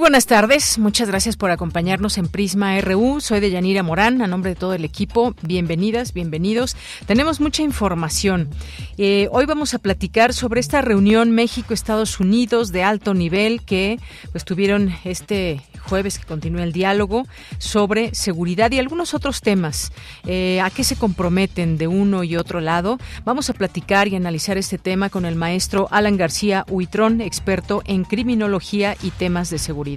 Buenas 0.00 0.24
tardes, 0.24 0.78
muchas 0.78 1.08
gracias 1.08 1.36
por 1.36 1.50
acompañarnos 1.50 2.16
en 2.16 2.26
Prisma 2.26 2.80
RU. 2.80 3.20
Soy 3.20 3.38
de 3.38 3.50
Yanira 3.50 3.82
Morán, 3.82 4.22
a 4.22 4.26
nombre 4.26 4.52
de 4.52 4.56
todo 4.56 4.72
el 4.72 4.86
equipo. 4.86 5.34
Bienvenidas, 5.42 6.14
bienvenidos. 6.14 6.74
Tenemos 7.04 7.38
mucha 7.38 7.62
información. 7.62 8.48
Eh, 8.96 9.28
hoy 9.30 9.44
vamos 9.44 9.74
a 9.74 9.78
platicar 9.78 10.32
sobre 10.32 10.60
esta 10.60 10.80
reunión 10.80 11.32
México-Estados 11.32 12.18
Unidos 12.18 12.72
de 12.72 12.82
alto 12.82 13.12
nivel 13.12 13.62
que 13.62 14.00
pues, 14.32 14.46
tuvieron 14.46 14.90
este 15.04 15.60
jueves 15.78 16.18
que 16.18 16.24
continúa 16.24 16.62
el 16.62 16.72
diálogo 16.72 17.26
sobre 17.58 18.14
seguridad 18.14 18.72
y 18.72 18.78
algunos 18.78 19.12
otros 19.12 19.42
temas. 19.42 19.92
Eh, 20.24 20.62
¿A 20.62 20.70
qué 20.70 20.82
se 20.82 20.96
comprometen 20.96 21.76
de 21.76 21.88
uno 21.88 22.24
y 22.24 22.36
otro 22.36 22.60
lado? 22.60 22.98
Vamos 23.26 23.50
a 23.50 23.54
platicar 23.54 24.08
y 24.08 24.16
analizar 24.16 24.56
este 24.56 24.78
tema 24.78 25.10
con 25.10 25.26
el 25.26 25.36
maestro 25.36 25.88
Alan 25.90 26.16
García 26.16 26.64
Huitrón, 26.70 27.20
experto 27.20 27.82
en 27.84 28.04
criminología 28.04 28.96
y 29.02 29.10
temas 29.10 29.50
de 29.50 29.58
seguridad 29.58 29.89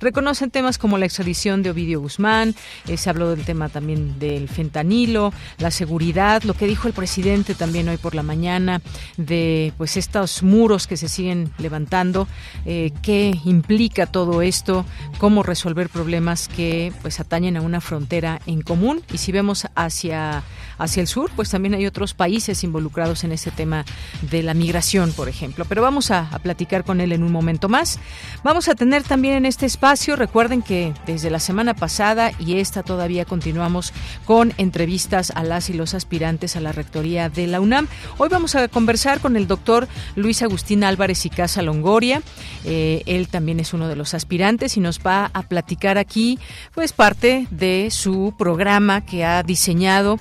Reconocen 0.00 0.50
temas 0.50 0.78
como 0.78 0.98
la 0.98 1.06
extradición 1.06 1.62
de 1.62 1.70
Ovidio 1.70 2.00
Guzmán, 2.00 2.54
eh, 2.86 2.96
se 2.96 3.10
habló 3.10 3.30
del 3.30 3.44
tema 3.44 3.68
también 3.68 4.18
del 4.18 4.48
fentanilo, 4.48 5.32
la 5.58 5.70
seguridad, 5.70 6.42
lo 6.42 6.54
que 6.54 6.66
dijo 6.66 6.88
el 6.88 6.94
presidente 6.94 7.54
también 7.54 7.88
hoy 7.88 7.96
por 7.96 8.14
la 8.14 8.22
mañana 8.22 8.80
de 9.16 9.72
pues 9.76 9.96
estos 9.96 10.42
muros 10.42 10.86
que 10.86 10.96
se 10.96 11.08
siguen 11.08 11.52
levantando, 11.58 12.26
eh, 12.66 12.92
qué 13.02 13.38
implica 13.44 14.06
todo 14.06 14.42
esto, 14.42 14.84
cómo 15.18 15.42
resolver 15.42 15.88
problemas 15.88 16.48
que 16.48 16.92
pues 17.02 17.20
atañen 17.20 17.56
a 17.56 17.62
una 17.62 17.80
frontera 17.80 18.40
en 18.46 18.62
común. 18.62 19.02
Y 19.12 19.18
si 19.18 19.32
vemos 19.32 19.66
hacia 19.74 20.42
hacia 20.78 21.00
el 21.00 21.06
sur, 21.06 21.30
pues 21.34 21.50
también 21.50 21.74
hay 21.74 21.86
otros 21.86 22.14
países 22.14 22.64
involucrados 22.64 23.24
en 23.24 23.32
ese 23.32 23.50
tema 23.50 23.84
de 24.22 24.42
la 24.42 24.54
migración, 24.54 25.12
por 25.12 25.28
ejemplo. 25.28 25.64
Pero 25.68 25.82
vamos 25.82 26.10
a, 26.10 26.28
platicar 26.42 26.84
con 26.84 27.00
él 27.00 27.12
en 27.12 27.24
un 27.24 27.32
momento 27.32 27.68
más. 27.68 27.98
Vamos 28.44 28.68
a 28.68 28.74
tener 28.74 29.02
también 29.02 29.34
en 29.34 29.46
este 29.46 29.66
espacio. 29.66 30.14
Recuerden 30.14 30.62
que 30.62 30.94
desde 31.04 31.30
la 31.30 31.40
semana 31.40 31.74
pasada 31.74 32.30
y 32.38 32.58
esta 32.58 32.82
todavía 32.82 33.24
continuamos 33.24 33.92
con 34.24 34.52
entrevistas 34.56 35.32
a 35.34 35.42
las 35.42 35.68
y 35.68 35.72
los 35.72 35.94
aspirantes 35.94 36.54
a 36.54 36.60
la 36.60 36.72
rectoría 36.72 37.28
de 37.28 37.48
la 37.48 37.60
UNAM. 37.60 37.88
Hoy 38.18 38.28
vamos 38.28 38.54
a 38.54 38.68
conversar 38.68 39.20
con 39.20 39.36
el 39.36 39.48
doctor 39.48 39.88
Luis 40.14 40.42
Agustín 40.42 40.84
Álvarez 40.84 41.26
y 41.26 41.30
Casa 41.30 41.62
Longoria. 41.62 42.22
Eh, 42.64 43.02
él 43.06 43.28
también 43.28 43.58
es 43.58 43.74
uno 43.74 43.88
de 43.88 43.96
los 43.96 44.14
aspirantes 44.14 44.76
y 44.76 44.80
nos 44.80 45.00
va 45.00 45.30
a 45.32 45.42
platicar 45.42 45.98
aquí, 45.98 46.38
pues, 46.74 46.92
parte 46.92 47.46
de 47.50 47.88
su 47.90 48.34
programa 48.38 49.04
que 49.04 49.24
ha 49.24 49.42
diseñado 49.42 50.18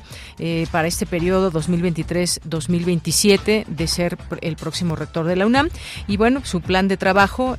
para 0.72 0.88
este 0.88 1.06
periodo 1.06 1.52
2023-2027 1.52 3.66
de 3.66 3.88
ser 3.88 4.18
el 4.42 4.56
próximo 4.56 4.96
rector 4.96 5.26
de 5.26 5.36
la 5.36 5.46
UNAM. 5.46 5.70
Y 6.08 6.18
bueno, 6.18 6.42
su 6.44 6.62
plan 6.62 6.88
de 6.88 6.98
trabajo 6.98 7.58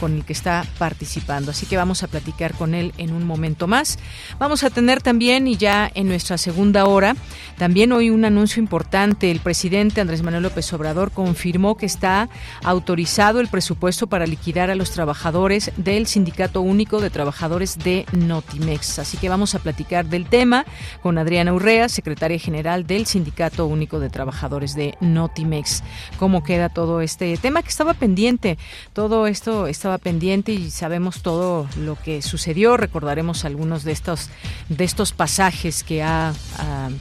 con 0.00 0.16
el 0.16 0.24
que 0.24 0.32
está 0.32 0.64
participando. 0.78 1.52
Así 1.52 1.66
que 1.66 1.76
vamos 1.76 2.02
a 2.02 2.08
platicar 2.08 2.54
con 2.54 2.74
él 2.74 2.92
en 2.98 3.12
un 3.12 3.24
momento 3.24 3.66
más. 3.66 3.98
Vamos 4.38 4.64
a 4.64 4.70
tener 4.70 5.02
también, 5.02 5.46
y 5.46 5.56
ya 5.56 5.90
en 5.94 6.08
nuestra 6.08 6.36
segunda 6.36 6.86
hora, 6.86 7.16
también 7.56 7.92
hoy 7.92 8.10
un 8.10 8.24
anuncio 8.24 8.60
importante. 8.60 9.30
El 9.30 9.40
presidente 9.40 10.00
Andrés 10.00 10.22
Manuel 10.22 10.42
López 10.42 10.72
Obrador 10.72 11.12
confirmó 11.12 11.76
que 11.76 11.86
está 11.86 12.28
autorizado 12.64 13.40
el 13.40 13.48
presupuesto 13.48 14.08
para 14.08 14.26
liquidar 14.26 14.70
a 14.70 14.74
los 14.74 14.90
trabajadores 14.90 15.70
del 15.76 16.06
Sindicato 16.06 16.60
Único 16.60 17.00
de 17.00 17.10
Trabajadores 17.10 17.78
de 17.78 18.04
Notimex. 18.12 18.98
Así 18.98 19.16
que 19.16 19.28
vamos 19.28 19.54
a 19.54 19.60
platicar 19.60 20.06
del 20.06 20.26
tema 20.26 20.64
con 21.02 21.18
Adriana 21.18 21.52
Urrea, 21.52 21.88
secretaria 21.88 22.15
general 22.38 22.86
del 22.86 23.06
Sindicato 23.06 23.66
Único 23.66 24.00
de 24.00 24.10
Trabajadores 24.10 24.74
de 24.74 24.96
Notimex. 25.00 25.82
¿Cómo 26.18 26.42
queda 26.42 26.68
todo 26.68 27.00
este 27.00 27.36
tema 27.36 27.62
que 27.62 27.68
estaba 27.68 27.94
pendiente? 27.94 28.58
Todo 28.92 29.26
esto 29.26 29.66
estaba 29.66 29.98
pendiente 29.98 30.52
y 30.52 30.70
sabemos 30.70 31.22
todo 31.22 31.68
lo 31.78 31.96
que 31.96 32.22
sucedió. 32.22 32.76
Recordaremos 32.76 33.44
algunos 33.44 33.84
de 33.84 33.92
estos 33.92 34.30
de 34.68 34.84
estos 34.84 35.12
pasajes 35.12 35.84
que 35.84 36.02
ha 36.02 36.32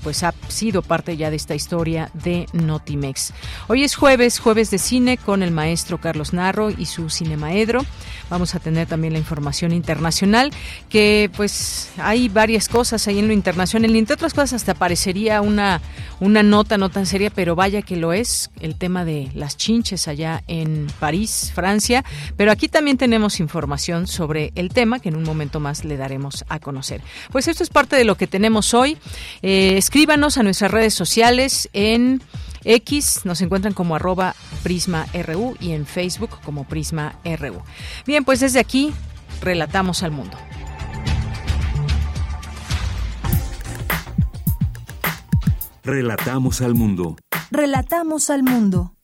pues 0.04 0.24
ha 0.24 0.34
sido 0.48 0.82
parte 0.82 1.18
ya 1.18 1.30
de 1.30 1.36
esta 1.38 1.56
historia 1.56 2.12
de 2.14 2.46
Notimex. 2.54 3.34
Hoy 3.68 3.84
es 3.84 3.96
jueves, 3.96 4.40
jueves 4.40 4.70
de 4.70 4.78
cine 4.78 5.18
con 5.18 5.42
el 5.44 5.52
maestro 5.52 6.00
Carlos 6.00 6.34
Narro 6.34 6.70
y 6.70 6.86
su 6.86 7.10
Cinemaedro. 7.10 7.86
Vamos 8.30 8.56
a 8.56 8.60
tener 8.60 8.88
también 8.88 9.14
la 9.14 9.20
información 9.20 9.72
internacional 9.72 10.52
que 10.90 11.30
pues 11.36 11.90
hay 11.98 12.30
varias 12.30 12.68
cosas 12.68 13.08
ahí 13.08 13.20
en 13.20 13.28
lo 13.28 13.34
internacional. 13.34 13.96
Entre 13.96 14.14
otras 14.14 14.34
cosas 14.34 14.54
hasta 14.54 14.74
parecería 15.06 15.42
una 15.42 15.82
una 16.20 16.42
nota 16.42 16.78
no 16.78 16.90
tan 16.90 17.06
seria, 17.06 17.30
pero 17.30 17.56
vaya 17.56 17.82
que 17.82 17.98
lo 17.98 18.14
es, 18.14 18.50
el 18.62 18.76
tema 18.76 19.04
de 19.04 19.30
las 19.36 19.58
chinches 19.58 20.08
allá 20.08 20.44
en 20.48 20.88
París, 21.00 21.52
Francia. 21.54 22.06
Pero 22.38 22.52
aquí 22.52 22.70
también 22.70 22.98
tenemos 22.98 23.42
información 23.42 24.08
sobre 24.08 24.54
el 24.56 24.70
tema 24.70 25.00
que 25.00 25.10
en 25.10 25.18
un 25.18 25.24
momento 25.24 25.60
más 25.60 25.84
le 25.84 25.98
daremos 25.98 26.46
a 26.48 26.60
conocer. 26.60 27.02
Pues 27.32 27.50
esto 27.50 27.64
es 27.64 27.70
parte 27.70 27.98
de 27.98 28.06
lo 28.06 28.16
que 28.16 28.28
tenemos 28.28 28.74
hoy. 28.74 28.98
Eh, 29.42 29.76
escríbanos 29.78 30.38
a 30.38 30.44
nuestras 30.44 30.72
redes 30.72 30.94
sociales 30.94 31.70
en 31.74 32.24
X, 32.64 33.22
nos 33.26 33.42
encuentran 33.42 33.74
como 33.74 33.96
arroba 33.96 34.36
Prisma 34.64 35.06
RU 35.14 35.58
y 35.60 35.74
en 35.74 35.86
Facebook 35.86 36.40
como 36.46 36.64
Prisma 36.64 37.20
RU. 37.26 37.62
Bien, 38.08 38.24
pues 38.24 38.40
desde 38.40 38.60
aquí 38.60 38.94
relatamos 39.42 40.02
al 40.02 40.12
mundo. 40.12 40.38
Relatamos 45.86 46.62
al 46.62 46.74
mundo. 46.74 47.16
Relatamos 47.52 48.32
al 48.32 48.42
mundo. 48.42 48.96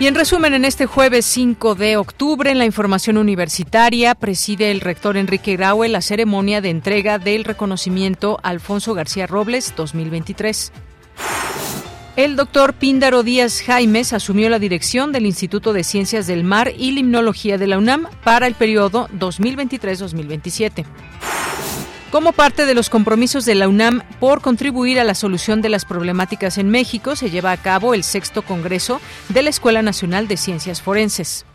Y 0.00 0.08
en 0.08 0.16
resumen, 0.16 0.54
en 0.54 0.64
este 0.64 0.86
jueves 0.86 1.26
5 1.26 1.76
de 1.76 1.96
octubre, 1.96 2.50
en 2.50 2.58
la 2.58 2.64
información 2.64 3.18
universitaria, 3.18 4.16
preside 4.16 4.72
el 4.72 4.80
rector 4.80 5.16
Enrique 5.16 5.54
Graue 5.54 5.88
la 5.88 6.00
ceremonia 6.00 6.60
de 6.60 6.70
entrega 6.70 7.20
del 7.20 7.44
reconocimiento 7.44 8.40
Alfonso 8.42 8.94
García 8.94 9.28
Robles 9.28 9.72
2023. 9.76 10.72
El 12.14 12.36
doctor 12.36 12.74
Píndaro 12.74 13.22
Díaz 13.22 13.62
Jaimes 13.62 14.12
asumió 14.12 14.50
la 14.50 14.58
dirección 14.58 15.12
del 15.12 15.24
Instituto 15.24 15.72
de 15.72 15.82
Ciencias 15.82 16.26
del 16.26 16.44
Mar 16.44 16.70
y 16.76 16.90
Limnología 16.90 17.56
de 17.56 17.66
la 17.66 17.78
UNAM 17.78 18.06
para 18.22 18.46
el 18.46 18.54
periodo 18.54 19.08
2023-2027 19.18 20.84
como 22.10 22.32
parte 22.32 22.66
de 22.66 22.74
los 22.74 22.90
compromisos 22.90 23.46
de 23.46 23.54
la 23.54 23.68
UNAM 23.68 24.02
por 24.20 24.42
contribuir 24.42 25.00
a 25.00 25.04
la 25.04 25.14
solución 25.14 25.62
de 25.62 25.70
las 25.70 25.86
problemáticas 25.86 26.58
en 26.58 26.68
México, 26.68 27.16
se 27.16 27.30
lleva 27.30 27.52
a 27.52 27.56
cabo 27.56 27.94
el 27.94 28.04
sexto 28.04 28.42
Congreso 28.42 29.00
de 29.30 29.40
la 29.40 29.48
Escuela 29.48 29.80
Nacional 29.80 30.28
de 30.28 30.36
Ciencias 30.36 30.82
Forenses. 30.82 31.46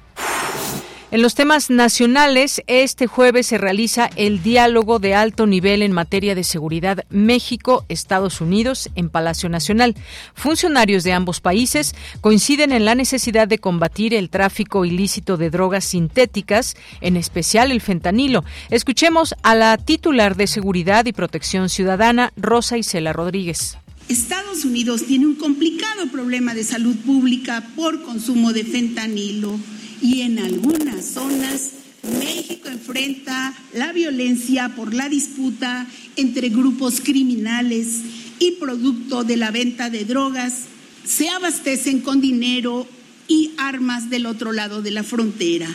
En 1.10 1.22
los 1.22 1.36
temas 1.36 1.70
nacionales, 1.70 2.62
este 2.68 3.08
jueves 3.08 3.48
se 3.48 3.58
realiza 3.58 4.10
el 4.18 4.44
diálogo 4.44 5.00
de 5.00 5.16
alto 5.16 5.48
nivel 5.48 5.82
en 5.82 5.94
materia 5.94 6.36
de 6.36 6.44
seguridad 6.44 7.06
México-Estados 7.10 8.42
Unidos 8.42 8.90
en 8.96 9.10
Palacio 9.10 9.48
Nacional. 9.48 9.96
Funcionarios 10.34 11.06
de 11.06 11.14
ambos 11.14 11.40
países 11.40 11.96
coinciden 12.20 12.74
en 12.74 12.84
la 12.84 12.94
necesidad 12.94 13.48
de 13.48 13.58
combatir 13.58 14.14
el 14.14 14.30
tráfico 14.30 14.84
ilícito 14.84 15.38
de 15.38 15.50
drogas 15.50 15.86
sintéticas, 15.86 16.76
en 17.00 17.16
especial 17.16 17.72
el 17.72 17.80
fentanilo. 17.80 18.44
Escuchemos 18.70 19.34
a 19.44 19.56
la 19.56 19.78
titular 19.78 20.36
de 20.36 20.48
Seguridad 20.48 21.06
y 21.06 21.14
Protección 21.14 21.70
Ciudadana, 21.70 22.34
Rosa 22.36 22.78
Isela 22.78 23.14
Rodríguez. 23.14 23.78
Estados 24.10 24.66
Unidos 24.66 25.06
tiene 25.06 25.26
un 25.26 25.36
complicado 25.36 26.08
problema 26.12 26.54
de 26.54 26.66
salud 26.66 26.98
pública 26.98 27.66
por 27.78 28.04
consumo 28.04 28.52
de 28.52 28.66
fentanilo 28.66 29.58
y 30.02 30.22
en 30.22 30.40
algunas 30.40 31.06
zonas 31.06 31.72
México 32.20 32.70
enfrenta 32.70 33.54
la 33.74 33.92
violencia 33.92 34.74
por 34.76 34.94
la 34.94 35.10
disputa 35.10 35.88
entre 36.16 36.50
grupos 36.50 37.02
criminales 37.02 38.02
y 38.40 38.52
producto 38.54 39.24
de 39.24 39.38
la 39.38 39.52
venta 39.52 39.90
de 39.90 40.06
drogas 40.06 40.66
se 41.06 41.30
abastecen 41.30 42.02
con 42.02 42.22
dinero 42.22 42.88
y 43.28 43.52
armas 43.58 44.10
del 44.10 44.26
otro 44.26 44.52
lado 44.52 44.82
de 44.82 44.92
la 44.92 45.04
frontera. 45.04 45.68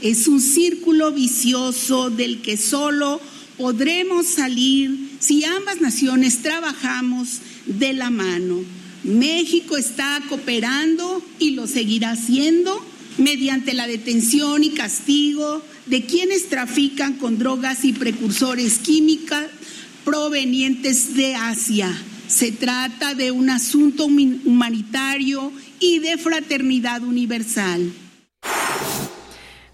Es 0.00 0.28
un 0.28 0.40
círculo 0.40 1.12
vicioso 1.12 2.10
del 2.10 2.40
que 2.40 2.56
solo 2.56 3.20
podremos 3.56 4.26
salir 4.26 5.10
si 5.18 5.44
ambas 5.44 5.80
naciones 5.80 6.42
trabajamos 6.42 7.40
de 7.66 7.92
la 7.92 8.10
mano. 8.10 8.60
México 9.04 9.76
está 9.76 10.22
cooperando 10.28 11.22
y 11.38 11.50
lo 11.50 11.66
seguirá 11.66 12.12
haciendo 12.12 12.84
mediante 13.18 13.74
la 13.74 13.86
detención 13.86 14.64
y 14.64 14.70
castigo 14.70 15.62
de 15.86 16.04
quienes 16.04 16.48
trafican 16.48 17.14
con 17.14 17.38
drogas 17.38 17.84
y 17.84 17.92
precursores 17.92 18.78
químicos 18.78 19.44
provenientes 20.04 21.14
de 21.14 21.34
Asia. 21.34 21.94
Se 22.28 22.52
trata 22.52 23.14
de 23.14 23.30
un 23.30 23.50
asunto 23.50 24.06
humanitario 24.06 25.52
y 25.80 25.98
de 25.98 26.16
fraternidad 26.16 27.02
universal. 27.02 27.92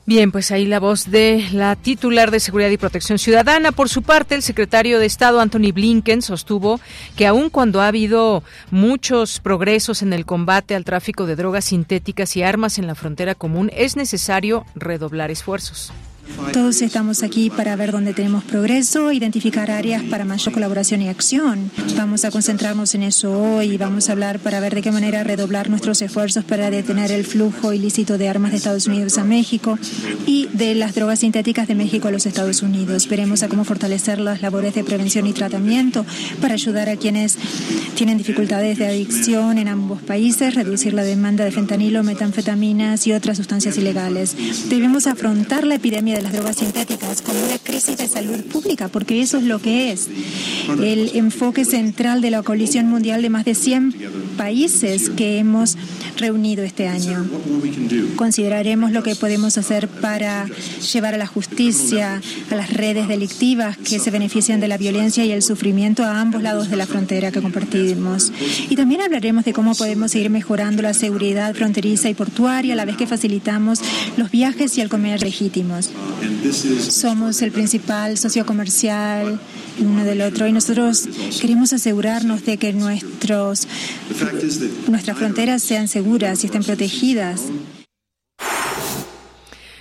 Bien, 0.06 0.32
pues 0.32 0.50
ahí 0.50 0.66
la 0.66 0.80
voz 0.80 1.10
de 1.10 1.48
la 1.52 1.76
titular 1.76 2.30
de 2.30 2.38
Seguridad 2.38 2.68
y 2.68 2.76
Protección 2.76 3.18
Ciudadana. 3.18 3.72
Por 3.72 3.88
su 3.88 4.02
parte, 4.02 4.34
el 4.34 4.42
secretario 4.42 4.98
de 4.98 5.06
Estado, 5.06 5.40
Anthony 5.40 5.72
Blinken, 5.72 6.20
sostuvo 6.20 6.78
que 7.16 7.26
aun 7.26 7.48
cuando 7.48 7.80
ha 7.80 7.88
habido 7.88 8.42
muchos 8.70 9.40
progresos 9.40 10.02
en 10.02 10.12
el 10.12 10.26
combate 10.26 10.74
al 10.74 10.84
tráfico 10.84 11.24
de 11.24 11.36
drogas 11.36 11.64
sintéticas 11.64 12.36
y 12.36 12.42
armas 12.42 12.78
en 12.78 12.86
la 12.86 12.94
frontera 12.94 13.34
común, 13.34 13.70
es 13.74 13.96
necesario 13.96 14.66
redoblar 14.74 15.30
esfuerzos. 15.30 15.90
Todos 16.52 16.82
estamos 16.82 17.22
aquí 17.22 17.50
para 17.50 17.76
ver 17.76 17.92
dónde 17.92 18.14
tenemos 18.14 18.44
progreso, 18.44 19.12
identificar 19.12 19.70
áreas 19.70 20.02
para 20.04 20.24
mayor 20.24 20.52
colaboración 20.52 21.02
y 21.02 21.08
acción. 21.08 21.70
Vamos 21.96 22.24
a 22.24 22.30
concentrarnos 22.30 22.94
en 22.94 23.02
eso 23.02 23.32
hoy, 23.32 23.76
vamos 23.76 24.08
a 24.08 24.12
hablar 24.12 24.38
para 24.38 24.60
ver 24.60 24.74
de 24.74 24.82
qué 24.82 24.90
manera 24.90 25.24
redoblar 25.24 25.70
nuestros 25.70 26.00
esfuerzos 26.02 26.44
para 26.44 26.70
detener 26.70 27.10
el 27.12 27.24
flujo 27.24 27.72
ilícito 27.72 28.18
de 28.18 28.28
armas 28.28 28.52
de 28.52 28.58
Estados 28.58 28.86
Unidos 28.86 29.18
a 29.18 29.24
México 29.24 29.78
y 30.26 30.48
de 30.52 30.74
las 30.74 30.94
drogas 30.94 31.20
sintéticas 31.20 31.68
de 31.68 31.74
México 31.74 32.08
a 32.08 32.10
los 32.10 32.26
Estados 32.26 32.62
Unidos. 32.62 33.08
Veremos 33.08 33.42
a 33.42 33.48
cómo 33.48 33.64
fortalecer 33.64 34.20
las 34.20 34.42
labores 34.42 34.74
de 34.74 34.84
prevención 34.84 35.26
y 35.26 35.32
tratamiento 35.32 36.06
para 36.40 36.54
ayudar 36.54 36.88
a 36.88 36.96
quienes 36.96 37.36
tienen 37.94 38.18
dificultades 38.18 38.78
de 38.78 38.86
adicción 38.86 39.58
en 39.58 39.68
ambos 39.68 40.02
países, 40.02 40.54
reducir 40.54 40.94
la 40.94 41.04
demanda 41.04 41.44
de 41.44 41.52
fentanilo, 41.52 42.02
metanfetaminas 42.02 43.06
y 43.06 43.12
otras 43.12 43.36
sustancias 43.36 43.76
ilegales. 43.76 44.36
Debemos 44.68 45.06
afrontar 45.06 45.66
la 45.66 45.76
epidemia 45.76 46.13
de 46.14 46.22
las 46.22 46.32
drogas 46.32 46.56
sintéticas 46.56 47.22
como 47.22 47.38
una 47.44 47.58
crisis 47.58 47.96
de 47.96 48.06
salud 48.06 48.40
pública, 48.44 48.88
porque 48.88 49.20
eso 49.20 49.38
es 49.38 49.44
lo 49.44 49.58
que 49.58 49.92
es. 49.92 50.08
El 50.68 51.10
enfoque 51.14 51.64
central 51.64 52.20
de 52.20 52.30
la 52.30 52.42
coalición 52.42 52.86
mundial 52.88 53.22
de 53.22 53.30
más 53.30 53.44
de 53.44 53.54
100 53.54 53.94
países 54.36 55.10
que 55.10 55.38
hemos 55.38 55.76
reunido 56.16 56.64
este 56.64 56.88
año. 56.88 57.26
Consideraremos 58.16 58.92
lo 58.92 59.02
que 59.02 59.14
podemos 59.16 59.58
hacer 59.58 59.88
para 59.88 60.46
llevar 60.92 61.14
a 61.14 61.18
la 61.18 61.26
justicia 61.26 62.20
a 62.50 62.54
las 62.54 62.72
redes 62.72 63.08
delictivas 63.08 63.76
que 63.76 63.98
se 63.98 64.10
benefician 64.10 64.60
de 64.60 64.68
la 64.68 64.76
violencia 64.76 65.24
y 65.24 65.32
el 65.32 65.42
sufrimiento 65.42 66.04
a 66.04 66.20
ambos 66.20 66.42
lados 66.42 66.70
de 66.70 66.76
la 66.76 66.86
frontera 66.86 67.30
que 67.32 67.40
compartimos. 67.40 68.32
Y 68.68 68.76
también 68.76 69.00
hablaremos 69.00 69.44
de 69.44 69.52
cómo 69.52 69.74
podemos 69.74 70.10
seguir 70.10 70.30
mejorando 70.30 70.82
la 70.82 70.94
seguridad 70.94 71.54
fronteriza 71.54 72.08
y 72.08 72.14
portuaria 72.14 72.74
a 72.74 72.76
la 72.76 72.84
vez 72.84 72.96
que 72.96 73.06
facilitamos 73.06 73.80
los 74.16 74.30
viajes 74.30 74.76
y 74.78 74.80
el 74.80 74.88
comercio 74.88 75.04
legítimos. 75.24 75.90
Somos 76.88 77.42
el 77.42 77.52
principal 77.52 78.16
socio 78.18 78.46
comercial 78.46 79.38
uno 79.80 80.04
del 80.04 80.20
otro 80.22 80.46
y 80.46 80.52
nosotros 80.52 81.08
queremos 81.40 81.72
asegurarnos 81.72 82.44
de 82.44 82.58
que 82.58 82.72
nuestros, 82.72 83.66
nuestras 84.88 85.18
fronteras 85.18 85.62
sean 85.62 85.88
seguras 85.88 86.03
y 86.06 86.46
estén 86.46 86.62
protegidas. 86.62 87.50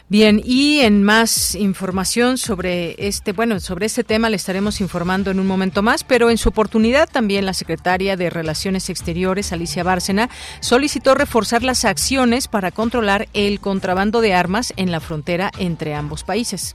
Bien, 0.07 0.41
y 0.45 0.79
en 0.81 1.03
más 1.03 1.55
información 1.55 2.37
sobre 2.37 2.95
este, 3.07 3.31
bueno, 3.31 3.59
sobre 3.59 3.87
este 3.87 4.03
tema 4.03 4.29
le 4.29 4.35
estaremos 4.35 4.79
informando 4.79 5.31
en 5.31 5.39
un 5.39 5.47
momento 5.47 5.81
más, 5.81 6.03
pero 6.03 6.29
en 6.29 6.37
su 6.37 6.49
oportunidad 6.49 7.09
también 7.09 7.45
la 7.45 7.53
secretaria 7.53 8.15
de 8.15 8.29
Relaciones 8.29 8.89
Exteriores, 8.89 9.51
Alicia 9.51 9.83
Bárcena, 9.83 10.29
solicitó 10.59 11.15
reforzar 11.15 11.63
las 11.63 11.83
acciones 11.83 12.47
para 12.47 12.71
controlar 12.71 13.27
el 13.33 13.59
contrabando 13.59 14.21
de 14.21 14.33
armas 14.33 14.73
en 14.77 14.91
la 14.91 14.99
frontera 14.99 15.51
entre 15.57 15.95
ambos 15.95 16.23
países. 16.23 16.73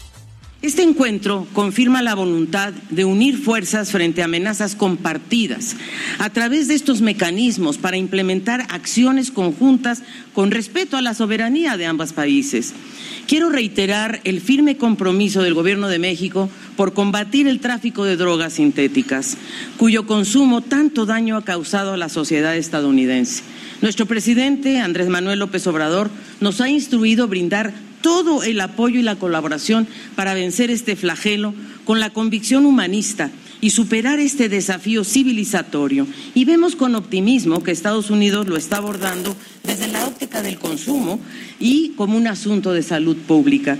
Este 0.61 0.83
encuentro 0.83 1.47
confirma 1.53 2.03
la 2.03 2.17
voluntad 2.17 2.73
de 2.91 3.05
unir 3.05 3.39
fuerzas 3.39 3.93
frente 3.93 4.23
a 4.23 4.25
amenazas 4.25 4.75
compartidas 4.75 5.77
a 6.19 6.31
través 6.31 6.67
de 6.67 6.75
estos 6.75 7.01
mecanismos 7.01 7.79
para 7.79 7.97
implementar 7.97 8.67
acciones 8.69 9.31
conjuntas 9.31 10.03
con 10.35 10.51
respeto 10.51 10.97
a 10.97 11.03
la 11.03 11.15
soberanía 11.15 11.77
de 11.77 11.87
ambos 11.87 12.13
países. 12.13 12.75
Quiero 13.29 13.51
reiterar 13.51 14.21
el 14.25 14.41
firme 14.41 14.77
compromiso 14.77 15.43
del 15.43 15.55
Gobierno 15.55 15.87
de 15.87 16.01
México 16.01 16.51
por 16.77 16.93
combatir 16.93 17.47
el 17.47 17.61
tráfico 17.61 18.03
de 18.03 18.17
drogas 18.17 18.55
sintéticas, 18.55 19.37
cuyo 19.77 20.09
consumo 20.09 20.61
tanto 20.61 21.07
daño 21.07 21.37
ha 21.37 21.45
causado 21.45 21.93
a 21.93 21.97
la 21.97 22.09
sociedad 22.09 22.57
estadounidense. 22.57 23.45
Nuestro 23.81 24.07
presidente, 24.07 24.81
Andrés 24.81 25.09
Manuel 25.09 25.39
López 25.39 25.65
Obrador, 25.69 26.11
nos 26.41 26.61
ha 26.61 26.69
instruido 26.69 27.29
brindar 27.29 27.73
todo 28.01 28.43
el 28.43 28.61
apoyo 28.61 28.99
y 28.99 29.03
la 29.03 29.17
colaboración 29.17 29.87
para 30.17 30.35
vencer 30.35 30.71
este 30.71 30.97
flagelo 30.97 31.55
con 31.85 32.01
la 32.01 32.11
convicción 32.11 32.67
humanista 32.67 33.31
y 33.61 33.71
superar 33.71 34.21
este 34.21 34.49
desafío 34.49 35.05
civilizatorio. 35.05 36.07
Y 36.35 36.45
vemos 36.45 36.77
con 36.77 36.95
optimismo 36.95 37.63
que 37.63 37.73
Estados 37.73 38.11
Unidos 38.11 38.47
lo 38.47 38.57
está 38.57 38.77
abordando 38.77 39.35
desde 39.65 39.89
la 39.89 40.07
óptica 40.07 40.43
del 40.43 40.59
consumo 40.59 41.21
y 41.59 41.91
como 41.97 42.17
un 42.17 42.27
asunto 42.27 42.73
de 42.73 42.83
salud 42.83 43.17
pública. 43.17 43.77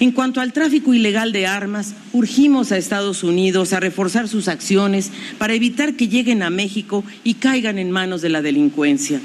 En 0.00 0.12
cuanto 0.12 0.40
al 0.40 0.52
tráfico 0.52 0.94
ilegal 0.94 1.32
de 1.32 1.46
armas, 1.46 1.94
urgimos 2.12 2.72
a 2.72 2.78
Estados 2.78 3.22
Unidos 3.22 3.72
a 3.72 3.80
reforzar 3.80 4.28
sus 4.28 4.48
acciones 4.48 5.10
para 5.38 5.54
evitar 5.54 5.94
que 5.94 6.08
lleguen 6.08 6.42
a 6.42 6.50
México 6.50 7.04
y 7.24 7.34
caigan 7.34 7.78
en 7.78 7.90
manos 7.90 8.22
de 8.22 8.28
la 8.28 8.42
delincuencia. 8.42 9.20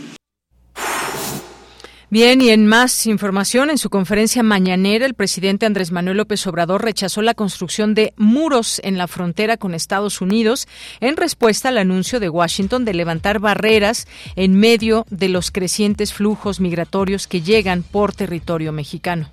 Bien, 2.09 2.39
y 2.39 2.51
en 2.51 2.67
más 2.67 3.05
información, 3.05 3.69
en 3.69 3.77
su 3.77 3.89
conferencia 3.89 4.41
mañanera, 4.41 5.05
el 5.05 5.13
presidente 5.13 5.65
Andrés 5.65 5.91
Manuel 5.91 6.15
López 6.15 6.47
Obrador 6.47 6.81
rechazó 6.81 7.21
la 7.21 7.33
construcción 7.33 7.95
de 7.95 8.13
muros 8.15 8.79
en 8.85 8.97
la 8.97 9.09
frontera 9.09 9.57
con 9.57 9.73
Estados 9.73 10.21
Unidos 10.21 10.69
en 11.01 11.17
respuesta 11.17 11.67
al 11.67 11.77
anuncio 11.77 12.21
de 12.21 12.29
Washington 12.29 12.85
de 12.85 12.93
levantar 12.93 13.39
barreras 13.39 14.07
en 14.37 14.57
medio 14.57 15.05
de 15.09 15.27
los 15.27 15.51
crecientes 15.51 16.13
flujos 16.13 16.61
migratorios 16.61 17.27
que 17.27 17.41
llegan 17.41 17.83
por 17.83 18.13
territorio 18.15 18.71
mexicano 18.71 19.29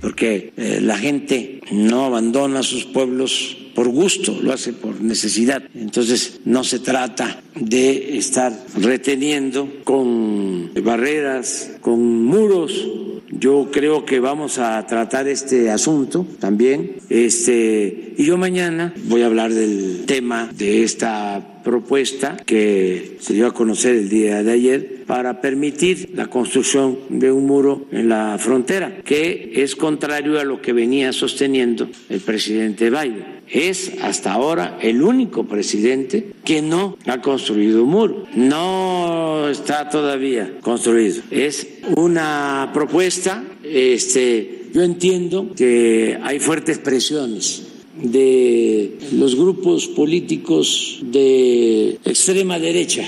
porque 0.00 0.52
eh, 0.56 0.80
la 0.80 0.96
gente 0.96 1.60
no 1.72 2.04
abandona 2.04 2.62
sus 2.62 2.84
pueblos 2.84 3.56
por 3.74 3.88
gusto, 3.88 4.36
lo 4.42 4.52
hace 4.52 4.72
por 4.72 5.00
necesidad. 5.00 5.62
Entonces 5.74 6.40
no 6.44 6.64
se 6.64 6.80
trata 6.80 7.40
de 7.54 8.18
estar 8.18 8.52
reteniendo 8.76 9.80
con 9.84 10.70
barreras, 10.82 11.72
con 11.80 12.24
muros. 12.24 12.88
Yo 13.30 13.70
creo 13.70 14.04
que 14.04 14.20
vamos 14.20 14.58
a 14.58 14.84
tratar 14.86 15.28
este 15.28 15.70
asunto 15.70 16.26
también. 16.40 16.96
Este, 17.08 18.14
y 18.16 18.24
yo 18.24 18.36
mañana 18.36 18.92
voy 19.04 19.22
a 19.22 19.26
hablar 19.26 19.52
del 19.52 20.04
tema 20.06 20.50
de 20.52 20.82
esta 20.82 21.49
propuesta 21.62 22.36
que 22.44 23.16
se 23.20 23.34
dio 23.34 23.46
a 23.46 23.54
conocer 23.54 23.94
el 23.96 24.08
día 24.08 24.42
de 24.42 24.52
ayer 24.52 25.04
para 25.06 25.40
permitir 25.40 26.10
la 26.14 26.26
construcción 26.26 26.98
de 27.08 27.32
un 27.32 27.46
muro 27.46 27.86
en 27.90 28.08
la 28.08 28.38
frontera, 28.38 28.98
que 29.04 29.52
es 29.56 29.74
contrario 29.76 30.38
a 30.38 30.44
lo 30.44 30.62
que 30.62 30.72
venía 30.72 31.12
sosteniendo 31.12 31.88
el 32.08 32.20
presidente 32.20 32.90
Biden. 32.90 33.40
Es 33.48 33.92
hasta 34.02 34.32
ahora 34.32 34.78
el 34.80 35.02
único 35.02 35.44
presidente 35.44 36.32
que 36.44 36.62
no 36.62 36.96
ha 37.06 37.20
construido 37.20 37.82
un 37.82 37.90
muro. 37.90 38.26
No 38.36 39.48
está 39.48 39.88
todavía 39.88 40.58
construido. 40.60 41.22
Es 41.32 41.66
una 41.96 42.70
propuesta, 42.72 43.42
este, 43.64 44.68
yo 44.72 44.82
entiendo 44.82 45.50
que 45.56 46.16
hay 46.22 46.38
fuertes 46.38 46.78
presiones 46.78 47.69
de 48.02 48.98
los 49.12 49.36
grupos 49.36 49.88
políticos 49.88 51.00
de 51.02 51.98
extrema 52.04 52.58
derecha 52.58 53.04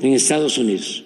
en 0.00 0.12
Estados 0.12 0.58
Unidos 0.58 1.04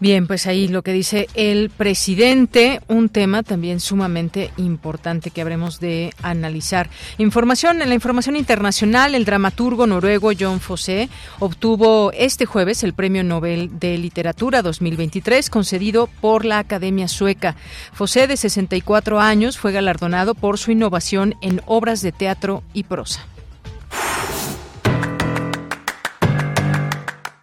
Bien, 0.00 0.26
pues 0.26 0.46
ahí 0.46 0.66
lo 0.66 0.82
que 0.82 0.92
dice 0.92 1.28
el 1.34 1.70
presidente, 1.70 2.80
un 2.88 3.08
tema 3.08 3.44
también 3.44 3.78
sumamente 3.78 4.50
importante 4.56 5.30
que 5.30 5.40
habremos 5.40 5.78
de 5.78 6.12
analizar. 6.20 6.90
Información, 7.16 7.80
en 7.80 7.88
la 7.88 7.94
información 7.94 8.34
internacional, 8.34 9.14
el 9.14 9.24
dramaturgo 9.24 9.86
noruego 9.86 10.32
John 10.38 10.58
Fosse 10.60 11.08
obtuvo 11.38 12.10
este 12.12 12.44
jueves 12.44 12.82
el 12.82 12.92
Premio 12.92 13.22
Nobel 13.22 13.78
de 13.78 13.96
Literatura 13.96 14.62
2023 14.62 15.48
concedido 15.48 16.08
por 16.20 16.44
la 16.44 16.58
Academia 16.58 17.06
Sueca. 17.06 17.54
Fosse, 17.92 18.26
de 18.26 18.36
64 18.36 19.20
años, 19.20 19.58
fue 19.58 19.70
galardonado 19.70 20.34
por 20.34 20.58
su 20.58 20.72
innovación 20.72 21.36
en 21.40 21.62
obras 21.66 22.02
de 22.02 22.10
teatro 22.10 22.64
y 22.72 22.82
prosa. 22.82 23.26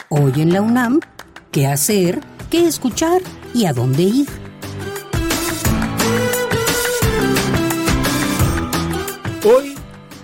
Hoy 0.09 0.33
en 0.41 0.51
la 0.51 0.61
UNAM, 0.61 0.99
¿qué 1.51 1.65
hacer? 1.65 2.19
Qué 2.51 2.67
escuchar 2.67 3.21
y 3.53 3.65
a 3.65 3.73
dónde 3.73 4.03
ir. 4.03 4.27
Hoy 9.43 9.75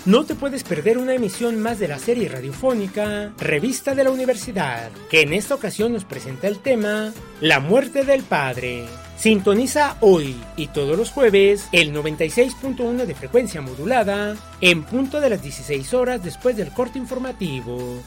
No 0.06 0.26
te 0.26 0.34
puedes 0.34 0.64
perder 0.64 0.98
una 0.98 1.14
emisión 1.14 1.60
más 1.60 1.78
de 1.78 1.88
la 1.88 2.00
serie 2.00 2.30
radiofónica 2.30 3.32
Revista 3.38 3.94
de 3.94 4.06
la 4.06 4.12
Universidad, 4.12 4.90
que 5.10 5.22
en 5.22 5.34
esta 5.34 5.56
ocasión 5.56 5.94
nos 5.94 6.06
presenta 6.06 6.48
el 6.48 6.60
tema 6.60 7.14
La 7.42 7.60
muerte 7.60 8.06
del 8.06 8.24
padre. 8.24 8.86
Sintoniza 9.20 9.98
hoy 10.00 10.34
y 10.56 10.68
todos 10.68 10.98
los 10.98 11.12
jueves 11.12 11.68
el 11.74 11.94
96.1 11.94 13.06
de 13.06 13.14
frecuencia 13.14 13.60
modulada 13.60 14.38
en 14.62 14.84
punto 14.84 15.20
de 15.20 15.30
las 15.30 15.42
16 15.42 15.94
horas 15.94 16.24
después 16.24 16.56
del 16.56 16.72
corte 16.72 17.00
informativo. 17.00 18.02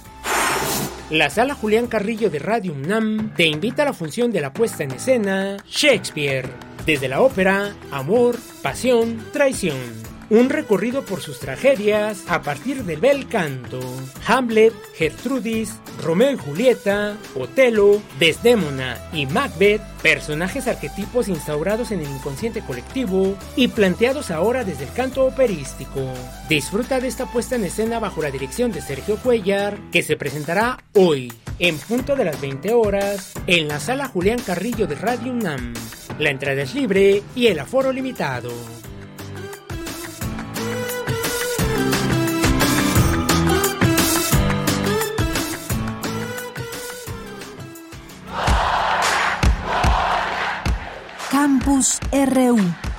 La 1.10 1.28
sala 1.28 1.54
Julián 1.54 1.86
Carrillo 1.86 2.30
de 2.30 2.38
Radio 2.38 2.72
UNAM 2.72 3.34
te 3.36 3.44
invita 3.44 3.82
a 3.82 3.86
la 3.86 3.92
función 3.92 4.32
de 4.32 4.40
la 4.40 4.54
puesta 4.54 4.84
en 4.84 4.92
escena 4.92 5.58
Shakespeare, 5.68 6.48
desde 6.86 7.08
la 7.08 7.20
ópera 7.20 7.74
Amor, 7.90 8.38
Pasión, 8.62 9.22
Traición 9.34 10.11
un 10.32 10.48
recorrido 10.48 11.04
por 11.04 11.20
sus 11.20 11.38
tragedias 11.40 12.24
a 12.26 12.40
partir 12.40 12.84
del 12.84 13.00
bel 13.00 13.28
canto. 13.28 13.78
Hamlet, 14.26 14.72
Gertrudis, 14.94 15.74
Romeo 16.02 16.32
y 16.32 16.36
Julieta, 16.38 17.18
Otelo, 17.34 18.00
Desdémona 18.18 18.96
y 19.12 19.26
Macbeth, 19.26 19.82
personajes 20.02 20.68
arquetipos 20.68 21.28
instaurados 21.28 21.90
en 21.90 22.00
el 22.00 22.10
inconsciente 22.10 22.62
colectivo 22.62 23.36
y 23.56 23.68
planteados 23.68 24.30
ahora 24.30 24.64
desde 24.64 24.84
el 24.84 24.92
canto 24.94 25.26
operístico. 25.26 26.00
Disfruta 26.48 26.98
de 26.98 27.08
esta 27.08 27.26
puesta 27.26 27.56
en 27.56 27.64
escena 27.64 27.98
bajo 27.98 28.22
la 28.22 28.30
dirección 28.30 28.72
de 28.72 28.80
Sergio 28.80 29.16
Cuellar, 29.16 29.76
que 29.92 30.02
se 30.02 30.16
presentará 30.16 30.78
hoy, 30.94 31.30
en 31.58 31.76
punto 31.76 32.16
de 32.16 32.24
las 32.24 32.40
20 32.40 32.72
horas, 32.72 33.34
en 33.46 33.68
la 33.68 33.78
sala 33.78 34.08
Julián 34.08 34.38
Carrillo 34.38 34.86
de 34.86 34.94
Radio 34.94 35.30
UNAM. 35.30 35.74
La 36.18 36.30
entrada 36.30 36.62
es 36.62 36.74
libre 36.74 37.22
y 37.36 37.48
el 37.48 37.58
aforo 37.58 37.92
limitado. 37.92 38.50
Campus 51.32 51.98
RU. 52.12 52.91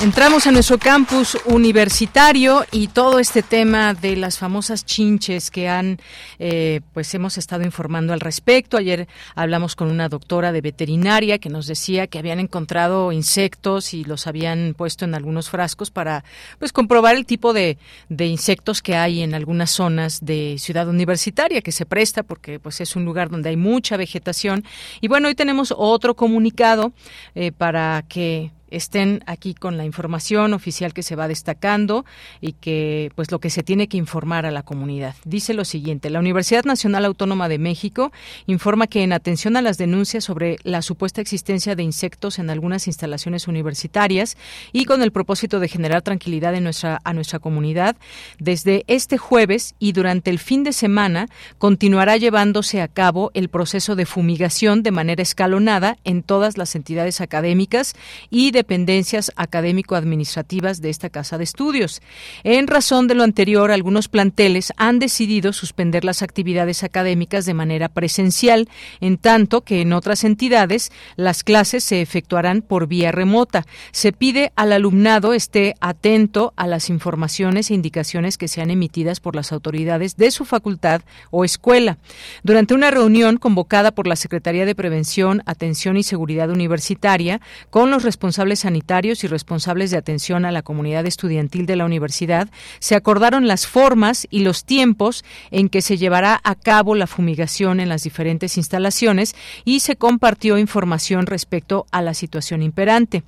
Entramos 0.00 0.46
a 0.46 0.52
nuestro 0.52 0.78
campus 0.78 1.36
universitario 1.44 2.64
y 2.70 2.86
todo 2.86 3.18
este 3.18 3.42
tema 3.42 3.94
de 3.94 4.14
las 4.14 4.38
famosas 4.38 4.86
chinches 4.86 5.50
que 5.50 5.68
han, 5.68 5.98
eh, 6.38 6.82
pues 6.94 7.12
hemos 7.14 7.36
estado 7.36 7.64
informando 7.64 8.12
al 8.12 8.20
respecto. 8.20 8.76
Ayer 8.76 9.08
hablamos 9.34 9.74
con 9.74 9.90
una 9.90 10.08
doctora 10.08 10.52
de 10.52 10.60
veterinaria 10.60 11.38
que 11.38 11.48
nos 11.48 11.66
decía 11.66 12.06
que 12.06 12.20
habían 12.20 12.38
encontrado 12.38 13.10
insectos 13.10 13.92
y 13.92 14.04
los 14.04 14.28
habían 14.28 14.74
puesto 14.74 15.04
en 15.04 15.16
algunos 15.16 15.50
frascos 15.50 15.90
para, 15.90 16.22
pues, 16.60 16.72
comprobar 16.72 17.16
el 17.16 17.26
tipo 17.26 17.52
de, 17.52 17.76
de 18.08 18.26
insectos 18.26 18.82
que 18.82 18.94
hay 18.94 19.22
en 19.22 19.34
algunas 19.34 19.72
zonas 19.72 20.24
de 20.24 20.58
Ciudad 20.60 20.88
Universitaria 20.88 21.60
que 21.60 21.72
se 21.72 21.86
presta 21.86 22.22
porque, 22.22 22.60
pues, 22.60 22.80
es 22.80 22.94
un 22.94 23.04
lugar 23.04 23.30
donde 23.30 23.48
hay 23.48 23.56
mucha 23.56 23.96
vegetación. 23.96 24.64
Y 25.00 25.08
bueno, 25.08 25.26
hoy 25.26 25.34
tenemos 25.34 25.74
otro 25.76 26.14
comunicado 26.14 26.92
eh, 27.34 27.50
para 27.50 28.04
que 28.08 28.52
estén 28.70 29.22
aquí 29.26 29.54
con 29.54 29.76
la 29.76 29.84
información 29.84 30.54
oficial 30.54 30.94
que 30.94 31.02
se 31.02 31.16
va 31.16 31.28
destacando 31.28 32.04
y 32.40 32.52
que 32.52 33.10
pues 33.14 33.30
lo 33.30 33.38
que 33.38 33.50
se 33.50 33.62
tiene 33.62 33.88
que 33.88 33.96
informar 33.96 34.46
a 34.46 34.50
la 34.50 34.62
comunidad. 34.62 35.14
Dice 35.24 35.54
lo 35.54 35.64
siguiente, 35.64 36.10
la 36.10 36.18
Universidad 36.18 36.64
Nacional 36.64 37.04
Autónoma 37.04 37.48
de 37.48 37.58
México 37.58 38.12
informa 38.46 38.86
que 38.86 39.02
en 39.02 39.12
atención 39.12 39.56
a 39.56 39.62
las 39.62 39.78
denuncias 39.78 40.24
sobre 40.24 40.56
la 40.62 40.82
supuesta 40.82 41.20
existencia 41.20 41.74
de 41.74 41.82
insectos 41.82 42.38
en 42.38 42.50
algunas 42.50 42.86
instalaciones 42.86 43.48
universitarias 43.48 44.36
y 44.72 44.84
con 44.84 45.02
el 45.02 45.12
propósito 45.12 45.60
de 45.60 45.68
generar 45.68 46.02
tranquilidad 46.02 46.54
en 46.54 46.64
nuestra 46.64 47.00
a 47.04 47.12
nuestra 47.12 47.38
comunidad, 47.38 47.96
desde 48.38 48.84
este 48.86 49.18
jueves 49.18 49.74
y 49.78 49.92
durante 49.92 50.30
el 50.30 50.38
fin 50.38 50.64
de 50.64 50.72
semana 50.72 51.28
continuará 51.58 52.16
llevándose 52.16 52.80
a 52.80 52.88
cabo 52.88 53.30
el 53.34 53.48
proceso 53.48 53.96
de 53.96 54.06
fumigación 54.06 54.82
de 54.82 54.90
manera 54.90 55.22
escalonada 55.22 55.96
en 56.04 56.22
todas 56.22 56.58
las 56.58 56.74
entidades 56.74 57.20
académicas 57.20 57.94
y 58.30 58.50
de 58.50 58.57
dependencias 58.58 59.30
académico-administrativas 59.36 60.80
de 60.80 60.90
esta 60.90 61.10
casa 61.10 61.38
de 61.38 61.44
estudios. 61.44 62.02
En 62.42 62.66
razón 62.66 63.06
de 63.06 63.14
lo 63.14 63.22
anterior, 63.22 63.70
algunos 63.70 64.08
planteles 64.08 64.72
han 64.76 64.98
decidido 64.98 65.52
suspender 65.52 66.04
las 66.04 66.22
actividades 66.22 66.82
académicas 66.82 67.46
de 67.46 67.54
manera 67.54 67.88
presencial, 67.88 68.68
en 69.00 69.16
tanto 69.16 69.62
que 69.62 69.80
en 69.80 69.92
otras 69.92 70.24
entidades 70.24 70.90
las 71.14 71.44
clases 71.44 71.84
se 71.84 72.02
efectuarán 72.02 72.62
por 72.62 72.88
vía 72.88 73.12
remota. 73.12 73.64
Se 73.92 74.10
pide 74.12 74.50
al 74.56 74.72
alumnado 74.72 75.34
esté 75.34 75.74
atento 75.80 76.52
a 76.56 76.66
las 76.66 76.90
informaciones 76.90 77.70
e 77.70 77.74
indicaciones 77.74 78.38
que 78.38 78.48
sean 78.48 78.70
emitidas 78.72 79.20
por 79.20 79.36
las 79.36 79.52
autoridades 79.52 80.16
de 80.16 80.32
su 80.32 80.44
facultad 80.44 81.02
o 81.30 81.44
escuela. 81.44 81.98
Durante 82.42 82.74
una 82.74 82.90
reunión 82.90 83.36
convocada 83.36 83.92
por 83.92 84.08
la 84.08 84.16
Secretaría 84.16 84.66
de 84.66 84.74
Prevención, 84.74 85.42
Atención 85.46 85.96
y 85.96 86.02
Seguridad 86.02 86.50
Universitaria 86.50 87.40
con 87.70 87.90
los 87.90 88.02
responsables 88.02 88.47
sanitarios 88.56 89.24
y 89.24 89.26
responsables 89.26 89.90
de 89.90 89.96
atención 89.96 90.44
a 90.44 90.52
la 90.52 90.62
comunidad 90.62 91.06
estudiantil 91.06 91.66
de 91.66 91.76
la 91.76 91.84
universidad, 91.84 92.48
se 92.78 92.94
acordaron 92.94 93.46
las 93.46 93.66
formas 93.66 94.26
y 94.30 94.40
los 94.40 94.64
tiempos 94.64 95.24
en 95.50 95.68
que 95.68 95.82
se 95.82 95.96
llevará 95.96 96.40
a 96.44 96.54
cabo 96.54 96.94
la 96.94 97.06
fumigación 97.06 97.80
en 97.80 97.88
las 97.88 98.02
diferentes 98.02 98.56
instalaciones 98.56 99.34
y 99.64 99.80
se 99.80 99.96
compartió 99.96 100.58
información 100.58 101.26
respecto 101.26 101.86
a 101.90 102.02
la 102.02 102.14
situación 102.14 102.62
imperante. 102.62 103.22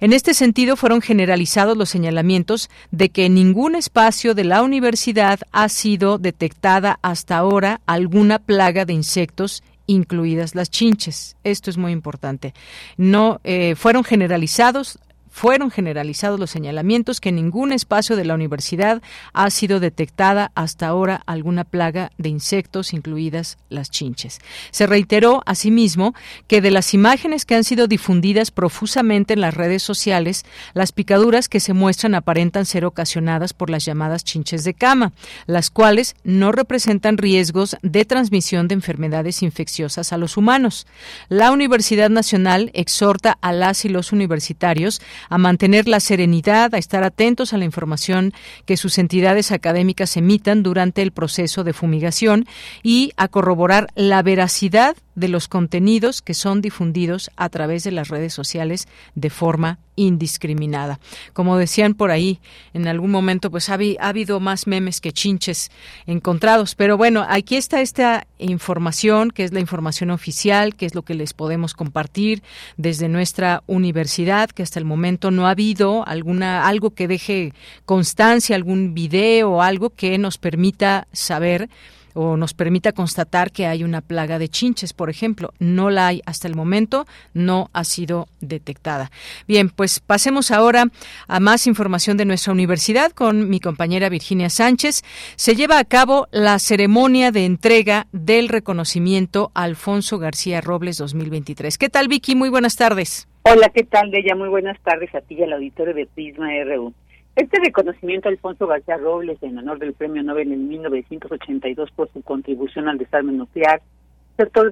En 0.00 0.12
este 0.12 0.34
sentido, 0.34 0.76
fueron 0.76 1.00
generalizados 1.00 1.76
los 1.76 1.88
señalamientos 1.88 2.70
de 2.90 3.08
que 3.08 3.26
en 3.26 3.34
ningún 3.34 3.74
espacio 3.74 4.34
de 4.34 4.44
la 4.44 4.62
universidad 4.62 5.40
ha 5.52 5.68
sido 5.68 6.18
detectada 6.18 6.98
hasta 7.02 7.36
ahora 7.36 7.80
alguna 7.86 8.38
plaga 8.38 8.84
de 8.84 8.92
insectos 8.92 9.62
incluidas 9.86 10.54
las 10.54 10.70
chinches. 10.70 11.36
Esto 11.44 11.70
es 11.70 11.76
muy 11.76 11.92
importante. 11.92 12.54
No 12.96 13.40
eh, 13.44 13.74
fueron 13.76 14.04
generalizados 14.04 14.98
fueron 15.34 15.72
generalizados 15.72 16.38
los 16.38 16.52
señalamientos 16.52 17.20
que 17.20 17.30
en 17.30 17.34
ningún 17.34 17.72
espacio 17.72 18.14
de 18.14 18.24
la 18.24 18.34
universidad 18.34 19.02
ha 19.32 19.50
sido 19.50 19.80
detectada 19.80 20.52
hasta 20.54 20.86
ahora 20.86 21.22
alguna 21.26 21.64
plaga 21.64 22.12
de 22.18 22.28
insectos, 22.28 22.92
incluidas 22.92 23.58
las 23.68 23.90
chinches. 23.90 24.38
Se 24.70 24.86
reiteró 24.86 25.42
asimismo 25.44 26.14
que 26.46 26.60
de 26.60 26.70
las 26.70 26.94
imágenes 26.94 27.44
que 27.46 27.56
han 27.56 27.64
sido 27.64 27.88
difundidas 27.88 28.52
profusamente 28.52 29.34
en 29.34 29.40
las 29.40 29.54
redes 29.54 29.82
sociales, 29.82 30.44
las 30.72 30.92
picaduras 30.92 31.48
que 31.48 31.58
se 31.58 31.72
muestran 31.72 32.14
aparentan 32.14 32.64
ser 32.64 32.84
ocasionadas 32.84 33.54
por 33.54 33.70
las 33.70 33.84
llamadas 33.84 34.22
chinches 34.22 34.62
de 34.62 34.74
cama, 34.74 35.12
las 35.46 35.68
cuales 35.68 36.14
no 36.22 36.52
representan 36.52 37.18
riesgos 37.18 37.76
de 37.82 38.04
transmisión 38.04 38.68
de 38.68 38.74
enfermedades 38.74 39.42
infecciosas 39.42 40.12
a 40.12 40.16
los 40.16 40.36
humanos. 40.36 40.86
La 41.28 41.50
Universidad 41.50 42.08
Nacional 42.08 42.70
exhorta 42.72 43.36
a 43.40 43.52
las 43.52 43.84
y 43.84 43.88
los 43.88 44.12
universitarios 44.12 45.00
a 45.28 45.38
mantener 45.38 45.88
la 45.88 46.00
serenidad, 46.00 46.74
a 46.74 46.78
estar 46.78 47.04
atentos 47.04 47.52
a 47.52 47.58
la 47.58 47.64
información 47.64 48.32
que 48.66 48.76
sus 48.76 48.98
entidades 48.98 49.52
académicas 49.52 50.16
emitan 50.16 50.62
durante 50.62 51.02
el 51.02 51.12
proceso 51.12 51.64
de 51.64 51.72
fumigación 51.72 52.46
y 52.82 53.12
a 53.16 53.28
corroborar 53.28 53.88
la 53.94 54.22
veracidad 54.22 54.96
de 55.14 55.28
los 55.28 55.48
contenidos 55.48 56.22
que 56.22 56.34
son 56.34 56.60
difundidos 56.60 57.30
a 57.36 57.48
través 57.48 57.84
de 57.84 57.92
las 57.92 58.08
redes 58.08 58.32
sociales 58.32 58.88
de 59.14 59.30
forma 59.30 59.78
indiscriminada. 59.96 60.98
Como 61.32 61.56
decían 61.56 61.94
por 61.94 62.10
ahí, 62.10 62.40
en 62.72 62.88
algún 62.88 63.10
momento 63.10 63.50
pues 63.50 63.68
ha, 63.68 63.78
habido 64.00 64.40
más 64.40 64.66
memes 64.66 65.00
que 65.00 65.12
chinches 65.12 65.70
encontrados, 66.06 66.74
pero 66.74 66.96
bueno, 66.96 67.24
aquí 67.28 67.56
está 67.56 67.80
esta 67.80 68.26
información, 68.38 69.30
que 69.30 69.44
es 69.44 69.52
la 69.52 69.60
información 69.60 70.10
oficial, 70.10 70.74
que 70.74 70.86
es 70.86 70.94
lo 70.94 71.02
que 71.02 71.14
les 71.14 71.32
podemos 71.32 71.74
compartir 71.74 72.42
desde 72.76 73.08
nuestra 73.08 73.62
universidad, 73.66 74.50
que 74.50 74.62
hasta 74.62 74.78
el 74.78 74.84
momento 74.84 75.30
no 75.30 75.46
ha 75.46 75.50
habido 75.50 76.06
alguna 76.06 76.66
algo 76.66 76.90
que 76.90 77.08
deje 77.08 77.52
constancia, 77.84 78.56
algún 78.56 78.94
video 78.94 79.52
o 79.52 79.62
algo 79.62 79.90
que 79.90 80.18
nos 80.18 80.38
permita 80.38 81.06
saber 81.12 81.68
o 82.14 82.36
nos 82.36 82.54
permita 82.54 82.92
constatar 82.92 83.52
que 83.52 83.66
hay 83.66 83.84
una 83.84 84.00
plaga 84.00 84.38
de 84.38 84.48
chinches, 84.48 84.92
por 84.92 85.10
ejemplo. 85.10 85.52
No 85.58 85.90
la 85.90 86.06
hay 86.06 86.22
hasta 86.24 86.48
el 86.48 86.54
momento, 86.54 87.06
no 87.34 87.68
ha 87.72 87.84
sido 87.84 88.26
detectada. 88.40 89.10
Bien, 89.46 89.68
pues 89.68 90.00
pasemos 90.00 90.50
ahora 90.50 90.86
a 91.28 91.40
más 91.40 91.66
información 91.66 92.16
de 92.16 92.24
nuestra 92.24 92.52
universidad 92.52 93.12
con 93.12 93.50
mi 93.50 93.60
compañera 93.60 94.08
Virginia 94.08 94.48
Sánchez. 94.48 95.02
Se 95.36 95.54
lleva 95.54 95.78
a 95.78 95.84
cabo 95.84 96.28
la 96.30 96.58
ceremonia 96.58 97.30
de 97.30 97.44
entrega 97.44 98.06
del 98.12 98.48
reconocimiento 98.48 99.50
Alfonso 99.54 100.18
García 100.18 100.60
Robles 100.60 100.96
2023. 100.98 101.76
¿Qué 101.78 101.88
tal, 101.88 102.08
Vicky? 102.08 102.34
Muy 102.34 102.48
buenas 102.48 102.76
tardes. 102.76 103.28
Hola, 103.42 103.68
¿qué 103.68 103.84
tal, 103.84 104.10
Bella? 104.10 104.34
Muy 104.34 104.48
buenas 104.48 104.80
tardes 104.80 105.14
a 105.14 105.20
ti 105.20 105.34
y 105.34 105.42
al 105.42 105.52
auditorio 105.52 105.92
de 105.92 106.06
Prisma 106.06 106.48
RU. 106.64 106.94
Este 107.36 107.58
reconocimiento 107.58 108.28
a 108.28 108.32
Alfonso 108.32 108.68
García 108.68 108.96
Robles 108.96 109.42
en 109.42 109.58
honor 109.58 109.80
del 109.80 109.92
Premio 109.92 110.22
Nobel 110.22 110.52
en 110.52 110.68
1982 110.68 111.90
por 111.90 112.08
su 112.12 112.22
contribución 112.22 112.88
al 112.88 112.96
desarme 112.96 113.32
nuclear 113.32 113.82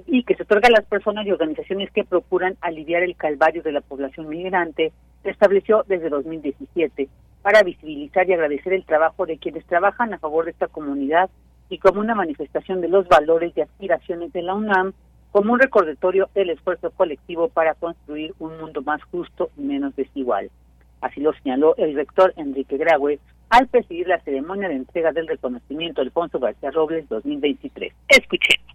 y 0.06 0.22
que 0.22 0.36
se 0.36 0.44
otorga 0.44 0.68
a 0.68 0.70
las 0.70 0.84
personas 0.84 1.26
y 1.26 1.32
organizaciones 1.32 1.90
que 1.90 2.04
procuran 2.04 2.56
aliviar 2.60 3.02
el 3.02 3.16
calvario 3.16 3.64
de 3.64 3.72
la 3.72 3.80
población 3.80 4.28
migrante, 4.28 4.92
se 5.24 5.30
estableció 5.30 5.84
desde 5.88 6.08
2017 6.08 7.08
para 7.42 7.64
visibilizar 7.64 8.28
y 8.28 8.32
agradecer 8.32 8.74
el 8.74 8.84
trabajo 8.84 9.26
de 9.26 9.38
quienes 9.38 9.64
trabajan 9.66 10.14
a 10.14 10.18
favor 10.20 10.44
de 10.44 10.52
esta 10.52 10.68
comunidad 10.68 11.30
y 11.68 11.78
como 11.78 11.98
una 11.98 12.14
manifestación 12.14 12.80
de 12.80 12.88
los 12.88 13.08
valores 13.08 13.52
y 13.56 13.60
aspiraciones 13.60 14.32
de 14.32 14.42
la 14.42 14.54
UNAM, 14.54 14.92
como 15.32 15.52
un 15.52 15.58
recordatorio 15.58 16.28
del 16.32 16.50
esfuerzo 16.50 16.92
colectivo 16.92 17.48
para 17.48 17.74
construir 17.74 18.34
un 18.38 18.56
mundo 18.58 18.82
más 18.82 19.02
justo 19.04 19.50
y 19.56 19.62
menos 19.62 19.96
desigual. 19.96 20.48
Así 21.02 21.20
lo 21.20 21.34
señaló 21.34 21.76
el 21.76 21.94
rector 21.94 22.32
Enrique 22.36 22.78
Graue 22.78 23.18
al 23.50 23.68
presidir 23.68 24.06
la 24.06 24.20
ceremonia 24.20 24.68
de 24.68 24.76
entrega 24.76 25.12
del 25.12 25.26
reconocimiento 25.26 26.00
Alfonso 26.00 26.38
García 26.38 26.70
Robles 26.70 27.06
2023. 27.10 27.92
Escuchemos. 28.08 28.72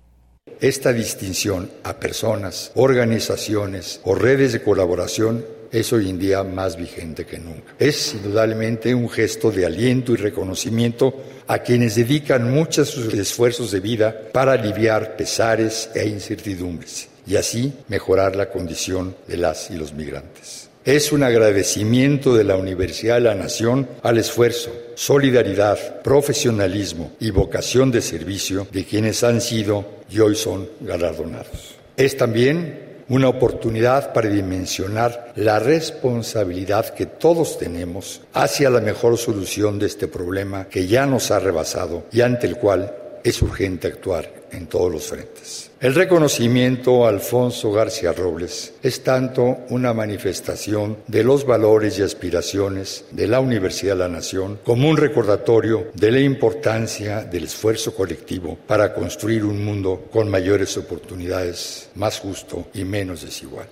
Esta 0.59 0.93
distinción 0.93 1.69
a 1.83 1.99
personas, 1.99 2.71
organizaciones 2.75 4.01
o 4.03 4.13
redes 4.13 4.53
de 4.53 4.61
colaboración 4.61 5.43
es 5.71 5.91
hoy 5.93 6.09
en 6.09 6.19
día 6.19 6.43
más 6.43 6.77
vigente 6.77 7.25
que 7.25 7.39
nunca. 7.39 7.73
Es 7.79 8.13
indudablemente 8.13 8.93
un 8.93 9.09
gesto 9.09 9.51
de 9.51 9.65
aliento 9.65 10.13
y 10.13 10.17
reconocimiento 10.17 11.13
a 11.47 11.59
quienes 11.59 11.95
dedican 11.95 12.51
muchos 12.51 12.89
sus 12.89 13.13
esfuerzos 13.13 13.71
de 13.71 13.79
vida 13.79 14.15
para 14.33 14.53
aliviar 14.53 15.15
pesares 15.15 15.91
e 15.95 16.07
incertidumbres 16.07 17.09
y 17.25 17.35
así 17.35 17.73
mejorar 17.87 18.35
la 18.35 18.49
condición 18.49 19.15
de 19.27 19.37
las 19.37 19.69
y 19.71 19.77
los 19.77 19.93
migrantes. 19.93 20.66
Es 20.87 21.11
un 21.11 21.21
agradecimiento 21.21 22.33
de 22.33 22.45
la 22.45 22.55
Universidad 22.55 23.15
de 23.15 23.21
la 23.23 23.35
Nación 23.35 23.89
al 24.03 24.19
esfuerzo, 24.19 24.71
solidaridad, 24.95 26.01
profesionalismo 26.01 27.11
y 27.19 27.29
vocación 27.29 27.91
de 27.91 28.01
servicio 28.01 28.65
de 28.71 28.85
quienes 28.85 29.21
han 29.25 29.41
sido 29.41 29.83
y 30.09 30.21
hoy 30.21 30.37
son 30.37 30.69
galardonados. 30.79 31.75
Es 31.97 32.15
también 32.15 33.03
una 33.09 33.27
oportunidad 33.27 34.13
para 34.13 34.29
dimensionar 34.29 35.33
la 35.35 35.59
responsabilidad 35.59 36.93
que 36.93 37.05
todos 37.05 37.57
tenemos 37.57 38.21
hacia 38.31 38.69
la 38.69 38.79
mejor 38.79 39.17
solución 39.17 39.79
de 39.79 39.87
este 39.87 40.07
problema 40.07 40.69
que 40.69 40.87
ya 40.87 41.05
nos 41.05 41.31
ha 41.31 41.39
rebasado 41.39 42.05
y 42.13 42.21
ante 42.21 42.47
el 42.47 42.55
cual 42.55 42.95
es 43.25 43.41
urgente 43.41 43.87
actuar 43.87 44.31
en 44.53 44.67
todos 44.67 44.89
los 44.89 45.03
frentes. 45.05 45.66
El 45.79 45.93
reconocimiento 45.93 47.05
a 47.05 47.09
Alfonso 47.09 47.71
García 47.71 48.11
Robles 48.11 48.79
es 48.81 49.03
tanto 49.03 49.57
una 49.69 49.93
manifestación 49.93 50.97
de 51.07 51.23
los 51.23 51.45
valores 51.45 51.99
y 51.99 52.01
aspiraciones 52.01 53.07
de 53.15 53.27
la 53.27 53.39
Universidad 53.39 53.93
de 53.93 53.99
la 53.99 54.07
Nación 54.07 54.57
como 54.65 54.89
un 54.89 54.97
recordatorio 54.97 55.91
de 55.93 56.11
la 56.11 56.19
importancia 56.19 57.25
del 57.25 57.43
esfuerzo 57.43 57.95
colectivo 57.95 58.57
para 58.67 58.91
construir 58.91 59.43
un 59.43 59.63
mundo 59.63 60.09
con 60.11 60.31
mayores 60.31 60.75
oportunidades, 60.79 61.91
más 61.95 62.19
justo 62.19 62.65
y 62.73 62.83
menos 62.83 63.21
desigual. 63.21 63.67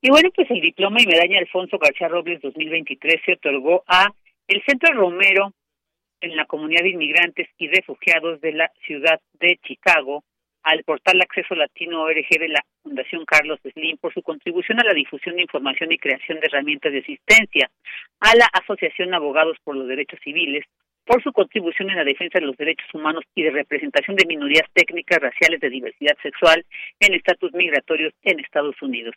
Y 0.00 0.08
bueno, 0.08 0.30
pues 0.34 0.50
el 0.50 0.62
diploma 0.62 1.02
y 1.02 1.06
medalla 1.06 1.40
Alfonso 1.40 1.76
García 1.76 2.08
Robles 2.08 2.40
2023 2.40 3.20
se 3.26 3.32
otorgó 3.34 3.84
a 3.86 4.06
el 4.48 4.62
Centro 4.66 4.94
Romero 4.94 5.52
en 6.22 6.36
la 6.36 6.46
comunidad 6.46 6.84
de 6.84 6.90
inmigrantes 6.92 7.48
y 7.58 7.68
refugiados 7.68 8.40
de 8.40 8.52
la 8.52 8.72
ciudad 8.86 9.20
de 9.38 9.58
Chicago 9.62 10.24
al 10.62 10.82
portal 10.84 11.20
Acceso 11.20 11.54
Latino 11.54 12.02
ORG 12.02 12.28
de 12.38 12.48
la 12.48 12.64
Fundación 12.82 13.24
Carlos 13.24 13.60
Slim 13.62 13.96
por 13.98 14.12
su 14.12 14.22
contribución 14.22 14.80
a 14.80 14.84
la 14.84 14.94
difusión 14.94 15.36
de 15.36 15.42
información 15.42 15.92
y 15.92 15.98
creación 15.98 16.40
de 16.40 16.46
herramientas 16.46 16.92
de 16.92 17.00
asistencia, 17.00 17.70
a 18.20 18.36
la 18.36 18.46
Asociación 18.52 19.14
Abogados 19.14 19.56
por 19.64 19.76
los 19.76 19.88
Derechos 19.88 20.20
Civiles 20.22 20.64
por 21.04 21.22
su 21.22 21.32
contribución 21.32 21.90
en 21.90 21.96
la 21.96 22.04
defensa 22.04 22.38
de 22.38 22.46
los 22.46 22.56
derechos 22.56 22.86
humanos 22.94 23.24
y 23.34 23.42
de 23.42 23.50
representación 23.50 24.16
de 24.16 24.26
minorías 24.26 24.68
técnicas 24.72 25.18
raciales 25.18 25.60
de 25.60 25.70
diversidad 25.70 26.16
sexual 26.22 26.64
en 27.00 27.14
estatus 27.14 27.52
migratorios 27.52 28.12
en 28.22 28.38
Estados 28.38 28.80
Unidos 28.80 29.14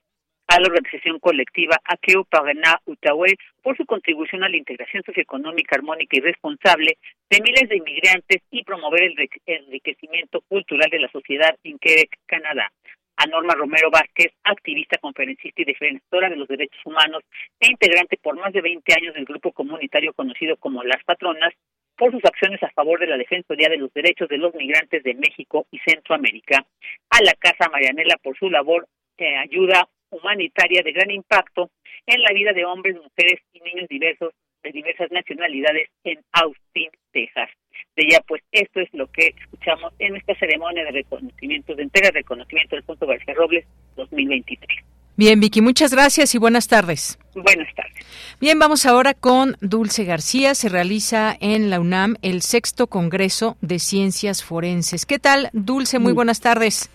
a 0.54 0.60
la 0.60 0.68
organización 0.68 1.18
colectiva 1.18 1.82
Akeu 1.84 2.26
Pagana 2.26 2.80
Utawe 2.86 3.36
por 3.64 3.76
su 3.76 3.88
contribución 3.88 4.44
a 4.44 4.50
la 4.50 4.58
integración 4.58 5.02
socioeconómica 5.04 5.76
armónica 5.76 6.16
y 6.16 6.20
responsable 6.22 7.00
de 7.28 7.42
miles 7.42 7.68
de 7.70 7.78
inmigrantes 7.78 8.44
y 8.52 8.64
promover 8.64 9.02
el 9.02 9.30
enriquecimiento 9.48 10.42
cultural 10.42 10.92
de 10.92 11.00
la 11.00 11.10
sociedad 11.10 11.58
en 11.64 11.80
Quebec, 11.80 12.20
Canadá. 12.28 12.72
A 13.18 13.26
Norma 13.26 13.56
Romero 13.56 13.90
Vázquez, 13.90 14.32
activista, 14.44 15.00
conferencista 15.00 15.62
y 15.62 15.66
defensora 15.66 16.30
de 16.30 16.36
los 16.36 16.48
derechos 16.48 16.82
humanos 16.86 17.24
e 17.60 17.72
integrante 17.72 18.18
por 18.22 18.36
más 18.36 18.54
de 18.54 18.62
20 18.62 18.94
años 18.94 19.16
del 19.16 19.26
grupo 19.26 19.54
comunitario 19.54 20.14
conocido 20.14 20.58
como 20.58 20.84
Las 20.84 21.04
Patronas, 21.04 21.54
por 21.98 22.12
sus 22.12 22.26
acciones 22.26 22.62
a 22.62 22.70
favor 22.72 23.00
de 23.00 23.08
la 23.08 23.18
Defensoría 23.18 23.70
de 23.70 23.78
los 23.78 23.94
Derechos 23.94 24.30
de 24.30 24.38
los 24.38 24.54
Migrantes 24.54 25.04
de 25.04 25.16
México 25.16 25.66
y 25.72 25.80
Centroamérica. 25.80 26.64
A 27.10 27.24
la 27.24 27.34
Casa 27.34 27.70
Marianela 27.72 28.18
por 28.22 28.38
su 28.38 28.50
labor 28.52 28.88
que 29.18 29.36
ayuda 29.36 29.88
humanitaria 30.14 30.82
de 30.84 30.92
gran 30.92 31.12
impacto 31.12 31.70
en 32.06 32.22
la 32.22 32.34
vida 32.34 32.54
de 32.54 32.66
hombres, 32.66 32.96
mujeres 32.96 33.40
y 33.54 33.60
niños 33.62 33.88
diversos 33.90 34.34
de 34.64 34.72
diversas 34.72 35.12
nacionalidades 35.12 35.90
en 36.04 36.20
Austin, 36.32 36.90
Texas. 37.12 37.50
De 37.96 38.08
ya, 38.10 38.22
pues 38.22 38.42
esto 38.52 38.80
es 38.80 38.90
lo 38.94 39.08
que 39.08 39.34
escuchamos 39.38 39.94
en 40.00 40.16
esta 40.16 40.36
ceremonia 40.36 40.84
de 40.86 40.92
reconocimiento, 40.92 41.76
de 41.76 41.84
entrega 41.84 42.10
de 42.10 42.20
reconocimiento 42.20 42.76
del 42.76 42.86
Punto 42.86 43.06
García 43.06 43.34
Robles 43.34 43.66
2023. 43.96 44.80
Bien, 45.16 45.40
Vicky, 45.40 45.62
muchas 45.62 45.94
gracias 45.94 46.34
y 46.34 46.40
buenas 46.40 46.68
tardes. 46.68 47.20
Buenas 47.36 47.74
tardes. 47.76 47.94
Bien, 48.42 48.58
vamos 48.58 48.88
ahora 48.88 49.14
con 49.14 49.56
Dulce 49.62 50.06
García. 50.06 50.56
Se 50.56 50.70
realiza 50.70 51.38
en 51.40 51.70
la 51.70 51.80
UNAM 51.80 52.16
el 52.24 52.42
sexto 52.42 52.88
Congreso 52.88 53.56
de 53.62 53.78
Ciencias 53.78 54.44
Forenses. 54.44 55.06
¿Qué 55.06 55.20
tal, 55.20 55.50
Dulce? 55.54 56.00
Muy 56.00 56.14
buenas 56.14 56.42
tardes. 56.42 56.90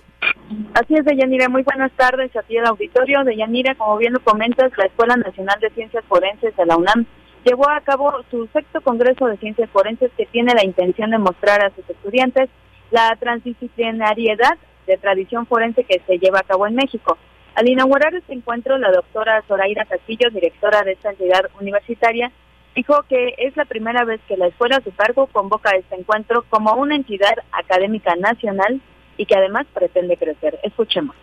Así 0.75 0.95
es, 0.95 1.05
Deyanira. 1.05 1.49
Muy 1.49 1.63
buenas 1.63 1.93
tardes 1.93 2.35
a 2.37 2.43
ti 2.43 2.57
el 2.57 2.67
auditorio. 2.67 3.25
Deyanira, 3.25 3.75
como 3.75 3.97
bien 3.99 4.13
lo 4.13 4.21
comentas, 4.21 4.73
la 4.77 4.87
Escuela 4.87 5.17
Nacional 5.17 5.59
de 5.61 5.71
Ciencias 5.71 6.05
Forenses 6.07 6.57
de 6.57 6.67
la 6.67 6.77
UNAM 6.77 7.07
llevó 7.45 7.69
a 7.69 7.81
cabo 7.81 8.13
su 8.31 8.47
sexto 8.49 8.81
Congreso 8.81 9.27
de 9.27 9.37
Ciencias 9.37 9.71
Forenses 9.71 10.11
que 10.17 10.27
tiene 10.27 10.55
la 10.55 10.65
intención 10.65 11.11
de 11.11 11.19
mostrar 11.19 11.65
a 11.65 11.71
sus 11.71 11.89
estudiantes 11.89 12.49
la 12.91 13.15
transdisciplinariedad 13.17 14.59
de 14.87 14.97
tradición 14.97 15.47
forense 15.47 15.85
que 15.85 16.01
se 16.07 16.19
lleva 16.19 16.41
a 16.41 16.45
cabo 16.45 16.67
en 16.67 16.75
México. 16.75 17.19
Al 17.55 17.69
inaugurar 17.69 18.15
este 18.15 18.33
encuentro, 18.33 18.79
la 18.79 18.91
doctora 18.91 19.43
Zoraida 19.47 19.85
Castillo, 19.85 20.31
directora 20.31 20.83
de 20.83 20.93
esta 20.93 21.11
entidad 21.11 21.43
universitaria, 21.61 22.33
dijo 22.75 23.03
que 23.09 23.35
es 23.39 23.57
la 23.57 23.65
primera 23.67 24.05
vez 24.05 24.21
que 24.27 24.37
la 24.37 24.47
escuela 24.47 24.77
a 24.77 24.83
su 24.83 24.95
cargo 24.95 25.27
convoca 25.27 25.71
este 25.71 25.97
encuentro 25.97 26.45
como 26.49 26.75
una 26.75 26.95
entidad 26.95 27.35
académica 27.53 28.15
nacional 28.17 28.81
y 29.19 29.27
que 29.27 29.35
además 29.35 29.67
pretende 29.75 30.17
crecer. 30.17 30.59
Escuchemos. 30.63 31.15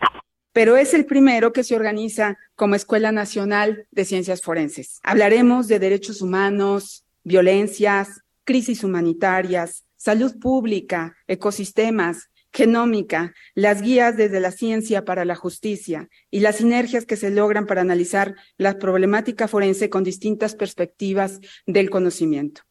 Pero 0.53 0.77
es 0.77 0.93
el 0.93 1.05
primero 1.05 1.51
que 1.51 1.63
se 1.63 1.75
organiza 1.75 2.37
como 2.55 2.75
Escuela 2.75 3.11
Nacional 3.11 3.87
de 3.91 4.05
Ciencias 4.05 4.41
Forenses. 4.41 4.99
Hablaremos 5.03 5.67
de 5.67 5.79
derechos 5.79 6.21
humanos, 6.21 7.03
violencias, 7.23 8.21
crisis 8.43 8.83
humanitarias, 8.83 9.85
salud 9.97 10.39
pública, 10.39 11.17
ecosistemas, 11.27 12.29
genómica, 12.53 13.33
las 13.53 13.81
guías 13.81 14.15
desde 14.15 14.39
la 14.39 14.51
ciencia 14.51 15.03
para 15.03 15.25
la 15.25 15.35
justicia 15.35 16.07
y 16.31 16.39
las 16.39 16.57
sinergias 16.57 17.05
que 17.05 17.17
se 17.17 17.31
logran 17.31 17.65
para 17.65 17.81
analizar 17.81 18.35
la 18.57 18.77
problemática 18.77 19.49
forense 19.49 19.89
con 19.89 20.05
distintas 20.05 20.55
perspectivas 20.55 21.41
del 21.65 21.89
conocimiento. 21.89 22.61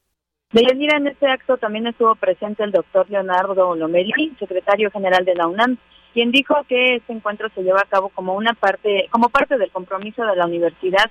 Deyanira, 0.54 0.98
en 0.98 1.08
este 1.08 1.26
acto 1.26 1.56
también 1.56 1.88
estuvo 1.88 2.14
presente 2.14 2.62
el 2.62 2.70
doctor 2.70 3.10
Leonardo 3.10 3.74
Lomeli, 3.74 4.36
secretario 4.38 4.88
general 4.92 5.24
de 5.24 5.34
la 5.34 5.48
UNAM, 5.48 5.78
quien 6.12 6.30
dijo 6.30 6.54
que 6.68 6.94
este 6.94 7.12
encuentro 7.12 7.48
se 7.56 7.64
lleva 7.64 7.80
a 7.80 7.88
cabo 7.88 8.08
como 8.10 8.36
una 8.36 8.54
parte, 8.54 9.08
como 9.10 9.30
parte 9.30 9.58
del 9.58 9.72
compromiso 9.72 10.24
de 10.24 10.36
la 10.36 10.46
universidad 10.46 11.10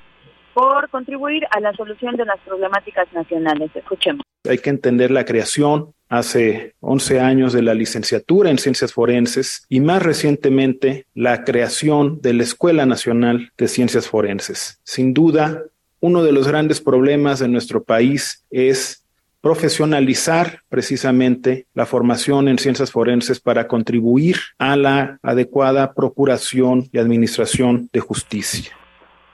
por 0.53 0.89
contribuir 0.89 1.43
a 1.51 1.60
la 1.60 1.73
solución 1.73 2.15
de 2.15 2.23
las 2.23 2.39
problemáticas 2.39 3.12
nacionales. 3.12 3.69
Escuchemos. 3.75 4.21
Hay 4.49 4.60
que 4.60 4.69
entender 4.69 5.12
la 5.12 5.25
creación 5.25 5.93
hace 6.08 6.75
11 6.79 7.19
años 7.19 7.51
de 7.51 7.63
la 7.63 7.73
licenciatura 7.73 8.49
en 8.49 8.60
ciencias 8.60 8.93
forenses 8.93 9.65
y 9.67 9.82
más 9.82 10.03
recientemente 10.03 11.06
la 11.13 11.43
creación 11.43 12.21
de 12.21 12.34
la 12.34 12.43
Escuela 12.43 12.86
Nacional 12.86 13.51
de 13.58 13.67
Ciencias 13.67 14.08
Forenses. 14.08 14.79
Sin 14.84 15.13
duda, 15.13 15.63
uno 15.99 16.23
de 16.23 16.32
los 16.32 16.47
grandes 16.47 16.79
problemas 16.79 17.39
de 17.39 17.49
nuestro 17.49 17.84
país 17.84 18.45
es 18.49 19.03
profesionalizar 19.43 20.62
precisamente 20.69 21.65
la 21.73 21.86
formación 21.86 22.47
en 22.47 22.58
ciencias 22.58 22.93
forenses 22.93 23.41
para 23.41 23.67
contribuir 23.67 24.38
a 24.58 24.77
la 24.77 25.19
adecuada 25.21 25.93
procuración 25.93 26.86
y 26.93 26.97
administración 26.97 27.89
de 27.91 27.99
justicia. 27.99 28.71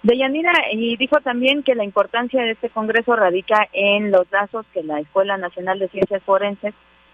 Deyanira, 0.02 0.52
y 0.74 0.98
dijo 0.98 1.17
también 1.24 1.62
que 1.62 1.76
la 1.76 1.84
importancia 1.84 2.41
de 2.41 2.54
este 2.54 2.72
Congreso 2.72 3.15
radica 3.15 3.69
en 3.72 4.10
los 4.10 4.26
lazos 4.32 4.65
que 4.74 4.82
la 4.82 5.00
Escuela 5.00 5.38
Nacional 5.38 5.78
de 5.78 5.89
Ciencias 5.89 6.24
Forenses 6.24 6.74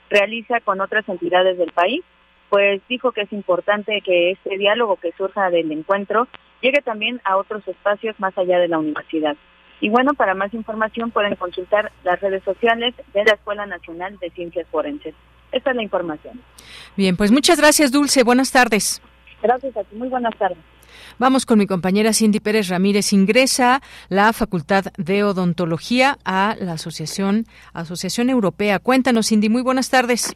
realiza 0.10 0.62
con 0.62 0.79
otras 0.79 1.03
entidades 1.10 1.58
del 1.58 1.73
país, 1.73 2.01
pues 2.49 2.81
dijo 2.88 3.12
que 3.12 3.23
es 3.23 3.34
importante 3.34 3.99
que 4.05 4.31
este 4.31 4.58
diálogo 4.58 4.95
que 4.95 5.12
surja 5.17 5.49
del 5.49 5.69
encuentro 5.69 6.29
llegue 6.62 6.81
también 6.81 7.19
a 7.25 7.36
otros 7.36 7.67
espacios 7.67 8.17
más 8.21 8.38
allá 8.38 8.58
de 8.58 8.69
la 8.69 8.79
universidad. 8.79 9.36
Y 9.81 9.89
bueno, 9.89 10.13
para 10.13 10.33
más 10.33 10.53
información 10.53 11.11
pueden 11.11 11.35
consultar 11.35 11.91
las 12.03 12.19
redes 12.21 12.43
sociales 12.43 12.95
de 13.13 13.23
la 13.23 13.33
Escuela 13.33 13.65
Nacional 13.65 14.17
de 14.19 14.29
Ciencias 14.31 14.67
Forenses. 14.71 15.13
Esta 15.51 15.71
es 15.71 15.75
la 15.75 15.83
información. 15.83 16.41
Bien, 16.95 17.15
pues 17.15 17.31
muchas 17.31 17.59
gracias, 17.59 17.91
Dulce. 17.91 18.23
Buenas 18.23 18.51
tardes. 18.51 19.01
Gracias 19.41 19.75
a 19.77 19.83
ti. 19.83 19.95
Muy 19.95 20.09
buenas 20.09 20.35
tardes. 20.38 20.57
Vamos 21.17 21.45
con 21.45 21.59
mi 21.59 21.67
compañera 21.67 22.13
Cindy 22.13 22.39
Pérez 22.39 22.69
Ramírez. 22.69 23.13
Ingresa 23.13 23.81
la 24.09 24.33
Facultad 24.33 24.85
de 24.97 25.23
Odontología 25.23 26.17
a 26.25 26.55
la 26.59 26.73
Asociación, 26.73 27.45
Asociación 27.73 28.29
Europea. 28.29 28.79
Cuéntanos, 28.79 29.27
Cindy. 29.27 29.49
Muy 29.49 29.61
buenas 29.61 29.89
tardes. 29.89 30.35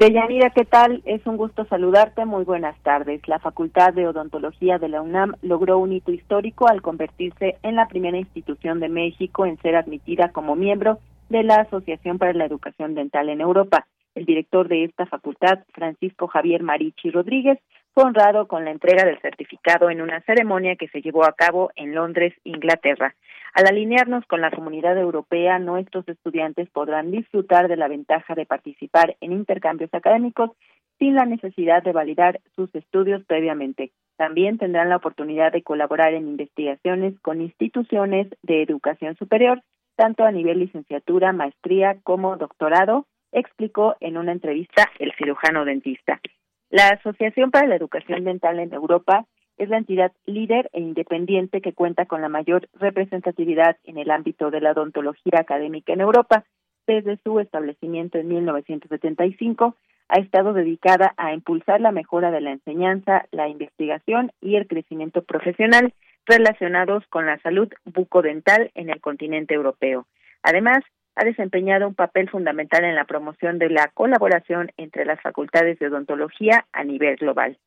Deyanira, 0.00 0.48
¿qué 0.48 0.64
tal? 0.64 1.02
Es 1.04 1.26
un 1.26 1.36
gusto 1.36 1.66
saludarte. 1.66 2.24
Muy 2.24 2.44
buenas 2.44 2.74
tardes. 2.82 3.20
La 3.28 3.38
Facultad 3.38 3.92
de 3.92 4.08
Odontología 4.08 4.78
de 4.78 4.88
la 4.88 5.02
UNAM 5.02 5.34
logró 5.42 5.76
un 5.76 5.92
hito 5.92 6.10
histórico 6.10 6.68
al 6.68 6.80
convertirse 6.80 7.58
en 7.62 7.76
la 7.76 7.86
primera 7.86 8.16
institución 8.16 8.80
de 8.80 8.88
México 8.88 9.44
en 9.44 9.58
ser 9.58 9.76
admitida 9.76 10.32
como 10.32 10.56
miembro 10.56 11.00
de 11.28 11.42
la 11.42 11.56
Asociación 11.56 12.16
para 12.16 12.32
la 12.32 12.46
Educación 12.46 12.94
Dental 12.94 13.28
en 13.28 13.42
Europa. 13.42 13.86
El 14.14 14.24
director 14.24 14.68
de 14.68 14.84
esta 14.84 15.04
facultad, 15.04 15.58
Francisco 15.74 16.28
Javier 16.28 16.62
Marichi 16.62 17.10
Rodríguez, 17.10 17.58
fue 17.92 18.04
honrado 18.04 18.48
con 18.48 18.64
la 18.64 18.70
entrega 18.70 19.04
del 19.04 19.20
certificado 19.20 19.90
en 19.90 20.00
una 20.00 20.22
ceremonia 20.22 20.76
que 20.76 20.88
se 20.88 21.02
llevó 21.02 21.26
a 21.26 21.34
cabo 21.34 21.72
en 21.76 21.94
Londres, 21.94 22.32
Inglaterra. 22.44 23.14
Al 23.54 23.66
alinearnos 23.66 24.24
con 24.26 24.40
la 24.40 24.50
comunidad 24.50 24.96
europea, 24.96 25.58
nuestros 25.58 26.08
estudiantes 26.08 26.70
podrán 26.70 27.10
disfrutar 27.10 27.68
de 27.68 27.76
la 27.76 27.88
ventaja 27.88 28.34
de 28.34 28.46
participar 28.46 29.16
en 29.20 29.32
intercambios 29.32 29.92
académicos 29.92 30.50
sin 30.98 31.14
la 31.14 31.24
necesidad 31.24 31.82
de 31.82 31.92
validar 31.92 32.40
sus 32.54 32.72
estudios 32.74 33.24
previamente. 33.24 33.90
También 34.16 34.58
tendrán 34.58 34.90
la 34.90 34.96
oportunidad 34.96 35.50
de 35.50 35.62
colaborar 35.62 36.12
en 36.12 36.28
investigaciones 36.28 37.18
con 37.20 37.40
instituciones 37.40 38.28
de 38.42 38.62
educación 38.62 39.16
superior, 39.16 39.62
tanto 39.96 40.24
a 40.24 40.30
nivel 40.30 40.60
licenciatura, 40.60 41.32
maestría 41.32 41.96
como 42.02 42.36
doctorado, 42.36 43.06
explicó 43.32 43.96
en 44.00 44.16
una 44.18 44.32
entrevista 44.32 44.90
el 44.98 45.12
cirujano 45.16 45.64
dentista. 45.64 46.20
La 46.68 46.88
Asociación 46.88 47.50
para 47.50 47.66
la 47.66 47.76
Educación 47.76 48.24
Dental 48.24 48.58
en 48.60 48.72
Europa 48.72 49.26
es 49.60 49.68
la 49.68 49.76
entidad 49.76 50.12
líder 50.24 50.70
e 50.72 50.80
independiente 50.80 51.60
que 51.60 51.74
cuenta 51.74 52.06
con 52.06 52.22
la 52.22 52.30
mayor 52.30 52.68
representatividad 52.72 53.76
en 53.84 53.98
el 53.98 54.10
ámbito 54.10 54.50
de 54.50 54.62
la 54.62 54.72
odontología 54.72 55.40
académica 55.40 55.92
en 55.92 56.00
Europa. 56.00 56.44
Desde 56.86 57.18
su 57.18 57.38
establecimiento 57.40 58.16
en 58.16 58.28
1975, 58.28 59.76
ha 60.08 60.18
estado 60.18 60.54
dedicada 60.54 61.12
a 61.18 61.34
impulsar 61.34 61.82
la 61.82 61.92
mejora 61.92 62.30
de 62.30 62.40
la 62.40 62.52
enseñanza, 62.52 63.26
la 63.32 63.48
investigación 63.48 64.32
y 64.40 64.56
el 64.56 64.66
crecimiento 64.66 65.22
profesional 65.22 65.92
relacionados 66.24 67.06
con 67.08 67.26
la 67.26 67.38
salud 67.40 67.68
bucodental 67.84 68.70
en 68.74 68.88
el 68.88 69.02
continente 69.02 69.52
europeo. 69.52 70.06
Además, 70.42 70.78
ha 71.16 71.24
desempeñado 71.26 71.86
un 71.86 71.94
papel 71.94 72.30
fundamental 72.30 72.84
en 72.84 72.94
la 72.94 73.04
promoción 73.04 73.58
de 73.58 73.68
la 73.68 73.88
colaboración 73.92 74.72
entre 74.78 75.04
las 75.04 75.20
facultades 75.20 75.78
de 75.78 75.88
odontología 75.88 76.64
a 76.72 76.82
nivel 76.82 77.16
global. 77.16 77.58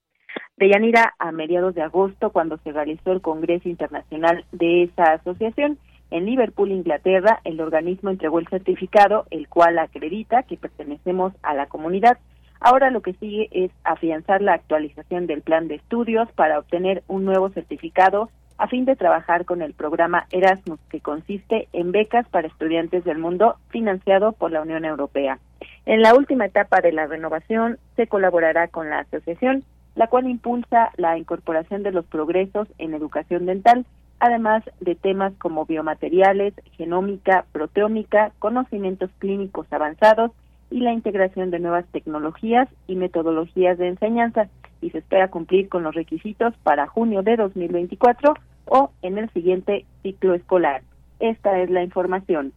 Deyanira, 0.57 1.13
a 1.19 1.31
mediados 1.31 1.75
de 1.75 1.81
agosto, 1.81 2.31
cuando 2.31 2.57
se 2.59 2.71
realizó 2.71 3.11
el 3.11 3.21
Congreso 3.21 3.69
Internacional 3.69 4.45
de 4.51 4.83
esa 4.83 5.13
asociación, 5.13 5.77
en 6.11 6.25
Liverpool, 6.25 6.71
Inglaterra, 6.71 7.39
el 7.43 7.59
organismo 7.59 8.11
entregó 8.11 8.37
el 8.37 8.47
certificado, 8.47 9.25
el 9.31 9.47
cual 9.47 9.79
acredita 9.79 10.43
que 10.43 10.57
pertenecemos 10.57 11.33
a 11.41 11.55
la 11.55 11.65
comunidad. 11.65 12.19
Ahora 12.59 12.91
lo 12.91 13.01
que 13.01 13.13
sigue 13.13 13.49
es 13.51 13.71
afianzar 13.83 14.41
la 14.41 14.53
actualización 14.53 15.25
del 15.25 15.41
plan 15.41 15.67
de 15.67 15.75
estudios 15.75 16.31
para 16.33 16.59
obtener 16.59 17.03
un 17.07 17.25
nuevo 17.25 17.49
certificado 17.49 18.29
a 18.57 18.67
fin 18.67 18.85
de 18.85 18.95
trabajar 18.95 19.45
con 19.45 19.61
el 19.61 19.73
programa 19.73 20.27
Erasmus, 20.31 20.79
que 20.89 21.01
consiste 21.01 21.67
en 21.73 21.91
becas 21.91 22.27
para 22.29 22.47
estudiantes 22.47 23.03
del 23.03 23.17
mundo 23.17 23.57
financiado 23.69 24.33
por 24.33 24.51
la 24.51 24.61
Unión 24.61 24.85
Europea. 24.85 25.39
En 25.85 26.01
la 26.01 26.13
última 26.13 26.45
etapa 26.45 26.79
de 26.79 26.93
la 26.93 27.07
renovación 27.07 27.79
se 27.95 28.07
colaborará 28.07 28.67
con 28.67 28.89
la 28.89 28.99
asociación 28.99 29.63
la 29.95 30.07
cual 30.07 30.27
impulsa 30.27 30.91
la 30.97 31.17
incorporación 31.17 31.83
de 31.83 31.91
los 31.91 32.05
progresos 32.05 32.67
en 32.77 32.93
educación 32.93 33.45
dental, 33.45 33.85
además 34.19 34.63
de 34.79 34.95
temas 34.95 35.33
como 35.37 35.65
biomateriales, 35.65 36.53
genómica, 36.77 37.45
proteómica, 37.51 38.31
conocimientos 38.39 39.09
clínicos 39.19 39.67
avanzados 39.71 40.31
y 40.71 40.79
la 40.79 40.93
integración 40.93 41.51
de 41.51 41.59
nuevas 41.59 41.85
tecnologías 41.91 42.67
y 42.87 42.95
metodologías 42.95 43.77
de 43.77 43.89
enseñanza, 43.89 44.47
y 44.81 44.89
se 44.89 44.97
espera 44.97 45.29
cumplir 45.29 45.69
con 45.69 45.83
los 45.83 45.95
requisitos 45.95 46.53
para 46.63 46.87
junio 46.87 47.21
de 47.21 47.37
2024 47.37 48.33
o 48.65 48.91
en 49.01 49.17
el 49.17 49.29
siguiente 49.31 49.85
ciclo 50.01 50.33
escolar. 50.33 50.81
Esta 51.19 51.59
es 51.59 51.69
la 51.69 51.83
información. 51.83 52.53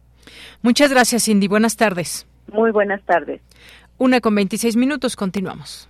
Muchas 0.61 0.91
gracias, 0.91 1.25
Cindy. 1.25 1.47
Buenas 1.47 1.77
tardes. 1.77 2.27
Muy 2.51 2.71
buenas 2.71 3.01
tardes. 3.03 3.41
Una 3.97 4.19
con 4.19 4.35
26 4.35 4.75
minutos. 4.75 5.15
Continuamos. 5.15 5.89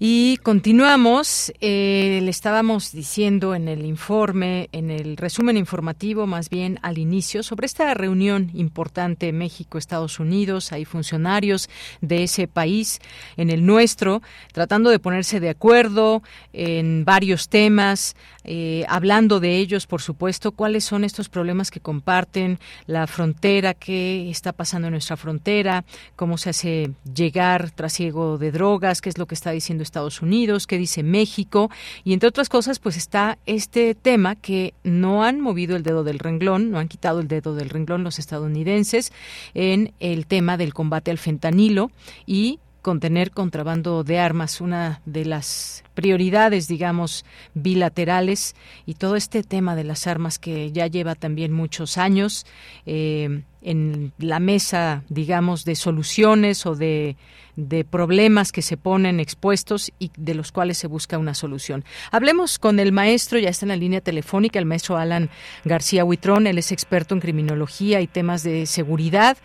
Y 0.00 0.36
continuamos. 0.44 1.52
Eh, 1.60 2.20
le 2.22 2.30
estábamos 2.30 2.92
diciendo 2.92 3.56
en 3.56 3.66
el 3.66 3.84
informe, 3.84 4.68
en 4.70 4.92
el 4.92 5.16
resumen 5.16 5.56
informativo, 5.56 6.24
más 6.28 6.50
bien 6.50 6.78
al 6.82 6.98
inicio, 6.98 7.42
sobre 7.42 7.66
esta 7.66 7.92
reunión 7.94 8.50
importante 8.54 9.32
México-Estados 9.32 10.20
Unidos. 10.20 10.70
Hay 10.70 10.84
funcionarios 10.84 11.68
de 12.00 12.22
ese 12.22 12.46
país, 12.46 13.00
en 13.36 13.50
el 13.50 13.66
nuestro, 13.66 14.22
tratando 14.52 14.90
de 14.90 15.00
ponerse 15.00 15.40
de 15.40 15.50
acuerdo 15.50 16.22
en 16.52 17.04
varios 17.04 17.48
temas, 17.48 18.14
eh, 18.50 18.86
hablando 18.88 19.40
de 19.40 19.58
ellos, 19.58 19.86
por 19.86 20.00
supuesto, 20.00 20.52
cuáles 20.52 20.82
son 20.82 21.04
estos 21.04 21.28
problemas 21.28 21.70
que 21.70 21.80
comparten, 21.80 22.58
la 22.86 23.06
frontera, 23.06 23.74
qué 23.74 24.30
está 24.30 24.54
pasando 24.54 24.88
en 24.88 24.92
nuestra 24.92 25.18
frontera, 25.18 25.84
cómo 26.16 26.38
se 26.38 26.48
hace 26.48 26.90
llegar 27.14 27.70
trasiego 27.72 28.38
de 28.38 28.50
drogas, 28.50 29.02
qué 29.02 29.10
es 29.10 29.18
lo 29.18 29.26
que 29.26 29.34
está 29.34 29.50
diciendo 29.50 29.82
Estados 29.82 30.22
Unidos, 30.22 30.66
qué 30.66 30.78
dice 30.78 31.02
México 31.02 31.70
y 32.04 32.14
entre 32.14 32.30
otras 32.30 32.48
cosas 32.48 32.78
pues 32.78 32.96
está 32.96 33.36
este 33.44 33.94
tema 33.94 34.34
que 34.34 34.72
no 34.82 35.24
han 35.24 35.42
movido 35.42 35.76
el 35.76 35.82
dedo 35.82 36.02
del 36.02 36.18
renglón, 36.18 36.70
no 36.70 36.78
han 36.78 36.88
quitado 36.88 37.20
el 37.20 37.28
dedo 37.28 37.54
del 37.54 37.68
renglón 37.68 38.02
los 38.02 38.18
estadounidenses 38.18 39.12
en 39.52 39.92
el 40.00 40.26
tema 40.26 40.56
del 40.56 40.72
combate 40.72 41.10
al 41.10 41.18
fentanilo 41.18 41.90
y 42.24 42.60
contener 42.82 43.30
contrabando 43.30 44.04
de 44.04 44.18
armas, 44.18 44.60
una 44.60 45.00
de 45.04 45.24
las 45.24 45.84
prioridades, 45.94 46.68
digamos, 46.68 47.24
bilaterales 47.54 48.54
y 48.86 48.94
todo 48.94 49.16
este 49.16 49.42
tema 49.42 49.74
de 49.76 49.84
las 49.84 50.06
armas 50.06 50.38
que 50.38 50.70
ya 50.72 50.86
lleva 50.86 51.14
también 51.14 51.52
muchos 51.52 51.98
años 51.98 52.46
eh, 52.86 53.42
en 53.68 54.12
la 54.16 54.40
mesa, 54.40 55.04
digamos, 55.10 55.66
de 55.66 55.74
soluciones 55.74 56.64
o 56.64 56.74
de 56.74 57.16
de 57.58 57.84
problemas 57.84 58.52
que 58.52 58.62
se 58.62 58.76
ponen 58.76 59.18
expuestos 59.18 59.90
y 59.98 60.12
de 60.16 60.36
los 60.36 60.52
cuales 60.52 60.78
se 60.78 60.86
busca 60.86 61.18
una 61.18 61.34
solución. 61.34 61.84
Hablemos 62.12 62.56
con 62.60 62.78
el 62.78 62.92
maestro, 62.92 63.36
ya 63.40 63.48
está 63.48 63.64
en 63.64 63.70
la 63.70 63.76
línea 63.76 64.00
telefónica, 64.00 64.60
el 64.60 64.64
maestro 64.64 64.96
Alan 64.96 65.28
García 65.64 66.04
Huitrón, 66.04 66.46
él 66.46 66.58
es 66.58 66.70
experto 66.70 67.16
en 67.16 67.20
criminología 67.20 68.00
y 68.00 68.06
temas 68.06 68.44
de 68.44 68.64
seguridad 68.66 69.36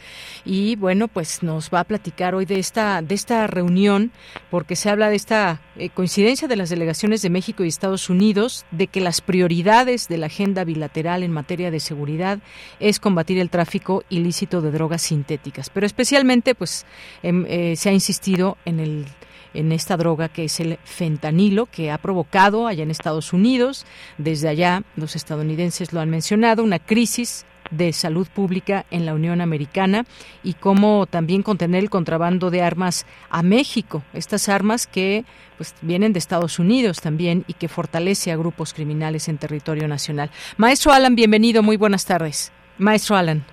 y 0.45 0.75
bueno, 0.75 1.07
pues 1.07 1.41
nos 1.41 1.71
va 1.71 1.79
a 1.79 1.83
platicar 1.85 2.35
hoy 2.35 2.45
de 2.45 2.59
esta 2.59 3.01
de 3.01 3.15
esta 3.15 3.47
reunión 3.47 4.11
porque 4.51 4.75
se 4.75 4.91
habla 4.91 5.09
de 5.09 5.15
esta 5.15 5.59
eh, 5.75 5.89
coincidencia 5.89 6.47
de 6.47 6.55
las 6.55 6.69
delegaciones 6.69 7.23
de 7.23 7.31
México 7.31 7.63
y 7.63 7.67
Estados 7.67 8.11
Unidos 8.11 8.63
de 8.69 8.85
que 8.85 9.01
las 9.01 9.21
prioridades 9.21 10.07
de 10.07 10.19
la 10.19 10.27
agenda 10.27 10.63
bilateral 10.65 11.23
en 11.23 11.31
materia 11.31 11.71
de 11.71 11.79
seguridad 11.79 12.37
es 12.79 12.99
combatir 12.99 13.39
el 13.39 13.49
tráfico 13.49 14.03
ilícito 14.13 14.61
de 14.61 14.71
drogas 14.71 15.01
sintéticas, 15.01 15.69
pero 15.69 15.85
especialmente 15.85 16.55
pues 16.55 16.85
em, 17.21 17.45
eh, 17.47 17.75
se 17.75 17.89
ha 17.89 17.93
insistido 17.93 18.57
en 18.65 18.79
el 18.79 19.05
en 19.53 19.71
esta 19.71 19.97
droga 19.97 20.29
que 20.29 20.45
es 20.45 20.59
el 20.59 20.79
fentanilo, 20.83 21.67
que 21.67 21.91
ha 21.91 21.99
provocado 21.99 22.65
allá 22.65 22.83
en 22.83 22.91
Estados 22.91 23.33
Unidos, 23.33 23.85
desde 24.17 24.49
allá 24.49 24.83
los 24.95 25.15
estadounidenses 25.15 25.93
lo 25.93 25.99
han 25.99 26.09
mencionado, 26.09 26.63
una 26.63 26.79
crisis 26.79 27.45
de 27.71 27.93
salud 27.93 28.27
pública 28.27 28.85
en 28.91 29.05
la 29.05 29.13
Unión 29.13 29.41
Americana 29.41 30.05
y 30.43 30.53
cómo 30.53 31.05
también 31.07 31.43
contener 31.43 31.83
el 31.83 31.89
contrabando 31.89 32.51
de 32.51 32.61
armas 32.61 33.05
a 33.29 33.41
México, 33.41 34.03
estas 34.13 34.49
armas 34.49 34.85
que 34.85 35.25
pues 35.57 35.73
vienen 35.81 36.13
de 36.13 36.19
Estados 36.19 36.59
Unidos 36.59 36.99
también 37.01 37.45
y 37.47 37.53
que 37.53 37.67
fortalece 37.67 38.31
a 38.31 38.37
grupos 38.37 38.73
criminales 38.73 39.27
en 39.27 39.37
territorio 39.37 39.87
nacional. 39.87 40.29
Maestro 40.57 40.91
Alan, 40.91 41.15
bienvenido, 41.15 41.63
muy 41.63 41.77
buenas 41.77 42.05
tardes. 42.05 42.51
Maestro 42.77 43.15
Alan, 43.15 43.45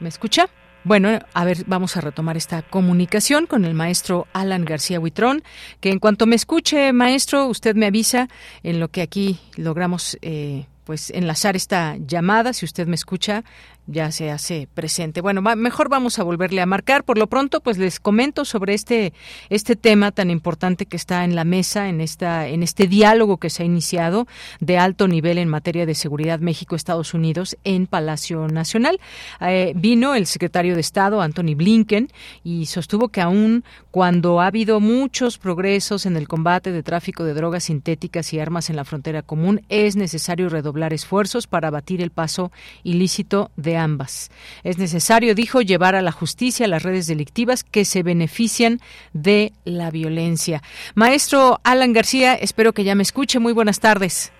¿me 0.00 0.08
escucha? 0.08 0.48
Bueno, 0.82 1.18
a 1.34 1.44
ver, 1.44 1.64
vamos 1.66 1.96
a 1.96 2.00
retomar 2.00 2.38
esta 2.38 2.62
comunicación 2.62 3.46
con 3.46 3.66
el 3.66 3.74
maestro 3.74 4.26
Alan 4.32 4.64
García 4.64 4.98
Huitrón, 4.98 5.42
que 5.80 5.90
en 5.90 5.98
cuanto 5.98 6.26
me 6.26 6.36
escuche, 6.36 6.92
maestro, 6.94 7.46
usted 7.46 7.74
me 7.76 7.86
avisa 7.86 8.28
en 8.62 8.80
lo 8.80 8.88
que 8.88 9.02
aquí 9.02 9.38
logramos 9.56 10.16
eh, 10.22 10.66
pues 10.84 11.10
enlazar 11.10 11.54
esta 11.54 11.96
llamada. 11.98 12.54
Si 12.54 12.64
usted 12.64 12.86
me 12.86 12.94
escucha, 12.94 13.44
ya 13.90 14.12
se 14.12 14.30
hace 14.30 14.68
presente. 14.72 15.20
Bueno, 15.20 15.42
mejor 15.42 15.88
vamos 15.88 16.18
a 16.18 16.22
volverle 16.22 16.60
a 16.60 16.66
marcar. 16.66 17.04
Por 17.04 17.18
lo 17.18 17.26
pronto, 17.26 17.60
pues 17.60 17.76
les 17.76 18.00
comento 18.00 18.44
sobre 18.44 18.74
este 18.74 19.12
este 19.48 19.76
tema 19.76 20.12
tan 20.12 20.30
importante 20.30 20.86
que 20.86 20.96
está 20.96 21.24
en 21.24 21.34
la 21.34 21.44
mesa 21.44 21.88
en 21.88 22.00
esta 22.00 22.46
en 22.46 22.62
este 22.62 22.86
diálogo 22.86 23.38
que 23.38 23.50
se 23.50 23.62
ha 23.62 23.66
iniciado 23.66 24.26
de 24.60 24.78
alto 24.78 25.08
nivel 25.08 25.38
en 25.38 25.48
materia 25.48 25.86
de 25.86 25.94
seguridad 25.94 26.40
México-Estados 26.40 27.14
Unidos 27.14 27.56
en 27.64 27.86
Palacio 27.86 28.46
Nacional. 28.48 29.00
Eh, 29.40 29.72
vino 29.74 30.14
el 30.14 30.26
secretario 30.26 30.74
de 30.74 30.80
Estado 30.80 31.20
Anthony 31.20 31.54
Blinken 31.56 32.08
y 32.44 32.66
sostuvo 32.66 33.08
que 33.08 33.20
aún 33.20 33.64
cuando 33.90 34.40
ha 34.40 34.46
habido 34.46 34.78
muchos 34.78 35.38
progresos 35.38 36.06
en 36.06 36.16
el 36.16 36.28
combate 36.28 36.70
de 36.70 36.82
tráfico 36.82 37.24
de 37.24 37.34
drogas 37.34 37.64
sintéticas 37.64 38.32
y 38.32 38.38
armas 38.38 38.70
en 38.70 38.76
la 38.76 38.84
frontera 38.84 39.22
común, 39.22 39.62
es 39.68 39.96
necesario 39.96 40.48
redoblar 40.48 40.92
esfuerzos 40.92 41.46
para 41.46 41.68
abatir 41.68 42.00
el 42.00 42.10
paso 42.10 42.52
ilícito 42.84 43.50
de 43.56 43.79
ambas. 43.80 44.30
Es 44.62 44.78
necesario, 44.78 45.34
dijo, 45.34 45.60
llevar 45.60 45.94
a 45.96 46.02
la 46.02 46.12
justicia 46.12 46.68
las 46.68 46.82
redes 46.82 47.06
delictivas 47.06 47.64
que 47.64 47.84
se 47.84 48.02
benefician 48.02 48.78
de 49.12 49.52
la 49.64 49.90
violencia. 49.90 50.62
Maestro 50.94 51.58
Alan 51.64 51.92
García, 51.92 52.34
espero 52.34 52.72
que 52.72 52.84
ya 52.84 52.94
me 52.94 53.02
escuche. 53.02 53.38
Muy 53.38 53.52
buenas 53.52 53.80
tardes. 53.80 54.32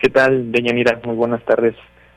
¿Qué 0.00 0.08
tal, 0.08 0.52
Deñanira? 0.52 1.00
Muy 1.04 1.16
buenas 1.16 1.44
tardes 1.44 1.74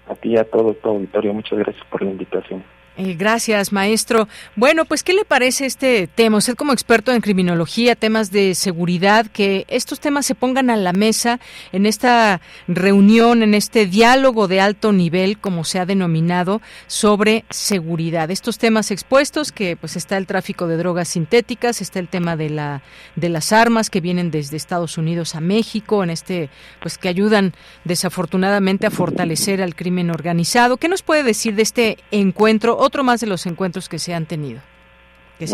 a 0.08 0.16
ti 0.16 0.34
y 0.34 0.38
a 0.38 0.44
todo 0.44 0.74
tu 0.74 0.90
auditorio. 0.90 1.34
Muchas 1.34 1.58
gracias 1.60 1.86
por 1.90 2.02
la 2.04 2.12
invitación. 2.12 2.64
Eh, 2.98 3.16
gracias, 3.16 3.74
maestro. 3.74 4.30
Bueno, 4.56 4.86
pues, 4.86 5.04
¿qué 5.04 5.14
le 5.14 5.26
parece 5.26 5.66
este 5.66 6.08
tema? 6.08 6.38
Usted 6.38 6.56
como 6.56 6.72
experto 6.72 7.12
en 7.12 7.20
criminología, 7.20 7.94
temas 7.96 8.32
de 8.32 8.56
seguridad, 8.56 9.28
que 9.28 9.66
estos 9.68 10.00
temas 10.00 10.26
se 10.26 10.34
pongan 10.34 10.70
a 10.70 10.78
la 10.78 10.94
mesa 10.94 11.42
en 11.74 11.86
esta 11.86 12.40
reunión, 12.70 13.44
en 13.44 13.54
este 13.54 13.86
diálogo 13.86 14.48
de 14.48 14.62
alto 14.62 14.94
nivel, 14.94 15.40
como 15.40 15.66
se 15.66 15.80
ha 15.80 15.86
denominado, 15.86 16.62
sobre 16.88 17.44
seguridad. 17.50 18.32
Estos 18.32 18.60
temas 18.60 18.92
expuestos, 18.92 19.52
que 19.52 19.76
pues 19.76 19.98
está 19.98 20.16
el 20.16 20.26
tráfico 20.26 20.66
de 20.68 20.78
drogas 20.78 21.10
sintéticas, 21.10 21.82
está 21.82 22.00
el 22.00 22.08
tema 22.08 22.38
de 22.38 22.50
la 22.50 22.82
de 23.18 23.28
las 23.28 23.52
armas 23.52 23.90
que 23.90 24.00
vienen 24.00 24.32
desde 24.32 24.56
Estados 24.56 24.98
Unidos 24.98 25.36
a 25.36 25.42
México, 25.42 26.02
en 26.02 26.12
este, 26.12 26.50
pues 26.82 26.98
que 26.98 27.10
ayudan 27.10 27.54
desafortunadamente 27.84 28.88
a 28.88 28.92
fortalecer 28.92 29.62
al 29.62 29.76
crimen 29.76 30.12
organizado. 30.12 30.78
¿Qué 30.78 30.88
nos 30.88 31.02
puede 31.02 31.24
decir 31.24 31.56
de 31.56 31.64
este 31.64 31.98
encuentro? 32.12 32.85
Otro 32.86 33.04
más 33.04 33.20
de 33.20 33.28
los 33.28 33.46
encuentros 33.46 33.90
que 33.90 34.00
se 34.00 34.14
han 34.14 34.26
tenido. 34.26 34.62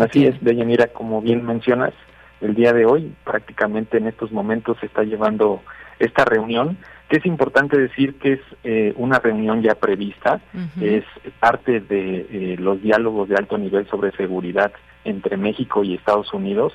Así 0.00 0.26
es, 0.26 0.40
Deyanira, 0.42 0.88
como 0.88 1.20
bien 1.20 1.44
mencionas, 1.44 1.92
el 2.40 2.54
día 2.54 2.72
de 2.72 2.86
hoy, 2.86 3.12
prácticamente 3.24 3.98
en 3.98 4.06
estos 4.06 4.30
momentos, 4.30 4.76
se 4.78 4.86
está 4.86 5.02
llevando 5.02 5.62
esta 5.98 6.24
reunión, 6.24 6.76
que 7.08 7.18
es 7.18 7.26
importante 7.26 7.78
decir 7.78 8.18
que 8.18 8.34
es 8.34 8.40
eh, 8.64 8.92
una 8.96 9.18
reunión 9.18 9.62
ya 9.62 9.74
prevista, 9.74 10.40
es 10.80 11.04
parte 11.40 11.80
de 11.80 12.26
eh, 12.30 12.56
los 12.58 12.80
diálogos 12.82 13.28
de 13.28 13.36
alto 13.36 13.58
nivel 13.58 13.86
sobre 13.88 14.12
seguridad 14.12 14.72
entre 15.04 15.36
México 15.36 15.84
y 15.84 15.94
Estados 15.94 16.32
Unidos, 16.32 16.72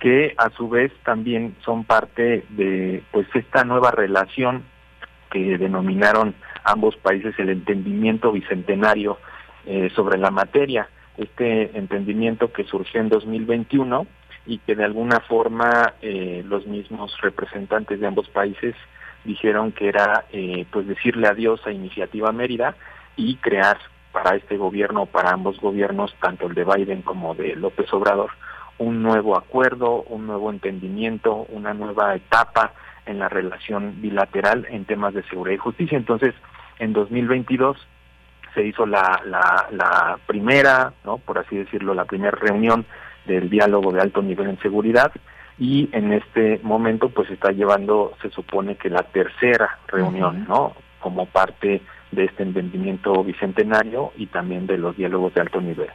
que 0.00 0.34
a 0.36 0.50
su 0.50 0.68
vez 0.68 0.92
también 1.04 1.56
son 1.64 1.84
parte 1.84 2.44
de 2.50 3.02
pues 3.10 3.26
esta 3.34 3.64
nueva 3.64 3.90
relación 3.90 4.64
que 5.30 5.58
denominaron 5.58 6.34
ambos 6.64 6.96
países 6.96 7.34
el 7.38 7.50
entendimiento 7.50 8.32
bicentenario 8.32 9.18
eh, 9.70 9.90
sobre 9.94 10.16
la 10.16 10.30
materia. 10.30 10.88
Este 11.18 11.76
entendimiento 11.76 12.50
que 12.50 12.64
surgió 12.64 13.02
en 13.02 13.10
2021 13.10 14.06
y 14.46 14.56
que 14.60 14.74
de 14.74 14.82
alguna 14.82 15.20
forma 15.20 15.92
eh, 16.00 16.42
los 16.46 16.66
mismos 16.66 17.14
representantes 17.20 18.00
de 18.00 18.06
ambos 18.06 18.30
países 18.30 18.74
dijeron 19.24 19.72
que 19.72 19.88
era 19.88 20.24
eh, 20.32 20.64
pues 20.70 20.86
decirle 20.86 21.28
adiós 21.28 21.60
a 21.66 21.70
Iniciativa 21.70 22.32
Mérida 22.32 22.76
y 23.14 23.36
crear 23.36 23.76
para 24.10 24.36
este 24.36 24.56
gobierno, 24.56 25.04
para 25.04 25.32
ambos 25.32 25.60
gobiernos, 25.60 26.14
tanto 26.18 26.46
el 26.46 26.54
de 26.54 26.64
Biden 26.64 27.02
como 27.02 27.34
de 27.34 27.54
López 27.54 27.92
Obrador, 27.92 28.30
un 28.78 29.02
nuevo 29.02 29.36
acuerdo, 29.36 30.02
un 30.04 30.26
nuevo 30.26 30.50
entendimiento, 30.50 31.46
una 31.50 31.74
nueva 31.74 32.14
etapa 32.14 32.72
en 33.04 33.18
la 33.18 33.28
relación 33.28 34.00
bilateral 34.00 34.66
en 34.70 34.86
temas 34.86 35.12
de 35.12 35.24
seguridad 35.24 35.56
y 35.56 35.58
justicia. 35.58 35.98
Entonces, 35.98 36.34
en 36.78 36.94
2022 36.94 37.76
se 38.54 38.64
hizo 38.64 38.86
la, 38.86 39.20
la, 39.24 40.18
primera, 40.26 40.92
¿no? 41.04 41.18
por 41.18 41.38
así 41.38 41.56
decirlo, 41.56 41.94
la 41.94 42.04
primera 42.04 42.36
reunión 42.36 42.84
del 43.26 43.50
diálogo 43.50 43.92
de 43.92 44.00
alto 44.00 44.22
nivel 44.22 44.48
en 44.50 44.58
seguridad 44.60 45.12
y 45.58 45.88
en 45.92 46.12
este 46.12 46.60
momento 46.62 47.08
pues 47.10 47.30
está 47.30 47.50
llevando, 47.50 48.14
se 48.22 48.30
supone 48.30 48.76
que 48.76 48.90
la 48.90 49.02
tercera 49.02 49.78
reunión, 49.88 50.46
¿no? 50.48 50.74
Como 51.00 51.26
parte 51.26 51.82
de 52.12 52.24
este 52.24 52.42
entendimiento 52.42 53.22
bicentenario 53.24 54.12
y 54.16 54.26
también 54.26 54.66
de 54.66 54.78
los 54.78 54.96
diálogos 54.96 55.34
de 55.34 55.40
alto 55.40 55.60
nivel. 55.60 55.90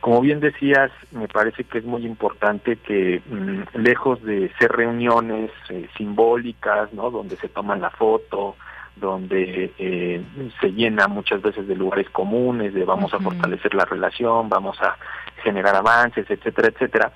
Como 0.00 0.20
bien 0.20 0.38
decías, 0.40 0.92
me 1.10 1.26
parece 1.26 1.64
que 1.64 1.78
es 1.78 1.84
muy 1.84 2.06
importante 2.06 2.76
que 2.76 3.20
mm, 3.26 3.78
lejos 3.78 4.22
de 4.22 4.50
ser 4.58 4.70
reuniones 4.70 5.50
eh, 5.70 5.88
simbólicas, 5.96 6.92
¿no? 6.92 7.10
Donde 7.10 7.36
se 7.36 7.48
toman 7.48 7.80
la 7.80 7.90
foto, 7.90 8.54
donde 9.00 9.72
eh, 9.78 10.22
se 10.60 10.72
llena 10.72 11.08
muchas 11.08 11.42
veces 11.42 11.66
de 11.66 11.76
lugares 11.76 12.08
comunes, 12.10 12.74
de 12.74 12.84
vamos 12.84 13.12
a 13.14 13.18
fortalecer 13.18 13.74
la 13.74 13.84
relación, 13.84 14.48
vamos 14.48 14.80
a 14.80 14.96
generar 15.42 15.76
avances, 15.76 16.28
etcétera, 16.30 16.68
etcétera. 16.68 17.12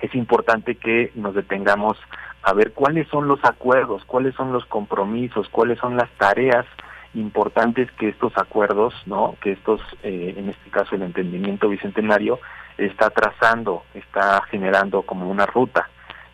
Es 0.00 0.14
importante 0.14 0.76
que 0.76 1.12
nos 1.14 1.34
detengamos 1.34 1.96
a 2.42 2.52
ver 2.52 2.72
cuáles 2.72 3.08
son 3.08 3.28
los 3.28 3.44
acuerdos, 3.44 4.04
cuáles 4.04 4.34
son 4.34 4.52
los 4.52 4.64
compromisos, 4.66 5.48
cuáles 5.48 5.78
son 5.78 5.96
las 5.96 6.10
tareas 6.12 6.66
importantes 7.14 7.90
que 7.92 8.08
estos 8.08 8.32
acuerdos, 8.36 8.94
¿no? 9.06 9.36
Que 9.40 9.52
estos, 9.52 9.80
eh, 10.02 10.34
en 10.36 10.48
este 10.48 10.70
caso 10.70 10.94
el 10.94 11.02
entendimiento 11.02 11.68
bicentenario, 11.68 12.38
está 12.76 13.10
trazando, 13.10 13.82
está 13.94 14.40
generando 14.50 15.02
como 15.02 15.28
una 15.28 15.46
ruta. 15.46 15.88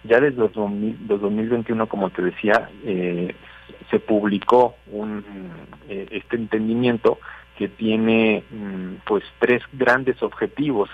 Ya 0.05 0.21
desde 0.21 0.49
2021, 0.49 1.87
como 1.87 2.11
te 2.11 2.23
decía, 2.23 2.69
eh, 2.85 3.35
se 3.91 3.99
publicó 3.99 4.77
un, 4.91 5.25
eh, 5.89 6.07
este 6.11 6.37
entendimiento 6.37 7.19
que 7.57 7.69
tiene 7.69 8.45
mm, 8.51 9.03
pues 9.07 9.25
tres 9.39 9.63
grandes 9.73 10.23
objetivos. 10.23 10.91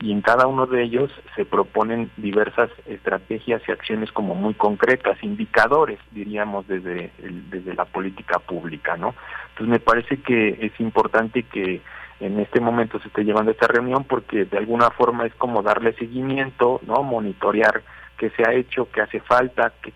y 0.00 0.10
en 0.12 0.20
cada 0.20 0.48
uno 0.48 0.66
de 0.66 0.82
ellos 0.82 1.10
se 1.34 1.44
proponen 1.46 2.10
diversas 2.16 2.68
estrategias 2.84 3.62
y 3.66 3.72
acciones 3.72 4.10
como 4.12 4.34
muy 4.34 4.52
concretas, 4.52 5.22
indicadores, 5.22 5.98
diríamos, 6.10 6.66
desde, 6.66 7.10
desde 7.48 7.74
la 7.74 7.84
política 7.86 8.38
pública, 8.40 8.96
¿no? 8.96 9.14
Entonces 9.50 9.68
me 9.68 9.78
parece 9.78 10.18
que 10.18 10.58
es 10.60 10.78
importante 10.80 11.44
que 11.44 11.80
en 12.20 12.40
este 12.40 12.60
momento 12.60 12.98
se 13.00 13.08
esté 13.08 13.24
llevando 13.24 13.52
esta 13.52 13.68
reunión 13.68 14.04
porque 14.04 14.44
de 14.44 14.58
alguna 14.58 14.90
forma 14.90 15.26
es 15.26 15.34
como 15.36 15.62
darle 15.62 15.94
seguimiento, 15.94 16.80
¿no? 16.86 17.02
Monitorear 17.02 17.82
qué 18.18 18.30
se 18.30 18.42
ha 18.46 18.52
hecho, 18.52 18.88
qué 18.90 19.00
hace 19.00 19.20
falta, 19.20 19.72
qué, 19.80 19.92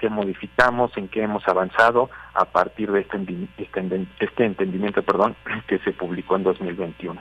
qué 0.00 0.08
modificamos, 0.08 0.96
en 0.96 1.08
qué 1.08 1.22
hemos 1.22 1.46
avanzado 1.46 2.08
a 2.34 2.44
partir 2.44 2.90
de 2.90 3.00
este, 3.00 3.18
este, 3.58 4.06
este 4.20 4.44
entendimiento 4.44 5.02
perdón, 5.02 5.36
que 5.68 5.78
se 5.80 5.92
publicó 5.92 6.36
en 6.36 6.44
2021. 6.44 7.20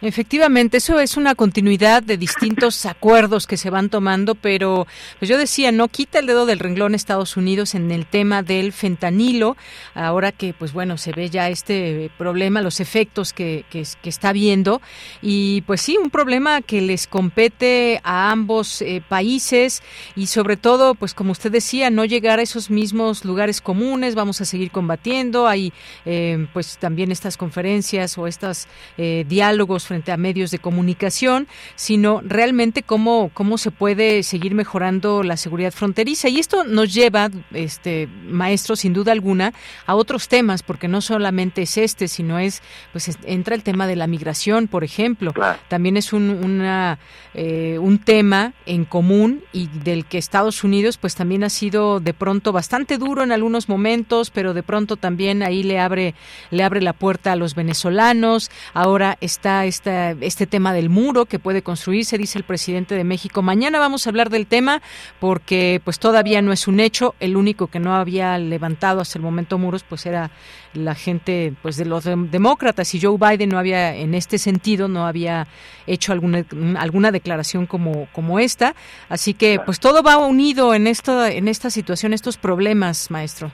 Efectivamente, 0.00 0.76
eso 0.76 1.00
es 1.00 1.16
una 1.16 1.34
continuidad 1.34 2.04
de 2.04 2.16
distintos 2.16 2.86
acuerdos 2.86 3.48
que 3.48 3.56
se 3.56 3.68
van 3.68 3.90
tomando, 3.90 4.36
pero 4.36 4.86
pues 5.18 5.28
yo 5.28 5.36
decía, 5.36 5.72
no 5.72 5.88
quita 5.88 6.20
el 6.20 6.26
dedo 6.26 6.46
del 6.46 6.60
renglón 6.60 6.94
Estados 6.94 7.36
Unidos 7.36 7.74
en 7.74 7.90
el 7.90 8.06
tema 8.06 8.44
del 8.44 8.72
fentanilo, 8.72 9.56
ahora 9.94 10.30
que 10.30 10.54
pues 10.54 10.72
bueno, 10.72 10.98
se 10.98 11.10
ve 11.10 11.30
ya 11.30 11.48
este 11.48 12.12
problema, 12.16 12.62
los 12.62 12.78
efectos 12.78 13.32
que, 13.32 13.64
que, 13.70 13.84
está 14.04 14.32
viendo, 14.32 14.80
y 15.20 15.62
pues 15.62 15.80
sí, 15.80 15.96
un 15.96 16.10
problema 16.10 16.62
que 16.62 16.80
les 16.80 17.08
compete 17.08 18.00
a 18.04 18.30
ambos 18.30 18.82
eh, 18.82 19.02
países 19.06 19.82
y 20.14 20.26
sobre 20.26 20.56
todo, 20.56 20.94
pues 20.94 21.12
como 21.12 21.32
usted 21.32 21.50
decía, 21.50 21.90
no 21.90 22.04
llegar 22.04 22.38
a 22.38 22.42
esos 22.42 22.70
mismos 22.70 23.24
lugares 23.24 23.60
comunes, 23.60 24.14
vamos 24.14 24.40
a 24.40 24.44
seguir 24.48 24.70
combatiendo, 24.70 25.46
hay 25.46 25.72
eh, 26.04 26.46
pues 26.52 26.78
también 26.78 27.12
estas 27.12 27.36
conferencias 27.36 28.18
o 28.18 28.26
estos 28.26 28.66
eh, 28.96 29.24
diálogos 29.28 29.86
frente 29.86 30.12
a 30.12 30.16
medios 30.16 30.50
de 30.50 30.58
comunicación, 30.58 31.46
sino 31.76 32.20
realmente 32.24 32.82
cómo, 32.82 33.30
cómo 33.34 33.58
se 33.58 33.70
puede 33.70 34.22
seguir 34.22 34.54
mejorando 34.54 35.22
la 35.22 35.36
seguridad 35.36 35.72
fronteriza. 35.72 36.28
Y 36.28 36.38
esto 36.38 36.64
nos 36.64 36.92
lleva, 36.92 37.30
este 37.52 38.08
maestro, 38.26 38.76
sin 38.76 38.92
duda 38.92 39.12
alguna, 39.12 39.52
a 39.86 39.94
otros 39.94 40.28
temas, 40.28 40.62
porque 40.62 40.88
no 40.88 41.00
solamente 41.00 41.62
es 41.62 41.78
este, 41.78 42.08
sino 42.08 42.38
es, 42.38 42.62
pues 42.92 43.16
entra 43.24 43.54
el 43.54 43.62
tema 43.62 43.86
de 43.86 43.96
la 43.96 44.06
migración, 44.06 44.68
por 44.68 44.84
ejemplo. 44.84 45.32
También 45.68 45.96
es 45.96 46.12
un, 46.12 46.30
una, 46.30 46.98
eh, 47.34 47.78
un 47.80 47.98
tema 47.98 48.54
en 48.66 48.84
común 48.84 49.42
y 49.52 49.68
del 49.68 50.04
que 50.06 50.18
Estados 50.18 50.64
Unidos, 50.64 50.98
pues 50.98 51.14
también 51.14 51.44
ha 51.44 51.50
sido 51.50 52.00
de 52.00 52.14
pronto 52.14 52.52
bastante 52.52 52.98
duro 52.98 53.22
en 53.22 53.32
algunos 53.32 53.68
momentos, 53.68 54.30
pero 54.38 54.54
de 54.54 54.62
pronto 54.62 54.94
también 54.96 55.42
ahí 55.42 55.64
le 55.64 55.80
abre, 55.80 56.14
le 56.52 56.62
abre 56.62 56.80
la 56.80 56.92
puerta 56.92 57.32
a 57.32 57.34
los 57.34 57.56
venezolanos. 57.56 58.52
Ahora 58.72 59.18
está 59.20 59.64
este 59.64 60.46
tema 60.48 60.72
del 60.72 60.90
muro 60.90 61.26
que 61.26 61.40
puede 61.40 61.62
construirse, 61.62 62.16
dice 62.18 62.38
el 62.38 62.44
presidente 62.44 62.94
de 62.94 63.02
México. 63.02 63.42
Mañana 63.42 63.80
vamos 63.80 64.06
a 64.06 64.10
hablar 64.10 64.30
del 64.30 64.46
tema 64.46 64.80
porque 65.18 65.80
pues 65.82 65.98
todavía 65.98 66.40
no 66.40 66.52
es 66.52 66.68
un 66.68 66.78
hecho. 66.78 67.16
El 67.18 67.36
único 67.36 67.66
que 67.66 67.80
no 67.80 67.96
había 67.96 68.38
levantado 68.38 69.00
hasta 69.00 69.18
el 69.18 69.24
momento 69.24 69.58
muros 69.58 69.82
pues 69.82 70.06
era 70.06 70.30
la 70.72 70.94
gente 70.94 71.52
pues 71.60 71.76
de 71.76 71.86
los 71.86 72.04
demócratas 72.04 72.94
y 72.94 73.00
Joe 73.00 73.18
Biden 73.18 73.48
no 73.48 73.58
había 73.58 73.96
en 73.96 74.14
este 74.14 74.38
sentido 74.38 74.86
no 74.86 75.08
había 75.08 75.48
hecho 75.88 76.12
alguna 76.12 76.44
alguna 76.76 77.10
declaración 77.10 77.66
como 77.66 78.06
como 78.12 78.38
esta. 78.38 78.76
Así 79.08 79.34
que 79.34 79.58
pues 79.66 79.80
todo 79.80 80.04
va 80.04 80.16
unido 80.16 80.74
en 80.74 80.86
esta 80.86 81.28
en 81.28 81.48
esta 81.48 81.70
situación, 81.70 82.12
estos 82.12 82.36
problemas, 82.36 83.10
maestro. 83.10 83.50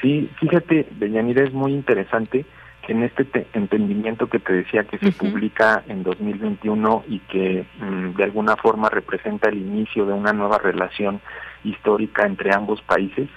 Sí, 0.00 0.30
fíjate, 0.38 0.88
Deyanira, 0.98 1.44
es 1.44 1.52
muy 1.52 1.72
interesante 1.72 2.46
en 2.90 3.04
este 3.04 3.46
entendimiento 3.52 4.28
que 4.28 4.40
te 4.40 4.52
decía 4.52 4.82
que 4.84 4.98
se 4.98 5.12
publica 5.12 5.84
en 5.86 6.02
2021 6.02 7.04
y 7.08 7.20
que 7.20 7.64
mm, 7.78 8.16
de 8.16 8.24
alguna 8.24 8.56
forma 8.56 8.88
representa 8.88 9.48
el 9.48 9.58
inicio 9.58 10.06
de 10.06 10.12
una 10.12 10.32
nueva 10.32 10.58
relación 10.58 11.20
histórica 11.62 12.26
entre 12.26 12.52
ambos 12.52 12.82
países, 12.82 13.28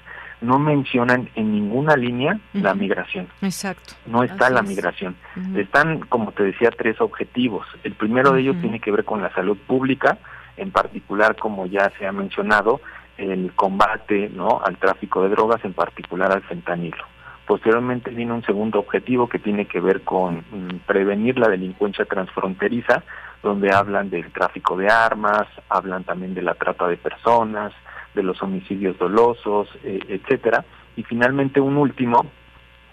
no 0.41 0.57
mencionan 0.57 1.29
en 1.35 1.51
ninguna 1.51 1.95
línea 1.95 2.39
la 2.53 2.73
migración. 2.73 3.27
Exacto. 3.41 3.93
No 4.07 4.23
está 4.23 4.49
la 4.49 4.61
migración. 4.61 5.15
Están, 5.55 5.99
como 5.99 6.31
te 6.31 6.43
decía, 6.43 6.69
tres 6.71 6.99
objetivos. 6.99 7.65
El 7.83 7.93
primero 7.93 8.33
de 8.33 8.41
ellos 8.41 8.57
tiene 8.59 8.79
que 8.79 8.91
ver 8.91 9.05
con 9.05 9.21
la 9.21 9.33
salud 9.33 9.57
pública, 9.67 10.17
en 10.57 10.71
particular, 10.71 11.37
como 11.37 11.65
ya 11.67 11.91
se 11.97 12.05
ha 12.05 12.11
mencionado, 12.11 12.81
el 13.17 13.53
combate 13.53 14.29
¿no? 14.29 14.61
al 14.63 14.77
tráfico 14.77 15.23
de 15.23 15.29
drogas, 15.29 15.63
en 15.63 15.73
particular 15.73 16.31
al 16.31 16.43
fentanilo. 16.43 17.03
Posteriormente 17.45 18.09
viene 18.11 18.33
un 18.33 18.43
segundo 18.43 18.79
objetivo 18.79 19.27
que 19.27 19.39
tiene 19.39 19.65
que 19.65 19.81
ver 19.81 20.01
con 20.01 20.37
mm, 20.37 20.79
prevenir 20.85 21.37
la 21.37 21.49
delincuencia 21.49 22.05
transfronteriza, 22.05 23.03
donde 23.41 23.73
hablan 23.73 24.09
del 24.09 24.31
tráfico 24.31 24.77
de 24.77 24.87
armas, 24.87 25.47
hablan 25.67 26.05
también 26.05 26.33
de 26.33 26.41
la 26.41 26.53
trata 26.53 26.87
de 26.87 26.95
personas, 26.95 27.73
de 28.15 28.23
los 28.23 28.41
homicidios 28.41 28.97
dolosos, 28.97 29.67
eh, 29.83 29.99
etcétera. 30.07 30.63
Y 30.95 31.03
finalmente 31.03 31.59
un 31.59 31.75
último 31.75 32.25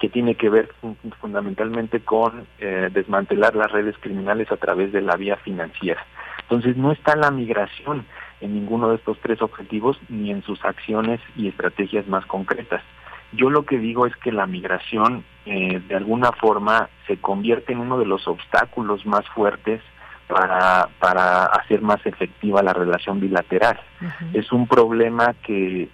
que 0.01 0.09
tiene 0.09 0.35
que 0.35 0.49
ver 0.49 0.71
fundamentalmente 1.21 2.01
con 2.01 2.47
eh, 2.59 2.89
desmantelar 2.91 3.55
las 3.55 3.71
redes 3.71 3.95
criminales 4.01 4.51
a 4.51 4.57
través 4.57 4.93
de 4.93 5.03
la 5.03 5.15
vía 5.17 5.37
financiera. 5.37 6.05
Entonces 6.43 6.77
no 6.77 6.91
está 6.91 7.15
la 7.15 7.31
migración 7.31 8.07
en 8.40 8.55
ninguno 8.55 8.88
de 8.88 8.96
estos 8.96 9.18
tres 9.20 9.42
objetivos 9.42 9.98
ni 10.09 10.31
en 10.31 10.42
sus 10.42 10.64
acciones 10.64 11.20
y 11.37 11.48
estrategias 11.48 12.07
más 12.07 12.24
concretas. 12.26 12.83
Yo 13.33 13.48
lo 13.48 13.64
que 13.64 13.79
digo 13.79 14.07
es 14.07 14.16
que 14.16 14.33
la 14.33 14.46
migración 14.46 15.24
eh, 15.46 15.81
de 15.87 15.94
alguna 15.94 16.33
forma 16.33 16.88
se 17.07 17.18
convierte 17.18 17.72
en 17.72 17.79
uno 17.79 17.98
de 17.98 18.07
los 18.07 18.26
obstáculos 18.26 19.07
más 19.07 19.26
fuertes 19.29 19.81
para, 20.26 20.88
para 20.98 21.44
hacer 21.44 21.81
más 21.81 22.05
efectiva 22.07 22.62
la 22.62 22.72
relación 22.72 23.20
bilateral. 23.20 23.79
Es 24.33 24.53
un 24.53 24.66
problema 24.66 25.35
que, 25.42 25.88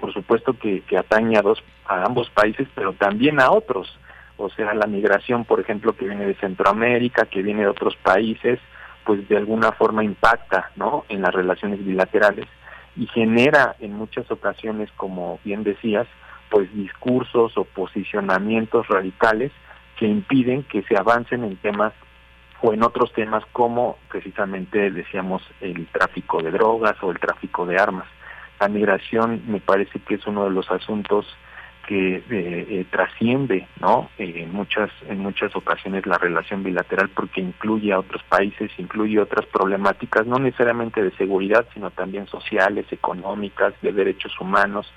por 0.00 0.12
supuesto, 0.12 0.56
que, 0.58 0.82
que 0.82 0.96
atañe 0.96 1.36
a, 1.36 1.42
dos, 1.42 1.62
a 1.86 2.04
ambos 2.04 2.30
países, 2.30 2.68
pero 2.74 2.92
también 2.92 3.40
a 3.40 3.50
otros. 3.50 3.98
O 4.36 4.48
sea, 4.50 4.74
la 4.74 4.86
migración, 4.86 5.44
por 5.44 5.60
ejemplo, 5.60 5.94
que 5.94 6.06
viene 6.06 6.26
de 6.26 6.34
Centroamérica, 6.34 7.26
que 7.26 7.42
viene 7.42 7.62
de 7.62 7.68
otros 7.68 7.96
países, 7.96 8.58
pues 9.04 9.28
de 9.28 9.36
alguna 9.36 9.72
forma 9.72 10.04
impacta 10.04 10.70
¿no? 10.76 11.04
en 11.08 11.22
las 11.22 11.34
relaciones 11.34 11.84
bilaterales 11.84 12.46
y 12.96 13.06
genera 13.08 13.76
en 13.80 13.92
muchas 13.92 14.30
ocasiones, 14.30 14.90
como 14.96 15.40
bien 15.44 15.64
decías, 15.64 16.06
pues 16.50 16.72
discursos 16.74 17.56
o 17.56 17.64
posicionamientos 17.64 18.86
radicales 18.88 19.52
que 19.98 20.06
impiden 20.06 20.62
que 20.64 20.82
se 20.82 20.96
avancen 20.96 21.44
en 21.44 21.56
temas 21.56 21.92
o 22.62 22.72
en 22.72 22.82
otros 22.82 23.12
temas 23.12 23.44
como 23.52 23.98
precisamente 24.08 24.90
decíamos 24.90 25.42
el 25.60 25.86
tráfico 25.88 26.42
de 26.42 26.50
drogas 26.50 26.96
o 27.02 27.10
el 27.10 27.18
tráfico 27.18 27.66
de 27.66 27.78
armas. 27.78 28.06
La 28.60 28.68
migración 28.68 29.42
me 29.46 29.60
parece 29.60 29.98
que 30.00 30.14
es 30.14 30.26
uno 30.26 30.44
de 30.44 30.50
los 30.50 30.70
asuntos 30.70 31.26
que 31.86 32.16
eh, 32.16 32.22
eh, 32.30 32.86
trasciende 32.90 33.66
no 33.80 34.10
en 34.18 34.52
muchas 34.52 34.90
en 35.08 35.18
muchas 35.18 35.54
ocasiones 35.56 36.06
la 36.06 36.18
relación 36.18 36.62
bilateral 36.62 37.10
porque 37.10 37.40
incluye 37.40 37.92
a 37.92 37.98
otros 37.98 38.22
países 38.24 38.70
incluye 38.78 39.20
otras 39.20 39.46
problemáticas 39.46 40.26
no 40.26 40.38
necesariamente 40.38 41.02
de 41.02 41.10
seguridad 41.16 41.66
sino 41.74 41.90
también 41.90 42.26
sociales 42.26 42.86
económicas 42.90 43.74
de 43.82 43.92
derechos 43.92 44.32
humanos. 44.40 44.92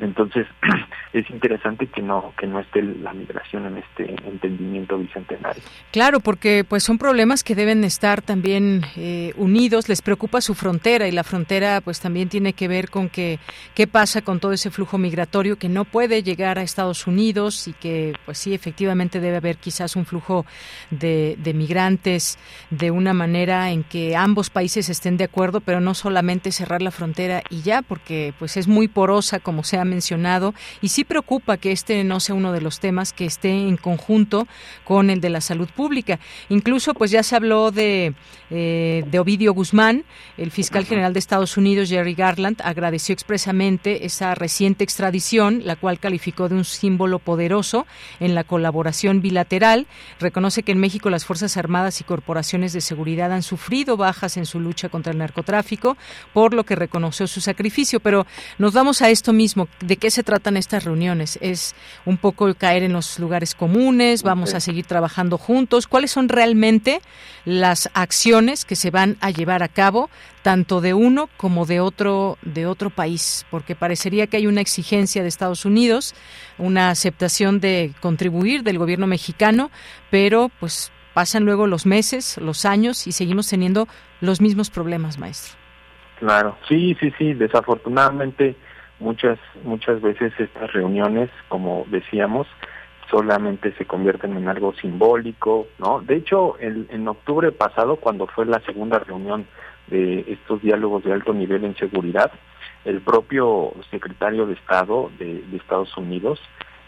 Entonces 0.00 0.46
es 1.12 1.28
interesante 1.30 1.86
que 1.86 2.02
no 2.02 2.32
que 2.38 2.46
no 2.46 2.60
esté 2.60 2.82
la 2.82 3.12
migración 3.12 3.66
en 3.66 3.78
este 3.78 4.14
entendimiento 4.26 4.98
bicentenario. 4.98 5.62
Claro 5.92 6.20
porque 6.20 6.64
pues 6.68 6.82
son 6.82 6.98
problemas 6.98 7.44
que 7.44 7.54
deben 7.54 7.84
estar 7.84 8.22
también 8.22 8.82
eh, 8.96 9.32
unidos 9.36 9.88
les 9.88 10.02
preocupa 10.02 10.40
su 10.40 10.54
frontera 10.54 11.06
y 11.06 11.12
la 11.12 11.24
frontera 11.24 11.80
pues 11.80 12.00
también 12.00 12.28
tiene 12.28 12.52
que 12.52 12.68
ver 12.68 12.90
con 12.90 13.08
que 13.08 13.38
qué 13.74 13.86
pasa 13.86 14.22
con 14.22 14.40
todo 14.40 14.52
ese 14.52 14.70
flujo 14.70 14.98
migratorio 14.98 15.56
que 15.56 15.68
no 15.68 15.84
puede 15.84 16.22
llegar 16.24 16.58
a 16.58 16.62
Estados 16.62 17.06
Unidos 17.06 17.68
y 17.68 17.72
que, 17.74 18.14
pues 18.24 18.38
sí, 18.38 18.54
efectivamente 18.54 19.20
debe 19.20 19.36
haber 19.36 19.58
quizás 19.58 19.94
un 19.96 20.06
flujo 20.06 20.44
de, 20.90 21.36
migrantes 21.54 22.38
de 22.70 22.90
una 22.90 23.12
manera 23.12 23.70
en 23.70 23.84
que 23.84 24.16
ambos 24.16 24.50
países 24.50 24.88
estén 24.88 25.16
de 25.16 25.24
acuerdo, 25.24 25.60
pero 25.60 25.80
no 25.80 25.94
solamente 25.94 26.50
cerrar 26.50 26.82
la 26.82 26.90
frontera 26.90 27.42
y 27.50 27.62
ya, 27.62 27.82
porque 27.82 28.34
pues 28.38 28.56
es 28.56 28.66
muy 28.66 28.88
porosa, 28.88 29.38
como 29.38 29.62
se 29.62 29.78
ha 29.78 29.84
mencionado, 29.84 30.54
y 30.80 30.88
sí 30.88 31.04
preocupa 31.04 31.56
que 31.56 31.70
este 31.70 32.02
no 32.02 32.18
sea 32.18 32.34
uno 32.34 32.52
de 32.52 32.60
los 32.60 32.80
temas 32.80 33.12
que 33.12 33.26
esté 33.26 33.50
en 33.50 33.76
conjunto 33.76 34.48
con 34.84 35.10
el 35.10 35.20
de 35.20 35.30
la 35.30 35.40
salud 35.40 35.68
pública. 35.68 36.18
Incluso, 36.48 36.94
pues 36.94 37.10
ya 37.10 37.22
se 37.22 37.36
habló 37.36 37.70
de, 37.70 38.14
eh, 38.50 39.04
de 39.06 39.18
Ovidio 39.18 39.52
Guzmán, 39.52 40.04
el 40.36 40.50
fiscal 40.50 40.84
general 40.86 41.12
de 41.12 41.18
Estados 41.18 41.56
Unidos, 41.56 41.88
Jerry 41.88 42.14
Garland, 42.14 42.60
agradeció 42.62 43.12
expresamente 43.12 44.06
esa 44.06 44.34
reciente 44.34 44.84
extradición, 44.84 45.62
la 45.64 45.76
cual 45.76 45.98
calificó 45.98 46.13
calificó 46.14 46.48
de 46.48 46.54
un 46.54 46.64
símbolo 46.64 47.18
poderoso 47.18 47.88
en 48.20 48.36
la 48.36 48.44
colaboración 48.44 49.20
bilateral. 49.20 49.88
Reconoce 50.20 50.62
que 50.62 50.70
en 50.70 50.78
México 50.78 51.10
las 51.10 51.24
Fuerzas 51.24 51.56
Armadas 51.56 52.00
y 52.00 52.04
corporaciones 52.04 52.72
de 52.72 52.80
seguridad 52.80 53.32
han 53.32 53.42
sufrido 53.42 53.96
bajas 53.96 54.36
en 54.36 54.46
su 54.46 54.60
lucha 54.60 54.88
contra 54.88 55.10
el 55.12 55.18
narcotráfico, 55.18 55.96
por 56.32 56.54
lo 56.54 56.62
que 56.62 56.76
reconoció 56.76 57.26
su 57.26 57.40
sacrificio. 57.40 57.98
Pero 57.98 58.28
nos 58.58 58.74
vamos 58.74 59.02
a 59.02 59.10
esto 59.10 59.32
mismo. 59.32 59.66
¿De 59.80 59.96
qué 59.96 60.12
se 60.12 60.22
tratan 60.22 60.56
estas 60.56 60.84
reuniones? 60.84 61.36
¿Es 61.42 61.74
un 62.06 62.16
poco 62.16 62.54
caer 62.54 62.84
en 62.84 62.92
los 62.92 63.18
lugares 63.18 63.56
comunes? 63.56 64.22
¿Vamos 64.22 64.54
a 64.54 64.60
seguir 64.60 64.86
trabajando 64.86 65.36
juntos? 65.36 65.88
¿Cuáles 65.88 66.12
son 66.12 66.28
realmente 66.28 67.00
las 67.44 67.90
acciones 67.92 68.64
que 68.64 68.76
se 68.76 68.92
van 68.92 69.16
a 69.20 69.32
llevar 69.32 69.64
a 69.64 69.68
cabo 69.68 70.10
tanto 70.44 70.82
de 70.82 70.92
uno 70.92 71.30
como 71.38 71.64
de 71.64 71.80
otro 71.80 72.36
de 72.42 72.66
otro 72.66 72.90
país, 72.90 73.46
porque 73.50 73.74
parecería 73.74 74.26
que 74.26 74.36
hay 74.36 74.46
una 74.46 74.60
exigencia 74.60 75.22
de 75.22 75.28
Estados 75.28 75.64
Unidos, 75.64 76.14
una 76.58 76.90
aceptación 76.90 77.60
de 77.60 77.92
contribuir 78.02 78.62
del 78.62 78.76
gobierno 78.76 79.06
mexicano, 79.06 79.70
pero 80.10 80.50
pues 80.60 80.92
pasan 81.14 81.46
luego 81.46 81.66
los 81.66 81.86
meses, 81.86 82.36
los 82.36 82.66
años 82.66 83.06
y 83.06 83.12
seguimos 83.12 83.48
teniendo 83.48 83.88
los 84.20 84.42
mismos 84.42 84.68
problemas, 84.68 85.18
maestro. 85.18 85.54
Claro, 86.18 86.58
sí, 86.68 86.94
sí, 87.00 87.10
sí, 87.16 87.32
desafortunadamente 87.32 88.54
muchas 89.00 89.38
muchas 89.64 90.02
veces 90.02 90.34
estas 90.38 90.70
reuniones, 90.74 91.30
como 91.48 91.86
decíamos, 91.88 92.46
solamente 93.10 93.72
se 93.78 93.86
convierten 93.86 94.36
en 94.36 94.46
algo 94.46 94.74
simbólico, 94.74 95.68
¿no? 95.78 96.02
De 96.02 96.16
hecho, 96.16 96.60
en, 96.60 96.86
en 96.90 97.08
octubre 97.08 97.50
pasado, 97.50 97.96
cuando 97.96 98.26
fue 98.26 98.44
la 98.44 98.60
segunda 98.60 98.98
reunión 98.98 99.46
de 99.88 100.24
estos 100.28 100.62
diálogos 100.62 101.04
de 101.04 101.12
alto 101.12 101.32
nivel 101.32 101.64
en 101.64 101.76
seguridad, 101.76 102.32
el 102.84 103.00
propio 103.00 103.72
secretario 103.90 104.46
de 104.46 104.54
Estado 104.54 105.10
de, 105.18 105.44
Estados 105.54 105.96
Unidos, 105.96 106.40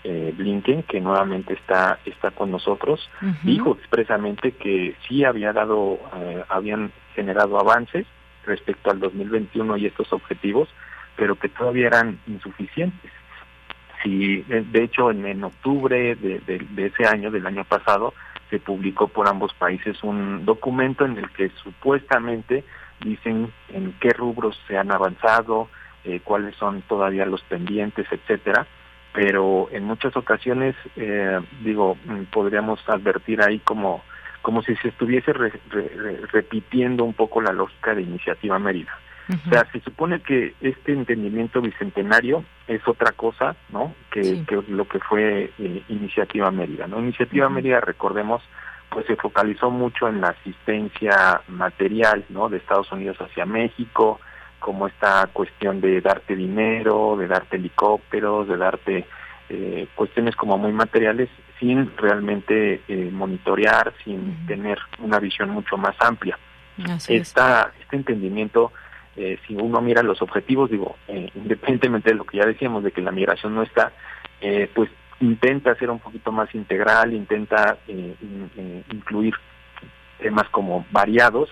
eh, 0.05 0.33
Blinken, 0.37 0.83
que 0.85 1.01
nuevamente 1.01 1.55
está 1.55 1.99
está 2.05 2.31
con 2.31 2.51
nosotros, 2.51 3.09
dijo 3.43 3.77
expresamente 3.79 4.53
que 4.53 4.95
sí 5.07 5.25
había 5.25 5.53
dado, 5.53 5.99
eh, 6.17 6.45
habían 6.49 6.93
generado 7.15 7.59
avances 7.59 8.07
respecto 8.45 8.91
al 8.91 9.01
2021 9.01 9.77
y 9.77 9.87
estos 9.87 10.13
objetivos, 10.13 10.69
pero 11.17 11.37
que 11.37 11.49
todavía 11.49 11.89
eran 11.89 12.19
insuficientes. 12.27 13.11
Sí, 14.03 14.45
de 14.47 14.85
hecho, 14.85 15.11
en, 15.11 15.43
octubre 15.43 16.15
de, 16.15 16.39
de, 16.39 16.87
ese 16.87 17.07
año, 17.07 17.31
del 17.31 17.47
año 17.47 17.65
pasado, 17.65 18.15
se 18.51 18.61
publicó 18.61 19.09
por 19.09 19.27
ambos 19.27 19.53
países 19.55 20.03
un 20.05 20.45
documento 20.45 21.05
en 21.05 21.19
el 21.19 21.29
que 21.31 21.51
supuestamente 21.63 22.63
dicen 23.01 23.53
en 23.69 23.93
qué 24.01 24.11
rubros 24.11 24.59
se 24.67 24.77
han 24.77 24.91
avanzado, 24.93 25.69
eh, 26.05 26.21
cuáles 26.23 26.55
son 26.57 26.83
todavía 26.83 27.27
los 27.27 27.43
pendientes, 27.43 28.07
etcétera. 28.11 28.67
Pero 29.13 29.69
en 29.73 29.85
muchas 29.85 30.17
ocasiones, 30.17 30.77
eh, 30.97 31.41
digo, 31.63 31.97
mm, 32.05 32.25
podríamos 32.25 32.81
advertir 32.89 33.43
ahí 33.43 33.59
como 33.61 34.03
como 34.47 34.63
si 34.63 34.77
se 34.77 34.91
estuviese 34.91 35.33
repitiendo 35.33 37.03
un 37.03 37.15
poco 37.15 37.41
la 37.41 37.51
lógica 37.51 37.97
de 37.97 38.03
Iniciativa 38.03 38.61
Mérida. 38.61 38.97
O 39.29 39.51
sea, 39.51 39.67
se 39.73 39.81
supone 39.81 40.21
que 40.21 40.55
este 40.61 40.93
entendimiento 40.93 41.61
bicentenario 41.61 42.45
es 42.69 42.87
otra 42.87 43.11
cosa, 43.11 43.57
¿no? 43.71 43.93
Que, 44.09 44.45
que 44.47 44.63
lo 44.69 44.87
que 44.87 45.01
fue 45.01 45.51
eh, 45.59 45.83
Iniciativa 45.89 46.49
Mérida, 46.53 46.87
¿no? 46.87 47.01
Iniciativa 47.01 47.49
Mérida, 47.49 47.81
recordemos, 47.81 48.41
pues 48.91 49.07
se 49.07 49.17
focalizó 49.17 49.71
mucho 49.71 50.09
en 50.09 50.21
la 50.21 50.29
asistencia 50.29 51.43
material 51.49 52.25
no 52.29 52.49
de 52.49 52.59
Estados 52.59 52.91
Unidos 52.93 53.17
hacia 53.21 53.45
México 53.45 54.21
como 54.59 54.87
esta 54.87 55.27
cuestión 55.33 55.81
de 55.81 56.01
darte 56.01 56.35
dinero 56.37 57.17
de 57.19 57.29
darte 57.29 57.57
helicópteros 57.57 58.49
de 58.49 58.57
darte 58.57 59.07
eh, 59.49 59.87
cuestiones 59.95 60.35
como 60.35 60.59
muy 60.59 60.73
materiales 60.73 61.29
sin 61.61 61.97
realmente 61.97 62.83
eh, 62.89 63.11
monitorear 63.13 63.93
sin 64.05 64.47
tener 64.47 64.79
una 64.99 65.21
visión 65.21 65.51
mucho 65.51 65.77
más 65.77 65.95
amplia. 66.01 66.37
Esta, 67.09 67.73
este 67.81 67.97
entendimiento 67.97 68.73
eh, 69.17 69.39
si 69.47 69.55
uno 69.55 69.81
mira 69.81 70.03
los 70.03 70.21
objetivos 70.21 70.71
digo 70.71 70.97
independientemente 71.35 72.11
de 72.11 72.17
lo 72.17 72.25
que 72.25 72.39
ya 72.39 72.45
decíamos 72.45 72.83
de 72.85 72.93
que 72.93 73.01
la 73.01 73.13
migración 73.13 73.55
no 73.55 73.63
está 73.63 73.93
pues 74.75 74.91
intenta 75.21 75.75
ser 75.77 75.91
un 75.91 75.99
poquito 75.99 76.33
más 76.33 76.55
integral, 76.55 77.13
intenta 77.13 77.79
eh, 77.89 78.15
eh, 78.57 78.83
incluir 78.93 79.35
temas 80.19 80.49
como 80.49 80.87
variados, 80.91 81.51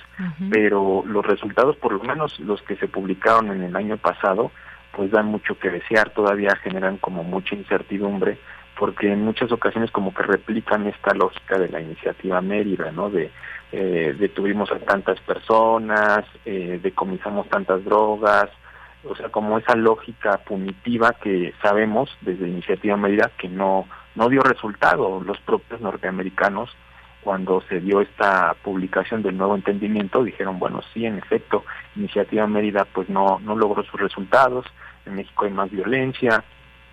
pero 0.51 1.05
los 1.07 1.25
resultados, 1.25 1.77
por 1.77 1.93
lo 1.93 2.03
menos 2.03 2.39
los 2.41 2.62
que 2.62 2.77
se 2.77 2.89
publicaron 2.89 3.51
en 3.51 3.62
el 3.62 3.77
año 3.77 3.99
pasado, 3.99 4.51
pues 4.93 5.11
dan 5.11 5.27
mucho 5.27 5.59
que 5.59 5.71
desear, 5.71 6.11
todavía 6.11 6.57
generan 6.62 6.97
como 6.99 7.25
mucha 7.25 7.55
incertidumbre, 7.55 8.39
porque 8.79 9.12
en 9.12 9.23
muchas 9.23 9.53
ocasiones 9.53 9.91
como 9.91 10.15
que 10.15 10.23
replican 10.23 10.87
esta 10.87 11.15
lógica 11.15 11.59
de 11.59 11.69
la 11.69 11.81
iniciativa 11.81 12.41
Mérida, 12.41 12.91
¿no? 12.91 13.11
De 13.11 13.31
eh, 13.73 14.15
detuvimos 14.19 14.71
a 14.71 14.79
tantas 14.79 15.21
personas, 15.21 16.25
eh, 16.45 16.79
decomisamos 16.83 17.49
tantas 17.49 17.85
drogas, 17.85 18.49
o 19.09 19.14
sea, 19.14 19.28
como 19.28 19.59
esa 19.59 19.74
lógica 19.74 20.38
punitiva 20.38 21.12
que 21.12 21.52
sabemos 21.62 22.16
desde 22.22 22.48
Iniciativa 22.48 22.96
Mérida 22.96 23.30
que 23.38 23.48
no, 23.48 23.86
no 24.14 24.28
dio 24.28 24.42
resultado. 24.42 25.20
Los 25.20 25.38
propios 25.40 25.80
norteamericanos, 25.80 26.70
cuando 27.22 27.62
se 27.68 27.80
dio 27.80 28.00
esta 28.00 28.55
publicación 28.62 29.22
del 29.22 29.36
nuevo 29.36 29.55
entendimiento, 29.55 30.24
dijeron, 30.24 30.59
bueno, 30.59 30.82
sí, 30.92 31.07
en 31.07 31.18
efecto, 31.18 31.64
Iniciativa 31.96 32.46
Mérida 32.46 32.84
pues 32.84 33.09
no, 33.09 33.40
no 33.40 33.57
logró 33.57 33.82
sus 33.84 34.00
resultados, 34.00 34.66
en 35.07 35.16
México 35.16 35.44
hay 35.44 35.52
más 35.52 35.70
violencia, 35.70 36.44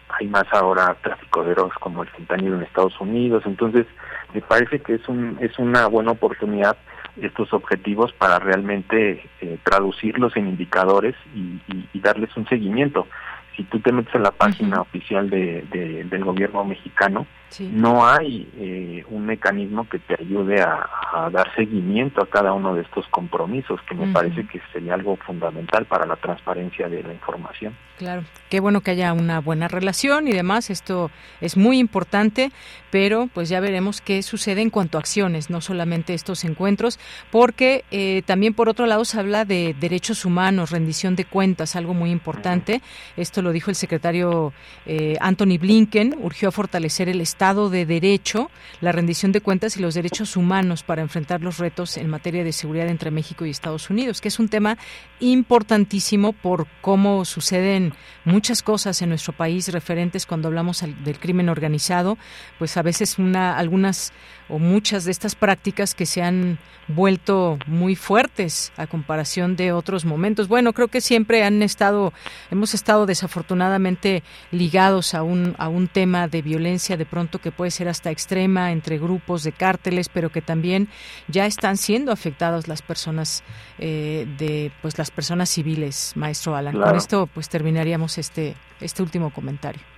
hay 0.09 0.27
más 0.27 0.45
ahora 0.51 0.95
tráfico 1.01 1.43
de 1.43 1.51
drogas 1.51 1.77
como 1.77 2.03
el 2.03 2.09
fentanilo 2.09 2.57
en 2.57 2.63
Estados 2.63 2.99
Unidos, 2.99 3.43
entonces 3.45 3.85
me 4.33 4.41
parece 4.41 4.79
que 4.79 4.95
es, 4.95 5.07
un, 5.07 5.37
es 5.41 5.57
una 5.57 5.87
buena 5.87 6.11
oportunidad 6.11 6.77
estos 7.17 7.53
objetivos 7.53 8.13
para 8.13 8.39
realmente 8.39 9.23
eh, 9.41 9.57
traducirlos 9.63 10.35
en 10.37 10.47
indicadores 10.47 11.15
y, 11.35 11.59
darles 11.99 12.35
un 12.35 12.47
seguimiento. 12.47 13.07
Si 13.55 13.63
tú 13.63 13.79
te 13.79 13.91
metes 13.91 14.15
en 14.15 14.23
la 14.23 14.31
página 14.31 14.81
oficial 14.81 15.29
de, 15.29 15.61
del 16.09 16.23
gobierno 16.23 16.65
mexicano, 16.65 17.27
no 17.59 18.05
hay 18.05 18.49
eh, 18.57 19.03
un 19.09 19.25
mecanismo 19.25 19.87
que 19.89 19.99
te 19.99 20.15
ayude 20.19 20.61
a, 20.61 20.87
dar 21.31 21.53
seguimiento 21.55 22.21
a 22.21 22.29
cada 22.29 22.53
uno 22.53 22.73
de 22.73 22.83
estos 22.83 23.05
compromisos, 23.09 23.81
que 23.81 23.93
me 23.93 24.13
parece 24.13 24.47
que 24.47 24.61
sería 24.71 24.93
algo 24.93 25.17
fundamental 25.17 25.85
para 25.85 26.05
la 26.05 26.15
transparencia 26.15 26.87
de 26.87 27.03
la 27.03 27.11
información. 27.11 27.75
Claro, 27.97 28.23
qué 28.49 28.61
bueno 28.61 28.79
que 28.79 28.91
haya 28.91 29.11
una 29.11 29.41
buena 29.41 29.67
relación 29.67 30.29
y 30.29 30.31
demás, 30.31 30.69
esto 30.69 31.11
es 31.41 31.57
muy 31.57 31.79
importante, 31.79 32.51
pero 32.91 33.27
pues 33.33 33.49
ya 33.49 33.59
veremos 33.59 33.99
qué 33.99 34.23
sucede 34.23 34.61
en 34.61 34.69
cuanto 34.69 34.97
a 34.97 35.01
acciones, 35.01 35.49
no 35.49 35.59
solamente 35.59 36.13
estos 36.13 36.45
encuentros, 36.45 36.97
porque 37.29 37.83
eh, 37.91 38.23
también 38.25 38.53
por 38.53 38.69
otro 38.69 38.85
lado 38.85 39.03
se 39.03 39.19
habla 39.19 39.43
de 39.43 39.75
derechos 39.79 40.23
humanos, 40.23 40.71
rendición 40.71 41.15
de 41.15 41.25
cuentas, 41.25 41.75
algo 41.75 41.93
muy 41.93 42.09
importante. 42.09 42.81
Esto 43.17 43.41
lo 43.41 43.51
dijo 43.51 43.69
el 43.69 43.75
secretario 43.75 44.53
eh, 44.85 45.17
Anthony 45.19 45.57
Blinken, 45.59 46.15
urgió 46.21 46.49
a 46.49 46.51
fortalecer 46.51 47.09
el 47.09 47.19
Estado 47.19 47.40
Estado 47.41 47.71
de 47.71 47.87
Derecho, 47.87 48.51
la 48.81 48.91
rendición 48.91 49.31
de 49.31 49.41
cuentas 49.41 49.75
y 49.75 49.79
los 49.79 49.95
derechos 49.95 50.37
humanos 50.37 50.83
para 50.83 51.01
enfrentar 51.01 51.41
los 51.41 51.57
retos 51.57 51.97
en 51.97 52.07
materia 52.07 52.43
de 52.43 52.53
seguridad 52.53 52.87
entre 52.87 53.09
México 53.09 53.47
y 53.47 53.49
Estados 53.49 53.89
Unidos, 53.89 54.21
que 54.21 54.27
es 54.27 54.37
un 54.37 54.47
tema 54.47 54.77
importantísimo 55.19 56.33
por 56.33 56.67
cómo 56.81 57.25
suceden 57.25 57.95
muchas 58.25 58.61
cosas 58.61 59.01
en 59.01 59.09
nuestro 59.09 59.33
país 59.33 59.69
referentes 59.69 60.27
cuando 60.27 60.49
hablamos 60.49 60.85
del 61.03 61.19
crimen 61.19 61.49
organizado, 61.49 62.19
pues 62.59 62.77
a 62.77 62.83
veces 62.83 63.17
una, 63.17 63.57
algunas 63.57 64.13
o 64.51 64.59
muchas 64.59 65.05
de 65.05 65.11
estas 65.11 65.35
prácticas 65.35 65.95
que 65.95 66.05
se 66.05 66.21
han 66.21 66.59
vuelto 66.87 67.57
muy 67.67 67.95
fuertes 67.95 68.73
a 68.75 68.85
comparación 68.85 69.55
de 69.55 69.71
otros 69.71 70.03
momentos. 70.03 70.47
Bueno, 70.47 70.73
creo 70.73 70.89
que 70.89 70.99
siempre 70.99 71.43
han 71.43 71.61
estado, 71.61 72.11
hemos 72.49 72.73
estado 72.73 73.05
desafortunadamente 73.05 74.23
ligados 74.51 75.13
a 75.13 75.23
un, 75.23 75.55
a 75.57 75.69
un 75.69 75.87
tema 75.87 76.27
de 76.27 76.41
violencia 76.41 76.97
de 76.97 77.05
pronto 77.05 77.39
que 77.39 77.51
puede 77.51 77.71
ser 77.71 77.87
hasta 77.87 78.11
extrema 78.11 78.71
entre 78.71 78.97
grupos 78.97 79.43
de 79.43 79.53
cárteles, 79.53 80.09
pero 80.09 80.29
que 80.29 80.41
también 80.41 80.89
ya 81.27 81.45
están 81.45 81.77
siendo 81.77 82.11
afectadas 82.11 82.67
las 82.67 82.81
personas 82.81 83.43
eh, 83.79 84.27
de, 84.37 84.71
pues 84.81 84.97
las 84.97 85.11
personas 85.11 85.49
civiles, 85.49 86.13
maestro 86.15 86.55
Alan. 86.55 86.79
Con 86.79 86.95
esto, 86.95 87.27
pues 87.27 87.47
terminaríamos 87.47 88.17
este, 88.17 88.55
este 88.81 89.01
último 89.01 89.31
comentario. 89.31 89.90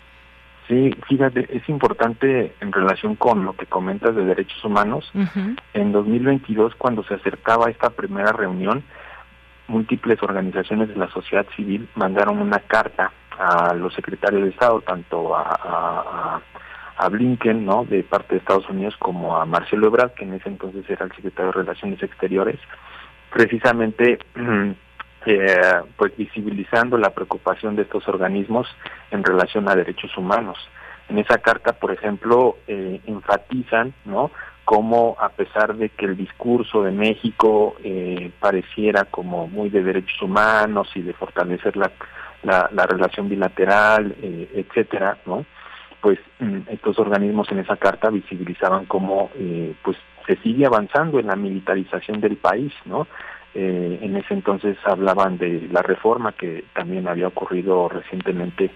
Sí, 0.67 0.91
fíjate, 1.07 1.47
es 1.55 1.67
importante 1.67 2.53
en 2.61 2.71
relación 2.71 3.15
con 3.15 3.43
lo 3.43 3.53
que 3.53 3.65
comentas 3.65 4.15
de 4.15 4.23
derechos 4.23 4.63
humanos. 4.63 5.11
En 5.73 5.91
2022, 5.91 6.75
cuando 6.75 7.03
se 7.03 7.15
acercaba 7.15 7.69
esta 7.69 7.89
primera 7.89 8.31
reunión, 8.31 8.83
múltiples 9.67 10.21
organizaciones 10.23 10.89
de 10.89 10.95
la 10.95 11.09
sociedad 11.09 11.45
civil 11.55 11.89
mandaron 11.95 12.39
una 12.39 12.59
carta 12.59 13.11
a 13.37 13.73
los 13.73 13.93
secretarios 13.93 14.43
de 14.43 14.49
Estado, 14.49 14.81
tanto 14.81 15.35
a, 15.35 16.41
a, 16.97 17.09
Blinken, 17.09 17.65
¿no? 17.65 17.83
De 17.83 18.03
parte 18.03 18.35
de 18.35 18.39
Estados 18.39 18.69
Unidos, 18.69 18.95
como 18.97 19.35
a 19.35 19.45
Marcelo 19.45 19.87
Ebrard, 19.87 20.13
que 20.13 20.23
en 20.23 20.33
ese 20.33 20.47
entonces 20.47 20.89
era 20.89 21.05
el 21.05 21.11
secretario 21.11 21.51
de 21.51 21.57
Relaciones 21.63 22.01
Exteriores, 22.01 22.59
precisamente 23.31 24.19
eh, 25.25 25.81
pues 25.97 26.15
visibilizando 26.17 26.97
la 26.97 27.11
preocupación 27.11 27.75
de 27.75 27.83
estos 27.83 28.07
organismos 28.07 28.67
en 29.11 29.23
relación 29.23 29.69
a 29.69 29.75
derechos 29.75 30.15
humanos. 30.17 30.57
En 31.09 31.17
esa 31.19 31.37
carta, 31.39 31.73
por 31.73 31.91
ejemplo, 31.91 32.57
eh, 32.67 33.01
enfatizan, 33.05 33.93
¿no? 34.05 34.31
Cómo 34.65 35.17
a 35.19 35.29
pesar 35.29 35.75
de 35.75 35.89
que 35.89 36.05
el 36.05 36.15
discurso 36.15 36.83
de 36.83 36.91
México 36.91 37.75
eh, 37.83 38.31
pareciera 38.39 39.05
como 39.05 39.47
muy 39.47 39.69
de 39.69 39.83
derechos 39.83 40.21
humanos 40.21 40.89
y 40.95 41.01
de 41.01 41.13
fortalecer 41.13 41.75
la, 41.75 41.91
la, 42.43 42.85
relación 42.85 43.29
bilateral, 43.29 44.15
eh, 44.21 44.49
etcétera, 44.53 45.17
¿no? 45.25 45.45
Pues 46.01 46.19
mm, 46.39 46.69
estos 46.69 46.99
organismos 46.99 47.49
en 47.51 47.59
esa 47.59 47.77
carta 47.77 48.09
visibilizaban 48.09 48.85
cómo, 48.85 49.31
eh, 49.35 49.73
pues 49.83 49.97
se 50.27 50.35
sigue 50.37 50.65
avanzando 50.65 51.19
en 51.19 51.27
la 51.27 51.35
militarización 51.35 52.21
del 52.21 52.37
país, 52.37 52.73
¿no? 52.85 53.07
Eh, 53.55 53.99
en 54.01 54.15
ese 54.15 54.33
entonces 54.33 54.77
hablaban 54.83 55.37
de 55.37 55.67
la 55.71 55.81
reforma 55.81 56.31
que 56.31 56.63
también 56.73 57.07
había 57.07 57.27
ocurrido 57.27 57.87
recientemente 57.87 58.71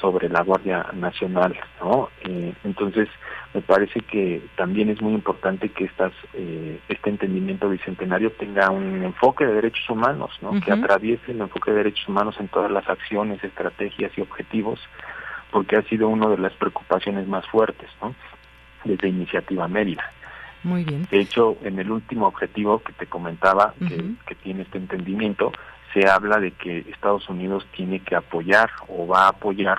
sobre 0.00 0.28
la 0.28 0.42
Guardia 0.42 0.86
Nacional, 0.94 1.58
¿no? 1.80 2.08
Eh, 2.22 2.52
entonces, 2.64 3.08
me 3.54 3.60
parece 3.60 4.00
que 4.00 4.42
también 4.56 4.90
es 4.90 5.00
muy 5.00 5.12
importante 5.12 5.68
que 5.68 5.84
estas, 5.84 6.12
eh, 6.34 6.80
este 6.88 7.10
entendimiento 7.10 7.68
bicentenario 7.68 8.32
tenga 8.32 8.70
un 8.70 9.04
enfoque 9.04 9.46
de 9.46 9.54
derechos 9.54 9.88
humanos, 9.88 10.30
¿no? 10.40 10.60
Que 10.60 10.72
atraviese 10.72 11.32
el 11.32 11.40
enfoque 11.40 11.70
de 11.70 11.78
derechos 11.78 12.08
humanos 12.08 12.34
en 12.40 12.48
todas 12.48 12.70
las 12.70 12.88
acciones, 12.88 13.44
estrategias 13.44 14.10
y 14.16 14.22
objetivos, 14.22 14.80
porque 15.52 15.76
ha 15.76 15.82
sido 15.82 16.08
una 16.08 16.28
de 16.28 16.38
las 16.38 16.52
preocupaciones 16.54 17.28
más 17.28 17.46
fuertes, 17.46 17.90
¿no? 18.00 18.14
Desde 18.84 19.08
Iniciativa 19.08 19.68
Mérida. 19.68 20.10
Muy 20.64 20.84
bien. 20.84 21.06
De 21.10 21.20
hecho, 21.20 21.56
en 21.62 21.78
el 21.78 21.90
último 21.90 22.26
objetivo 22.26 22.80
que 22.80 22.92
te 22.92 23.06
comentaba, 23.06 23.74
que, 23.78 24.14
que 24.26 24.34
tiene 24.36 24.62
este 24.62 24.78
entendimiento, 24.78 25.52
se 25.92 26.08
habla 26.08 26.38
de 26.38 26.52
que 26.52 26.78
Estados 26.78 27.28
Unidos 27.28 27.66
tiene 27.76 28.00
que 28.00 28.16
apoyar 28.16 28.70
o 28.88 29.06
va 29.06 29.26
a 29.26 29.28
apoyar 29.28 29.78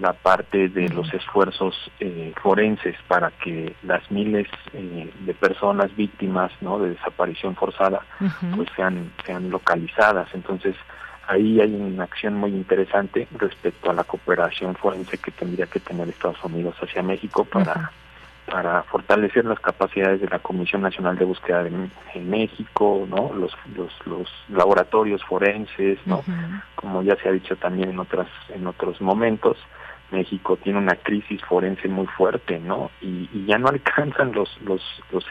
la 0.00 0.14
parte 0.14 0.68
de 0.68 0.88
los 0.88 1.12
esfuerzos 1.12 1.74
eh, 2.00 2.32
forenses 2.42 2.96
para 3.06 3.30
que 3.30 3.76
las 3.82 4.10
miles 4.10 4.48
eh, 4.72 5.12
de 5.20 5.34
personas 5.34 5.94
víctimas 5.94 6.50
no 6.62 6.78
de 6.78 6.90
desaparición 6.90 7.54
forzada 7.54 8.00
pues 8.56 8.68
sean 8.74 9.12
sean 9.26 9.50
localizadas. 9.50 10.28
Entonces 10.32 10.74
ahí 11.28 11.60
hay 11.60 11.74
una 11.74 12.04
acción 12.04 12.34
muy 12.34 12.50
interesante 12.50 13.28
respecto 13.38 13.90
a 13.90 13.94
la 13.94 14.04
cooperación 14.04 14.74
forense 14.74 15.18
que 15.18 15.30
tendría 15.30 15.66
que 15.66 15.80
tener 15.80 16.08
Estados 16.08 16.42
Unidos 16.44 16.76
hacia 16.80 17.02
México 17.02 17.44
para 17.44 17.92
para 18.50 18.82
fortalecer 18.84 19.44
las 19.44 19.60
capacidades 19.60 20.20
de 20.20 20.28
la 20.28 20.40
Comisión 20.40 20.82
Nacional 20.82 21.16
de 21.16 21.24
Búsqueda 21.24 21.66
en, 21.66 21.90
México, 22.28 23.06
¿no? 23.08 23.32
Los, 23.32 23.52
los, 23.74 23.92
los 24.06 24.28
laboratorios 24.48 25.22
forenses, 25.24 25.98
¿no? 26.06 26.22
Como 26.74 27.02
ya 27.02 27.16
se 27.16 27.28
ha 27.28 27.32
dicho 27.32 27.56
también 27.56 27.90
en 27.90 27.98
otras 27.98 28.28
en 28.50 28.66
otros 28.66 29.00
momentos, 29.00 29.56
México 30.10 30.56
tiene 30.56 30.78
una 30.78 30.96
crisis 30.96 31.40
forense 31.44 31.88
muy 31.88 32.06
fuerte, 32.06 32.58
¿no? 32.58 32.90
Y, 33.00 33.46
ya 33.46 33.58
no 33.58 33.68
alcanzan 33.76 34.32
los 34.32 34.60
los 34.62 34.82
los 35.12 35.24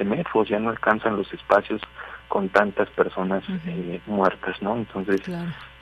ya 0.48 0.60
no 0.60 0.70
alcanzan 0.70 1.16
los 1.16 1.32
espacios 1.34 1.82
con 2.28 2.50
tantas 2.50 2.90
personas 2.90 3.44
eh, 3.66 4.02
muertas, 4.06 4.62
¿no? 4.62 4.78
Entonces, 4.78 5.22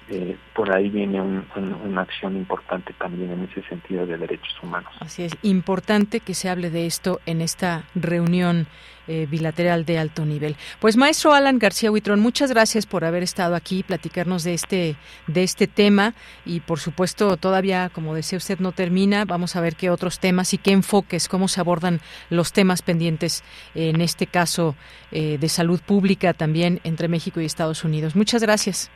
eh, 0.09 0.37
por 0.53 0.73
ahí 0.73 0.89
viene 0.89 1.21
una 1.21 2.01
acción 2.01 2.37
importante 2.37 2.93
también 2.93 3.31
en 3.31 3.43
ese 3.43 3.61
sentido 3.67 4.05
de 4.05 4.17
derechos 4.17 4.55
humanos. 4.63 4.91
Así 4.99 5.23
es, 5.23 5.35
importante 5.41 6.21
que 6.21 6.33
se 6.33 6.49
hable 6.49 6.69
de 6.69 6.85
esto 6.85 7.19
en 7.25 7.41
esta 7.41 7.83
reunión 7.93 8.67
eh, 9.09 9.27
bilateral 9.29 9.85
de 9.85 9.99
alto 9.99 10.25
nivel. 10.25 10.55
Pues 10.79 10.97
maestro 10.97 11.33
Alan 11.33 11.59
García 11.59 11.91
Huitrón, 11.91 12.19
muchas 12.19 12.51
gracias 12.51 12.85
por 12.85 13.05
haber 13.05 13.23
estado 13.23 13.55
aquí, 13.55 13.83
platicarnos 13.83 14.43
de 14.43 14.53
este 14.53 14.95
de 15.27 15.43
este 15.43 15.67
tema 15.67 16.13
y 16.45 16.59
por 16.61 16.79
supuesto 16.79 17.37
todavía, 17.37 17.89
como 17.89 18.15
decía 18.15 18.37
usted, 18.37 18.59
no 18.59 18.73
termina. 18.73 19.25
Vamos 19.25 19.55
a 19.55 19.61
ver 19.61 19.75
qué 19.75 19.89
otros 19.89 20.19
temas 20.19 20.53
y 20.53 20.57
qué 20.57 20.71
enfoques, 20.71 21.29
cómo 21.29 21.47
se 21.47 21.61
abordan 21.61 21.99
los 22.29 22.51
temas 22.51 22.81
pendientes 22.81 23.43
en 23.75 24.01
este 24.01 24.27
caso 24.27 24.75
eh, 25.11 25.37
de 25.37 25.49
salud 25.49 25.79
pública 25.79 26.33
también 26.33 26.81
entre 26.83 27.07
México 27.07 27.39
y 27.39 27.45
Estados 27.45 27.83
Unidos. 27.83 28.15
Muchas 28.15 28.41
gracias. 28.41 28.89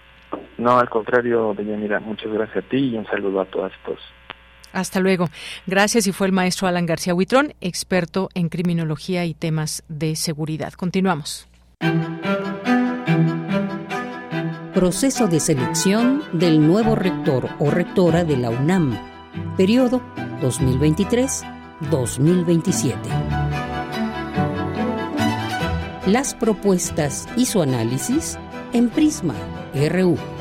No, 0.58 0.78
al 0.78 0.90
contrario, 0.90 1.54
Deyanira, 1.58 2.00
muchas 2.00 2.32
gracias 2.32 2.64
a 2.64 2.70
ti 2.70 2.78
y 2.78 2.98
un 2.98 3.06
saludo 3.08 3.42
a 3.42 3.46
todas 3.46 3.72
todos. 3.84 4.00
Hasta 4.74 5.00
luego. 5.00 5.30
Gracias 5.66 6.06
y 6.08 6.12
fue 6.12 6.28
el 6.28 6.34
maestro 6.34 6.68
Alan 6.68 6.86
García 6.86 7.16
Huitrón, 7.16 7.54
experto 7.62 8.30
en 8.34 8.50
criminología 8.50 9.24
y 9.26 9.34
temas 9.34 9.84
de 9.90 10.16
seguridad. 10.16 10.74
Continuamos. 10.74 11.48
Proceso 14.74 15.28
de 15.28 15.40
selección 15.40 16.24
del 16.32 16.66
nuevo 16.66 16.96
rector 16.96 17.50
o 17.60 17.70
rectora 17.70 18.24
de 18.24 18.38
la 18.38 18.50
UNAM. 18.50 18.98
Periodo 19.58 20.02
2023-2027. 20.42 22.96
Las 26.08 26.34
propuestas 26.34 27.30
y 27.36 27.46
su 27.46 27.62
análisis 27.62 28.40
en 28.74 28.90
Prisma 28.90 29.36
RU. 29.74 30.41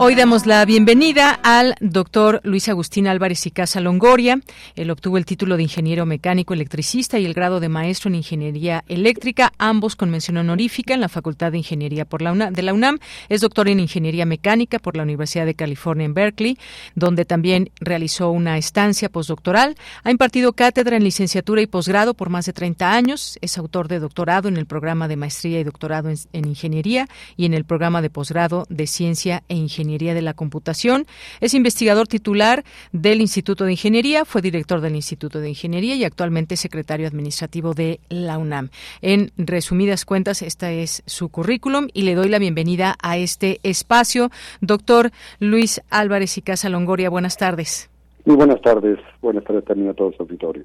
Hoy 0.00 0.14
damos 0.14 0.46
la 0.46 0.64
bienvenida 0.64 1.40
al 1.42 1.74
doctor 1.80 2.40
Luis 2.44 2.68
Agustín 2.68 3.08
Álvarez 3.08 3.44
y 3.46 3.50
Casa 3.50 3.80
Longoria. 3.80 4.38
Él 4.76 4.92
obtuvo 4.92 5.18
el 5.18 5.26
título 5.26 5.56
de 5.56 5.64
ingeniero 5.64 6.06
mecánico 6.06 6.54
electricista 6.54 7.18
y 7.18 7.26
el 7.26 7.34
grado 7.34 7.58
de 7.58 7.68
maestro 7.68 8.08
en 8.08 8.14
ingeniería 8.14 8.84
eléctrica, 8.86 9.52
ambos 9.58 9.96
con 9.96 10.08
mención 10.08 10.36
honorífica 10.36 10.94
en 10.94 11.00
la 11.00 11.08
Facultad 11.08 11.50
de 11.50 11.58
Ingeniería 11.58 12.04
por 12.04 12.22
la 12.22 12.32
de 12.32 12.62
la 12.62 12.74
UNAM. 12.74 13.00
Es 13.28 13.40
doctor 13.40 13.68
en 13.68 13.80
ingeniería 13.80 14.24
mecánica 14.24 14.78
por 14.78 14.96
la 14.96 15.02
Universidad 15.02 15.46
de 15.46 15.56
California 15.56 16.04
en 16.04 16.14
Berkeley, 16.14 16.58
donde 16.94 17.24
también 17.24 17.72
realizó 17.80 18.30
una 18.30 18.56
estancia 18.56 19.08
postdoctoral. 19.08 19.74
Ha 20.04 20.12
impartido 20.12 20.52
cátedra 20.52 20.96
en 20.96 21.02
licenciatura 21.02 21.60
y 21.60 21.66
posgrado 21.66 22.14
por 22.14 22.30
más 22.30 22.46
de 22.46 22.52
30 22.52 22.92
años. 22.92 23.36
Es 23.40 23.58
autor 23.58 23.88
de 23.88 23.98
doctorado 23.98 24.46
en 24.46 24.58
el 24.58 24.66
programa 24.66 25.08
de 25.08 25.16
maestría 25.16 25.58
y 25.58 25.64
doctorado 25.64 26.08
en 26.08 26.46
ingeniería 26.46 27.08
y 27.36 27.46
en 27.46 27.54
el 27.54 27.64
programa 27.64 28.00
de 28.00 28.10
posgrado 28.10 28.64
de 28.68 28.86
ciencia 28.86 29.42
e 29.48 29.56
ingeniería 29.56 29.87
Ingeniería 29.88 30.12
de 30.12 30.22
la 30.22 30.34
Computación. 30.34 31.06
Es 31.40 31.54
investigador 31.54 32.06
titular 32.06 32.62
del 32.92 33.22
Instituto 33.22 33.64
de 33.64 33.72
Ingeniería, 33.72 34.26
fue 34.26 34.42
director 34.42 34.82
del 34.82 34.94
Instituto 34.94 35.40
de 35.40 35.48
Ingeniería 35.48 35.94
y 35.94 36.04
actualmente 36.04 36.56
secretario 36.56 37.06
administrativo 37.06 37.72
de 37.72 38.00
la 38.10 38.36
UNAM. 38.36 38.68
En 39.00 39.32
resumidas 39.38 40.04
cuentas, 40.04 40.42
este 40.42 40.82
es 40.82 41.02
su 41.06 41.30
currículum 41.30 41.88
y 41.94 42.02
le 42.02 42.14
doy 42.14 42.28
la 42.28 42.38
bienvenida 42.38 42.96
a 43.02 43.16
este 43.16 43.60
espacio. 43.62 44.30
Doctor 44.60 45.10
Luis 45.40 45.80
Álvarez 45.88 46.36
y 46.36 46.42
Casa 46.42 46.68
Longoria, 46.68 47.08
buenas 47.08 47.38
tardes. 47.38 47.88
Muy 48.26 48.36
buenas 48.36 48.60
tardes. 48.60 48.98
Buenas 49.22 49.42
tardes 49.44 49.64
también 49.64 49.88
a 49.88 49.94
todos 49.94 50.12
los 50.12 50.20
auditorio. 50.20 50.64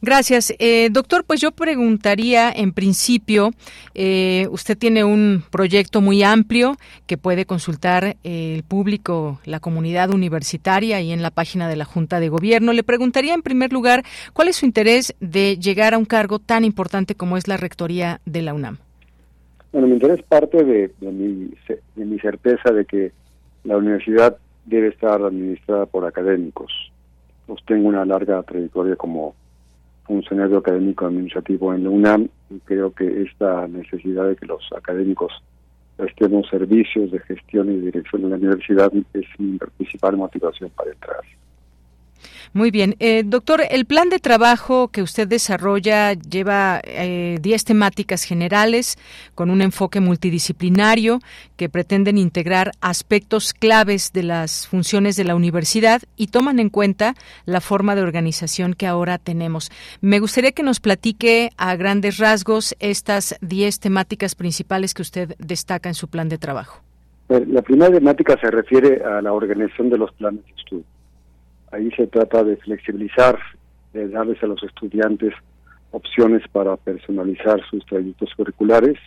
Gracias. 0.00 0.54
Eh, 0.58 0.88
doctor, 0.90 1.24
pues 1.24 1.40
yo 1.40 1.50
preguntaría 1.50 2.50
en 2.50 2.72
principio, 2.72 3.50
eh, 3.94 4.46
usted 4.50 4.78
tiene 4.78 5.04
un 5.04 5.42
proyecto 5.50 6.00
muy 6.00 6.22
amplio 6.22 6.76
que 7.06 7.16
puede 7.16 7.46
consultar 7.46 8.16
eh, 8.24 8.54
el 8.54 8.62
público, 8.62 9.40
la 9.44 9.60
comunidad 9.60 10.10
universitaria 10.10 11.00
y 11.00 11.12
en 11.12 11.22
la 11.22 11.30
página 11.30 11.68
de 11.68 11.76
la 11.76 11.84
Junta 11.84 12.20
de 12.20 12.28
Gobierno. 12.28 12.72
Le 12.72 12.82
preguntaría 12.82 13.34
en 13.34 13.42
primer 13.42 13.72
lugar, 13.72 14.04
¿cuál 14.32 14.48
es 14.48 14.56
su 14.56 14.66
interés 14.66 15.14
de 15.20 15.56
llegar 15.58 15.94
a 15.94 15.98
un 15.98 16.04
cargo 16.04 16.38
tan 16.38 16.64
importante 16.64 17.14
como 17.14 17.36
es 17.36 17.48
la 17.48 17.56
rectoría 17.56 18.20
de 18.24 18.42
la 18.42 18.54
UNAM? 18.54 18.78
Bueno, 19.72 19.88
mi 19.88 19.94
interés 19.94 20.22
parte 20.22 20.64
de, 20.64 20.90
mi, 21.00 21.50
de 21.68 22.04
mi 22.04 22.18
certeza 22.20 22.72
de 22.72 22.84
que 22.84 23.12
la 23.64 23.76
universidad 23.76 24.38
debe 24.64 24.88
estar 24.88 25.22
administrada 25.22 25.86
por 25.86 26.06
académicos. 26.06 26.72
Pues 27.46 27.60
tengo 27.66 27.88
una 27.88 28.04
larga 28.04 28.42
trayectoria 28.42 28.96
como 28.96 29.34
funcionario 30.08 30.58
académico 30.58 31.06
administrativo 31.06 31.72
en 31.74 31.84
la 31.84 31.90
UNAM 31.90 32.28
y 32.50 32.58
creo 32.60 32.92
que 32.92 33.22
esta 33.22 33.68
necesidad 33.68 34.26
de 34.26 34.36
que 34.36 34.46
los 34.46 34.62
académicos 34.74 35.30
prestemos 35.96 36.48
servicios 36.48 37.12
de 37.12 37.18
gestión 37.20 37.70
y 37.70 37.76
dirección 37.76 38.24
en 38.24 38.30
la 38.30 38.36
universidad 38.36 38.90
es 39.12 39.26
mi 39.38 39.58
principal 39.58 40.16
motivación 40.16 40.70
para 40.70 40.90
entrar. 40.90 41.20
Muy 42.52 42.70
bien. 42.70 42.96
Eh, 42.98 43.22
doctor, 43.24 43.62
el 43.70 43.84
plan 43.84 44.08
de 44.08 44.18
trabajo 44.18 44.88
que 44.88 45.02
usted 45.02 45.28
desarrolla 45.28 46.14
lleva 46.14 46.80
10 46.84 46.86
eh, 46.86 47.64
temáticas 47.64 48.24
generales 48.24 48.96
con 49.34 49.50
un 49.50 49.62
enfoque 49.62 50.00
multidisciplinario 50.00 51.20
que 51.56 51.68
pretenden 51.68 52.18
integrar 52.18 52.72
aspectos 52.80 53.52
claves 53.52 54.12
de 54.12 54.22
las 54.22 54.66
funciones 54.66 55.16
de 55.16 55.24
la 55.24 55.34
universidad 55.34 56.02
y 56.16 56.28
toman 56.28 56.58
en 56.58 56.70
cuenta 56.70 57.14
la 57.44 57.60
forma 57.60 57.94
de 57.94 58.02
organización 58.02 58.74
que 58.74 58.86
ahora 58.86 59.18
tenemos. 59.18 59.70
Me 60.00 60.20
gustaría 60.20 60.52
que 60.52 60.62
nos 60.62 60.80
platique 60.80 61.50
a 61.56 61.76
grandes 61.76 62.18
rasgos 62.18 62.74
estas 62.80 63.36
10 63.40 63.80
temáticas 63.80 64.34
principales 64.34 64.94
que 64.94 65.02
usted 65.02 65.34
destaca 65.38 65.88
en 65.88 65.94
su 65.94 66.08
plan 66.08 66.28
de 66.28 66.38
trabajo. 66.38 66.82
Eh, 67.28 67.44
la 67.46 67.62
primera 67.62 67.92
temática 67.92 68.36
se 68.40 68.50
refiere 68.50 69.02
a 69.04 69.20
la 69.20 69.32
organización 69.32 69.90
de 69.90 69.98
los 69.98 70.12
planes 70.12 70.44
de 70.46 70.52
estudio. 70.56 70.84
Ahí 71.70 71.90
se 71.92 72.06
trata 72.06 72.44
de 72.44 72.56
flexibilizar, 72.56 73.38
de 73.92 74.08
darles 74.08 74.42
a 74.42 74.46
los 74.46 74.62
estudiantes 74.62 75.34
opciones 75.90 76.42
para 76.52 76.76
personalizar 76.76 77.60
sus 77.70 77.84
trayectos 77.86 78.34
curriculares 78.34 78.98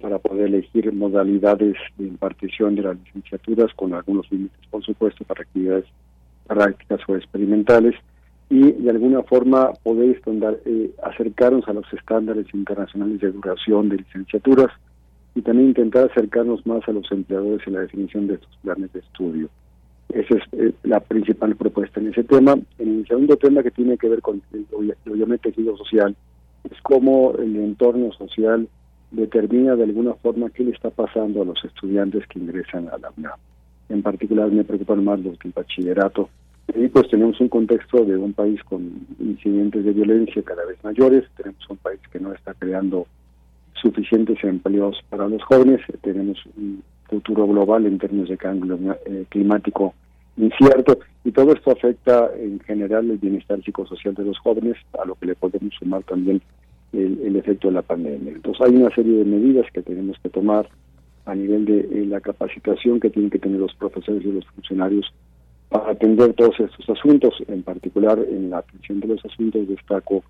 para 0.00 0.18
poder 0.18 0.46
elegir 0.46 0.92
modalidades 0.92 1.76
de 1.96 2.06
impartición 2.06 2.76
de 2.76 2.82
las 2.82 2.96
licenciaturas 2.98 3.72
con 3.74 3.94
algunos 3.94 4.30
límites, 4.30 4.60
por 4.70 4.84
supuesto, 4.84 5.24
para 5.24 5.42
actividades 5.42 5.86
prácticas 6.46 7.00
o 7.08 7.16
experimentales 7.16 7.94
y 8.48 8.72
de 8.72 8.90
alguna 8.90 9.22
forma 9.24 9.72
poder 9.82 10.20
eh, 10.64 10.90
acercarnos 11.02 11.68
a 11.68 11.72
los 11.72 11.92
estándares 11.92 12.46
internacionales 12.54 13.20
de 13.20 13.32
duración 13.32 13.88
de 13.88 13.98
licenciaturas 13.98 14.72
y 15.34 15.42
también 15.42 15.70
intentar 15.70 16.10
acercarnos 16.10 16.64
más 16.66 16.86
a 16.88 16.92
los 16.92 17.10
empleadores 17.12 17.66
en 17.66 17.74
la 17.74 17.80
definición 17.80 18.26
de 18.26 18.34
estos 18.34 18.56
planes 18.62 18.92
de 18.92 19.00
estudio. 19.00 19.50
Esa 20.08 20.34
es 20.36 20.42
eh, 20.52 20.72
la 20.84 21.00
principal 21.00 21.54
propuesta 21.56 22.00
en 22.00 22.08
ese 22.08 22.24
tema. 22.24 22.58
En 22.78 23.00
el 23.00 23.06
segundo 23.06 23.36
tema 23.36 23.62
que 23.62 23.70
tiene 23.70 23.98
que 23.98 24.08
ver 24.08 24.22
con 24.22 24.40
el, 24.52 24.66
obviamente 25.06 25.50
tejido 25.50 25.76
social, 25.76 26.16
es 26.70 26.80
cómo 26.82 27.34
el 27.38 27.56
entorno 27.56 28.12
social 28.12 28.68
determina 29.10 29.76
de 29.76 29.84
alguna 29.84 30.14
forma 30.14 30.50
qué 30.50 30.64
le 30.64 30.72
está 30.72 30.90
pasando 30.90 31.42
a 31.42 31.44
los 31.44 31.62
estudiantes 31.64 32.26
que 32.26 32.38
ingresan 32.38 32.88
a 32.88 32.98
la 32.98 33.12
UNAM. 33.16 33.38
En 33.88 34.02
particular 34.02 34.50
me 34.50 34.64
preocupan 34.64 35.04
más 35.04 35.20
los 35.20 35.38
del 35.38 35.52
bachillerato. 35.52 36.28
Y 36.74 36.88
pues 36.88 37.08
tenemos 37.08 37.40
un 37.40 37.48
contexto 37.48 38.04
de 38.04 38.16
un 38.16 38.34
país 38.34 38.62
con 38.64 39.06
incidentes 39.18 39.84
de 39.84 39.92
violencia 39.92 40.42
cada 40.42 40.66
vez 40.66 40.76
mayores, 40.84 41.24
tenemos 41.36 41.68
un 41.70 41.78
país 41.78 42.00
que 42.12 42.20
no 42.20 42.34
está 42.34 42.52
creando 42.54 43.06
suficientes 43.80 44.42
empleos 44.44 45.02
para 45.08 45.28
los 45.28 45.42
jóvenes, 45.44 45.80
tenemos 46.02 46.38
un 46.56 46.82
futuro 47.08 47.46
global 47.46 47.86
en 47.86 47.98
términos 47.98 48.28
de 48.28 48.36
cambio 48.36 48.78
eh, 49.06 49.24
climático 49.28 49.94
incierto 50.36 50.98
y 51.24 51.32
todo 51.32 51.52
esto 51.52 51.72
afecta 51.72 52.30
en 52.38 52.60
general 52.60 53.10
el 53.10 53.18
bienestar 53.18 53.62
psicosocial 53.62 54.14
de 54.14 54.24
los 54.24 54.38
jóvenes, 54.38 54.76
a 55.00 55.04
lo 55.04 55.14
que 55.16 55.26
le 55.26 55.34
podemos 55.34 55.74
sumar 55.74 56.02
también 56.04 56.40
el, 56.92 57.36
efecto 57.36 57.68
de 57.68 57.74
la 57.74 57.82
pandemia. 57.82 58.32
Entonces 58.32 58.66
hay 58.66 58.76
una 58.76 58.94
serie 58.94 59.18
de 59.18 59.24
medidas 59.24 59.66
que 59.72 59.82
tenemos 59.82 60.16
que 60.22 60.30
tomar 60.30 60.68
a 61.26 61.34
nivel 61.34 61.64
de 61.64 61.80
eh, 61.80 62.06
la 62.06 62.20
capacitación 62.20 63.00
que 63.00 63.10
tienen 63.10 63.30
que 63.30 63.38
tener 63.38 63.60
los 63.60 63.74
profesores 63.74 64.24
y 64.24 64.32
los 64.32 64.46
funcionarios 64.46 65.12
para 65.68 65.90
atender 65.90 66.32
todos 66.32 66.58
estos 66.58 66.88
asuntos, 66.88 67.34
en 67.46 67.62
particular 67.62 68.18
en 68.18 68.50
la 68.50 68.58
atención 68.58 69.00
de 69.00 69.08
los 69.08 69.24
asuntos 69.24 69.68
destaco 69.68 70.22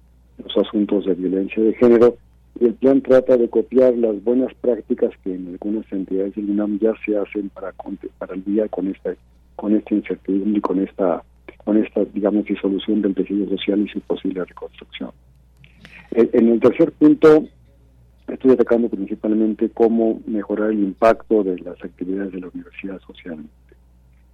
los 0.42 0.56
asuntos 0.56 1.04
de 1.04 1.14
violencia 1.14 1.62
de 1.62 1.74
género 1.74 2.16
el 2.60 2.74
plan 2.74 3.00
trata 3.02 3.36
de 3.36 3.48
copiar 3.48 3.94
las 3.94 4.22
buenas 4.24 4.52
prácticas 4.54 5.10
que 5.22 5.34
en 5.34 5.48
algunas 5.48 5.90
entidades 5.92 6.34
del 6.34 6.50
UNAM 6.50 6.78
ya 6.80 6.92
se 7.04 7.16
hacen 7.16 7.50
para 7.50 7.72
para 8.18 8.34
el 8.34 8.44
día 8.44 8.68
con 8.68 8.88
esta 8.88 9.14
con 9.56 9.74
esta 9.76 9.94
incertidumbre 9.94 10.58
y 10.58 10.60
con 10.60 10.80
esta 10.80 11.22
con 11.64 11.76
esta 11.76 12.04
digamos 12.04 12.44
disolución 12.46 13.02
del 13.02 13.14
tejido 13.14 13.48
social 13.48 13.80
y 13.80 13.88
su 13.88 14.00
posible 14.00 14.44
reconstrucción. 14.44 15.10
En 16.10 16.48
el 16.48 16.60
tercer 16.60 16.92
punto 16.92 17.44
estoy 18.26 18.52
atacando 18.52 18.88
principalmente 18.88 19.70
cómo 19.70 20.20
mejorar 20.26 20.70
el 20.70 20.80
impacto 20.80 21.44
de 21.44 21.58
las 21.60 21.82
actividades 21.84 22.32
de 22.32 22.40
la 22.40 22.48
universidad 22.52 23.00
socialmente. 23.06 23.52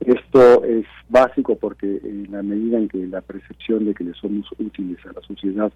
Esto 0.00 0.64
es 0.64 0.86
básico 1.08 1.56
porque 1.56 2.00
en 2.02 2.28
la 2.30 2.42
medida 2.42 2.78
en 2.78 2.88
que 2.88 3.06
la 3.06 3.20
percepción 3.20 3.86
de 3.86 3.94
que 3.94 4.04
le 4.04 4.14
somos 4.14 4.46
útiles 4.58 4.98
a 5.06 5.12
la 5.12 5.20
sociedad 5.26 5.72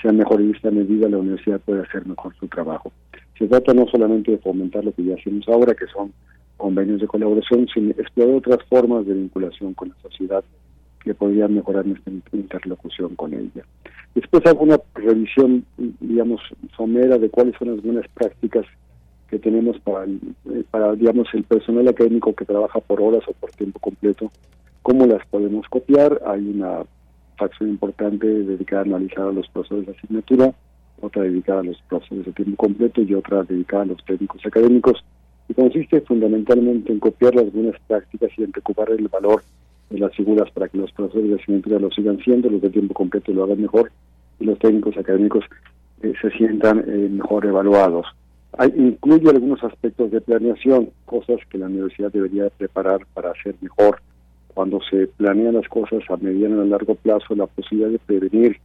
sea 0.00 0.12
mejor 0.12 0.40
en 0.40 0.54
esta 0.54 0.70
medida, 0.70 1.08
la 1.08 1.18
universidad 1.18 1.60
puede 1.60 1.82
hacer 1.82 2.06
mejor 2.06 2.34
su 2.38 2.46
trabajo. 2.48 2.92
Se 3.38 3.46
trata 3.46 3.74
no 3.74 3.86
solamente 3.88 4.32
de 4.32 4.38
fomentar 4.38 4.84
lo 4.84 4.92
que 4.92 5.04
ya 5.04 5.14
hacemos 5.14 5.46
ahora, 5.48 5.74
que 5.74 5.86
son 5.86 6.12
convenios 6.56 7.00
de 7.00 7.06
colaboración, 7.06 7.66
sino 7.72 7.90
explorar 7.90 8.34
otras 8.36 8.58
formas 8.68 9.06
de 9.06 9.14
vinculación 9.14 9.74
con 9.74 9.90
la 9.90 9.94
sociedad 10.02 10.44
que 11.00 11.14
podrían 11.14 11.54
mejorar 11.54 11.86
nuestra 11.86 12.12
interlocución 12.32 13.14
con 13.14 13.32
ella. 13.32 13.64
Después 14.14 14.44
hago 14.46 14.64
una 14.64 14.80
revisión, 14.94 15.64
digamos, 16.00 16.40
somera 16.76 17.18
de 17.18 17.28
cuáles 17.28 17.54
son 17.58 17.68
las 17.68 17.82
buenas 17.82 18.08
prácticas 18.08 18.64
que 19.28 19.38
tenemos 19.38 19.78
para, 19.80 20.06
eh, 20.06 20.64
para, 20.70 20.94
digamos, 20.94 21.28
el 21.34 21.44
personal 21.44 21.86
académico 21.88 22.34
que 22.34 22.44
trabaja 22.44 22.80
por 22.80 23.00
horas 23.00 23.22
o 23.28 23.32
por 23.32 23.50
tiempo 23.50 23.78
completo, 23.78 24.30
cómo 24.82 25.06
las 25.06 25.24
podemos 25.26 25.68
copiar. 25.68 26.20
Hay 26.26 26.48
una 26.48 26.84
facción 27.36 27.70
importante 27.70 28.26
dedicada 28.26 28.82
a 28.82 28.84
analizar 28.84 29.28
a 29.28 29.32
los 29.32 29.48
profesores 29.48 29.86
de 29.86 29.92
asignatura, 29.92 30.54
otra 31.00 31.22
dedicada 31.22 31.60
a 31.60 31.64
los 31.64 31.80
profesores 31.88 32.26
de 32.26 32.32
tiempo 32.32 32.56
completo 32.56 33.02
y 33.02 33.14
otra 33.14 33.42
dedicada 33.44 33.82
a 33.82 33.86
los 33.86 34.04
técnicos 34.04 34.44
académicos. 34.44 35.04
Y 35.48 35.54
consiste 35.54 36.00
fundamentalmente 36.00 36.92
en 36.92 36.98
copiar 36.98 37.34
las 37.34 37.52
buenas 37.52 37.76
prácticas 37.86 38.30
y 38.36 38.42
en 38.42 38.52
recuperar 38.52 38.98
el 38.98 39.08
valor 39.08 39.42
de 39.90 39.98
las 39.98 40.14
figuras 40.14 40.50
para 40.50 40.68
que 40.68 40.78
los 40.78 40.90
profesores 40.92 41.28
de 41.28 41.34
asignatura 41.36 41.78
lo 41.78 41.90
sigan 41.90 42.18
siendo, 42.18 42.50
los 42.50 42.62
de 42.62 42.70
tiempo 42.70 42.94
completo 42.94 43.32
lo 43.32 43.44
hagan 43.44 43.60
mejor 43.60 43.92
y 44.40 44.44
los 44.44 44.58
técnicos 44.58 44.96
académicos 44.96 45.44
eh, 46.02 46.12
se 46.20 46.30
sientan 46.30 46.84
eh, 46.86 47.08
mejor 47.10 47.46
evaluados. 47.46 48.06
Hay, 48.58 48.72
incluye 48.76 49.28
algunos 49.28 49.62
aspectos 49.62 50.10
de 50.10 50.20
planeación, 50.20 50.90
cosas 51.04 51.38
que 51.50 51.58
la 51.58 51.66
universidad 51.66 52.10
debería 52.10 52.48
preparar 52.50 53.06
para 53.14 53.30
hacer 53.30 53.54
mejor 53.60 54.00
cuando 54.56 54.80
se 54.88 55.06
planean 55.18 55.52
las 55.52 55.68
cosas 55.68 56.02
a 56.08 56.16
mediano 56.16 56.64
y 56.64 56.66
a 56.66 56.70
largo 56.70 56.94
plazo, 56.94 57.34
la 57.34 57.46
posibilidad 57.46 57.90
de 57.90 57.98
prevenir 57.98 58.56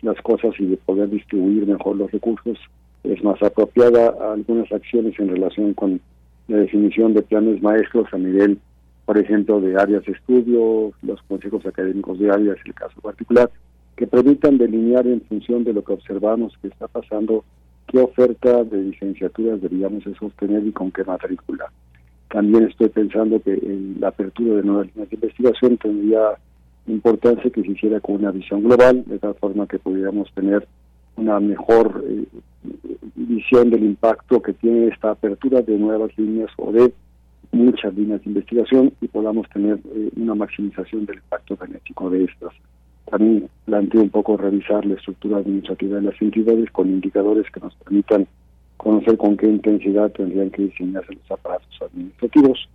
las 0.00 0.16
cosas 0.22 0.54
y 0.60 0.66
de 0.66 0.76
poder 0.76 1.10
distribuir 1.10 1.66
mejor 1.66 1.96
los 1.96 2.08
recursos 2.12 2.56
es 3.02 3.24
más 3.24 3.42
apropiada 3.42 4.14
algunas 4.32 4.70
acciones 4.70 5.18
en 5.18 5.26
relación 5.28 5.74
con 5.74 6.00
la 6.46 6.58
definición 6.58 7.14
de 7.14 7.22
planes 7.22 7.60
maestros 7.62 8.06
a 8.12 8.18
nivel, 8.18 8.60
por 9.04 9.18
ejemplo, 9.18 9.60
de 9.60 9.76
áreas 9.76 10.04
de 10.04 10.12
estudio, 10.12 10.92
los 11.02 11.20
consejos 11.22 11.66
académicos 11.66 12.20
de 12.20 12.30
áreas, 12.30 12.58
el 12.64 12.74
caso 12.74 13.00
particular, 13.00 13.50
que 13.96 14.06
permitan 14.06 14.56
delinear 14.56 15.04
en 15.08 15.20
función 15.22 15.64
de 15.64 15.72
lo 15.72 15.82
que 15.82 15.94
observamos 15.94 16.56
que 16.62 16.68
está 16.68 16.86
pasando, 16.86 17.44
qué 17.88 17.98
oferta 17.98 18.62
de 18.62 18.82
licenciaturas 18.84 19.60
deberíamos 19.60 20.04
sostener 20.16 20.64
y 20.64 20.70
con 20.70 20.92
qué 20.92 21.02
matrícula. 21.02 21.72
También 22.30 22.64
estoy 22.64 22.88
pensando 22.88 23.40
que 23.40 23.54
en 23.54 23.96
la 24.00 24.08
apertura 24.08 24.56
de 24.56 24.62
nuevas 24.62 24.86
líneas 24.88 25.10
de 25.10 25.16
investigación 25.16 25.76
tendría 25.78 26.38
importancia 26.86 27.50
que 27.50 27.62
se 27.62 27.72
hiciera 27.72 28.00
con 28.00 28.16
una 28.16 28.30
visión 28.30 28.62
global, 28.62 29.04
de 29.06 29.18
tal 29.18 29.34
forma 29.34 29.66
que 29.66 29.78
pudiéramos 29.78 30.32
tener 30.32 30.66
una 31.16 31.40
mejor 31.40 32.04
eh, 32.06 32.24
visión 33.16 33.70
del 33.70 33.84
impacto 33.84 34.40
que 34.40 34.52
tiene 34.52 34.88
esta 34.88 35.10
apertura 35.10 35.60
de 35.62 35.76
nuevas 35.76 36.16
líneas 36.16 36.50
o 36.56 36.72
de 36.72 36.92
muchas 37.52 37.92
líneas 37.94 38.22
de 38.22 38.30
investigación 38.30 38.92
y 39.00 39.08
podamos 39.08 39.48
tener 39.50 39.80
eh, 39.92 40.10
una 40.16 40.36
maximización 40.36 41.06
del 41.06 41.16
impacto 41.16 41.56
benéfico 41.56 42.10
de 42.10 42.24
estas. 42.24 42.52
También 43.10 43.48
planteo 43.64 44.02
un 44.02 44.10
poco 44.10 44.36
revisar 44.36 44.86
la 44.86 44.94
estructura 44.94 45.38
administrativa 45.38 45.96
de 45.96 46.02
las 46.02 46.22
entidades 46.22 46.70
con 46.70 46.88
indicadores 46.88 47.50
que 47.50 47.58
nos 47.58 47.74
permitan 47.74 48.28
conocer 48.82 49.18
con 49.18 49.36
qué 49.36 49.46
intensidad 49.46 50.10
tendrían 50.10 50.50
que 50.50 50.62
diseñarse 50.62 51.12
los 51.12 51.30
aparatos 51.30 51.82
administrativos, 51.82 52.66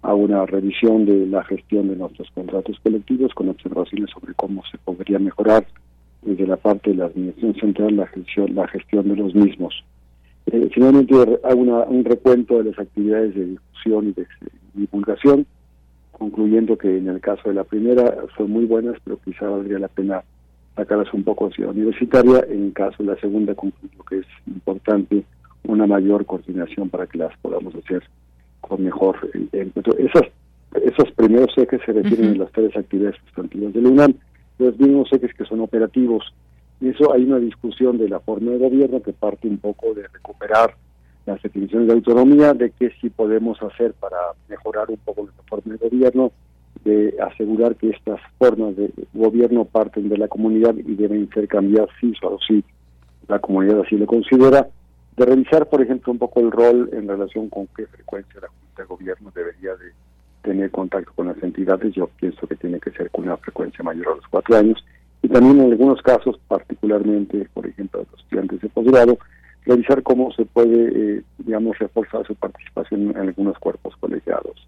a 0.00 0.14
una 0.14 0.46
revisión 0.46 1.04
de 1.04 1.26
la 1.26 1.44
gestión 1.44 1.88
de 1.88 1.96
nuestros 1.96 2.28
contratos 2.30 2.80
colectivos 2.82 3.34
con 3.34 3.50
observaciones 3.50 4.10
sobre 4.10 4.32
cómo 4.34 4.62
se 4.70 4.78
podría 4.78 5.18
mejorar 5.18 5.64
desde 6.22 6.46
la 6.46 6.56
parte 6.56 6.90
de 6.90 6.96
la 6.96 7.04
Administración 7.04 7.54
Central 7.54 7.96
la 7.96 8.06
gestión, 8.06 8.54
la 8.54 8.66
gestión 8.66 9.08
de 9.08 9.16
los 9.16 9.34
mismos. 9.34 9.84
Eh, 10.46 10.70
finalmente 10.72 11.14
hago 11.44 11.60
un 11.60 12.04
recuento 12.04 12.58
de 12.58 12.70
las 12.70 12.78
actividades 12.78 13.34
de 13.34 13.46
difusión 13.46 14.08
y 14.08 14.12
de 14.12 14.26
divulgación, 14.74 15.46
concluyendo 16.12 16.78
que 16.78 16.96
en 16.96 17.08
el 17.08 17.20
caso 17.20 17.50
de 17.50 17.54
la 17.54 17.64
primera 17.64 18.16
son 18.38 18.50
muy 18.50 18.64
buenas, 18.64 18.96
pero 19.04 19.20
quizá 19.22 19.48
valdría 19.48 19.78
la 19.78 19.88
pena 19.88 20.24
sacarlas 20.74 21.12
un 21.12 21.22
poco 21.22 21.48
hacia 21.48 21.68
universitaria. 21.68 22.44
En 22.48 22.64
el 22.66 22.72
caso 22.72 23.02
de 23.02 23.10
la 23.10 23.20
segunda, 23.20 23.54
concluyo 23.54 24.02
que 24.08 24.18
es 24.18 24.26
importante 24.46 25.22
una 25.64 25.86
mayor 25.86 26.26
coordinación 26.26 26.88
para 26.88 27.06
que 27.06 27.18
las 27.18 27.36
podamos 27.38 27.74
hacer 27.74 28.02
con 28.60 28.82
mejor 28.82 29.16
encuentro. 29.52 29.96
Esas, 29.96 30.28
esos 30.74 31.10
primeros 31.12 31.50
ejes 31.56 31.80
se 31.84 31.92
refieren 31.92 32.34
a 32.34 32.44
las 32.44 32.52
tres 32.52 32.76
actividades 32.76 33.16
sustantivas 33.24 33.72
de 33.72 33.82
la 33.82 33.88
UNAM, 33.88 34.14
los 34.58 34.78
mismos 34.78 35.12
ejes 35.12 35.34
que 35.34 35.44
son 35.44 35.60
operativos. 35.60 36.24
Y 36.80 36.88
eso 36.88 37.12
hay 37.12 37.24
una 37.24 37.38
discusión 37.38 37.98
de 37.98 38.08
la 38.08 38.20
forma 38.20 38.52
de 38.52 38.58
gobierno 38.58 39.02
que 39.02 39.12
parte 39.12 39.48
un 39.48 39.58
poco 39.58 39.94
de 39.94 40.06
recuperar 40.08 40.74
las 41.26 41.40
definiciones 41.40 41.86
de 41.86 41.94
autonomía, 41.94 42.52
de 42.52 42.70
qué 42.70 42.90
sí 43.00 43.08
podemos 43.08 43.62
hacer 43.62 43.92
para 43.94 44.16
mejorar 44.48 44.90
un 44.90 44.96
poco 44.96 45.26
la 45.26 45.42
forma 45.48 45.74
de 45.74 45.88
gobierno, 45.88 46.32
de 46.84 47.14
asegurar 47.22 47.76
que 47.76 47.90
estas 47.90 48.20
formas 48.38 48.74
de 48.76 48.90
gobierno 49.12 49.64
parten 49.64 50.08
de 50.08 50.18
la 50.18 50.26
comunidad 50.26 50.74
y 50.74 50.94
deben 50.96 51.28
ser 51.30 51.46
cambiadas 51.46 51.90
sí 52.00 52.12
o 52.22 52.38
sí 52.46 52.64
la 53.28 53.38
comunidad 53.38 53.80
así 53.80 53.96
lo 53.96 54.06
considera, 54.06 54.68
de 55.16 55.26
revisar, 55.26 55.68
por 55.68 55.82
ejemplo, 55.82 56.12
un 56.12 56.18
poco 56.18 56.40
el 56.40 56.50
rol 56.50 56.88
en 56.92 57.06
relación 57.06 57.48
con 57.48 57.66
qué 57.76 57.86
frecuencia 57.86 58.40
la 58.40 58.48
Junta 58.48 58.82
de 58.82 58.84
Gobierno 58.84 59.32
debería 59.34 59.74
de 59.76 59.92
tener 60.42 60.70
contacto 60.70 61.12
con 61.14 61.28
las 61.28 61.42
entidades. 61.42 61.94
Yo 61.94 62.08
pienso 62.18 62.46
que 62.46 62.56
tiene 62.56 62.80
que 62.80 62.90
ser 62.92 63.10
con 63.10 63.24
una 63.24 63.36
frecuencia 63.36 63.84
mayor 63.84 64.08
a 64.08 64.16
los 64.16 64.26
cuatro 64.28 64.56
años. 64.56 64.82
Y 65.22 65.28
también 65.28 65.60
en 65.60 65.70
algunos 65.70 66.02
casos, 66.02 66.38
particularmente, 66.48 67.48
por 67.54 67.66
ejemplo, 67.66 68.00
a 68.00 68.04
los 68.10 68.20
estudiantes 68.20 68.60
de 68.60 68.68
posgrado, 68.70 69.18
revisar 69.64 70.02
cómo 70.02 70.32
se 70.32 70.44
puede, 70.44 71.18
eh, 71.18 71.22
digamos, 71.38 71.78
reforzar 71.78 72.26
su 72.26 72.34
participación 72.34 73.10
en 73.10 73.16
algunos 73.16 73.58
cuerpos 73.58 73.94
colegiados. 74.00 74.66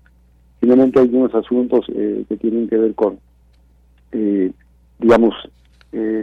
Finalmente, 0.61 1.01
hay 1.01 1.07
algunos 1.07 1.35
asuntos 1.35 1.87
eh, 1.89 2.25
que 2.29 2.37
tienen 2.37 2.69
que 2.69 2.77
ver 2.77 2.95
con, 2.95 3.19
eh, 4.13 4.53
digamos, 4.99 5.35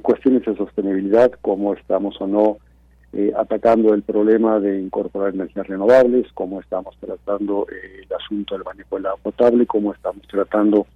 cuestiones 0.01 0.43
de 0.43 0.53
sostenibilidad, 0.57 1.31
cómo 1.41 1.73
estamos 1.73 2.19
o 2.19 2.27
no 2.27 2.57
eh, 3.13 3.33
atacando 3.37 3.93
el 3.93 4.03
problema 4.03 4.59
de 4.61 4.79
incorporar 4.79 5.33
energías 5.33 5.67
renovables, 5.67 6.27
cómo 6.33 6.61
estamos 6.61 6.95
tratando 6.97 7.67
eh, 7.69 8.03
el 8.03 8.15
asunto 8.15 8.55
del 8.55 8.63
manejo 8.63 8.95
del 8.95 9.07
agua 9.07 9.19
potable, 9.21 9.65
cómo 9.65 9.93
estamos 9.93 10.25
tratando 10.29 10.87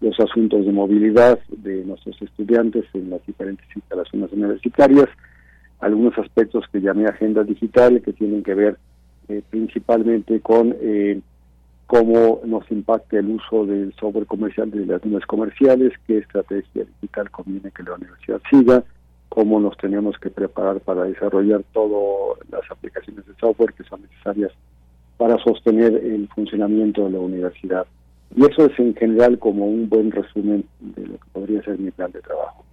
los 0.00 0.18
asuntos 0.18 0.66
de 0.66 0.72
movilidad 0.72 1.38
de 1.48 1.84
nuestros 1.84 2.20
estudiantes 2.22 2.86
en 2.92 3.10
las 3.10 3.24
diferentes 3.24 3.66
instalaciones 3.76 4.32
universitarias, 4.32 5.08
algunos 5.78 6.18
aspectos 6.18 6.64
que 6.72 6.80
llamé 6.80 7.06
agenda 7.06 7.44
digital 7.44 8.02
que 8.02 8.14
tienen 8.14 8.42
que 8.42 8.54
ver 8.54 8.76
eh, 9.28 9.40
principalmente 9.48 10.40
con 10.40 10.74
cómo 11.86 12.40
nos 12.44 12.68
impacta 12.70 13.18
el 13.18 13.26
uso 13.26 13.64
del 13.64 13.92
software 13.94 14.26
comercial 14.26 14.72
de 14.72 14.86
las 14.86 15.04
nubes 15.04 15.26
comerciales, 15.26 15.92
qué 16.08 16.18
estrategia 16.18 16.84
digital 16.84 17.30
conviene 17.30 17.70
que 17.70 17.84
la 17.84 17.94
universidad 17.94 18.40
siga, 18.50 18.82
cómo 19.30 19.60
nos 19.60 19.76
tenemos 19.78 20.18
que 20.18 20.28
preparar 20.28 20.80
para 20.80 21.04
desarrollar 21.04 21.62
todas 21.72 22.38
las 22.50 22.68
aplicaciones 22.70 23.24
de 23.26 23.34
software 23.40 23.72
que 23.72 23.84
son 23.84 24.02
necesarias 24.02 24.52
para 25.16 25.38
sostener 25.38 25.94
el 25.94 26.28
funcionamiento 26.28 27.04
de 27.04 27.10
la 27.10 27.20
universidad. 27.20 27.86
Y 28.36 28.44
eso 28.44 28.66
es 28.66 28.78
en 28.78 28.94
general 28.94 29.38
como 29.38 29.66
un 29.66 29.88
buen 29.88 30.10
resumen 30.10 30.64
de 30.80 31.06
lo 31.06 31.14
que 31.14 31.28
podría 31.32 31.62
ser 31.62 31.78
mi 31.78 31.90
plan 31.90 32.12
de 32.12 32.20
trabajo. 32.20 32.64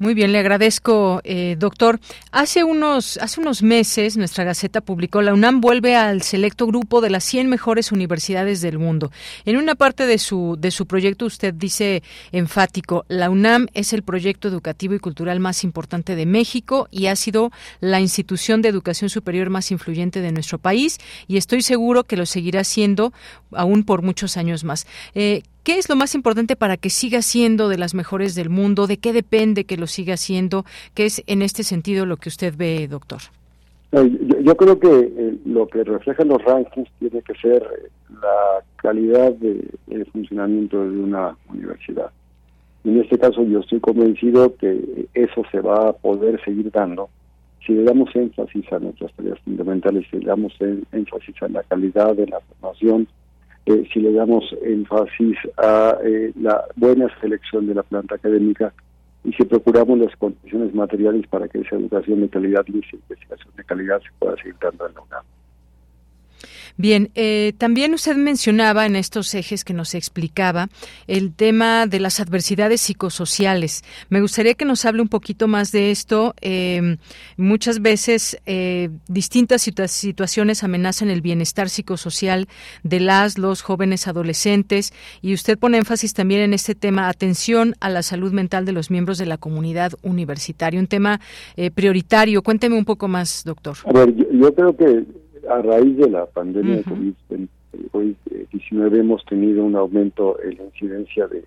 Muy 0.00 0.14
bien, 0.14 0.32
le 0.32 0.38
agradezco, 0.38 1.20
eh, 1.24 1.56
doctor. 1.58 2.00
Hace 2.32 2.64
unos, 2.64 3.18
hace 3.18 3.38
unos 3.38 3.62
meses 3.62 4.16
nuestra 4.16 4.44
Gaceta 4.44 4.80
publicó 4.80 5.20
la 5.20 5.34
UNAM 5.34 5.60
vuelve 5.60 5.94
al 5.94 6.22
selecto 6.22 6.66
grupo 6.66 7.02
de 7.02 7.10
las 7.10 7.22
100 7.24 7.50
mejores 7.50 7.92
universidades 7.92 8.62
del 8.62 8.78
mundo. 8.78 9.10
En 9.44 9.58
una 9.58 9.74
parte 9.74 10.06
de 10.06 10.16
su, 10.16 10.56
de 10.58 10.70
su 10.70 10.86
proyecto 10.86 11.26
usted 11.26 11.52
dice 11.52 12.02
enfático, 12.32 13.04
la 13.08 13.28
UNAM 13.28 13.66
es 13.74 13.92
el 13.92 14.02
proyecto 14.02 14.48
educativo 14.48 14.94
y 14.94 15.00
cultural 15.00 15.38
más 15.38 15.64
importante 15.64 16.16
de 16.16 16.24
México 16.24 16.88
y 16.90 17.08
ha 17.08 17.14
sido 17.14 17.50
la 17.80 18.00
institución 18.00 18.62
de 18.62 18.70
educación 18.70 19.10
superior 19.10 19.50
más 19.50 19.70
influyente 19.70 20.22
de 20.22 20.32
nuestro 20.32 20.56
país 20.56 20.96
y 21.28 21.36
estoy 21.36 21.60
seguro 21.60 22.04
que 22.04 22.16
lo 22.16 22.24
seguirá 22.24 22.64
siendo 22.64 23.12
aún 23.52 23.84
por 23.84 24.00
muchos 24.00 24.38
años 24.38 24.64
más. 24.64 24.86
Eh, 25.14 25.42
¿Qué 25.62 25.76
es 25.76 25.88
lo 25.88 25.96
más 25.96 26.14
importante 26.14 26.56
para 26.56 26.76
que 26.76 26.88
siga 26.88 27.20
siendo 27.20 27.68
de 27.68 27.76
las 27.76 27.94
mejores 27.94 28.34
del 28.34 28.48
mundo? 28.48 28.86
¿De 28.86 28.96
qué 28.96 29.12
depende 29.12 29.64
que 29.64 29.76
lo 29.76 29.86
siga 29.86 30.16
siendo? 30.16 30.64
¿Qué 30.94 31.04
es 31.04 31.22
en 31.26 31.42
este 31.42 31.64
sentido 31.64 32.06
lo 32.06 32.16
que 32.16 32.30
usted 32.30 32.54
ve, 32.56 32.88
doctor? 32.88 33.20
Yo, 33.92 34.56
creo 34.56 34.78
que 34.78 34.88
eh, 34.88 35.36
lo 35.44 35.66
que 35.66 35.82
reflejan 35.82 36.28
los 36.28 36.42
rankings 36.44 36.88
tiene 37.00 37.22
que 37.22 37.34
ser 37.34 37.62
eh, 37.62 37.88
la 38.22 38.64
calidad 38.76 39.32
de, 39.32 39.68
funcionamiento 40.12 40.80
de 40.88 40.98
una 40.98 41.36
universidad. 41.48 42.10
En 42.84 43.00
este 43.00 43.18
caso 43.18 43.44
yo 43.44 43.58
estoy 43.58 43.80
convencido 43.80 44.54
que 44.56 45.06
eso 45.12 45.42
se 45.50 45.60
va 45.60 45.88
a 45.88 45.92
poder 45.92 46.42
seguir 46.44 46.70
dando 46.70 47.10
si 47.66 47.74
le 47.74 47.82
damos 47.82 48.14
énfasis 48.14 48.72
a 48.72 48.78
nuestras 48.78 49.12
tareas 49.12 49.38
fundamentales, 49.40 50.06
si 50.10 50.18
le 50.18 50.26
damos 50.26 50.54
énfasis 50.92 51.42
a 51.42 51.48
la 51.48 51.62
calidad 51.64 52.16
de 52.16 52.26
la 52.26 52.40
formación, 52.40 53.06
eh, 53.66 53.88
si 53.92 54.00
le 54.00 54.12
damos 54.12 54.44
énfasis 54.62 55.36
a 55.56 55.98
eh, 56.02 56.32
la 56.40 56.64
buena 56.76 57.08
selección 57.20 57.66
de 57.66 57.74
la 57.74 57.82
planta 57.82 58.14
académica 58.14 58.72
y 59.24 59.32
si 59.32 59.44
procuramos 59.44 59.98
las 59.98 60.16
condiciones 60.16 60.74
materiales 60.74 61.26
para 61.28 61.46
que 61.48 61.60
esa 61.60 61.76
educación 61.76 62.20
de 62.22 62.28
calidad 62.28 62.64
y 62.66 62.78
esa 62.78 62.96
investigación 62.96 63.52
de 63.56 63.64
calidad 63.64 64.00
se 64.00 64.08
pueda 64.18 64.36
seguir 64.36 64.56
dando 64.60 64.88
en 64.88 64.94
la 64.94 65.00
UNAM. 65.02 65.24
Bien, 66.76 67.10
eh, 67.14 67.52
también 67.58 67.94
usted 67.94 68.16
mencionaba 68.16 68.86
en 68.86 68.96
estos 68.96 69.34
ejes 69.34 69.64
que 69.64 69.74
nos 69.74 69.94
explicaba 69.94 70.68
el 71.06 71.32
tema 71.34 71.86
de 71.86 72.00
las 72.00 72.20
adversidades 72.20 72.80
psicosociales. 72.80 73.82
Me 74.08 74.20
gustaría 74.20 74.54
que 74.54 74.64
nos 74.64 74.84
hable 74.84 75.02
un 75.02 75.08
poquito 75.08 75.48
más 75.48 75.72
de 75.72 75.90
esto. 75.90 76.34
Em, 76.40 76.98
muchas 77.36 77.82
veces 77.82 78.38
eh, 78.46 78.90
distintas 79.08 79.62
situaciones 79.62 80.64
amenazan 80.64 81.10
el 81.10 81.20
bienestar 81.20 81.68
psicosocial 81.68 82.48
de 82.82 83.00
las, 83.00 83.38
los 83.38 83.62
jóvenes 83.62 84.08
adolescentes 84.08 84.92
y 85.22 85.34
usted 85.34 85.58
pone 85.58 85.78
énfasis 85.78 86.14
también 86.14 86.40
en 86.40 86.54
este 86.54 86.74
tema, 86.74 87.08
atención 87.08 87.74
a 87.80 87.90
la 87.90 88.02
salud 88.02 88.32
mental 88.32 88.64
de 88.64 88.72
los 88.72 88.90
miembros 88.90 89.18
de 89.18 89.26
la 89.26 89.38
comunidad 89.38 89.92
universitaria, 90.02 90.80
un 90.80 90.86
tema 90.86 91.20
eh, 91.56 91.70
prioritario. 91.70 92.42
Cuénteme 92.42 92.76
un 92.76 92.84
poco 92.84 93.08
más, 93.08 93.44
doctor. 93.44 93.76
A 93.84 93.92
ver, 93.92 94.14
yo 94.32 94.54
creo 94.54 94.76
que 94.76 95.04
a 95.48 95.62
raíz 95.62 95.96
de 95.96 96.10
la 96.10 96.26
pandemia 96.26 96.76
de 96.76 96.84
COVID-19 96.84 98.98
hemos 98.98 99.24
tenido 99.24 99.64
un 99.64 99.76
aumento 99.76 100.38
en 100.42 100.58
la 100.58 100.64
incidencia 100.64 101.26
de 101.28 101.44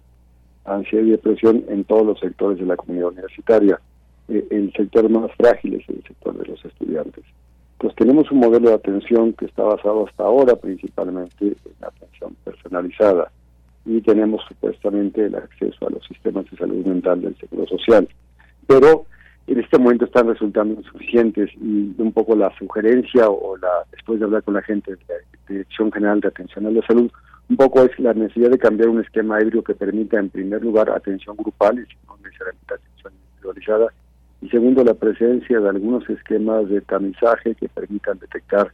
ansiedad 0.65 1.05
y 1.05 1.11
depresión 1.11 1.63
en 1.67 1.83
todos 1.83 2.05
los 2.05 2.19
sectores 2.19 2.59
de 2.59 2.65
la 2.65 2.77
comunidad 2.77 3.09
universitaria. 3.09 3.79
Eh, 4.29 4.45
el 4.51 4.71
sector 4.73 5.09
más 5.09 5.31
frágil 5.35 5.75
es 5.75 5.89
el 5.89 6.03
sector 6.03 6.37
de 6.37 6.45
los 6.45 6.63
estudiantes. 6.63 7.23
Pues 7.77 7.93
tenemos 7.95 8.31
un 8.31 8.39
modelo 8.39 8.69
de 8.69 8.75
atención 8.75 9.33
que 9.33 9.45
está 9.45 9.63
basado 9.63 10.07
hasta 10.07 10.23
ahora 10.23 10.55
principalmente 10.55 11.45
en 11.45 11.85
atención 11.85 12.35
personalizada 12.45 13.29
y 13.85 13.99
tenemos 14.01 14.41
supuestamente 14.47 15.25
el 15.25 15.35
acceso 15.35 15.87
a 15.87 15.89
los 15.89 16.05
sistemas 16.07 16.49
de 16.49 16.57
salud 16.57 16.85
mental 16.85 17.21
del 17.21 17.35
Seguro 17.37 17.67
Social. 17.67 18.07
Pero 18.67 19.05
en 19.47 19.59
este 19.59 19.77
momento 19.77 20.05
están 20.05 20.27
resultando 20.27 20.75
insuficientes 20.75 21.49
y 21.55 21.93
un 21.97 22.11
poco 22.13 22.35
la 22.35 22.55
sugerencia 22.57 23.29
o 23.29 23.57
la 23.57 23.83
después 23.91 24.19
de 24.19 24.25
hablar 24.25 24.43
con 24.43 24.53
la 24.53 24.61
gente 24.61 24.91
de 24.91 24.97
la 25.07 25.15
Dirección 25.47 25.91
General 25.91 26.21
de 26.21 26.29
Atención 26.29 26.65
a 26.65 26.71
la 26.71 26.81
Salud, 26.85 27.11
un 27.49 27.57
poco 27.57 27.83
es 27.83 27.99
la 27.99 28.13
necesidad 28.13 28.49
de 28.49 28.57
cambiar 28.57 28.89
un 28.89 29.01
esquema 29.01 29.41
híbrido 29.41 29.63
que 29.63 29.75
permita 29.75 30.17
en 30.17 30.29
primer 30.29 30.63
lugar 30.63 30.89
atención 30.89 31.35
grupal 31.35 31.79
y 31.79 32.07
no 32.07 32.17
necesariamente 32.23 32.73
atención 32.73 33.13
individualizada 33.13 33.93
y 34.41 34.49
segundo 34.49 34.83
la 34.83 34.93
presencia 34.93 35.59
de 35.59 35.69
algunos 35.69 36.09
esquemas 36.09 36.67
de 36.69 36.81
tamizaje 36.81 37.55
que 37.55 37.69
permitan 37.69 38.19
detectar 38.19 38.71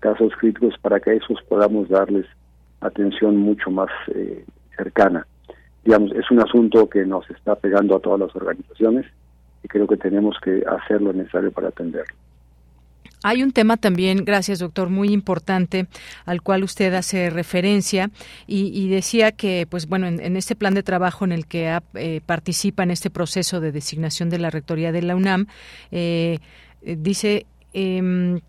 casos 0.00 0.32
críticos 0.38 0.74
para 0.80 1.00
que 1.00 1.10
a 1.10 1.14
esos 1.14 1.42
podamos 1.48 1.88
darles 1.88 2.26
atención 2.80 3.36
mucho 3.36 3.70
más 3.70 3.90
eh, 4.14 4.44
cercana. 4.76 5.26
Digamos, 5.84 6.12
es 6.12 6.30
un 6.30 6.40
asunto 6.40 6.88
que 6.88 7.04
nos 7.04 7.28
está 7.30 7.54
pegando 7.54 7.96
a 7.96 8.00
todas 8.00 8.20
las 8.20 8.34
organizaciones 8.34 9.06
y 9.62 9.68
creo 9.68 9.86
que 9.86 9.96
tenemos 9.96 10.36
que 10.42 10.62
hacer 10.66 11.00
lo 11.02 11.12
necesario 11.12 11.50
para 11.52 11.68
atenderlo. 11.68 12.14
Hay 13.22 13.42
un 13.42 13.52
tema 13.52 13.76
también, 13.76 14.24
gracias 14.24 14.60
doctor, 14.60 14.88
muy 14.88 15.08
importante 15.12 15.86
al 16.24 16.40
cual 16.40 16.64
usted 16.64 16.94
hace 16.94 17.28
referencia 17.28 18.10
y, 18.46 18.88
decía 18.88 19.32
que, 19.32 19.66
pues 19.68 19.86
bueno, 19.88 20.06
en, 20.06 20.36
este 20.36 20.56
plan 20.56 20.72
de 20.72 20.82
trabajo 20.82 21.26
en 21.26 21.32
el 21.32 21.46
que 21.46 21.78
eh, 21.94 22.20
participa 22.24 22.82
en 22.82 22.90
este 22.90 23.10
proceso 23.10 23.60
de 23.60 23.72
designación 23.72 24.30
de 24.30 24.38
la 24.38 24.48
rectoría 24.48 24.90
de 24.90 25.02
la 25.02 25.16
UNAM, 25.16 25.46
eh, 25.90 26.38
eh, 26.82 26.96
dice 26.98 27.44
em, 27.74 28.40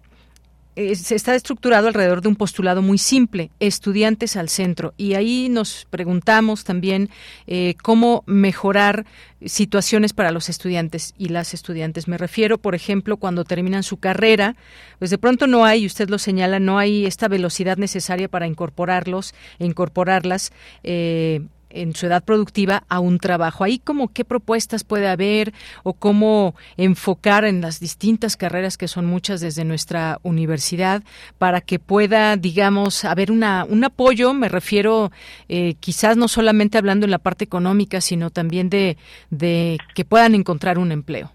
se 0.75 1.15
está 1.15 1.35
estructurado 1.35 1.87
alrededor 1.87 2.21
de 2.21 2.29
un 2.29 2.35
postulado 2.35 2.81
muy 2.81 2.97
simple, 2.97 3.51
estudiantes 3.59 4.35
al 4.37 4.49
centro. 4.49 4.93
Y 4.97 5.15
ahí 5.15 5.49
nos 5.49 5.85
preguntamos 5.89 6.63
también 6.63 7.09
eh, 7.47 7.75
cómo 7.83 8.23
mejorar 8.25 9.05
situaciones 9.45 10.13
para 10.13 10.31
los 10.31 10.49
estudiantes 10.49 11.13
y 11.17 11.29
las 11.29 11.53
estudiantes. 11.53 12.07
Me 12.07 12.17
refiero, 12.17 12.57
por 12.57 12.75
ejemplo, 12.75 13.17
cuando 13.17 13.43
terminan 13.43 13.83
su 13.83 13.97
carrera, 13.97 14.55
pues 14.99 15.11
de 15.11 15.17
pronto 15.17 15.47
no 15.47 15.65
hay, 15.65 15.85
usted 15.85 16.09
lo 16.09 16.19
señala, 16.19 16.59
no 16.59 16.77
hay 16.77 17.05
esta 17.05 17.27
velocidad 17.27 17.77
necesaria 17.77 18.29
para 18.29 18.47
incorporarlos 18.47 19.33
e 19.59 19.65
incorporarlas. 19.65 20.51
Eh, 20.83 21.41
en 21.73 21.93
su 21.95 22.05
edad 22.05 22.23
productiva 22.23 22.83
a 22.89 22.99
un 22.99 23.17
trabajo. 23.17 23.63
Ahí 23.63 23.79
como 23.79 24.11
qué 24.13 24.25
propuestas 24.25 24.83
puede 24.83 25.07
haber 25.07 25.53
o 25.83 25.93
cómo 25.93 26.55
enfocar 26.77 27.45
en 27.45 27.61
las 27.61 27.79
distintas 27.79 28.37
carreras 28.37 28.77
que 28.77 28.87
son 28.87 29.05
muchas 29.05 29.41
desde 29.41 29.65
nuestra 29.65 30.19
universidad 30.23 31.03
para 31.37 31.61
que 31.61 31.79
pueda, 31.79 32.37
digamos, 32.37 33.05
haber 33.05 33.31
una, 33.31 33.65
un 33.67 33.83
apoyo, 33.83 34.33
me 34.33 34.49
refiero 34.49 35.11
eh, 35.49 35.75
quizás 35.79 36.17
no 36.17 36.27
solamente 36.27 36.77
hablando 36.77 37.05
en 37.05 37.11
la 37.11 37.19
parte 37.19 37.43
económica, 37.43 38.01
sino 38.01 38.29
también 38.29 38.69
de, 38.69 38.97
de 39.29 39.77
que 39.95 40.05
puedan 40.05 40.35
encontrar 40.35 40.77
un 40.77 40.91
empleo. 40.91 41.31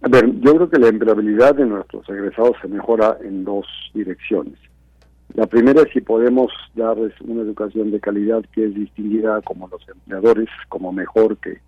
A 0.00 0.08
ver, 0.08 0.26
yo 0.40 0.54
creo 0.54 0.70
que 0.70 0.78
la 0.78 0.88
empleabilidad 0.88 1.56
de 1.56 1.66
nuestros 1.66 2.08
egresados 2.08 2.52
se 2.62 2.68
mejora 2.68 3.16
en 3.24 3.44
dos 3.44 3.66
direcciones. 3.94 4.54
La 5.34 5.46
primera 5.46 5.82
es 5.82 5.92
si 5.92 6.00
podemos 6.00 6.50
darles 6.74 7.12
una 7.20 7.42
educación 7.42 7.90
de 7.90 8.00
calidad 8.00 8.44
que 8.52 8.64
es 8.64 8.74
distinguida 8.74 9.40
como 9.42 9.68
los 9.68 9.86
empleadores, 9.88 10.48
como 10.68 10.92
mejor 10.92 11.36
que 11.38 11.58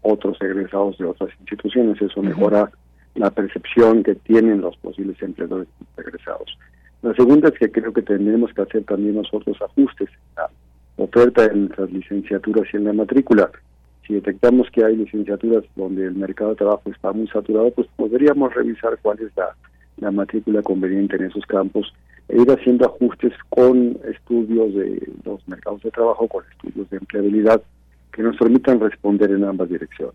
otros 0.00 0.36
egresados 0.40 0.98
de 0.98 1.04
otras 1.04 1.30
instituciones. 1.40 2.00
Eso 2.00 2.22
mejora 2.22 2.70
la 3.14 3.30
percepción 3.30 4.02
que 4.02 4.14
tienen 4.14 4.60
los 4.60 4.76
posibles 4.78 5.20
empleadores 5.22 5.68
egresados. 5.96 6.58
La 7.02 7.14
segunda 7.14 7.48
es 7.48 7.58
que 7.58 7.70
creo 7.70 7.92
que 7.92 8.02
tendremos 8.02 8.52
que 8.54 8.62
hacer 8.62 8.84
también 8.84 9.16
nosotros 9.16 9.56
ajustes 9.60 10.08
en 10.08 10.34
la 10.36 10.50
oferta 10.96 11.44
en 11.44 11.66
nuestras 11.66 11.92
licenciaturas 11.92 12.66
y 12.72 12.76
en 12.76 12.84
la 12.84 12.92
matrícula. 12.92 13.50
Si 14.06 14.14
detectamos 14.14 14.68
que 14.70 14.84
hay 14.84 14.96
licenciaturas 14.96 15.64
donde 15.76 16.06
el 16.06 16.14
mercado 16.14 16.50
de 16.50 16.56
trabajo 16.56 16.82
está 16.90 17.12
muy 17.12 17.28
saturado, 17.28 17.70
pues 17.72 17.88
podríamos 17.94 18.54
revisar 18.54 18.98
cuál 19.02 19.20
es 19.20 19.30
la, 19.36 19.54
la 19.98 20.10
matrícula 20.10 20.62
conveniente 20.62 21.16
en 21.16 21.24
esos 21.24 21.44
campos 21.46 21.92
ir 22.32 22.50
haciendo 22.50 22.86
ajustes 22.86 23.32
con 23.50 23.98
estudios 24.10 24.74
de 24.74 25.12
los 25.24 25.46
mercados 25.48 25.82
de 25.82 25.90
trabajo, 25.90 26.28
con 26.28 26.44
estudios 26.50 26.88
de 26.90 26.96
empleabilidad 26.96 27.62
que 28.12 28.22
nos 28.22 28.36
permitan 28.36 28.80
responder 28.80 29.30
en 29.30 29.44
ambas 29.44 29.68
direcciones. 29.68 30.14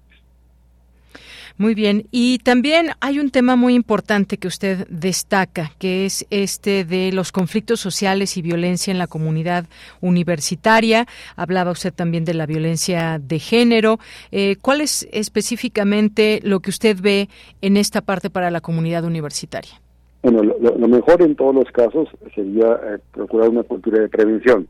Muy 1.59 1.73
bien. 1.73 2.07
Y 2.11 2.37
también 2.39 2.91
hay 2.99 3.17
un 3.17 3.31
tema 3.31 3.55
muy 3.55 3.73
importante 3.73 4.37
que 4.37 4.47
usted 4.47 4.87
destaca, 4.89 5.71
que 5.79 6.05
es 6.05 6.27
este 6.29 6.85
de 6.85 7.11
los 7.11 7.31
conflictos 7.31 7.79
sociales 7.79 8.37
y 8.37 8.43
violencia 8.43 8.91
en 8.91 8.99
la 8.99 9.07
comunidad 9.07 9.65
universitaria. 9.99 11.07
Hablaba 11.35 11.71
usted 11.71 11.91
también 11.91 12.25
de 12.25 12.35
la 12.35 12.45
violencia 12.45 13.17
de 13.19 13.39
género. 13.39 13.97
Eh, 14.31 14.57
¿Cuál 14.61 14.81
es 14.81 15.07
específicamente 15.11 16.41
lo 16.43 16.59
que 16.59 16.69
usted 16.69 16.95
ve 17.01 17.27
en 17.61 17.75
esta 17.75 18.01
parte 18.01 18.29
para 18.29 18.51
la 18.51 18.61
comunidad 18.61 19.03
universitaria? 19.03 19.81
Bueno, 20.23 20.43
lo, 20.43 20.87
mejor 20.87 21.21
en 21.21 21.35
todos 21.35 21.55
los 21.55 21.71
casos 21.71 22.09
sería 22.33 22.79
eh, 22.83 22.99
procurar 23.13 23.49
una 23.49 23.63
cultura 23.63 24.01
de 24.01 24.09
prevención. 24.09 24.67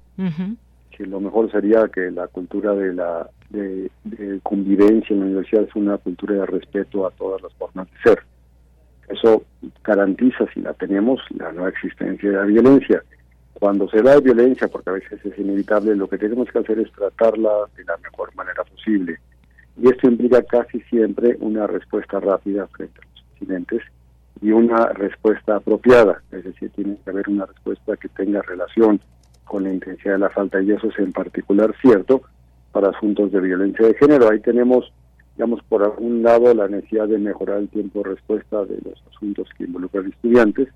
lo 0.99 1.19
mejor 1.19 1.51
sería 1.51 1.87
que 1.87 2.11
la 2.11 2.27
cultura 2.27 2.73
de 2.73 2.93
la 2.93 3.29
de, 3.49 3.89
convivencia 4.43 5.13
en 5.13 5.19
la 5.19 5.25
universidad 5.27 5.63
es 5.63 5.75
una 5.75 5.97
cultura 5.97 6.35
de 6.35 6.45
respeto 6.45 7.07
a 7.07 7.11
todas 7.11 7.41
las 7.41 7.53
formas 7.53 7.87
de 7.91 8.09
ser. 8.09 8.23
Eso 9.07 9.43
garantiza, 9.83 10.45
si 10.53 10.61
la 10.61 10.73
tenemos, 10.73 11.21
la 11.37 11.51
no 11.53 11.67
existencia 11.67 12.29
de 12.29 12.35
la 12.35 12.43
violencia. 12.43 13.03
Cuando 13.53 13.89
se 13.89 14.01
da 14.01 14.19
violencia, 14.19 14.67
porque 14.67 14.89
a 14.89 14.93
veces 14.93 15.25
es 15.25 15.39
inevitable, 15.39 15.95
lo 15.95 16.07
que 16.07 16.17
tenemos 16.17 16.49
que 16.51 16.59
hacer 16.59 16.77
es 16.79 16.91
tratarla 16.91 17.51
de 17.75 17.85
la 17.85 17.97
mejor 17.97 18.35
manera 18.35 18.63
posible. 18.63 19.17
Y 19.81 19.87
esto 19.89 20.07
implica 20.07 20.41
casi 20.43 20.81
siempre 20.81 21.37
una 21.39 21.67
respuesta 21.67 22.19
rápida 22.19 22.67
frente 22.67 22.99
a 22.99 23.05
los 23.05 23.25
incidentes 23.33 23.81
y 24.41 24.51
una 24.51 24.87
respuesta 24.89 25.55
apropiada, 25.55 26.21
es 26.31 26.43
decir, 26.43 26.69
tiene 26.71 26.97
que 27.03 27.09
haber 27.09 27.29
una 27.29 27.45
respuesta 27.45 27.97
que 27.97 28.09
tenga 28.09 28.41
relación 28.41 28.99
con 29.45 29.63
la 29.63 29.73
intensidad 29.73 30.13
de 30.13 30.19
la 30.19 30.29
falta 30.29 30.61
y 30.61 30.71
eso 30.71 30.87
es 30.87 30.99
en 30.99 31.11
particular 31.11 31.73
cierto 31.81 32.21
para 32.71 32.89
asuntos 32.89 33.31
de 33.31 33.39
violencia 33.39 33.87
de 33.87 33.93
género. 33.95 34.29
Ahí 34.29 34.39
tenemos, 34.39 34.91
digamos, 35.35 35.61
por 35.63 35.83
algún 35.83 36.21
lado 36.21 36.53
la 36.53 36.67
necesidad 36.67 37.07
de 37.07 37.17
mejorar 37.17 37.59
el 37.59 37.69
tiempo 37.69 37.99
de 38.03 38.09
respuesta 38.11 38.65
de 38.65 38.77
los 38.83 39.01
asuntos 39.13 39.47
que 39.57 39.63
involucran 39.63 40.07
estudiantes 40.07 40.67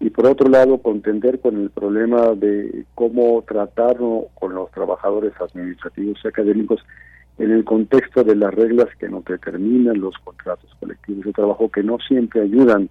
y 0.00 0.10
por 0.10 0.26
otro 0.26 0.48
lado 0.48 0.78
contender 0.78 1.40
con 1.40 1.60
el 1.60 1.70
problema 1.70 2.34
de 2.34 2.84
cómo 2.94 3.42
tratar 3.46 3.96
con 4.34 4.54
los 4.54 4.70
trabajadores 4.70 5.32
administrativos 5.40 6.18
y 6.22 6.28
académicos 6.28 6.80
en 7.38 7.50
el 7.50 7.64
contexto 7.64 8.24
de 8.24 8.34
las 8.34 8.54
reglas 8.54 8.88
que 8.98 9.08
nos 9.08 9.24
determinan 9.24 10.00
los 10.00 10.16
contratos 10.18 10.70
colectivos 10.80 11.24
de 11.24 11.32
trabajo 11.32 11.70
que 11.70 11.82
no 11.82 11.98
siempre 11.98 12.42
ayudan 12.42 12.88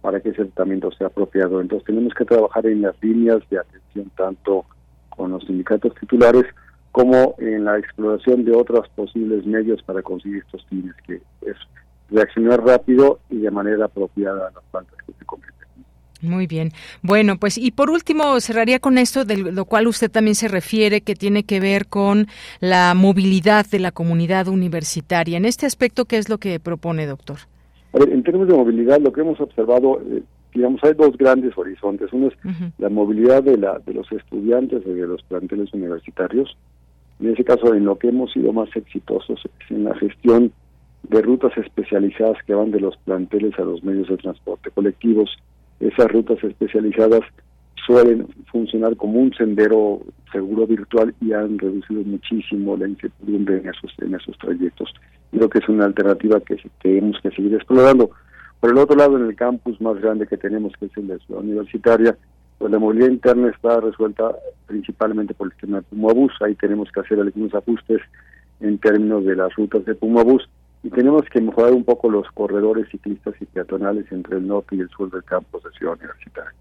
para 0.00 0.20
que 0.20 0.30
ese 0.30 0.44
tratamiento 0.44 0.90
sea 0.92 1.06
apropiado. 1.06 1.60
Entonces 1.60 1.86
tenemos 1.86 2.12
que 2.14 2.24
trabajar 2.24 2.66
en 2.66 2.82
las 2.82 2.94
líneas 3.02 3.38
de 3.50 3.58
atención 3.58 4.10
tanto 4.16 4.66
con 5.08 5.30
los 5.30 5.44
sindicatos 5.44 5.94
titulares 5.94 6.44
como 6.92 7.34
en 7.38 7.64
la 7.64 7.78
exploración 7.78 8.44
de 8.44 8.54
otros 8.54 8.88
posibles 8.90 9.46
medios 9.46 9.82
para 9.82 10.02
conseguir 10.02 10.44
estos 10.44 10.64
fines, 10.66 10.94
que 11.06 11.22
es 11.42 11.56
reaccionar 12.10 12.64
rápido 12.64 13.18
y 13.30 13.38
de 13.38 13.50
manera 13.50 13.86
apropiada 13.86 14.48
a 14.48 14.52
las 14.52 14.64
cometen. 14.70 15.03
Muy 16.24 16.46
bien. 16.46 16.72
Bueno, 17.02 17.36
pues 17.38 17.58
y 17.58 17.70
por 17.70 17.90
último 17.90 18.40
cerraría 18.40 18.78
con 18.78 18.98
esto, 18.98 19.24
de 19.24 19.36
lo 19.36 19.64
cual 19.64 19.86
usted 19.86 20.10
también 20.10 20.34
se 20.34 20.48
refiere, 20.48 21.00
que 21.00 21.14
tiene 21.14 21.44
que 21.44 21.60
ver 21.60 21.86
con 21.86 22.26
la 22.60 22.94
movilidad 22.94 23.66
de 23.70 23.78
la 23.78 23.92
comunidad 23.92 24.48
universitaria. 24.48 25.36
En 25.36 25.44
este 25.44 25.66
aspecto, 25.66 26.04
¿qué 26.06 26.18
es 26.18 26.28
lo 26.28 26.38
que 26.38 26.58
propone, 26.60 27.06
doctor? 27.06 27.38
A 27.92 27.98
ver, 27.98 28.10
en 28.10 28.22
términos 28.22 28.48
de 28.48 28.54
movilidad, 28.54 29.00
lo 29.00 29.12
que 29.12 29.20
hemos 29.20 29.40
observado, 29.40 30.00
eh, 30.10 30.22
digamos, 30.52 30.82
hay 30.82 30.94
dos 30.94 31.16
grandes 31.16 31.56
horizontes. 31.56 32.12
Uno 32.12 32.28
es 32.28 32.34
la 32.78 32.88
movilidad 32.88 33.42
de, 33.42 33.56
la, 33.56 33.78
de 33.78 33.94
los 33.94 34.10
estudiantes 34.10 34.84
de 34.84 35.06
los 35.06 35.22
planteles 35.22 35.72
universitarios. 35.72 36.56
En 37.20 37.32
ese 37.32 37.44
caso, 37.44 37.74
en 37.74 37.84
lo 37.84 37.96
que 37.96 38.08
hemos 38.08 38.32
sido 38.32 38.52
más 38.52 38.68
exitosos 38.74 39.40
es 39.44 39.70
en 39.70 39.84
la 39.84 39.94
gestión 39.94 40.52
de 41.08 41.22
rutas 41.22 41.56
especializadas 41.56 42.38
que 42.46 42.54
van 42.54 42.70
de 42.70 42.80
los 42.80 42.96
planteles 42.98 43.58
a 43.58 43.62
los 43.62 43.84
medios 43.84 44.08
de 44.08 44.16
transporte 44.16 44.70
colectivos 44.70 45.30
esas 45.80 46.10
rutas 46.10 46.42
especializadas 46.42 47.20
suelen 47.86 48.26
funcionar 48.50 48.96
como 48.96 49.20
un 49.20 49.32
sendero 49.34 50.00
seguro 50.32 50.66
virtual 50.66 51.14
y 51.20 51.32
han 51.32 51.58
reducido 51.58 52.02
muchísimo 52.02 52.76
la 52.76 52.88
incertidumbre 52.88 53.58
en 53.58 53.68
esos 53.68 53.92
en 54.00 54.14
esos 54.14 54.36
trayectos. 54.38 54.92
Creo 55.30 55.48
que 55.48 55.58
es 55.58 55.68
una 55.68 55.84
alternativa 55.84 56.40
que 56.40 56.56
tenemos 56.82 57.20
que 57.22 57.30
seguir 57.30 57.54
explorando. 57.54 58.10
Por 58.60 58.70
el 58.70 58.78
otro 58.78 58.96
lado, 58.96 59.18
en 59.18 59.26
el 59.26 59.36
campus 59.36 59.80
más 59.80 60.00
grande 60.00 60.26
que 60.26 60.38
tenemos, 60.38 60.72
que 60.78 60.86
es 60.86 60.92
de 60.94 61.02
la 61.02 61.18
ciudad 61.18 61.42
universitaria, 61.42 62.16
pues 62.58 62.72
la 62.72 62.78
movilidad 62.78 63.10
interna 63.10 63.50
está 63.50 63.80
resuelta 63.80 64.34
principalmente 64.66 65.34
por 65.34 65.48
el 65.48 65.52
sistema 65.52 65.78
de 65.78 65.82
Pumabús. 65.82 66.32
Ahí 66.40 66.54
tenemos 66.54 66.90
que 66.90 67.00
hacer 67.00 67.20
algunos 67.20 67.54
ajustes 67.54 68.00
en 68.60 68.78
términos 68.78 69.24
de 69.24 69.36
las 69.36 69.54
rutas 69.54 69.84
de 69.84 69.94
Pumabús 69.94 70.48
y 70.84 70.90
tenemos 70.90 71.22
que 71.30 71.40
mejorar 71.40 71.72
un 71.72 71.82
poco 71.82 72.10
los 72.10 72.30
corredores 72.32 72.88
ciclistas 72.90 73.34
y 73.40 73.46
peatonales 73.46 74.04
entre 74.12 74.36
el 74.36 74.46
norte 74.46 74.76
y 74.76 74.80
el 74.80 74.90
sur 74.90 75.10
del 75.10 75.24
campus 75.24 75.64
de 75.64 75.70
Ciudad 75.70 75.94
Universitaria. 75.94 76.52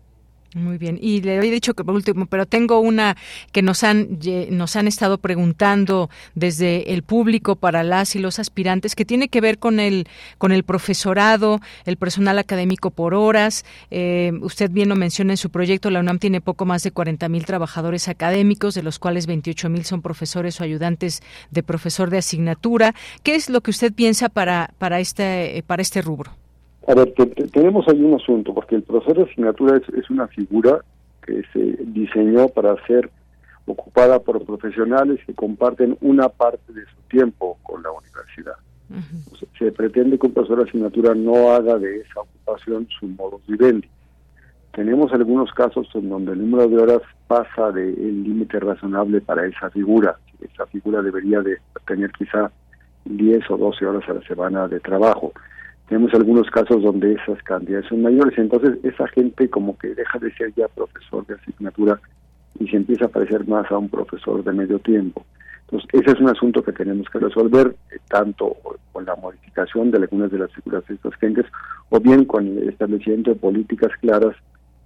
Muy 0.56 0.78
bien. 0.78 1.00
Y 1.02 1.22
le 1.22 1.38
había 1.38 1.52
dicho 1.52 1.74
que 1.74 1.84
por 1.84 1.96
último, 1.96 2.28
pero 2.28 2.46
tengo 2.46 2.80
una 2.80 3.18
que 3.52 3.64
nos 3.64 3.84
han 3.84 4.20
nos 4.52 4.76
han 4.76 4.88
estado 4.88 5.18
preguntando 5.18 6.12
desde 6.36 6.94
el 6.94 7.02
público 7.02 7.56
para 7.56 7.82
las 7.84 8.16
y 8.16 8.20
los 8.20 8.38
aspirantes 8.38 8.96
que 8.96 9.04
tiene 9.04 9.30
que 9.30 9.42
ver 9.42 9.58
con 9.58 9.80
el 9.80 10.08
con 10.38 10.52
el 10.52 10.64
profesorado, 10.64 11.60
el 11.86 11.98
personal 11.98 12.38
académico 12.38 12.92
por 12.92 13.16
horas. 13.16 13.66
Eh, 13.90 14.32
usted 14.42 14.70
bien 14.70 14.90
lo 14.90 14.96
menciona 14.96 15.34
en 15.34 15.38
su 15.38 15.50
proyecto. 15.50 15.90
La 15.90 16.02
UNAM 16.02 16.20
tiene 16.20 16.40
poco 16.40 16.66
más 16.66 16.84
de 16.84 16.92
40 16.92 17.30
mil 17.30 17.46
trabajadores 17.46 18.08
académicos, 18.08 18.76
de 18.76 18.84
los 18.84 19.00
cuales 19.00 19.26
28 19.26 19.70
mil 19.70 19.86
son 19.86 20.04
profesores 20.04 20.62
o 20.62 20.64
ayudantes 20.64 21.24
de 21.50 21.64
profesor 21.64 22.12
de 22.12 22.20
asignatura. 22.20 22.94
¿Qué 23.24 23.34
es 23.34 23.50
lo 23.50 23.62
que 23.62 23.72
usted 23.72 23.92
piensa 23.92 24.30
para 24.30 24.72
para 24.78 25.00
este 25.00 25.64
para 25.66 25.82
este 25.82 26.04
rubro? 26.04 26.43
A 26.88 26.96
ver, 26.96 27.14
tenemos 27.52 27.88
ahí 27.88 28.02
un 28.02 28.16
asunto, 28.16 28.54
porque 28.54 28.76
el 28.76 28.84
profesor 28.84 29.18
de 29.18 29.24
asignatura 29.24 29.78
es, 29.78 30.10
una 30.10 30.28
figura 30.28 30.80
que 31.26 31.42
se 31.54 31.78
diseñó 31.86 32.50
para 32.50 32.76
ser 32.86 33.10
ocupada 33.66 34.20
por 34.20 34.46
profesionales 34.46 35.22
que 35.26 35.34
comparten 35.34 35.98
una 36.02 36.28
parte 36.28 36.74
de 36.74 36.82
su 36.82 36.98
tiempo 37.10 37.58
con 37.64 37.82
la 37.82 37.90
universidad. 37.92 38.56
se 39.58 39.72
pretende 39.72 40.20
que 40.20 40.28
un 40.28 40.34
profesor 40.34 40.58
de 40.58 40.70
asignatura 40.70 41.16
no 41.16 41.52
haga 41.52 41.78
de 41.78 42.02
esa 42.02 42.20
ocupación 42.20 42.88
su 43.00 43.08
modo 43.08 43.40
vivendi. 43.48 43.88
Tenemos 44.74 45.14
algunos 45.14 45.54
casos 45.54 45.88
en 45.94 46.10
donde 46.10 46.34
el 46.34 46.40
número 46.40 46.68
de 46.68 46.78
horas 46.78 47.02
pasa 47.28 47.72
del 47.72 48.24
límite 48.24 48.60
razonable 48.60 49.22
para 49.22 49.46
esa 49.46 49.70
figura. 49.70 50.18
Esa 50.42 50.66
figura 50.66 51.02
debería 51.02 51.40
de 51.42 51.60
tener 51.88 52.12
quizá 52.12 52.52
10 53.06 53.52
o 53.52 53.58
12 53.58 53.86
horas 53.86 54.10
a 54.10 54.14
la 54.16 54.22
semana 54.24 54.68
de 54.68 54.82
trabajo 54.82 55.32
tenemos 55.88 56.14
algunos 56.14 56.50
casos 56.50 56.82
donde 56.82 57.14
esas 57.14 57.42
cantidades 57.44 57.88
son 57.88 58.02
mayores, 58.02 58.38
entonces 58.38 58.78
esa 58.84 59.08
gente 59.10 59.50
como 59.50 59.78
que 59.78 59.94
deja 59.94 60.20
de 60.20 60.32
ser 60.34 60.54
ya 60.56 60.68
profesor 60.70 61.26
de 61.28 61.36
asignatura 61.36 62.00
y 62.60 62.68
se 62.68 62.78
empieza 62.78 63.06
a 63.06 63.10
parecer 63.10 63.48
más 63.48 63.70
a 63.72 63.78
un 63.78 63.90
profesor 63.90 64.44
de 64.44 64.54
medio 64.54 64.80
tiempo. 64.80 65.26
Entonces, 65.66 65.90
ese 65.94 66.12
es 66.12 66.20
un 66.20 66.30
asunto 66.30 66.64
que 66.64 66.72
tenemos 66.72 67.10
que 67.10 67.20
resolver, 67.20 67.76
eh, 67.92 67.98
tanto 68.08 68.56
con 68.92 69.06
la 69.06 69.16
modificación 69.16 69.92
de 69.92 69.98
algunas 69.98 70.32
de 70.32 70.40
las 70.40 70.52
figuras 70.52 70.86
de 70.88 70.96
estas 70.96 71.16
gentes, 71.16 71.46
o 71.90 72.00
bien 72.00 72.26
con 72.26 72.46
el 72.46 72.70
establecimiento 72.70 73.32
de 73.32 73.40
políticas 73.40 73.92
claras 74.00 74.36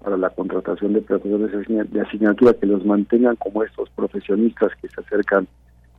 para 0.01 0.15
la 0.15 0.29
contratación 0.29 0.93
de 0.93 1.01
profesores 1.01 1.51
de 1.91 2.01
asignatura 2.01 2.53
que 2.53 2.67
los 2.67 2.85
mantengan 2.85 3.35
como 3.35 3.63
estos 3.63 3.89
profesionistas 3.89 4.71
que 4.81 4.87
se 4.87 5.01
acercan 5.01 5.47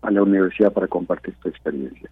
a 0.02 0.10
la 0.10 0.22
universidad 0.22 0.72
para 0.72 0.86
compartir 0.86 1.34
su 1.42 1.48
experiencia. 1.48 2.08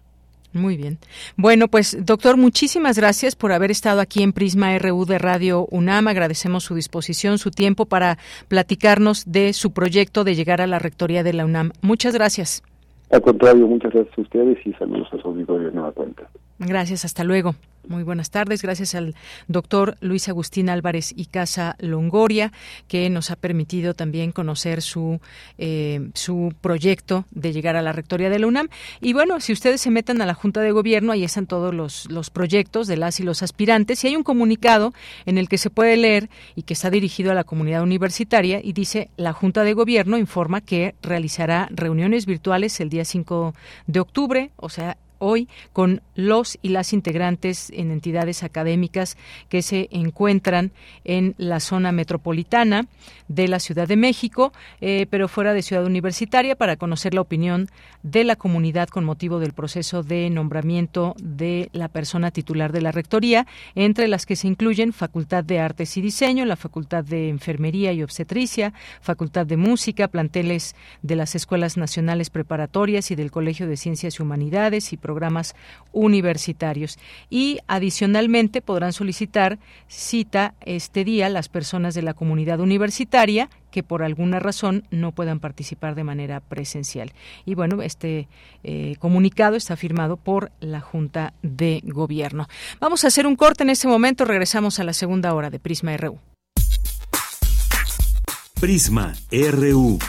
Muy 0.53 0.77
bien. 0.77 0.97
Bueno, 1.35 1.67
pues 1.67 1.97
doctor, 2.05 2.37
muchísimas 2.37 2.97
gracias 2.97 3.35
por 3.35 3.51
haber 3.51 3.71
estado 3.71 4.01
aquí 4.01 4.23
en 4.23 4.33
Prisma 4.33 4.77
RU 4.79 5.05
de 5.05 5.19
Radio 5.19 5.67
UNAM. 5.69 6.07
Agradecemos 6.07 6.63
su 6.63 6.75
disposición, 6.75 7.37
su 7.37 7.51
tiempo 7.51 7.85
para 7.85 8.17
platicarnos 8.47 9.31
de 9.31 9.53
su 9.53 9.71
proyecto 9.71 10.23
de 10.23 10.35
llegar 10.35 10.61
a 10.61 10.67
la 10.67 10.79
rectoría 10.79 11.23
de 11.23 11.33
la 11.33 11.45
UNAM. 11.45 11.71
Muchas 11.81 12.13
gracias. 12.13 12.63
Al 13.11 13.21
contrario, 13.21 13.67
muchas 13.67 13.93
gracias 13.93 14.17
a 14.17 14.21
ustedes 14.21 14.57
y 14.65 14.73
saludos 14.73 15.07
a 15.13 15.21
su 15.21 15.27
auditorio 15.27 15.67
de 15.67 15.73
Nueva 15.73 15.91
Cuenta. 15.91 16.29
Gracias, 16.59 17.05
hasta 17.05 17.23
luego. 17.23 17.55
Muy 17.87 18.03
buenas 18.03 18.31
tardes. 18.31 18.61
Gracias 18.61 18.95
al 18.95 19.15
doctor 19.47 19.97
Luis 20.01 20.27
Agustín 20.27 20.69
Álvarez 20.69 21.13
y 21.15 21.27
Casa 21.27 21.77
Longoria, 21.79 22.51
que 22.89 23.09
nos 23.09 23.31
ha 23.31 23.37
permitido 23.37 23.93
también 23.93 24.33
conocer 24.33 24.81
su, 24.81 25.21
eh, 25.57 26.09
su 26.13 26.53
proyecto 26.59 27.23
de 27.31 27.53
llegar 27.53 27.77
a 27.77 27.81
la 27.81 27.93
rectoría 27.93 28.29
de 28.29 28.39
la 28.39 28.47
UNAM. 28.47 28.67
Y 28.99 29.13
bueno, 29.13 29.39
si 29.39 29.53
ustedes 29.53 29.79
se 29.79 29.89
metan 29.89 30.21
a 30.21 30.25
la 30.25 30.33
Junta 30.33 30.59
de 30.59 30.71
Gobierno, 30.71 31.13
ahí 31.13 31.23
están 31.23 31.47
todos 31.47 31.73
los, 31.73 32.11
los 32.11 32.29
proyectos 32.29 32.87
de 32.87 32.97
las 32.97 33.21
y 33.21 33.23
los 33.23 33.41
aspirantes. 33.41 34.03
Y 34.03 34.07
hay 34.07 34.17
un 34.17 34.23
comunicado 34.23 34.93
en 35.25 35.37
el 35.37 35.47
que 35.47 35.57
se 35.57 35.69
puede 35.69 35.95
leer 35.95 36.29
y 36.55 36.63
que 36.63 36.73
está 36.73 36.89
dirigido 36.89 37.31
a 37.31 37.35
la 37.35 37.45
comunidad 37.45 37.83
universitaria 37.83 38.59
y 38.61 38.73
dice, 38.73 39.11
la 39.15 39.31
Junta 39.31 39.63
de 39.63 39.73
Gobierno 39.73 40.17
informa 40.17 40.59
que 40.59 40.95
realizará 41.01 41.69
reuniones 41.71 42.25
virtuales 42.25 42.81
el 42.81 42.89
día 42.89 43.05
5 43.05 43.55
de 43.87 43.99
octubre, 44.01 44.51
o 44.57 44.67
sea, 44.67 44.97
hoy 45.19 45.47
con 45.73 46.01
los 46.15 46.57
y 46.61 46.69
las 46.69 46.93
integrantes 46.93 47.69
en 47.71 47.91
entidades 47.91 48.43
académicas 48.43 49.17
que 49.49 49.61
se 49.61 49.87
encuentran 49.91 50.71
en 51.03 51.35
la 51.37 51.59
zona 51.59 51.91
metropolitana 51.91 52.87
de 53.27 53.47
la 53.47 53.59
Ciudad 53.59 53.87
de 53.87 53.97
México, 53.97 54.53
eh, 54.81 55.05
pero 55.09 55.27
fuera 55.27 55.53
de 55.53 55.61
Ciudad 55.61 55.85
Universitaria, 55.85 56.55
para 56.55 56.77
conocer 56.77 57.13
la 57.13 57.21
opinión 57.21 57.67
de 58.03 58.23
la 58.23 58.35
comunidad 58.35 58.87
con 58.87 59.03
motivo 59.03 59.39
del 59.39 59.53
proceso 59.53 60.03
de 60.03 60.29
nombramiento 60.29 61.15
de 61.21 61.69
la 61.73 61.87
persona 61.89 62.31
titular 62.31 62.71
de 62.71 62.81
la 62.81 62.91
Rectoría, 62.91 63.45
entre 63.75 64.07
las 64.07 64.25
que 64.25 64.35
se 64.35 64.47
incluyen 64.47 64.93
Facultad 64.93 65.43
de 65.43 65.59
Artes 65.59 65.97
y 65.97 66.01
Diseño, 66.01 66.45
la 66.45 66.55
Facultad 66.55 67.03
de 67.03 67.29
Enfermería 67.29 67.91
y 67.93 68.03
Obstetricia, 68.03 68.73
Facultad 69.01 69.45
de 69.45 69.57
Música, 69.57 70.07
planteles 70.07 70.75
de 71.01 71.15
las 71.15 71.35
Escuelas 71.35 71.77
Nacionales 71.77 72.29
Preparatorias 72.29 73.11
y 73.11 73.15
del 73.15 73.31
Colegio 73.31 73.67
de 73.67 73.77
Ciencias 73.77 74.19
y 74.19 74.21
Humanidades 74.21 74.93
y 74.93 74.97
programas 75.07 75.55
universitarios. 75.93 76.99
Y 77.29 77.59
adicionalmente 77.67 78.61
podrán 78.61 78.91
solicitar 78.91 79.57
cita 79.87 80.53
este 80.65 81.05
día 81.05 81.29
las 81.29 81.47
personas 81.47 81.95
de 81.95 82.01
la 82.01 82.13
comunidad 82.13 82.59
universitaria 82.59 83.49
que 83.71 83.83
por 83.83 84.03
alguna 84.03 84.39
razón 84.39 84.83
no 84.91 85.13
puedan 85.13 85.39
participar 85.39 85.95
de 85.95 86.03
manera 86.03 86.41
presencial. 86.41 87.13
Y 87.45 87.55
bueno, 87.55 87.81
este 87.81 88.27
eh, 88.63 88.95
comunicado 88.99 89.55
está 89.55 89.77
firmado 89.77 90.17
por 90.17 90.51
la 90.59 90.81
Junta 90.81 91.33
de 91.41 91.81
Gobierno. 91.85 92.47
Vamos 92.81 93.05
a 93.05 93.07
hacer 93.07 93.25
un 93.27 93.37
corte 93.37 93.63
en 93.63 93.69
este 93.69 93.87
momento, 93.87 94.25
regresamos 94.25 94.79
a 94.79 94.83
la 94.83 94.93
segunda 94.93 95.33
hora 95.33 95.49
de 95.49 95.59
Prisma 95.59 95.95
RU. 95.95 96.19
Prisma 98.59 99.13
RU. 99.31 99.99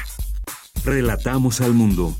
Relatamos 0.85 1.61
al 1.61 1.75
mundo. 1.75 2.17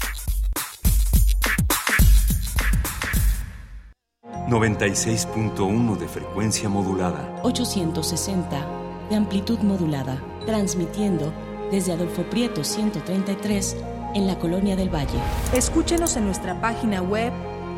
96.1 4.49 5.97
de 5.99 6.09
frecuencia 6.09 6.69
modulada. 6.71 7.41
860 7.43 8.67
de 9.11 9.17
amplitud 9.17 9.59
modulada, 9.59 10.23
transmitiendo 10.47 11.33
desde 11.71 11.93
Adolfo 11.93 12.23
Prieto 12.23 12.65
133 12.65 13.77
en 14.15 14.27
la 14.27 14.39
Colonia 14.39 14.75
del 14.75 14.89
Valle. 14.89 15.19
Escúchenos 15.53 16.17
en 16.17 16.25
nuestra 16.25 16.59
página 16.63 17.03
web 17.03 17.31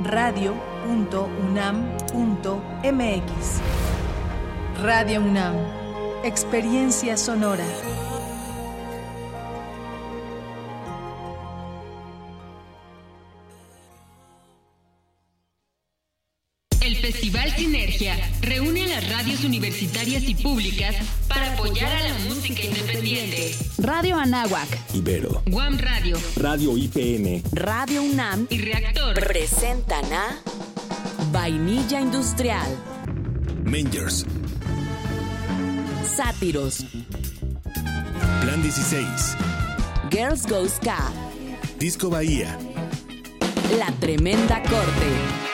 radio.unam.mx. 0.05 0.61
Radio 4.81 5.21
UNAM, 5.23 5.57
experiencia 6.23 7.17
sonora. 7.17 7.65
Sinergia 18.01 18.31
reúne 18.41 18.85
a 18.85 19.01
las 19.01 19.11
radios 19.11 19.45
universitarias 19.45 20.23
y 20.23 20.35
públicas 20.35 20.97
para 21.29 21.53
apoyar 21.53 21.93
a 21.93 22.09
la 22.09 22.15
música 22.21 22.63
independiente. 22.63 23.55
Radio 23.77 24.17
Anáhuac, 24.17 24.69
Ibero, 24.95 25.43
Guam 25.47 25.77
Radio, 25.77 26.17
Radio 26.37 26.79
IPN, 26.79 27.43
Radio 27.53 28.03
UNAM. 28.03 28.47
Y 28.49 28.59
Reactor. 28.59 29.15
Presentan 29.15 30.11
a 30.15 30.35
Vainilla 31.31 32.01
Industrial, 32.01 32.67
Mangers, 33.65 34.25
Sátiros, 36.17 36.87
Plan 38.41 38.63
16, 38.63 39.37
Girls 40.11 40.47
Go 40.47 40.67
Ska, 40.67 41.13
Disco 41.79 42.09
Bahía, 42.09 42.57
La 43.79 43.93
Tremenda 44.01 44.63
Corte 44.63 45.50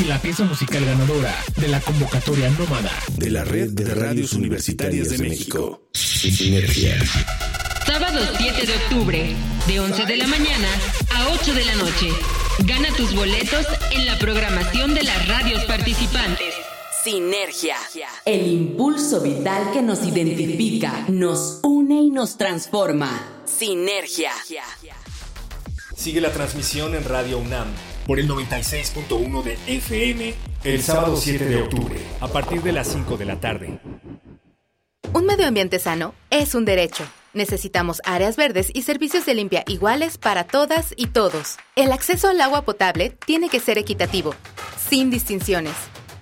y 0.00 0.04
la 0.04 0.20
pieza 0.20 0.44
musical 0.44 0.84
ganadora 0.84 1.34
de 1.56 1.68
la 1.68 1.80
convocatoria 1.80 2.48
nómada 2.50 2.90
de 3.18 3.30
la 3.30 3.44
Red 3.44 3.70
de 3.70 3.94
Radios 3.94 4.32
Universitarias 4.32 5.10
de 5.10 5.18
México. 5.18 5.82
Sinergia. 5.92 6.98
Sábado 7.86 8.20
7 8.38 8.66
de 8.66 8.74
octubre, 8.74 9.36
de 9.66 9.80
11 9.80 10.06
de 10.06 10.16
la 10.16 10.26
mañana 10.26 10.68
a 11.14 11.28
8 11.28 11.54
de 11.54 11.64
la 11.64 11.74
noche. 11.74 12.08
Gana 12.60 12.88
tus 12.96 13.14
boletos 13.14 13.66
en 13.90 14.06
la 14.06 14.18
programación 14.18 14.94
de 14.94 15.02
las 15.02 15.28
radios 15.28 15.64
participantes. 15.64 16.54
Sinergia. 17.04 17.76
El 18.24 18.46
impulso 18.46 19.20
vital 19.20 19.70
que 19.72 19.82
nos 19.82 20.04
identifica, 20.04 21.04
nos 21.08 21.60
une 21.62 22.02
y 22.02 22.10
nos 22.10 22.38
transforma. 22.38 23.42
Sinergia. 23.44 24.32
Sigue 25.94 26.20
la 26.20 26.32
transmisión 26.32 26.94
en 26.94 27.04
Radio 27.04 27.38
UNAM 27.38 27.68
por 28.10 28.18
el 28.18 28.28
96.1 28.28 29.42
de 29.44 29.56
FM 29.68 30.34
el 30.64 30.82
sábado 30.82 31.16
7 31.16 31.44
de 31.44 31.62
octubre, 31.62 31.96
a 32.18 32.26
partir 32.26 32.60
de 32.60 32.72
las 32.72 32.88
5 32.88 33.16
de 33.16 33.24
la 33.24 33.38
tarde. 33.38 33.78
Un 35.12 35.26
medio 35.26 35.46
ambiente 35.46 35.78
sano 35.78 36.12
es 36.28 36.56
un 36.56 36.64
derecho. 36.64 37.04
Necesitamos 37.34 38.02
áreas 38.04 38.34
verdes 38.34 38.72
y 38.74 38.82
servicios 38.82 39.26
de 39.26 39.34
limpia 39.34 39.62
iguales 39.68 40.18
para 40.18 40.42
todas 40.42 40.92
y 40.96 41.06
todos. 41.06 41.58
El 41.76 41.92
acceso 41.92 42.28
al 42.28 42.40
agua 42.40 42.62
potable 42.62 43.16
tiene 43.24 43.48
que 43.48 43.60
ser 43.60 43.78
equitativo, 43.78 44.34
sin 44.88 45.12
distinciones. 45.12 45.74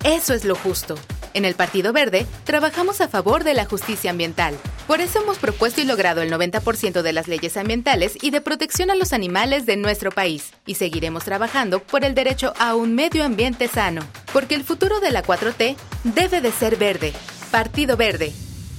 Eso 0.04 0.34
es 0.34 0.44
lo 0.44 0.56
justo. 0.56 0.94
En 1.38 1.44
el 1.44 1.54
Partido 1.54 1.92
Verde 1.92 2.26
trabajamos 2.42 3.00
a 3.00 3.06
favor 3.06 3.44
de 3.44 3.54
la 3.54 3.64
justicia 3.64 4.10
ambiental. 4.10 4.56
Por 4.88 5.00
eso 5.00 5.22
hemos 5.22 5.38
propuesto 5.38 5.80
y 5.80 5.84
logrado 5.84 6.20
el 6.20 6.32
90% 6.32 7.00
de 7.00 7.12
las 7.12 7.28
leyes 7.28 7.56
ambientales 7.56 8.18
y 8.20 8.30
de 8.30 8.40
protección 8.40 8.90
a 8.90 8.96
los 8.96 9.12
animales 9.12 9.64
de 9.64 9.76
nuestro 9.76 10.10
país. 10.10 10.50
Y 10.66 10.74
seguiremos 10.74 11.24
trabajando 11.24 11.80
por 11.80 12.04
el 12.04 12.16
derecho 12.16 12.54
a 12.58 12.74
un 12.74 12.96
medio 12.96 13.22
ambiente 13.22 13.68
sano. 13.68 14.04
Porque 14.32 14.56
el 14.56 14.64
futuro 14.64 14.98
de 14.98 15.12
la 15.12 15.22
4T 15.22 15.76
debe 16.02 16.40
de 16.40 16.50
ser 16.50 16.74
verde. 16.74 17.12
Partido 17.52 17.96
Verde. 17.96 18.32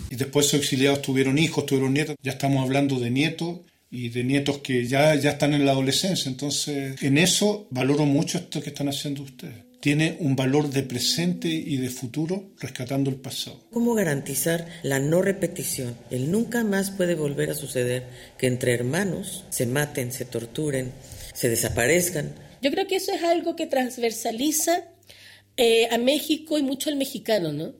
Y 0.10 0.18
después 0.18 0.47
sus 0.47 0.60
exiliados 0.60 1.01
tuvieron 1.01 1.38
hijos, 1.38 1.66
tuvieron 1.66 1.93
nietos. 1.93 2.18
Ya 2.22 2.34
estamos 2.34 2.62
hablando 2.62 2.99
de 2.99 3.10
nietos 3.10 3.60
y 3.89 4.10
de 4.10 4.26
nietos 4.26 4.57
que 4.57 4.86
ya, 4.86 5.16
ya 5.16 5.30
están 5.30 5.53
en 5.53 5.66
la 5.66 5.72
adolescencia. 5.72 6.30
Entonces, 6.30 7.01
en 7.01 7.20
eso 7.20 7.70
valoro 7.72 8.05
mucho 8.05 8.38
esto 8.38 8.62
que 8.62 8.72
están 8.72 8.89
haciendo 8.89 9.24
ustedes 9.24 9.68
tiene 9.80 10.18
un 10.20 10.36
valor 10.36 10.70
de 10.70 10.84
presente 10.84 11.48
y 11.48 11.78
de 11.78 11.90
futuro 11.90 12.52
rescatando 12.60 13.10
el 13.10 13.16
pasado. 13.16 13.62
¿Cómo 13.72 13.94
garantizar 13.94 14.68
la 14.84 15.00
no 15.00 15.22
repetición? 15.22 15.96
El 16.12 16.32
nunca 16.32 16.64
más 16.64 16.92
puede 16.92 17.16
volver 17.16 17.50
a 17.52 17.56
suceder 17.56 18.08
que 18.38 18.48
entre 18.48 18.74
hermanos 18.74 19.46
se 19.50 19.66
maten, 19.66 20.12
se 20.12 20.26
torturen, 20.26 20.92
se 21.34 21.50
desaparezcan. 21.50 22.34
Yo 22.62 22.72
creo 22.72 22.88
que 22.88 22.98
eso 22.98 23.14
es 23.14 23.24
algo 23.24 23.56
que 23.56 23.68
transversaliza 23.68 24.84
eh, 25.56 25.88
a 25.92 25.98
México 25.98 26.58
y 26.58 26.64
mucho 26.64 26.90
al 26.90 26.98
mexicano, 26.98 27.54
¿no? 27.54 27.74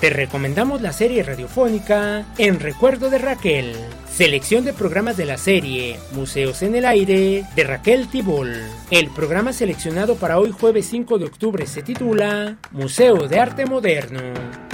Te 0.00 0.10
recomendamos 0.10 0.82
la 0.82 0.92
serie 0.92 1.22
radiofónica 1.22 2.26
En 2.36 2.58
Recuerdo 2.58 3.08
de 3.08 3.18
Raquel, 3.18 3.76
selección 4.12 4.64
de 4.64 4.72
programas 4.72 5.16
de 5.16 5.26
la 5.26 5.38
serie 5.38 5.96
Museos 6.10 6.60
en 6.62 6.74
el 6.74 6.86
Aire 6.86 7.44
de 7.54 7.64
Raquel 7.64 8.08
Tibol. 8.08 8.52
El 8.90 9.10
programa 9.10 9.52
seleccionado 9.52 10.16
para 10.16 10.40
hoy 10.40 10.50
jueves 10.50 10.86
5 10.86 11.18
de 11.18 11.26
octubre 11.26 11.68
se 11.68 11.82
titula 11.82 12.56
Museo 12.72 13.28
de 13.28 13.38
Arte 13.38 13.64
Moderno. 13.64 14.20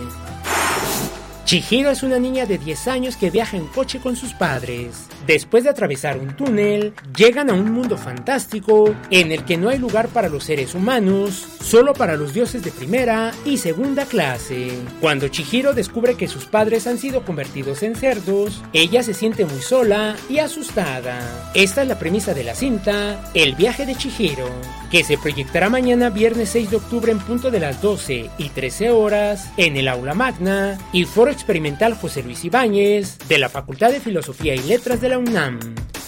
Chihiro 1.44 1.90
es 1.90 2.04
una 2.04 2.20
niña 2.20 2.46
de 2.46 2.58
10 2.58 2.86
años 2.88 3.16
que 3.16 3.30
viaja 3.30 3.56
en 3.56 3.66
coche 3.66 3.98
con 3.98 4.14
sus 4.14 4.32
padres. 4.32 5.08
Después 5.26 5.64
de 5.64 5.70
atravesar 5.70 6.18
un 6.18 6.36
túnel, 6.36 6.92
llegan 7.16 7.48
a 7.48 7.54
un 7.54 7.72
mundo 7.72 7.96
fantástico 7.96 8.94
en 9.10 9.32
el 9.32 9.44
que 9.44 9.56
no 9.56 9.70
hay 9.70 9.78
lugar 9.78 10.08
para 10.08 10.28
los 10.28 10.44
seres 10.44 10.74
humanos, 10.74 11.46
solo 11.62 11.94
para 11.94 12.16
los 12.16 12.34
dioses 12.34 12.62
de 12.62 12.70
primera 12.70 13.32
y 13.46 13.56
segunda 13.56 14.04
clase. 14.04 14.72
Cuando 15.00 15.28
Chihiro 15.28 15.72
descubre 15.72 16.14
que 16.16 16.28
sus 16.28 16.44
padres 16.44 16.86
han 16.86 16.98
sido 16.98 17.24
convertidos 17.24 17.82
en 17.82 17.96
cerdos, 17.96 18.62
ella 18.74 19.02
se 19.02 19.14
siente 19.14 19.46
muy 19.46 19.62
sola 19.62 20.14
y 20.28 20.38
asustada. 20.38 21.20
Esta 21.54 21.82
es 21.82 21.88
la 21.88 21.98
premisa 21.98 22.34
de 22.34 22.44
la 22.44 22.54
cinta 22.54 23.30
El 23.32 23.54
viaje 23.54 23.86
de 23.86 23.94
Chihiro, 23.94 24.48
que 24.90 25.04
se 25.04 25.16
proyectará 25.16 25.70
mañana 25.70 26.10
viernes 26.10 26.50
6 26.50 26.70
de 26.70 26.76
octubre 26.76 27.12
en 27.12 27.18
punto 27.18 27.50
de 27.50 27.60
las 27.60 27.80
12 27.80 28.30
y 28.36 28.48
13 28.50 28.90
horas 28.90 29.50
en 29.56 29.76
el 29.76 29.88
aula 29.88 30.12
magna 30.12 30.78
y 30.92 31.04
foro 31.04 31.30
experimental 31.30 31.94
José 31.94 32.22
Luis 32.22 32.44
Ibáñez 32.44 33.18
de 33.26 33.38
la 33.38 33.48
Facultad 33.48 33.90
de 33.90 34.00
Filosofía 34.00 34.54
y 34.54 34.58
Letras 34.58 35.00
de 35.00 35.08
la 35.08 35.13
UNAM. 35.18 35.58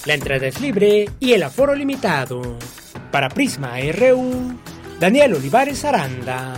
La 0.04 0.14
entrada 0.14 0.46
es 0.46 0.61
libre 0.61 1.09
y 1.20 1.32
el 1.32 1.42
aforo 1.42 1.74
limitado. 1.74 2.59
Para 3.11 3.28
Prisma 3.28 3.74
RU, 3.92 4.59
Daniel 5.00 5.34
Olivares 5.34 5.84
Aranda. 5.84 6.54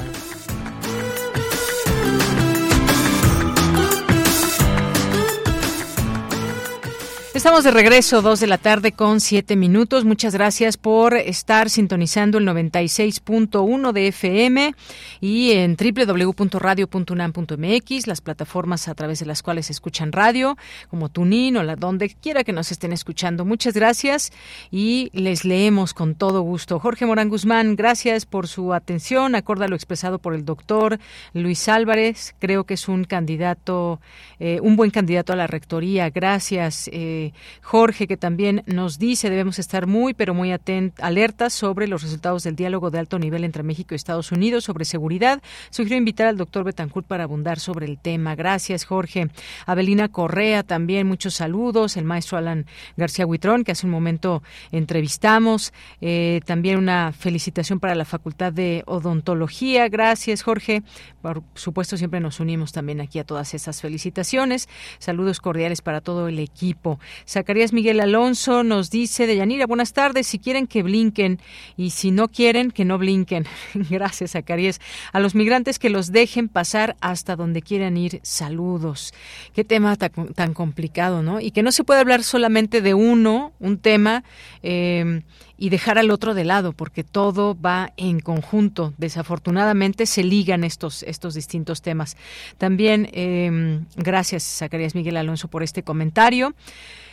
Estamos 7.38 7.62
de 7.62 7.70
regreso, 7.70 8.20
dos 8.20 8.40
de 8.40 8.48
la 8.48 8.58
tarde 8.58 8.90
con 8.90 9.20
siete 9.20 9.54
minutos. 9.54 10.04
Muchas 10.04 10.34
gracias 10.34 10.76
por 10.76 11.14
estar 11.14 11.70
sintonizando 11.70 12.38
el 12.38 12.48
96.1 12.48 13.92
de 13.92 14.08
FM 14.08 14.74
y 15.20 15.52
en 15.52 15.76
www.radio.unam.mx, 15.76 18.06
las 18.08 18.20
plataformas 18.22 18.88
a 18.88 18.96
través 18.96 19.20
de 19.20 19.26
las 19.26 19.44
cuales 19.44 19.70
escuchan 19.70 20.10
radio, 20.10 20.56
como 20.88 21.10
Tunin 21.10 21.58
o 21.58 21.62
la 21.62 21.76
donde 21.76 22.10
quiera 22.10 22.42
que 22.42 22.52
nos 22.52 22.72
estén 22.72 22.92
escuchando. 22.92 23.44
Muchas 23.44 23.72
gracias 23.72 24.32
y 24.72 25.10
les 25.12 25.44
leemos 25.44 25.94
con 25.94 26.16
todo 26.16 26.40
gusto. 26.40 26.80
Jorge 26.80 27.06
Morán 27.06 27.28
Guzmán, 27.28 27.76
gracias 27.76 28.26
por 28.26 28.48
su 28.48 28.74
atención. 28.74 29.36
Acorda 29.36 29.68
lo 29.68 29.76
expresado 29.76 30.18
por 30.18 30.34
el 30.34 30.44
doctor 30.44 30.98
Luis 31.34 31.68
Álvarez. 31.68 32.34
Creo 32.40 32.64
que 32.64 32.74
es 32.74 32.88
un 32.88 33.04
candidato, 33.04 34.00
eh, 34.40 34.58
un 34.60 34.74
buen 34.74 34.90
candidato 34.90 35.32
a 35.32 35.36
la 35.36 35.46
rectoría. 35.46 36.10
Gracias. 36.10 36.90
Eh, 36.92 37.27
Jorge, 37.62 38.06
que 38.06 38.16
también 38.16 38.62
nos 38.66 38.98
dice 38.98 39.30
debemos 39.30 39.58
estar 39.58 39.86
muy, 39.86 40.14
pero 40.14 40.34
muy 40.34 40.52
alertas 41.00 41.52
sobre 41.52 41.88
los 41.88 42.02
resultados 42.02 42.42
del 42.42 42.56
diálogo 42.56 42.90
de 42.90 42.98
alto 42.98 43.18
nivel 43.18 43.44
entre 43.44 43.62
México 43.62 43.94
y 43.94 43.96
Estados 43.96 44.32
Unidos 44.32 44.64
sobre 44.64 44.84
seguridad. 44.84 45.42
Sugiero 45.70 45.96
invitar 45.96 46.26
al 46.26 46.36
doctor 46.36 46.64
Betancourt 46.64 47.06
para 47.06 47.24
abundar 47.24 47.58
sobre 47.58 47.86
el 47.86 47.98
tema. 47.98 48.34
Gracias, 48.34 48.84
Jorge. 48.84 49.28
Abelina 49.66 50.08
Correa, 50.08 50.62
también 50.62 51.06
muchos 51.06 51.34
saludos. 51.34 51.96
El 51.96 52.04
maestro 52.04 52.38
Alan 52.38 52.66
García 52.96 53.26
Huitrón, 53.26 53.64
que 53.64 53.72
hace 53.72 53.86
un 53.86 53.92
momento 53.92 54.42
entrevistamos. 54.70 55.72
Eh, 56.00 56.40
también 56.46 56.78
una 56.78 57.12
felicitación 57.12 57.80
para 57.80 57.94
la 57.94 58.04
Facultad 58.04 58.52
de 58.52 58.82
Odontología. 58.86 59.88
Gracias, 59.88 60.42
Jorge. 60.42 60.82
Por 61.22 61.42
supuesto, 61.54 61.96
siempre 61.96 62.20
nos 62.20 62.40
unimos 62.40 62.72
también 62.72 63.00
aquí 63.00 63.18
a 63.18 63.24
todas 63.24 63.54
esas 63.54 63.80
felicitaciones. 63.80 64.68
Saludos 64.98 65.40
cordiales 65.40 65.82
para 65.82 66.00
todo 66.00 66.28
el 66.28 66.38
equipo. 66.38 66.98
Zacarías 67.26 67.72
Miguel 67.72 68.00
Alonso 68.00 68.62
nos 68.62 68.90
dice, 68.90 69.26
de 69.26 69.36
Yanira, 69.36 69.66
buenas 69.66 69.92
tardes, 69.92 70.26
si 70.26 70.38
quieren 70.38 70.66
que 70.66 70.82
blinquen 70.82 71.40
y 71.76 71.90
si 71.90 72.10
no 72.10 72.28
quieren, 72.28 72.70
que 72.70 72.84
no 72.84 72.98
blinquen. 72.98 73.46
Gracias, 73.74 74.32
Zacarías. 74.32 74.80
A 75.12 75.20
los 75.20 75.34
migrantes 75.34 75.78
que 75.78 75.90
los 75.90 76.12
dejen 76.12 76.48
pasar 76.48 76.96
hasta 77.00 77.36
donde 77.36 77.62
quieran 77.62 77.96
ir, 77.96 78.20
saludos. 78.22 79.12
Qué 79.54 79.64
tema 79.64 79.96
tan, 79.96 80.54
complicado, 80.54 81.22
¿no? 81.22 81.40
Y 81.40 81.50
que 81.50 81.62
no 81.62 81.72
se 81.72 81.84
puede 81.84 82.00
hablar 82.00 82.22
solamente 82.22 82.80
de 82.80 82.94
uno, 82.94 83.52
un 83.58 83.78
tema. 83.78 84.24
Eh, 84.62 85.22
y 85.60 85.70
dejar 85.70 85.98
al 85.98 86.12
otro 86.12 86.34
de 86.34 86.44
lado, 86.44 86.72
porque 86.72 87.02
todo 87.02 87.60
va 87.60 87.92
en 87.96 88.20
conjunto. 88.20 88.94
Desafortunadamente 88.96 90.06
se 90.06 90.22
ligan 90.22 90.62
estos, 90.62 91.02
estos 91.02 91.34
distintos 91.34 91.82
temas. 91.82 92.16
También 92.58 93.10
eh, 93.12 93.80
gracias, 93.96 94.44
Zacarías 94.44 94.94
Miguel 94.94 95.16
Alonso, 95.16 95.48
por 95.48 95.64
este 95.64 95.82
comentario. 95.82 96.54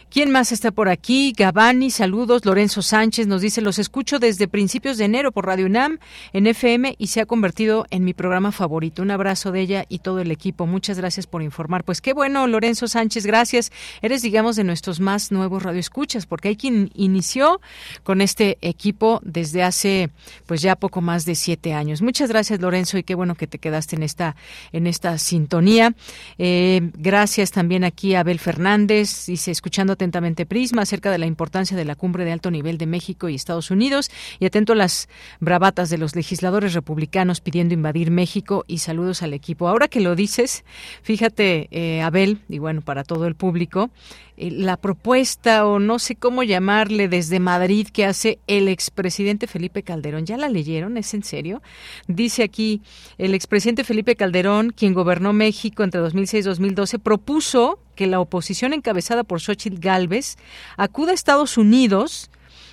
¿Quién 0.10 0.32
más 0.32 0.54
está 0.54 0.72
por 0.72 0.88
aquí? 0.88 1.34
Gabani, 1.36 1.92
saludos. 1.92 2.46
Lorenzo 2.46 2.82
Sánchez 2.82 3.28
nos 3.28 3.42
dice, 3.42 3.62
los 3.62 3.80
escucho 3.80 4.18
desde 4.18 4.48
principios 4.48 4.98
de 4.98 5.06
enero 5.06 5.34
por 5.34 5.46
Radio 5.46 5.66
UNAM 5.66 6.00
en 6.32 6.48
FM 6.48 6.96
y 6.98 7.08
se 7.08 7.20
ha 7.20 7.26
convertido 7.26 7.86
en 7.90 8.06
mi 8.06 8.14
programa 8.14 8.54
favorito. 8.54 9.02
Un 9.02 9.12
abrazo 9.12 9.52
de 9.52 9.60
ella 9.60 9.86
y 9.90 10.00
todo 10.00 10.20
el 10.20 10.32
equipo. 10.32 10.68
Muchas 10.68 10.98
gracias 10.98 11.28
por 11.28 11.42
informar. 11.42 11.84
Pues 11.84 12.00
qué 12.00 12.14
bueno, 12.14 12.48
Lorenzo 12.48 12.88
Sánchez, 12.88 13.26
gracias. 13.26 13.74
Eres, 14.02 14.22
digamos, 14.22 14.56
de 14.56 14.64
nuestros 14.64 15.02
más 15.02 15.34
nuevos 15.34 15.64
radioescuchas, 15.64 16.26
porque 16.26 16.48
hay 16.48 16.56
quien 16.56 16.92
inició 16.94 17.60
con 18.04 18.22
este 18.22 18.58
equipo 18.62 19.20
desde 19.24 19.64
hace, 19.64 20.12
pues 20.46 20.62
ya 20.62 20.78
poco 20.78 21.02
más 21.02 21.26
de 21.26 21.36
siete 21.36 21.74
años. 21.74 22.02
Muchas 22.02 22.30
gracias, 22.30 22.62
Lorenzo, 22.62 22.98
y 22.98 23.04
qué 23.04 23.16
bueno 23.16 23.36
que 23.36 23.48
te 23.48 23.60
quedaste 23.60 23.98
en 23.98 24.04
esta, 24.04 24.38
en 24.72 24.88
esta 24.88 25.18
sintonía. 25.18 25.94
Eh, 26.38 26.92
gracias 26.94 27.52
también 27.52 27.84
aquí 27.84 28.16
a 28.16 28.22
Abel 28.22 28.40
Fernández, 28.40 29.26
dice, 29.26 29.52
escuchando 29.52 29.95
atentamente 29.96 30.46
Prisma 30.46 30.84
acerca 30.84 31.12
de 31.12 31.18
la 31.18 31.26
importancia 31.26 31.76
de 31.76 31.84
la 31.84 31.96
cumbre 31.96 32.24
de 32.24 32.32
alto 32.32 32.52
nivel 32.52 32.78
de 32.78 32.86
México 32.86 33.28
y 33.28 33.36
Estados 33.36 33.72
Unidos 33.72 34.12
y 34.40 34.46
atento 34.46 34.74
a 34.74 34.76
las 34.76 35.10
bravatas 35.40 35.90
de 35.90 35.98
los 35.98 36.16
legisladores 36.16 36.74
republicanos 36.74 37.42
pidiendo 37.42 37.74
invadir 37.74 38.12
México 38.12 38.64
y 38.68 38.78
saludos 38.78 39.24
al 39.24 39.34
equipo. 39.34 39.68
Ahora 39.68 39.88
que 39.88 40.00
lo 40.00 40.16
dices, 40.16 40.64
fíjate, 41.02 41.68
eh, 41.72 42.02
Abel, 42.02 42.40
y 42.48 42.60
bueno, 42.60 42.82
para 42.82 43.04
todo 43.04 43.28
el 43.28 43.36
público, 43.36 43.90
eh, 44.38 44.52
la 44.52 44.78
propuesta 44.78 45.66
o 45.66 45.80
no 45.80 46.00
sé 46.00 46.16
cómo 46.16 46.44
llamarle 46.44 47.08
desde 47.08 47.40
Madrid 47.40 47.88
que 47.88 48.06
hace 48.06 48.40
el 48.48 48.68
expresidente 48.68 49.48
Felipe 49.48 49.84
Calderón. 49.84 50.26
¿Ya 50.26 50.38
la 50.38 50.50
leyeron? 50.50 50.98
¿Es 50.98 51.14
en 51.14 51.24
serio? 51.24 51.62
Dice 52.08 52.44
aquí, 52.44 52.82
el 53.18 53.34
expresidente 53.34 53.84
Felipe 53.84 54.16
Calderón, 54.16 54.72
quien 54.72 54.94
gobernó 54.94 55.34
México 55.34 55.84
entre 55.84 56.02
2006 56.02 56.46
y 56.46 56.48
2012, 56.48 57.00
propuso 57.00 57.80
que 57.96 58.08
la 58.08 58.20
oposición 58.20 58.74
encabezada 58.74 59.24
por 59.24 59.40
Xochitl 59.40 59.80
Gálvez 59.80 60.38
acuda 60.78 61.12
a 61.12 61.16
Estados 61.16 61.58
Unidos 61.58 62.30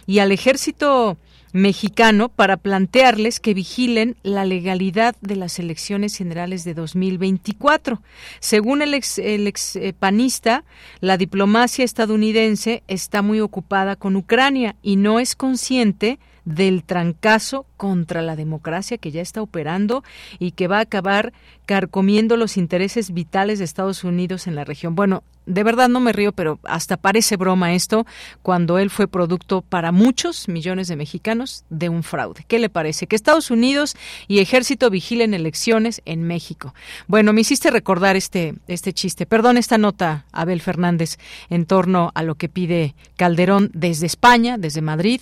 y 0.06 0.18
al 0.18 0.32
ejército 0.32 1.16
mexicano 1.52 2.28
para 2.28 2.56
plantearles 2.56 3.40
que 3.40 3.54
vigilen 3.54 4.16
la 4.22 4.44
legalidad 4.44 5.14
de 5.20 5.36
las 5.36 5.58
elecciones 5.58 6.16
generales 6.16 6.64
de 6.64 6.74
2024. 6.74 8.02
Según 8.40 8.82
el 8.82 8.94
ex, 8.94 9.18
el 9.18 9.46
ex 9.46 9.76
eh, 9.76 9.94
panista, 9.98 10.64
la 11.00 11.16
diplomacia 11.16 11.84
estadounidense 11.84 12.82
está 12.88 13.22
muy 13.22 13.40
ocupada 13.40 13.96
con 13.96 14.16
Ucrania 14.16 14.76
y 14.82 14.96
no 14.96 15.20
es 15.20 15.36
consciente 15.36 16.18
del 16.44 16.82
trancazo 16.82 17.66
contra 17.76 18.22
la 18.22 18.36
democracia 18.36 18.98
que 18.98 19.12
ya 19.12 19.22
está 19.22 19.42
operando 19.42 20.02
y 20.38 20.52
que 20.52 20.66
va 20.66 20.78
a 20.78 20.82
acabar 20.82 21.32
carcomiendo 21.66 22.36
los 22.36 22.56
intereses 22.56 23.12
vitales 23.12 23.58
de 23.58 23.64
Estados 23.64 24.04
Unidos 24.04 24.46
en 24.46 24.54
la 24.54 24.64
región. 24.64 24.94
Bueno, 24.94 25.22
de 25.46 25.62
verdad 25.62 25.88
no 25.88 26.00
me 26.00 26.12
río, 26.12 26.32
pero 26.32 26.58
hasta 26.64 26.96
parece 26.96 27.36
broma 27.36 27.74
esto 27.74 28.06
cuando 28.42 28.78
él 28.78 28.90
fue 28.90 29.08
producto 29.08 29.62
para 29.62 29.92
muchos 29.92 30.48
millones 30.48 30.88
de 30.88 30.96
mexicanos 30.96 31.64
de 31.70 31.88
un 31.88 32.02
fraude. 32.02 32.44
¿Qué 32.46 32.58
le 32.58 32.68
parece? 32.68 33.06
Que 33.06 33.16
Estados 33.16 33.50
Unidos 33.50 33.96
y 34.28 34.40
ejército 34.40 34.90
vigilen 34.90 35.34
elecciones 35.34 36.02
en 36.04 36.22
México. 36.22 36.74
Bueno, 37.06 37.32
me 37.32 37.40
hiciste 37.40 37.70
recordar 37.70 38.16
este, 38.16 38.54
este 38.68 38.92
chiste. 38.92 39.26
Perdón 39.26 39.56
esta 39.58 39.78
nota, 39.78 40.26
Abel 40.32 40.60
Fernández, 40.60 41.18
en 41.50 41.66
torno 41.66 42.12
a 42.14 42.22
lo 42.22 42.36
que 42.36 42.48
pide 42.48 42.94
Calderón 43.16 43.70
desde 43.74 44.06
España, 44.06 44.58
desde 44.58 44.82
Madrid, 44.82 45.20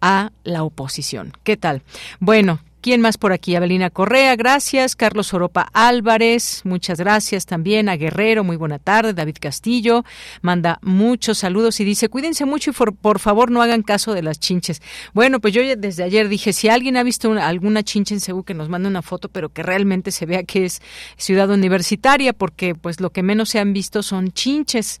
a 0.00 0.32
la 0.44 0.64
oposición. 0.64 1.32
¿Qué 1.44 1.56
tal? 1.56 1.82
Bueno, 2.20 2.60
¿Quién 2.82 3.00
más 3.00 3.16
por 3.16 3.32
aquí? 3.32 3.54
Abelina 3.54 3.90
Correa, 3.90 4.34
gracias. 4.34 4.96
Carlos 4.96 5.32
Oropa 5.32 5.68
Álvarez, 5.72 6.62
muchas 6.64 6.98
gracias 6.98 7.46
también. 7.46 7.88
A 7.88 7.94
Guerrero, 7.94 8.42
muy 8.42 8.56
buena 8.56 8.80
tarde. 8.80 9.14
David 9.14 9.36
Castillo 9.38 10.04
manda 10.40 10.80
muchos 10.82 11.38
saludos 11.38 11.78
y 11.78 11.84
dice, 11.84 12.08
cuídense 12.08 12.44
mucho 12.44 12.70
y 12.70 12.72
por, 12.72 13.20
favor 13.20 13.52
no 13.52 13.62
hagan 13.62 13.84
caso 13.84 14.14
de 14.14 14.22
las 14.22 14.40
chinches. 14.40 14.82
Bueno, 15.14 15.38
pues 15.38 15.54
yo 15.54 15.62
desde 15.76 16.02
ayer 16.02 16.28
dije, 16.28 16.52
si 16.52 16.70
alguien 16.70 16.96
ha 16.96 17.04
visto 17.04 17.30
alguna 17.30 17.84
chinche 17.84 18.14
en 18.14 18.20
Ceú, 18.20 18.42
que 18.42 18.52
nos 18.52 18.68
mande 18.68 18.88
una 18.88 19.02
foto, 19.02 19.28
pero 19.28 19.48
que 19.50 19.62
realmente 19.62 20.10
se 20.10 20.26
vea 20.26 20.42
que 20.42 20.64
es 20.64 20.82
ciudad 21.16 21.48
universitaria, 21.50 22.32
porque 22.32 22.74
pues 22.74 23.00
lo 23.00 23.10
que 23.10 23.22
menos 23.22 23.50
se 23.50 23.60
han 23.60 23.72
visto 23.72 24.02
son 24.02 24.32
chinches. 24.32 25.00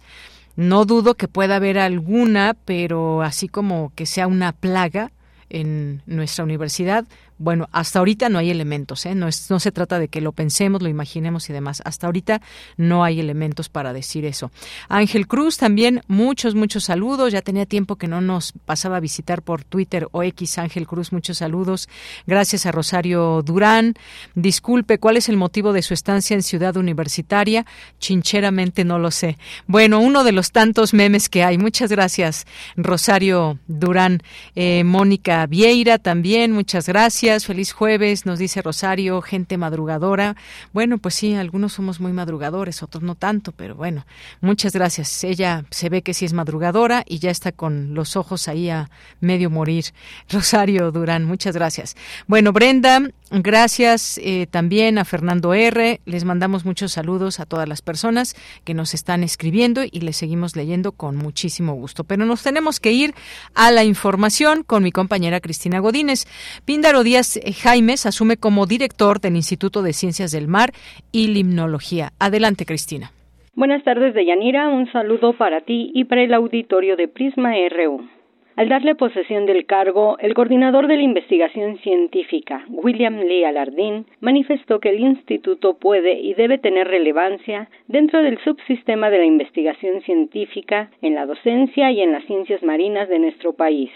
No 0.54 0.84
dudo 0.84 1.14
que 1.14 1.26
pueda 1.26 1.56
haber 1.56 1.80
alguna, 1.80 2.54
pero 2.64 3.22
así 3.22 3.48
como 3.48 3.90
que 3.96 4.06
sea 4.06 4.28
una 4.28 4.52
plaga 4.52 5.10
en 5.52 6.02
nuestra 6.06 6.44
universidad, 6.44 7.04
bueno, 7.42 7.68
hasta 7.72 7.98
ahorita 7.98 8.28
no 8.28 8.38
hay 8.38 8.50
elementos, 8.50 9.04
¿eh? 9.04 9.16
no, 9.16 9.26
no 9.26 9.60
se 9.60 9.72
trata 9.72 9.98
de 9.98 10.06
que 10.06 10.20
lo 10.20 10.30
pensemos, 10.30 10.80
lo 10.80 10.88
imaginemos 10.88 11.50
y 11.50 11.52
demás. 11.52 11.82
Hasta 11.84 12.06
ahorita 12.06 12.40
no 12.76 13.02
hay 13.02 13.18
elementos 13.18 13.68
para 13.68 13.92
decir 13.92 14.24
eso. 14.24 14.52
Ángel 14.88 15.26
Cruz 15.26 15.56
también, 15.56 16.02
muchos, 16.06 16.54
muchos 16.54 16.84
saludos. 16.84 17.32
Ya 17.32 17.42
tenía 17.42 17.66
tiempo 17.66 17.96
que 17.96 18.06
no 18.06 18.20
nos 18.20 18.52
pasaba 18.64 18.98
a 18.98 19.00
visitar 19.00 19.42
por 19.42 19.64
Twitter 19.64 20.06
o 20.12 20.22
X. 20.22 20.58
Ángel 20.58 20.86
Cruz, 20.86 21.12
muchos 21.12 21.38
saludos. 21.38 21.88
Gracias 22.28 22.64
a 22.64 22.70
Rosario 22.70 23.42
Durán. 23.42 23.94
Disculpe, 24.36 24.98
¿cuál 24.98 25.16
es 25.16 25.28
el 25.28 25.36
motivo 25.36 25.72
de 25.72 25.82
su 25.82 25.94
estancia 25.94 26.34
en 26.34 26.44
Ciudad 26.44 26.76
Universitaria? 26.76 27.66
Chincheramente 27.98 28.84
no 28.84 29.00
lo 29.00 29.10
sé. 29.10 29.36
Bueno, 29.66 29.98
uno 29.98 30.22
de 30.22 30.30
los 30.30 30.52
tantos 30.52 30.94
memes 30.94 31.28
que 31.28 31.42
hay. 31.42 31.58
Muchas 31.58 31.90
gracias, 31.90 32.46
Rosario 32.76 33.58
Durán. 33.66 34.22
Eh, 34.54 34.84
Mónica 34.84 35.44
Vieira 35.46 35.98
también, 35.98 36.52
muchas 36.52 36.86
gracias 36.86 37.31
feliz 37.40 37.72
jueves, 37.72 38.26
nos 38.26 38.38
dice 38.38 38.60
Rosario, 38.62 39.22
gente 39.22 39.56
madrugadora. 39.56 40.36
Bueno, 40.72 40.98
pues 40.98 41.14
sí, 41.14 41.34
algunos 41.34 41.72
somos 41.72 41.98
muy 41.98 42.12
madrugadores, 42.12 42.82
otros 42.82 43.02
no 43.02 43.14
tanto, 43.14 43.52
pero 43.52 43.74
bueno, 43.74 44.06
muchas 44.40 44.74
gracias. 44.74 45.24
Ella 45.24 45.64
se 45.70 45.88
ve 45.88 46.02
que 46.02 46.14
sí 46.14 46.26
es 46.26 46.34
madrugadora 46.34 47.02
y 47.06 47.18
ya 47.18 47.30
está 47.30 47.50
con 47.50 47.94
los 47.94 48.16
ojos 48.16 48.48
ahí 48.48 48.68
a 48.68 48.90
medio 49.20 49.50
morir. 49.50 49.86
Rosario 50.30 50.92
Durán, 50.92 51.24
muchas 51.24 51.56
gracias. 51.56 51.96
Bueno, 52.26 52.52
Brenda, 52.52 53.00
gracias 53.32 54.18
eh, 54.18 54.46
también 54.50 54.98
a 54.98 55.04
Fernando 55.04 55.54
R. 55.54 56.00
Les 56.04 56.24
mandamos 56.24 56.64
muchos 56.64 56.92
saludos 56.92 57.40
a 57.40 57.46
todas 57.46 57.68
las 57.68 57.82
personas 57.82 58.34
que 58.64 58.74
nos 58.74 58.94
están 58.94 59.22
escribiendo 59.22 59.82
y 59.84 60.00
les 60.00 60.16
seguimos 60.16 60.56
leyendo 60.56 60.92
con 60.92 61.16
muchísimo 61.16 61.74
gusto. 61.74 62.04
Pero 62.04 62.24
nos 62.26 62.42
tenemos 62.42 62.80
que 62.80 62.92
ir 62.92 63.14
a 63.54 63.70
la 63.70 63.84
información 63.84 64.62
con 64.62 64.82
mi 64.82 64.92
compañera 64.92 65.40
Cristina 65.40 65.78
Godínez. 65.78 66.26
Píndaro 66.64 67.02
Díaz 67.02 67.36
eh, 67.36 67.52
Jaimes 67.52 68.06
asume 68.06 68.36
como 68.36 68.66
director 68.66 69.20
del 69.20 69.36
Instituto 69.36 69.82
de 69.82 69.92
Ciencias 69.92 70.32
del 70.32 70.48
Mar 70.48 70.72
y 71.10 71.28
Limnología. 71.28 72.10
Adelante, 72.18 72.66
Cristina. 72.66 73.12
Buenas 73.54 73.84
tardes, 73.84 74.14
Deyanira. 74.14 74.68
Un 74.68 74.90
saludo 74.92 75.34
para 75.34 75.60
ti 75.60 75.90
y 75.94 76.04
para 76.04 76.22
el 76.22 76.32
auditorio 76.32 76.96
de 76.96 77.08
Prisma 77.08 77.52
RU. 77.70 78.21
Al 78.54 78.68
darle 78.68 78.94
posesión 78.94 79.46
del 79.46 79.64
cargo, 79.64 80.18
el 80.18 80.34
coordinador 80.34 80.86
de 80.86 80.96
la 80.96 81.02
investigación 81.02 81.78
científica, 81.78 82.66
William 82.68 83.20
Lee 83.20 83.44
Alardín, 83.44 84.04
manifestó 84.20 84.78
que 84.78 84.90
el 84.90 85.00
instituto 85.00 85.78
puede 85.78 86.20
y 86.20 86.34
debe 86.34 86.58
tener 86.58 86.86
relevancia 86.88 87.70
dentro 87.88 88.22
del 88.22 88.38
subsistema 88.44 89.08
de 89.08 89.18
la 89.18 89.24
investigación 89.24 90.02
científica 90.02 90.90
en 91.00 91.14
la 91.14 91.24
docencia 91.24 91.90
y 91.92 92.02
en 92.02 92.12
las 92.12 92.24
ciencias 92.24 92.62
marinas 92.62 93.08
de 93.08 93.20
nuestro 93.20 93.54
país 93.54 93.90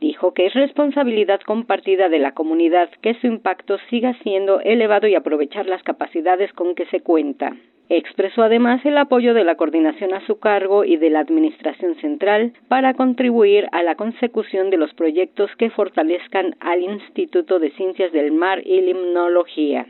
dijo 0.00 0.34
que 0.34 0.46
es 0.46 0.52
responsabilidad 0.52 1.40
compartida 1.46 2.10
de 2.10 2.18
la 2.18 2.32
comunidad 2.32 2.90
que 3.00 3.14
su 3.14 3.26
impacto 3.26 3.78
siga 3.88 4.12
siendo 4.22 4.60
elevado 4.60 5.06
y 5.06 5.14
aprovechar 5.14 5.66
las 5.66 5.82
capacidades 5.82 6.52
con 6.52 6.74
que 6.74 6.84
se 6.86 7.00
cuenta. 7.00 7.56
Expresó 7.90 8.42
además 8.42 8.84
el 8.86 8.96
apoyo 8.96 9.34
de 9.34 9.44
la 9.44 9.56
coordinación 9.56 10.14
a 10.14 10.24
su 10.26 10.38
cargo 10.38 10.84
y 10.84 10.96
de 10.96 11.10
la 11.10 11.20
Administración 11.20 11.96
Central 11.96 12.52
para 12.68 12.94
contribuir 12.94 13.68
a 13.72 13.82
la 13.82 13.94
consecución 13.94 14.70
de 14.70 14.78
los 14.78 14.94
proyectos 14.94 15.50
que 15.58 15.68
fortalezcan 15.70 16.56
al 16.60 16.82
Instituto 16.82 17.58
de 17.58 17.70
Ciencias 17.72 18.10
del 18.12 18.32
Mar 18.32 18.62
y 18.64 18.80
Limnología. 18.80 19.86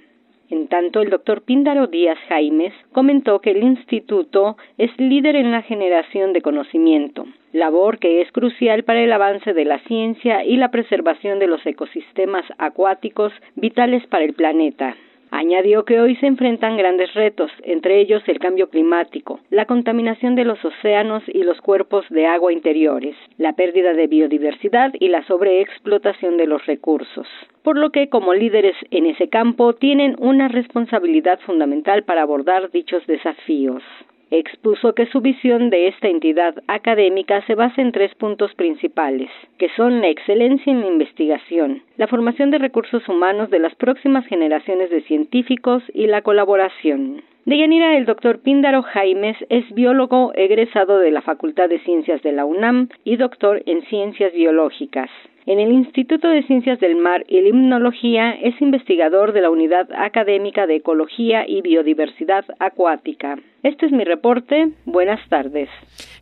En 0.50 0.68
tanto, 0.68 1.00
el 1.00 1.08
doctor 1.08 1.42
Píndaro 1.42 1.86
Díaz 1.86 2.18
Jaimes 2.28 2.74
comentó 2.92 3.40
que 3.40 3.52
el 3.52 3.62
instituto 3.62 4.56
es 4.76 4.90
líder 4.98 5.36
en 5.36 5.52
la 5.52 5.62
generación 5.62 6.32
de 6.32 6.42
conocimiento, 6.42 7.26
labor 7.52 7.98
que 7.98 8.20
es 8.20 8.30
crucial 8.30 8.82
para 8.82 9.00
el 9.02 9.12
avance 9.12 9.54
de 9.54 9.64
la 9.64 9.78
ciencia 9.80 10.44
y 10.44 10.56
la 10.56 10.70
preservación 10.70 11.38
de 11.38 11.46
los 11.46 11.64
ecosistemas 11.64 12.44
acuáticos 12.58 13.32
vitales 13.54 14.06
para 14.08 14.24
el 14.24 14.34
planeta. 14.34 14.96
Añadió 15.36 15.84
que 15.84 16.00
hoy 16.00 16.14
se 16.14 16.28
enfrentan 16.28 16.76
grandes 16.76 17.12
retos, 17.12 17.50
entre 17.64 17.98
ellos 18.00 18.22
el 18.28 18.38
cambio 18.38 18.68
climático, 18.68 19.40
la 19.50 19.64
contaminación 19.64 20.36
de 20.36 20.44
los 20.44 20.64
océanos 20.64 21.24
y 21.26 21.42
los 21.42 21.60
cuerpos 21.60 22.06
de 22.08 22.28
agua 22.28 22.52
interiores, 22.52 23.16
la 23.36 23.54
pérdida 23.54 23.94
de 23.94 24.06
biodiversidad 24.06 24.92
y 25.00 25.08
la 25.08 25.26
sobreexplotación 25.26 26.36
de 26.36 26.46
los 26.46 26.64
recursos. 26.66 27.26
Por 27.64 27.76
lo 27.76 27.90
que, 27.90 28.08
como 28.08 28.32
líderes 28.32 28.76
en 28.92 29.06
ese 29.06 29.28
campo, 29.28 29.72
tienen 29.72 30.14
una 30.20 30.46
responsabilidad 30.46 31.40
fundamental 31.40 32.04
para 32.04 32.22
abordar 32.22 32.70
dichos 32.70 33.04
desafíos 33.08 33.82
expuso 34.30 34.94
que 34.94 35.06
su 35.06 35.20
visión 35.20 35.70
de 35.70 35.88
esta 35.88 36.08
entidad 36.08 36.54
académica 36.66 37.44
se 37.46 37.54
basa 37.54 37.80
en 37.80 37.92
tres 37.92 38.14
puntos 38.14 38.54
principales, 38.54 39.30
que 39.58 39.68
son 39.76 40.00
la 40.00 40.08
excelencia 40.08 40.72
en 40.72 40.80
la 40.80 40.86
investigación, 40.86 41.82
la 41.96 42.06
formación 42.06 42.50
de 42.50 42.58
recursos 42.58 43.08
humanos 43.08 43.50
de 43.50 43.58
las 43.58 43.74
próximas 43.74 44.26
generaciones 44.26 44.90
de 44.90 45.02
científicos 45.02 45.82
y 45.92 46.06
la 46.06 46.22
colaboración. 46.22 47.22
De 47.46 47.58
Yanira, 47.58 47.98
el 47.98 48.06
doctor 48.06 48.38
Píndaro 48.38 48.82
Jaimes 48.82 49.36
es 49.50 49.70
biólogo 49.74 50.32
egresado 50.34 50.98
de 50.98 51.10
la 51.10 51.20
Facultad 51.20 51.68
de 51.68 51.78
Ciencias 51.80 52.22
de 52.22 52.32
la 52.32 52.46
UNAM 52.46 52.88
y 53.04 53.16
doctor 53.16 53.62
en 53.66 53.82
Ciencias 53.82 54.32
Biológicas. 54.32 55.10
En 55.46 55.60
el 55.60 55.72
Instituto 55.72 56.28
de 56.28 56.42
Ciencias 56.46 56.80
del 56.80 56.96
Mar 56.96 57.24
y 57.28 57.40
Limnología 57.42 58.30
es 58.32 58.58
investigador 58.62 59.34
de 59.34 59.42
la 59.42 59.50
Unidad 59.50 59.86
Académica 59.94 60.66
de 60.66 60.76
Ecología 60.76 61.44
y 61.46 61.60
Biodiversidad 61.60 62.46
Acuática. 62.58 63.36
Este 63.62 63.86
es 63.86 63.92
mi 63.92 64.04
reporte. 64.04 64.72
Buenas 64.86 65.20
tardes. 65.28 65.68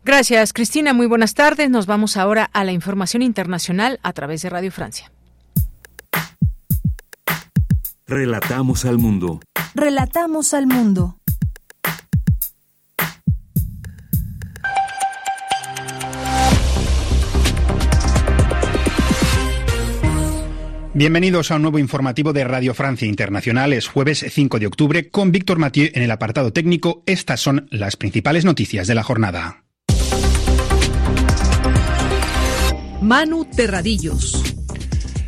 Gracias, 0.04 0.52
Cristina. 0.52 0.92
Muy 0.92 1.06
buenas 1.06 1.34
tardes. 1.34 1.70
Nos 1.70 1.86
vamos 1.86 2.16
ahora 2.16 2.48
a 2.52 2.64
la 2.64 2.72
información 2.72 3.22
internacional 3.22 4.00
a 4.02 4.12
través 4.12 4.42
de 4.42 4.50
Radio 4.50 4.72
Francia. 4.72 5.12
Relatamos 8.08 8.84
al 8.84 8.98
mundo. 8.98 9.38
Relatamos 9.76 10.52
al 10.52 10.66
mundo. 10.66 11.14
Bienvenidos 20.94 21.50
a 21.50 21.56
un 21.56 21.62
nuevo 21.62 21.78
informativo 21.78 22.34
de 22.34 22.44
Radio 22.44 22.74
Francia 22.74 23.08
Internacional. 23.08 23.72
Es 23.72 23.88
jueves 23.88 24.26
5 24.28 24.58
de 24.58 24.66
octubre 24.66 25.08
con 25.08 25.32
Víctor 25.32 25.58
Mathieu 25.58 25.88
en 25.94 26.02
el 26.02 26.10
apartado 26.10 26.52
técnico. 26.52 27.02
Estas 27.06 27.40
son 27.40 27.66
las 27.70 27.96
principales 27.96 28.44
noticias 28.44 28.86
de 28.86 28.94
la 28.94 29.02
jornada. 29.02 29.64
Manu 33.00 33.46
Terradillos. 33.46 34.51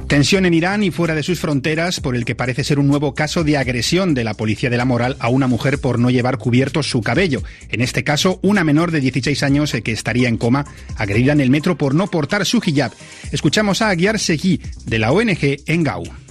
Tensión 0.08 0.44
en 0.44 0.54
Irán 0.54 0.82
y 0.82 0.90
fuera 0.90 1.14
de 1.14 1.22
sus 1.22 1.40
fronteras 1.40 2.00
por 2.00 2.14
el 2.14 2.24
que 2.24 2.34
parece 2.34 2.62
ser 2.62 2.78
un 2.78 2.86
nuevo 2.86 3.14
caso 3.14 3.42
de 3.42 3.56
agresión 3.56 4.14
de 4.14 4.22
la 4.22 4.34
policía 4.34 4.70
de 4.70 4.76
la 4.76 4.84
moral 4.84 5.16
a 5.18 5.28
una 5.28 5.46
mujer 5.46 5.80
por 5.80 5.98
no 5.98 6.10
llevar 6.10 6.38
cubierto 6.38 6.82
su 6.82 7.00
cabello. 7.00 7.42
En 7.70 7.80
este 7.80 8.04
caso, 8.04 8.38
una 8.42 8.64
menor 8.64 8.90
de 8.90 9.00
16 9.00 9.42
años 9.42 9.72
que 9.82 9.92
estaría 9.92 10.28
en 10.28 10.36
coma, 10.36 10.66
agredida 10.96 11.32
en 11.32 11.40
el 11.40 11.50
metro 11.50 11.76
por 11.76 11.94
no 11.94 12.06
portar 12.08 12.44
su 12.44 12.60
hijab. 12.64 12.92
Escuchamos 13.32 13.82
a 13.82 13.88
Aguiar 13.88 14.18
Seguí 14.18 14.60
de 14.84 14.98
la 14.98 15.10
ONG 15.10 15.62
Engau. 15.66 16.23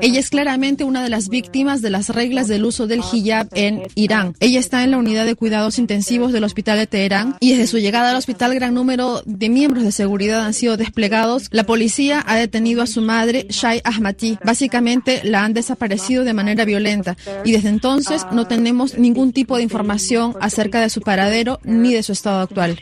Ella 0.00 0.20
es 0.20 0.30
claramente 0.30 0.84
una 0.84 1.02
de 1.02 1.08
las 1.08 1.28
víctimas 1.28 1.82
de 1.82 1.90
las 1.90 2.08
reglas 2.08 2.48
del 2.48 2.64
uso 2.64 2.86
del 2.86 3.00
hijab 3.12 3.48
en 3.54 3.82
Irán. 3.94 4.34
Ella 4.40 4.60
está 4.60 4.84
en 4.84 4.92
la 4.92 4.98
unidad 4.98 5.26
de 5.26 5.34
cuidados 5.34 5.78
intensivos 5.78 6.32
del 6.32 6.44
hospital 6.44 6.78
de 6.78 6.86
Teherán 6.86 7.36
y 7.40 7.50
desde 7.50 7.66
su 7.66 7.78
llegada 7.78 8.10
al 8.10 8.16
hospital 8.16 8.54
gran 8.54 8.74
número 8.74 9.22
de 9.26 9.48
miembros 9.48 9.84
de 9.84 9.92
seguridad 9.92 10.44
han 10.44 10.54
sido 10.54 10.76
desplegados. 10.76 11.48
La 11.50 11.64
policía 11.64 12.24
ha 12.26 12.36
detenido 12.36 12.82
a 12.82 12.86
su 12.86 13.02
madre, 13.02 13.46
Shai 13.48 13.80
Ahmati. 13.84 14.38
Básicamente 14.44 15.20
la 15.24 15.44
han 15.44 15.54
desaparecido 15.54 16.24
de 16.24 16.34
manera 16.34 16.64
violenta 16.64 17.16
y 17.44 17.52
desde 17.52 17.68
entonces 17.68 18.26
no 18.32 18.46
tenemos 18.46 18.98
ningún 18.98 19.32
tipo 19.32 19.56
de 19.56 19.62
información 19.62 20.34
acerca 20.40 20.80
de 20.80 20.90
su 20.90 21.00
paradero 21.00 21.60
ni 21.64 21.92
de 21.92 22.02
su 22.02 22.12
estado 22.12 22.40
actual. 22.40 22.78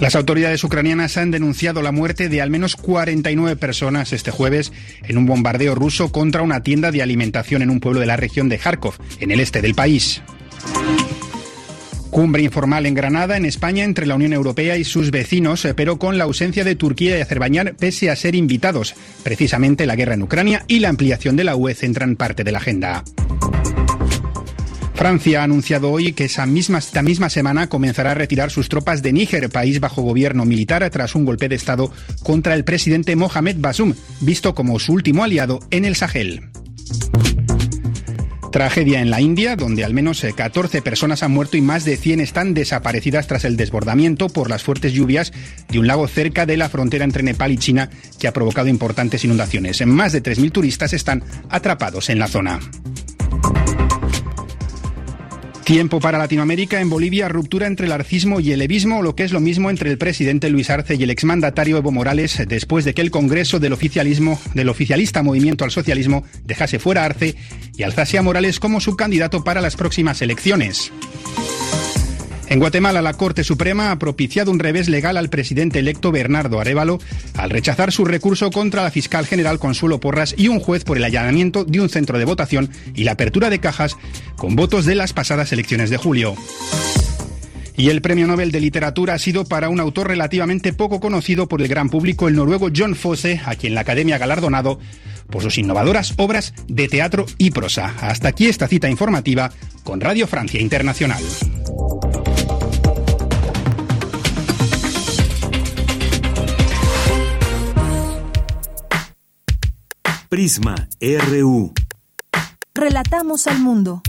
Las 0.00 0.14
autoridades 0.14 0.64
ucranianas 0.64 1.18
han 1.18 1.30
denunciado 1.30 1.82
la 1.82 1.92
muerte 1.92 2.30
de 2.30 2.40
al 2.40 2.48
menos 2.48 2.74
49 2.74 3.56
personas 3.56 4.14
este 4.14 4.30
jueves 4.30 4.72
en 5.04 5.18
un 5.18 5.26
bombardeo 5.26 5.74
ruso 5.74 6.10
contra 6.10 6.40
una 6.40 6.62
tienda 6.62 6.90
de 6.90 7.02
alimentación 7.02 7.60
en 7.60 7.68
un 7.68 7.80
pueblo 7.80 8.00
de 8.00 8.06
la 8.06 8.16
región 8.16 8.48
de 8.48 8.56
Kharkov, 8.56 8.94
en 9.20 9.30
el 9.30 9.40
este 9.40 9.60
del 9.60 9.74
país. 9.74 10.22
Cumbre 12.08 12.42
informal 12.42 12.86
en 12.86 12.94
Granada, 12.94 13.36
en 13.36 13.44
España, 13.44 13.84
entre 13.84 14.06
la 14.06 14.16
Unión 14.16 14.32
Europea 14.32 14.78
y 14.78 14.84
sus 14.84 15.10
vecinos, 15.10 15.68
pero 15.76 15.98
con 15.98 16.16
la 16.16 16.24
ausencia 16.24 16.64
de 16.64 16.74
Turquía 16.74 17.18
y 17.18 17.20
Azerbaiyán, 17.20 17.76
pese 17.78 18.10
a 18.10 18.16
ser 18.16 18.34
invitados. 18.34 18.94
Precisamente 19.22 19.86
la 19.86 19.96
guerra 19.96 20.14
en 20.14 20.22
Ucrania 20.22 20.64
y 20.66 20.80
la 20.80 20.88
ampliación 20.88 21.36
de 21.36 21.44
la 21.44 21.56
UE 21.56 21.74
centran 21.74 22.16
parte 22.16 22.42
de 22.42 22.52
la 22.52 22.58
agenda. 22.58 23.04
Francia 25.00 25.40
ha 25.40 25.44
anunciado 25.44 25.90
hoy 25.90 26.12
que 26.12 26.26
esa 26.26 26.44
misma, 26.44 26.76
esta 26.76 27.00
misma 27.00 27.30
semana 27.30 27.70
comenzará 27.70 28.10
a 28.10 28.14
retirar 28.14 28.50
sus 28.50 28.68
tropas 28.68 29.02
de 29.02 29.14
Níger, 29.14 29.48
país 29.48 29.80
bajo 29.80 30.02
gobierno 30.02 30.44
militar, 30.44 30.86
tras 30.90 31.14
un 31.14 31.24
golpe 31.24 31.48
de 31.48 31.54
Estado 31.54 31.90
contra 32.22 32.54
el 32.54 32.64
presidente 32.64 33.16
Mohamed 33.16 33.56
Basum, 33.60 33.94
visto 34.20 34.54
como 34.54 34.78
su 34.78 34.92
último 34.92 35.24
aliado 35.24 35.60
en 35.70 35.86
el 35.86 35.96
Sahel. 35.96 36.50
Tragedia 38.52 39.00
en 39.00 39.08
la 39.08 39.22
India, 39.22 39.56
donde 39.56 39.86
al 39.86 39.94
menos 39.94 40.22
14 40.36 40.76
eh, 40.76 40.82
personas 40.82 41.22
han 41.22 41.32
muerto 41.32 41.56
y 41.56 41.62
más 41.62 41.86
de 41.86 41.96
100 41.96 42.20
están 42.20 42.52
desaparecidas 42.52 43.26
tras 43.26 43.46
el 43.46 43.56
desbordamiento 43.56 44.28
por 44.28 44.50
las 44.50 44.64
fuertes 44.64 44.92
lluvias 44.92 45.32
de 45.70 45.78
un 45.78 45.86
lago 45.86 46.08
cerca 46.08 46.44
de 46.44 46.58
la 46.58 46.68
frontera 46.68 47.06
entre 47.06 47.22
Nepal 47.22 47.52
y 47.52 47.56
China 47.56 47.88
que 48.18 48.28
ha 48.28 48.34
provocado 48.34 48.68
importantes 48.68 49.24
inundaciones. 49.24 49.80
Más 49.86 50.12
de 50.12 50.22
3.000 50.22 50.52
turistas 50.52 50.92
están 50.92 51.24
atrapados 51.48 52.10
en 52.10 52.18
la 52.18 52.28
zona. 52.28 52.60
Tiempo 55.70 56.00
para 56.00 56.18
Latinoamérica. 56.18 56.80
En 56.80 56.90
Bolivia, 56.90 57.28
ruptura 57.28 57.68
entre 57.68 57.86
el 57.86 57.92
arcismo 57.92 58.40
y 58.40 58.50
el 58.50 58.60
evismo, 58.60 59.02
lo 59.02 59.14
que 59.14 59.22
es 59.22 59.30
lo 59.30 59.38
mismo 59.38 59.70
entre 59.70 59.88
el 59.88 59.98
presidente 59.98 60.50
Luis 60.50 60.68
Arce 60.68 60.96
y 60.96 61.04
el 61.04 61.10
exmandatario 61.10 61.76
Evo 61.76 61.92
Morales, 61.92 62.42
después 62.48 62.84
de 62.84 62.92
que 62.92 63.02
el 63.02 63.12
Congreso 63.12 63.60
del 63.60 63.72
oficialismo, 63.72 64.40
del 64.52 64.68
oficialista 64.68 65.22
Movimiento 65.22 65.62
al 65.62 65.70
Socialismo, 65.70 66.24
dejase 66.44 66.80
fuera 66.80 67.04
Arce 67.04 67.36
y 67.76 67.84
alzase 67.84 68.18
a 68.18 68.22
Morales 68.22 68.58
como 68.58 68.80
subcandidato 68.80 69.44
para 69.44 69.60
las 69.60 69.76
próximas 69.76 70.20
elecciones. 70.22 70.90
En 72.50 72.58
Guatemala, 72.58 73.00
la 73.00 73.14
Corte 73.14 73.44
Suprema 73.44 73.92
ha 73.92 73.98
propiciado 74.00 74.50
un 74.50 74.58
revés 74.58 74.88
legal 74.88 75.16
al 75.16 75.30
presidente 75.30 75.78
electo 75.78 76.10
Bernardo 76.10 76.58
Arevalo 76.58 76.98
al 77.36 77.48
rechazar 77.48 77.92
su 77.92 78.04
recurso 78.04 78.50
contra 78.50 78.82
la 78.82 78.90
fiscal 78.90 79.24
general 79.24 79.60
Consuelo 79.60 80.00
Porras 80.00 80.34
y 80.36 80.48
un 80.48 80.58
juez 80.58 80.82
por 80.82 80.96
el 80.96 81.04
allanamiento 81.04 81.64
de 81.64 81.80
un 81.80 81.88
centro 81.88 82.18
de 82.18 82.24
votación 82.24 82.68
y 82.92 83.04
la 83.04 83.12
apertura 83.12 83.50
de 83.50 83.60
cajas 83.60 83.96
con 84.34 84.56
votos 84.56 84.84
de 84.84 84.96
las 84.96 85.12
pasadas 85.12 85.52
elecciones 85.52 85.90
de 85.90 85.96
julio. 85.96 86.34
Y 87.76 87.90
el 87.90 88.02
premio 88.02 88.26
Nobel 88.26 88.50
de 88.50 88.58
Literatura 88.58 89.14
ha 89.14 89.18
sido 89.20 89.44
para 89.44 89.68
un 89.68 89.78
autor 89.78 90.08
relativamente 90.08 90.72
poco 90.72 90.98
conocido 90.98 91.46
por 91.46 91.62
el 91.62 91.68
gran 91.68 91.88
público, 91.88 92.26
el 92.26 92.34
noruego 92.34 92.68
John 92.76 92.96
Fosse, 92.96 93.40
a 93.44 93.54
quien 93.54 93.76
la 93.76 93.82
Academia 93.82 94.16
ha 94.16 94.18
galardonado 94.18 94.80
por 95.30 95.40
sus 95.40 95.56
innovadoras 95.56 96.14
obras 96.16 96.52
de 96.66 96.88
teatro 96.88 97.26
y 97.38 97.52
prosa. 97.52 97.94
Hasta 98.00 98.26
aquí 98.26 98.48
esta 98.48 98.66
cita 98.66 98.90
informativa 98.90 99.52
con 99.84 100.00
Radio 100.00 100.26
Francia 100.26 100.60
Internacional. 100.60 101.22
Prisma 110.30 110.88
RU. 111.00 111.74
Relatamos 112.72 113.48
al 113.48 113.58
mundo. 113.58 114.00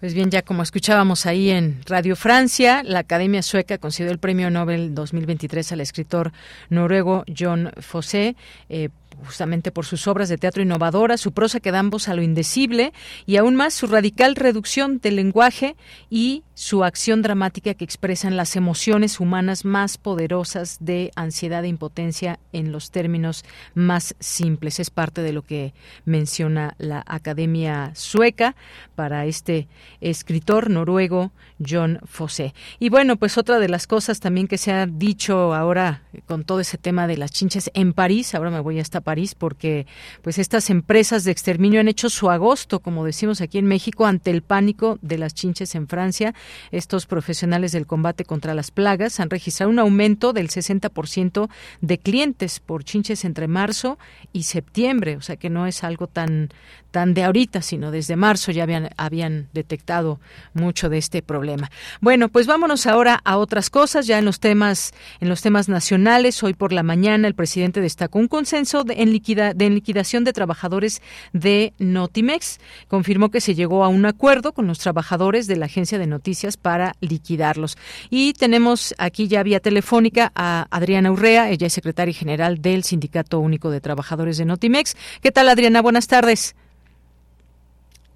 Pues 0.00 0.14
bien, 0.14 0.30
ya 0.30 0.40
como 0.40 0.62
escuchábamos 0.62 1.26
ahí 1.26 1.50
en 1.50 1.82
Radio 1.84 2.16
Francia, 2.16 2.82
la 2.82 3.00
Academia 3.00 3.42
Sueca 3.42 3.76
concedió 3.76 4.10
el 4.10 4.18
Premio 4.18 4.48
Nobel 4.48 4.94
2023 4.94 5.72
al 5.72 5.82
escritor 5.82 6.32
noruego 6.70 7.24
John 7.38 7.72
Fosse 7.78 8.36
eh, 8.70 8.88
justamente 9.26 9.70
por 9.70 9.84
sus 9.84 10.06
obras 10.06 10.30
de 10.30 10.38
teatro 10.38 10.62
innovadoras, 10.62 11.20
su 11.20 11.32
prosa 11.32 11.60
que 11.60 11.72
da 11.72 11.80
ambos 11.80 12.08
a 12.08 12.14
lo 12.14 12.22
indecible 12.22 12.94
y 13.26 13.36
aún 13.36 13.54
más 13.54 13.74
su 13.74 13.86
radical 13.86 14.34
reducción 14.34 14.98
del 14.98 15.16
lenguaje 15.16 15.76
y 16.08 16.42
su 16.58 16.82
acción 16.82 17.22
dramática 17.22 17.74
que 17.74 17.84
expresan 17.84 18.36
las 18.36 18.56
emociones 18.56 19.20
humanas 19.20 19.64
más 19.64 19.96
poderosas 19.96 20.78
de 20.80 21.12
ansiedad 21.14 21.64
e 21.64 21.68
impotencia 21.68 22.40
en 22.52 22.72
los 22.72 22.90
términos 22.90 23.44
más 23.74 24.16
simples. 24.18 24.80
Es 24.80 24.90
parte 24.90 25.22
de 25.22 25.32
lo 25.32 25.42
que 25.42 25.72
menciona 26.04 26.74
la 26.78 27.04
Academia 27.06 27.92
Sueca 27.94 28.56
para 28.96 29.24
este 29.26 29.68
escritor 30.00 30.68
noruego 30.68 31.30
John 31.64 32.00
Fosse. 32.04 32.54
Y 32.80 32.88
bueno, 32.88 33.14
pues 33.14 33.38
otra 33.38 33.60
de 33.60 33.68
las 33.68 33.86
cosas 33.86 34.18
también 34.18 34.48
que 34.48 34.58
se 34.58 34.72
ha 34.72 34.86
dicho 34.86 35.54
ahora 35.54 36.02
con 36.26 36.42
todo 36.42 36.58
ese 36.58 36.76
tema 36.76 37.06
de 37.06 37.18
las 37.18 37.30
chinches 37.30 37.70
en 37.72 37.92
París, 37.92 38.34
ahora 38.34 38.50
me 38.50 38.58
voy 38.58 38.80
hasta 38.80 39.00
París 39.00 39.36
porque 39.36 39.86
pues 40.22 40.38
estas 40.38 40.70
empresas 40.70 41.22
de 41.22 41.30
exterminio 41.30 41.78
han 41.78 41.86
hecho 41.86 42.10
su 42.10 42.30
agosto, 42.30 42.80
como 42.80 43.04
decimos 43.04 43.40
aquí 43.40 43.58
en 43.58 43.66
México, 43.66 44.06
ante 44.06 44.32
el 44.32 44.42
pánico 44.42 44.98
de 45.02 45.18
las 45.18 45.34
chinches 45.34 45.76
en 45.76 45.86
Francia 45.86 46.34
estos 46.70 47.06
profesionales 47.06 47.72
del 47.72 47.86
combate 47.86 48.24
contra 48.24 48.54
las 48.54 48.70
plagas 48.70 49.20
han 49.20 49.30
registrado 49.30 49.70
un 49.70 49.78
aumento 49.78 50.32
del 50.32 50.48
60% 50.48 51.48
de 51.80 51.98
clientes 51.98 52.60
por 52.60 52.84
chinches 52.84 53.24
entre 53.24 53.48
marzo 53.48 53.98
y 54.32 54.44
septiembre, 54.44 55.16
o 55.16 55.20
sea 55.20 55.36
que 55.36 55.50
no 55.50 55.66
es 55.66 55.84
algo 55.84 56.06
tan 56.06 56.50
tan 56.90 57.14
de 57.14 57.24
ahorita, 57.24 57.62
sino 57.62 57.90
desde 57.90 58.16
marzo 58.16 58.52
ya 58.52 58.62
habían, 58.62 58.90
habían 58.96 59.48
detectado 59.52 60.20
mucho 60.54 60.88
de 60.88 60.98
este 60.98 61.22
problema. 61.22 61.70
Bueno, 62.00 62.28
pues 62.28 62.46
vámonos 62.46 62.86
ahora 62.86 63.20
a 63.24 63.36
otras 63.36 63.70
cosas, 63.70 64.06
ya 64.06 64.18
en 64.18 64.24
los 64.24 64.40
temas, 64.40 64.92
en 65.20 65.28
los 65.28 65.42
temas 65.42 65.68
nacionales. 65.68 66.42
Hoy 66.42 66.54
por 66.54 66.72
la 66.72 66.82
mañana 66.82 67.28
el 67.28 67.34
presidente 67.34 67.80
destacó 67.80 68.18
un 68.18 68.28
consenso 68.28 68.84
de, 68.84 68.94
en, 69.02 69.12
liquida, 69.12 69.54
de 69.54 69.70
liquidación 69.70 70.24
de 70.24 70.32
trabajadores 70.32 71.02
de 71.32 71.72
Notimex. 71.78 72.58
Confirmó 72.88 73.30
que 73.30 73.40
se 73.40 73.54
llegó 73.54 73.84
a 73.84 73.88
un 73.88 74.06
acuerdo 74.06 74.52
con 74.52 74.66
los 74.66 74.78
trabajadores 74.78 75.46
de 75.46 75.56
la 75.56 75.66
agencia 75.66 75.98
de 75.98 76.06
noticias 76.06 76.56
para 76.56 76.94
liquidarlos. 77.00 77.76
Y 78.10 78.32
tenemos 78.34 78.94
aquí 78.98 79.28
ya 79.28 79.42
vía 79.42 79.60
telefónica 79.60 80.32
a 80.34 80.66
Adriana 80.70 81.10
Urrea, 81.12 81.50
ella 81.50 81.66
es 81.66 81.72
secretaria 81.72 82.14
general 82.14 82.60
del 82.60 82.84
Sindicato 82.84 83.38
Único 83.40 83.70
de 83.70 83.80
Trabajadores 83.80 84.38
de 84.38 84.44
Notimex. 84.44 84.96
¿Qué 85.20 85.32
tal, 85.32 85.48
Adriana? 85.48 85.82
Buenas 85.82 86.06
tardes. 86.06 86.54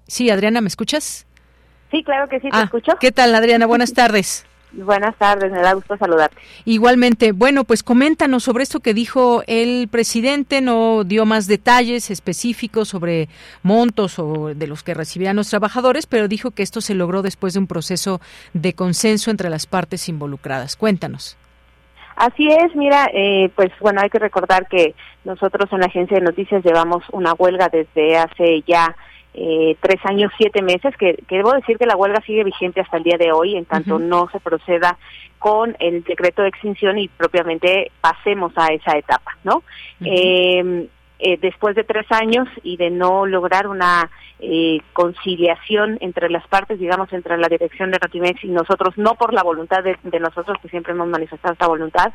Sí, 0.07 0.29
Adriana, 0.29 0.61
¿me 0.61 0.67
escuchas? 0.67 1.25
Sí, 1.91 2.03
claro 2.03 2.27
que 2.27 2.39
sí, 2.39 2.49
te 2.49 2.57
ah, 2.57 2.63
escucho. 2.63 2.93
¿Qué 2.99 3.11
tal, 3.11 3.33
Adriana? 3.35 3.65
Buenas 3.65 3.93
tardes. 3.95 4.45
Buenas 4.75 5.15
tardes, 5.17 5.51
me 5.51 5.61
da 5.61 5.73
gusto 5.73 5.95
saludarte. 5.97 6.35
Igualmente, 6.65 7.31
bueno, 7.31 7.63
pues 7.63 7.83
coméntanos 7.83 8.43
sobre 8.43 8.63
esto 8.63 8.79
que 8.79 8.95
dijo 8.95 9.43
el 9.45 9.87
presidente, 9.87 10.61
no 10.61 11.03
dio 11.03 11.25
más 11.27 11.45
detalles 11.45 12.09
específicos 12.09 12.87
sobre 12.89 13.29
montos 13.61 14.17
o 14.17 14.55
de 14.55 14.65
los 14.65 14.81
que 14.81 14.95
recibían 14.95 15.35
los 15.35 15.49
trabajadores, 15.51 16.07
pero 16.07 16.27
dijo 16.27 16.49
que 16.49 16.63
esto 16.63 16.81
se 16.81 16.95
logró 16.95 17.21
después 17.21 17.53
de 17.53 17.59
un 17.59 17.67
proceso 17.67 18.19
de 18.53 18.73
consenso 18.73 19.29
entre 19.29 19.51
las 19.51 19.67
partes 19.67 20.09
involucradas. 20.09 20.75
Cuéntanos. 20.75 21.37
Así 22.15 22.47
es, 22.47 22.75
mira, 22.75 23.09
eh, 23.13 23.51
pues 23.55 23.71
bueno, 23.79 24.01
hay 24.01 24.09
que 24.09 24.19
recordar 24.19 24.67
que 24.67 24.95
nosotros 25.23 25.71
en 25.71 25.81
la 25.81 25.85
agencia 25.85 26.17
de 26.17 26.23
noticias 26.23 26.63
llevamos 26.63 27.03
una 27.11 27.33
huelga 27.33 27.69
desde 27.69 28.17
hace 28.17 28.63
ya 28.67 28.95
eh, 29.33 29.75
tres 29.79 29.99
años, 30.05 30.31
siete 30.37 30.61
meses, 30.61 30.95
que, 30.97 31.17
debo 31.29 31.53
decir 31.53 31.77
que 31.77 31.85
la 31.85 31.95
huelga 31.95 32.21
sigue 32.21 32.43
vigente 32.43 32.81
hasta 32.81 32.97
el 32.97 33.03
día 33.03 33.17
de 33.17 33.31
hoy, 33.31 33.55
en 33.55 33.65
tanto 33.65 33.99
no 33.99 34.29
se 34.31 34.39
proceda 34.39 34.97
con 35.39 35.75
el 35.79 36.03
decreto 36.03 36.41
de 36.41 36.49
extinción 36.49 36.97
y 36.97 37.07
propiamente 37.07 37.91
pasemos 37.99 38.53
a 38.55 38.67
esa 38.67 38.97
etapa, 38.97 39.37
¿no? 39.43 39.63
Eh, 40.01 40.87
después 41.39 41.75
de 41.75 41.83
tres 41.83 42.05
años 42.11 42.47
y 42.63 42.77
de 42.77 42.89
no 42.89 43.25
lograr 43.25 43.67
una 43.67 44.09
eh, 44.45 44.81
conciliación 44.91 45.97
entre 46.01 46.29
las 46.29 46.45
partes, 46.47 46.77
digamos, 46.77 47.13
entre 47.13 47.37
la 47.37 47.47
dirección 47.47 47.91
de 47.91 47.99
Notimex 48.01 48.43
y 48.43 48.49
nosotros, 48.49 48.97
no 48.97 49.15
por 49.15 49.33
la 49.33 49.41
voluntad 49.41 49.83
de, 49.83 50.19
nosotros, 50.19 50.57
que 50.61 50.67
siempre 50.67 50.91
hemos 50.91 51.07
manifestado 51.07 51.53
esta 51.53 51.67
voluntad, 51.67 52.11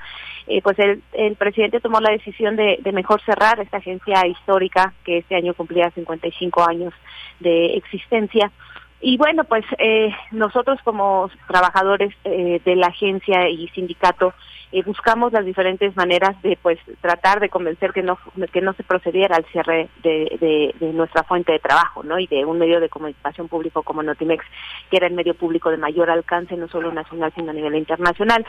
eh, 0.47 0.61
pues 0.61 0.79
el, 0.79 1.03
el, 1.13 1.37
presidente 1.37 1.81
tomó 1.81 2.01
la 2.01 2.11
decisión 2.11 2.55
de, 2.57 2.81
de, 2.83 2.93
mejor 2.93 3.23
cerrar 3.23 3.61
esta 3.61 3.79
agencia 3.79 4.27
histórica 4.27 4.93
que 5.05 5.19
este 5.19 5.37
año 5.37 5.55
cumplía 5.55 5.91
55 5.91 6.69
años 6.69 6.93
de 7.41 7.77
existencia. 7.77 8.53
Y 9.01 9.17
bueno, 9.17 9.45
pues 9.45 9.65
eh, 9.79 10.13
nosotros 10.33 10.81
como 10.85 11.31
trabajadores 11.47 12.13
eh, 12.25 12.61
de 12.65 12.77
la 12.77 12.89
agencia 12.89 13.49
y 13.49 13.69
sindicato 13.69 14.35
eh, 14.73 14.83
buscamos 14.85 15.33
las 15.33 15.45
diferentes 15.45 15.97
maneras 15.97 16.41
de 16.43 16.59
pues 16.61 16.79
tratar 17.01 17.41
de 17.41 17.49
convencer 17.49 17.93
que 17.93 18.03
no 18.03 18.19
que 18.53 18.61
no 18.61 18.73
se 18.75 18.83
procediera 18.83 19.37
al 19.37 19.45
cierre 19.47 19.89
de, 20.03 20.75
de, 20.79 20.93
nuestra 20.93 21.23
fuente 21.23 21.53
de 21.53 21.59
trabajo, 21.59 22.03
¿no? 22.03 22.19
Y 22.19 22.27
de 22.27 22.45
un 22.45 22.59
medio 22.59 22.81
de 22.81 22.89
comunicación 22.89 23.49
público 23.49 23.83
como 23.83 24.03
Notimex, 24.03 24.45
que 24.91 24.97
era 24.97 25.07
el 25.07 25.15
medio 25.15 25.35
público 25.35 25.71
de 25.71 25.77
mayor 25.77 26.11
alcance 26.11 26.57
no 26.57 26.69
solo 26.69 26.93
nacional 26.93 27.33
sino 27.35 27.51
a 27.51 27.55
nivel 27.55 27.77
internacional. 27.77 28.45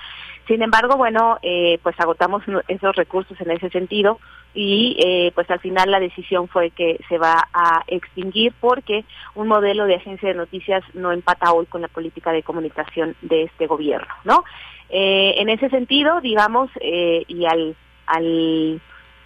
Sin 0.48 0.62
embargo, 0.62 0.96
bueno, 0.98 1.38
pues 1.84 2.00
agotamos 2.00 2.44
esos 2.68 2.96
recursos 2.96 3.40
en 3.42 3.52
ese 3.52 3.70
sentido 3.70 4.20
y 4.54 4.98
eh, 5.00 5.32
pues 5.36 5.50
al 5.52 5.60
final 5.60 5.92
la 5.92 6.00
decisión 6.00 6.48
fue 6.48 6.72
que 6.72 7.00
se 7.08 7.18
va 7.18 7.48
a 7.54 7.84
extinguir 7.88 8.54
porque 8.60 9.06
un 9.36 9.48
modelo 9.48 9.86
de 9.86 9.96
agencia 9.96 10.30
de 10.30 10.36
noticias 10.36 10.84
no 10.94 11.12
empata 11.12 11.54
hoy 11.54 11.66
con 11.68 11.82
la 11.82 11.88
política 11.88 12.32
de 12.32 12.44
comunicación 12.44 13.16
de 13.22 13.44
este 13.44 13.68
gobierno, 13.68 14.14
¿no? 14.24 14.44
Eh, 14.90 15.36
en 15.38 15.50
ese 15.50 15.70
sentido, 15.70 16.20
digamos, 16.22 16.70
eh, 16.82 17.24
y 17.28 17.46
al, 17.46 17.76
al 18.08 18.82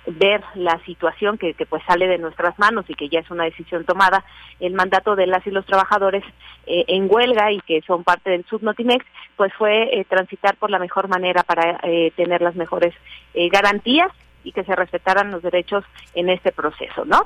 ver 0.06 0.44
la 0.56 0.78
situación 0.86 1.38
que, 1.38 1.54
que, 1.54 1.66
pues 1.66 1.82
sale 1.88 2.08
de 2.08 2.18
nuestras 2.18 2.60
manos 2.60 2.86
y 2.90 2.96
que 2.96 3.08
ya 3.08 3.20
es 3.20 3.32
una 3.32 3.46
decisión 3.46 3.86
tomada, 3.86 4.26
el 4.60 4.74
mandato 4.74 5.16
de 5.16 5.28
las 5.28 5.46
y 5.48 5.52
los 5.52 5.66
trabajadores 5.66 6.24
en 6.66 7.08
huelga 7.10 7.52
y 7.52 7.60
que 7.62 7.82
son 7.82 8.04
parte 8.04 8.30
del 8.30 8.46
Subnotimex, 8.46 9.06
pues 9.38 9.54
fue 9.54 10.06
transitar 10.10 10.56
por 10.58 10.70
la 10.70 10.80
mejor 10.80 11.08
manera 11.08 11.44
para 11.44 11.80
tener 12.16 12.42
las 12.42 12.56
mejores 12.56 12.94
garantías 13.34 14.12
y 14.44 14.52
que 14.52 14.64
se 14.64 14.76
respetaran 14.76 15.32
los 15.32 15.42
derechos 15.42 15.84
en 16.14 16.30
este 16.30 16.52
proceso, 16.52 17.06
¿no? 17.06 17.26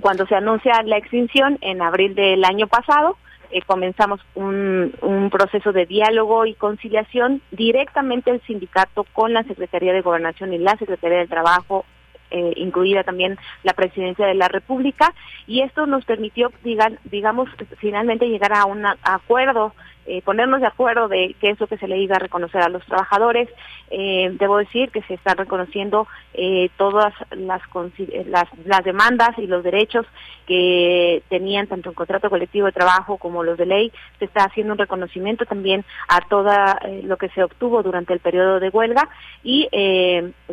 Cuando 0.00 0.26
se 0.26 0.34
anuncia 0.34 0.82
la 0.82 0.96
extinción 0.96 1.58
en 1.60 1.82
abril 1.82 2.14
del 2.14 2.44
año 2.44 2.66
pasado, 2.66 3.16
eh, 3.50 3.62
comenzamos 3.66 4.20
un, 4.34 4.94
un, 5.00 5.30
proceso 5.30 5.72
de 5.72 5.86
diálogo 5.86 6.44
y 6.46 6.54
conciliación 6.54 7.40
directamente 7.50 8.30
el 8.30 8.42
sindicato 8.42 9.04
con 9.12 9.32
la 9.32 9.42
Secretaría 9.44 9.92
de 9.92 10.02
Gobernación 10.02 10.52
y 10.52 10.58
la 10.58 10.76
Secretaría 10.76 11.18
del 11.18 11.28
Trabajo, 11.28 11.84
eh, 12.30 12.52
incluida 12.56 13.04
también 13.04 13.38
la 13.62 13.72
Presidencia 13.72 14.26
de 14.26 14.34
la 14.34 14.48
República, 14.48 15.14
y 15.46 15.62
esto 15.62 15.86
nos 15.86 16.04
permitió, 16.04 16.52
digan, 16.62 16.98
digamos, 17.04 17.48
finalmente 17.78 18.28
llegar 18.28 18.52
a 18.52 18.66
un 18.66 18.84
acuerdo 18.84 19.72
eh, 20.08 20.22
ponernos 20.22 20.62
de 20.62 20.66
acuerdo 20.66 21.06
de 21.06 21.36
qué 21.38 21.50
es 21.50 21.60
lo 21.60 21.66
que 21.66 21.76
se 21.76 21.86
le 21.86 21.98
iba 21.98 22.16
a 22.16 22.18
reconocer 22.18 22.62
a 22.62 22.70
los 22.70 22.82
trabajadores. 22.86 23.46
Eh, 23.90 24.34
debo 24.38 24.56
decir 24.56 24.90
que 24.90 25.02
se 25.02 25.14
están 25.14 25.36
reconociendo 25.36 26.06
eh, 26.32 26.70
todas 26.78 27.12
las, 27.30 27.60
las, 28.26 28.48
las 28.64 28.84
demandas 28.84 29.38
y 29.38 29.46
los 29.46 29.62
derechos 29.62 30.06
que 30.46 31.22
tenían 31.28 31.66
tanto 31.66 31.90
el 31.90 31.94
contrato 31.94 32.30
colectivo 32.30 32.66
de 32.66 32.72
trabajo 32.72 33.18
como 33.18 33.42
los 33.42 33.58
de 33.58 33.66
ley. 33.66 33.92
Se 34.18 34.24
está 34.24 34.44
haciendo 34.44 34.72
un 34.72 34.78
reconocimiento 34.78 35.44
también 35.44 35.84
a 36.08 36.22
todo 36.22 36.48
lo 37.02 37.18
que 37.18 37.28
se 37.30 37.44
obtuvo 37.44 37.82
durante 37.82 38.14
el 38.14 38.20
periodo 38.20 38.58
de 38.60 38.70
huelga 38.70 39.10
y 39.44 39.68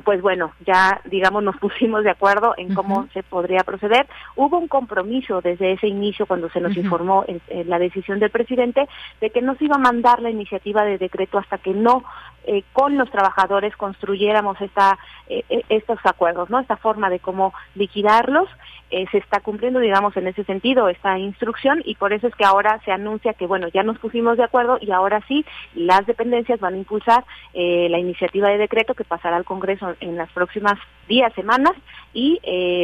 pues 0.03 0.21
bueno, 0.21 0.51
ya 0.65 0.99
digamos 1.05 1.43
nos 1.43 1.55
pusimos 1.61 2.03
de 2.03 2.09
acuerdo 2.09 2.55
en 2.57 2.73
cómo 2.73 3.07
se 3.13 3.23
podría 3.23 3.63
proceder. 3.63 4.05
Hubo 4.35 4.57
un 4.57 4.67
compromiso 4.67 5.39
desde 5.39 5.71
ese 5.71 5.87
inicio 5.87 6.25
cuando 6.25 6.49
se 6.49 6.59
nos 6.59 6.75
informó 6.75 7.25
la 7.65 7.79
decisión 7.79 8.19
del 8.19 8.31
presidente 8.31 8.85
de 9.21 9.29
que 9.29 9.44
no 9.45 9.55
se 9.55 9.65
iba 9.65 9.75
a 9.75 9.79
mandar 9.79 10.21
la 10.21 10.29
iniciativa 10.29 10.83
de 10.83 10.97
decreto 10.97 11.37
hasta 11.37 11.57
que 11.57 11.73
no 11.73 12.03
eh, 12.47 12.63
con 12.73 12.97
los 12.97 13.09
trabajadores 13.09 13.75
construyéramos 13.75 14.59
esta, 14.61 14.99
eh, 15.27 15.43
eh, 15.49 15.63
estos 15.69 15.97
acuerdos, 16.03 16.49
¿no? 16.49 16.59
Esta 16.59 16.77
forma 16.77 17.09
de 17.09 17.19
cómo 17.19 17.53
liquidarlos. 17.73 18.47
Se 19.11 19.17
está 19.17 19.39
cumpliendo, 19.41 19.79
digamos, 19.79 20.15
en 20.17 20.27
ese 20.27 20.43
sentido 20.43 20.87
esta 20.89 21.17
instrucción 21.17 21.81
y 21.83 21.95
por 21.95 22.13
eso 22.13 22.27
es 22.27 22.35
que 22.35 22.45
ahora 22.45 22.79
se 22.85 22.91
anuncia 22.91 23.33
que, 23.33 23.47
bueno, 23.47 23.67
ya 23.67 23.83
nos 23.83 23.99
pusimos 23.99 24.37
de 24.37 24.43
acuerdo 24.43 24.77
y 24.79 24.91
ahora 24.91 25.21
sí 25.27 25.45
las 25.73 26.05
dependencias 26.05 26.59
van 26.59 26.75
a 26.75 26.77
impulsar 26.77 27.25
la 27.53 27.99
iniciativa 27.99 28.49
de 28.49 28.57
decreto 28.57 28.93
que 28.93 29.03
pasará 29.03 29.37
al 29.37 29.45
Congreso 29.45 29.95
en 29.99 30.15
las 30.15 30.29
próximas 30.31 30.79
días, 31.07 31.33
semanas 31.33 31.73
y 32.13 32.39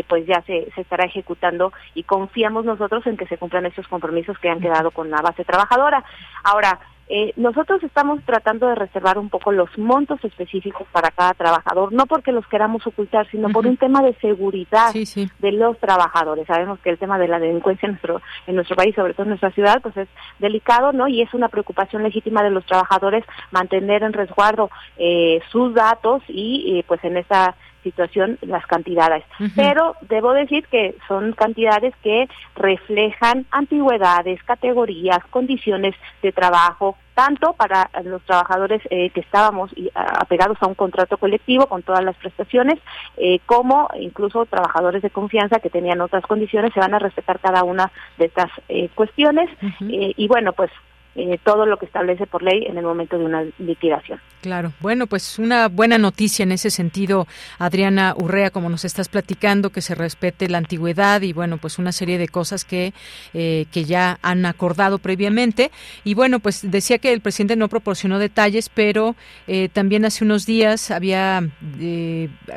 pues 0.08 0.26
ya 0.26 0.42
se, 0.42 0.70
se 0.76 0.82
estará 0.82 1.06
ejecutando 1.06 1.72
y 1.96 2.04
confiamos 2.04 2.66
nosotros 2.66 3.06
en 3.08 3.18
que 3.18 3.28
se 3.28 3.38
cumplan 3.38 3.66
esos 3.66 3.88
compromisos 3.88 4.38
que 4.40 4.50
han 4.50 4.60
quedado 4.60 4.92
con 4.92 5.10
la 5.10 5.22
base 5.22 5.46
trabajadora. 5.46 6.04
Ahora, 6.44 6.80
eh, 7.14 7.34
nosotros 7.36 7.84
estamos 7.84 8.22
tratando 8.24 8.68
de 8.68 8.76
reservar 8.76 9.18
un 9.18 9.28
poco 9.28 9.52
los 9.52 9.78
montos 9.78 10.24
específicos 10.24 10.88
para 10.94 11.12
cada 11.12 11.34
trabajador, 11.34 11.92
no 11.92 12.06
porque 12.06 12.32
los 12.32 12.48
queramos 12.48 12.88
ocultar, 12.88 13.30
sino 13.30 13.50
por 13.50 13.68
un 13.68 13.76
tema 13.76 14.02
de 14.02 14.14
seguridad 14.22 14.94
de 14.94 15.52
los 15.52 15.78
trabajadores. 15.78 16.48
Sabemos 16.48 16.80
que 16.80 16.90
el 16.90 16.98
tema 16.98 17.20
de 17.20 17.28
la 17.28 17.38
delincuencia 17.38 17.88
en 17.88 17.96
nuestro, 17.96 18.22
en 18.48 18.56
nuestro 18.56 18.78
país, 18.78 18.96
sobre 18.96 19.14
todo 19.14 19.24
en 19.24 19.32
nuestra 19.32 19.52
ciudad, 19.52 19.82
pues 19.82 19.98
es 19.98 20.08
delicado, 20.40 20.94
¿no? 20.94 21.10
Y 21.10 21.22
es 21.22 21.34
una 21.34 21.50
preocupación 21.50 22.02
legítima 22.02 22.44
de 22.44 22.52
los 22.52 22.66
trabajadores 22.66 23.26
mantener 23.52 24.04
en 24.04 24.14
resguardo 24.14 24.70
eh, 24.98 25.42
sus 25.52 25.74
datos 25.74 26.24
y 26.30 26.78
eh, 26.78 26.86
pues 26.88 27.04
en 27.04 27.18
esta 27.18 27.58
situación 27.84 28.38
las 28.42 28.66
cantidades. 28.66 29.24
Pero 29.56 29.96
debo 30.02 30.34
decir 30.34 30.66
que 30.68 30.96
son 31.08 31.34
cantidades 31.34 31.94
que 32.04 32.28
reflejan 32.56 33.46
antigüedades, 33.52 34.42
categorías, 34.44 35.20
condiciones 35.30 35.96
de 36.22 36.32
trabajo, 36.32 36.98
tanto 37.14 37.54
para 37.54 37.90
los 38.04 38.22
trabajadores 38.24 38.82
eh, 38.90 39.10
que 39.10 39.20
estábamos 39.20 39.72
apegados 39.94 40.58
a 40.62 40.68
un 40.68 40.76
contrato 40.76 41.18
colectivo 41.18 41.68
con 41.68 41.84
todas 41.84 42.04
las 42.04 42.16
prestaciones, 42.16 42.80
eh, 43.18 43.40
como 43.46 43.90
incluso 44.00 44.46
trabajadores 44.46 45.02
de 45.02 45.10
confianza 45.10 45.60
que 45.60 45.70
tenían 45.70 46.02
otras 46.02 46.26
condiciones, 46.26 46.74
se 46.74 46.80
van 46.80 46.94
a 46.94 47.00
respetar 47.00 47.40
cada 47.40 47.64
una 47.64 47.92
de 48.18 48.26
estas 48.26 48.50
eh, 48.70 48.90
cuestiones. 48.96 49.50
y 49.80 50.28
bueno, 50.28 50.54
pues 50.54 50.72
eh, 51.16 51.38
todo 51.44 51.66
lo 51.66 51.78
que 51.78 51.86
establece 51.86 52.26
por 52.26 52.42
ley 52.42 52.66
en 52.66 52.78
el 52.78 52.86
momento 52.86 53.18
de 53.18 53.26
una 53.26 53.44
liquidación. 53.60 54.20
Claro, 54.42 54.72
bueno, 54.80 55.08
pues 55.08 55.40
una 55.40 55.68
buena 55.68 55.98
noticia 55.98 56.44
en 56.44 56.52
ese 56.52 56.70
sentido, 56.70 57.28
Adriana 57.60 58.16
Urrea, 58.18 58.50
como 58.50 58.70
nos 58.70 58.86
estás 58.86 59.10
platicando, 59.10 59.72
que 59.72 59.82
se 59.82 59.94
respete 59.94 60.50
la 60.50 60.58
antigüedad 60.58 61.22
y 61.22 61.34
bueno, 61.34 61.58
pues 61.58 61.80
una 61.80 61.92
serie 61.92 62.18
de 62.18 62.28
cosas 62.28 62.64
que, 62.64 62.94
eh, 63.34 63.66
que 63.72 63.84
ya 63.84 64.20
han 64.22 64.46
acordado 64.46 65.00
previamente. 65.00 65.70
Y 66.04 66.14
bueno, 66.14 66.40
pues 66.40 66.72
decía 66.72 66.98
que 66.98 67.12
el 67.12 67.22
presidente 67.22 67.56
no 67.56 67.68
proporcionó 67.68 68.18
detalles, 68.18 68.70
pero 68.70 69.16
eh, 69.48 69.70
también 69.72 70.06
hace 70.06 70.24
unos 70.24 70.46
días 70.46 70.92
había, 70.92 71.44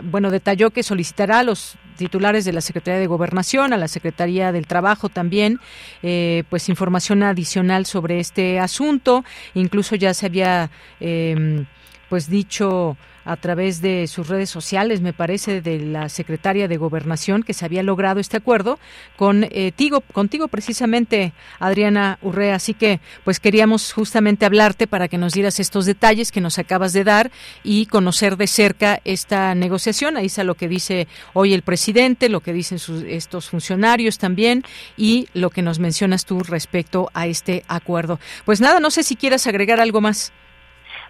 bueno, 0.05 0.31
detalló 0.31 0.71
que 0.71 0.83
solicitará 0.83 1.41
a 1.41 1.43
los 1.43 1.77
titulares 1.97 2.45
de 2.45 2.53
la 2.53 2.61
Secretaría 2.61 3.01
de 3.01 3.07
Gobernación, 3.07 3.73
a 3.73 3.77
la 3.77 3.89
Secretaría 3.89 4.53
del 4.53 4.67
Trabajo 4.67 5.09
también, 5.09 5.61
eh, 6.03 6.45
pues 6.51 6.69
información 6.69 7.23
adicional 7.23 7.87
sobre 7.87 8.21
este 8.21 8.59
asunto. 8.61 9.25
Incluso 9.55 9.97
ya 9.97 10.15
se 10.15 10.27
había 10.27 10.71
eh, 11.01 11.65
pues 12.09 12.29
dicho 12.29 12.97
a 13.25 13.37
través 13.37 13.81
de 13.81 14.07
sus 14.07 14.29
redes 14.29 14.51
sociales, 14.51 15.01
me 15.01 15.13
parece, 15.13 15.61
de 15.61 15.79
la 15.79 16.09
secretaria 16.09 16.69
de 16.69 16.77
Gobernación, 16.77 17.43
que 17.43 17.55
se 17.55 17.65
había 17.65 17.83
logrado 17.83 18.21
este 18.21 18.37
acuerdo 18.37 18.79
con 19.17 19.45
eh, 19.51 19.73
Tigo, 19.75 20.01
contigo 20.01 20.49
precisamente, 20.49 21.33
Adriana 21.59 22.19
Urrea. 22.23 22.57
Así 22.57 22.75
que, 22.75 23.01
pues 23.25 23.41
queríamos 23.41 23.93
justamente 23.93 24.47
hablarte 24.47 24.87
para 24.87 25.09
que 25.09 25.19
nos 25.19 25.33
dieras 25.33 25.61
estos 25.61 25.87
detalles 25.87 26.33
que 26.33 26.41
nos 26.41 26.59
acabas 26.59 26.93
de 26.93 27.05
dar 27.05 27.31
y 27.63 27.87
conocer 27.87 28.37
de 28.37 28.47
cerca 28.47 29.01
esta 29.05 29.55
negociación. 29.55 30.17
Ahí 30.17 30.27
está 30.27 30.45
lo 30.45 30.55
que 30.55 30.69
dice 30.69 31.09
hoy 31.33 31.55
el 31.55 31.63
presidente, 31.63 32.29
lo 32.29 32.41
que 32.41 32.53
dicen 32.53 32.79
estos 33.09 33.49
funcionarios 33.49 34.19
también 34.19 34.65
y 34.97 35.29
lo 35.35 35.51
que 35.51 35.63
nos 35.63 35.79
mencionas 35.79 36.25
tú 36.25 36.41
respecto 36.41 37.11
a 37.15 37.27
este 37.27 37.65
acuerdo. 37.69 38.19
Pues 38.45 38.61
nada, 38.61 38.81
no 38.81 38.91
sé 38.91 39.03
si 39.03 39.17
quieras 39.17 39.47
agregar 39.47 39.81
algo 39.81 40.01
más. 40.01 40.33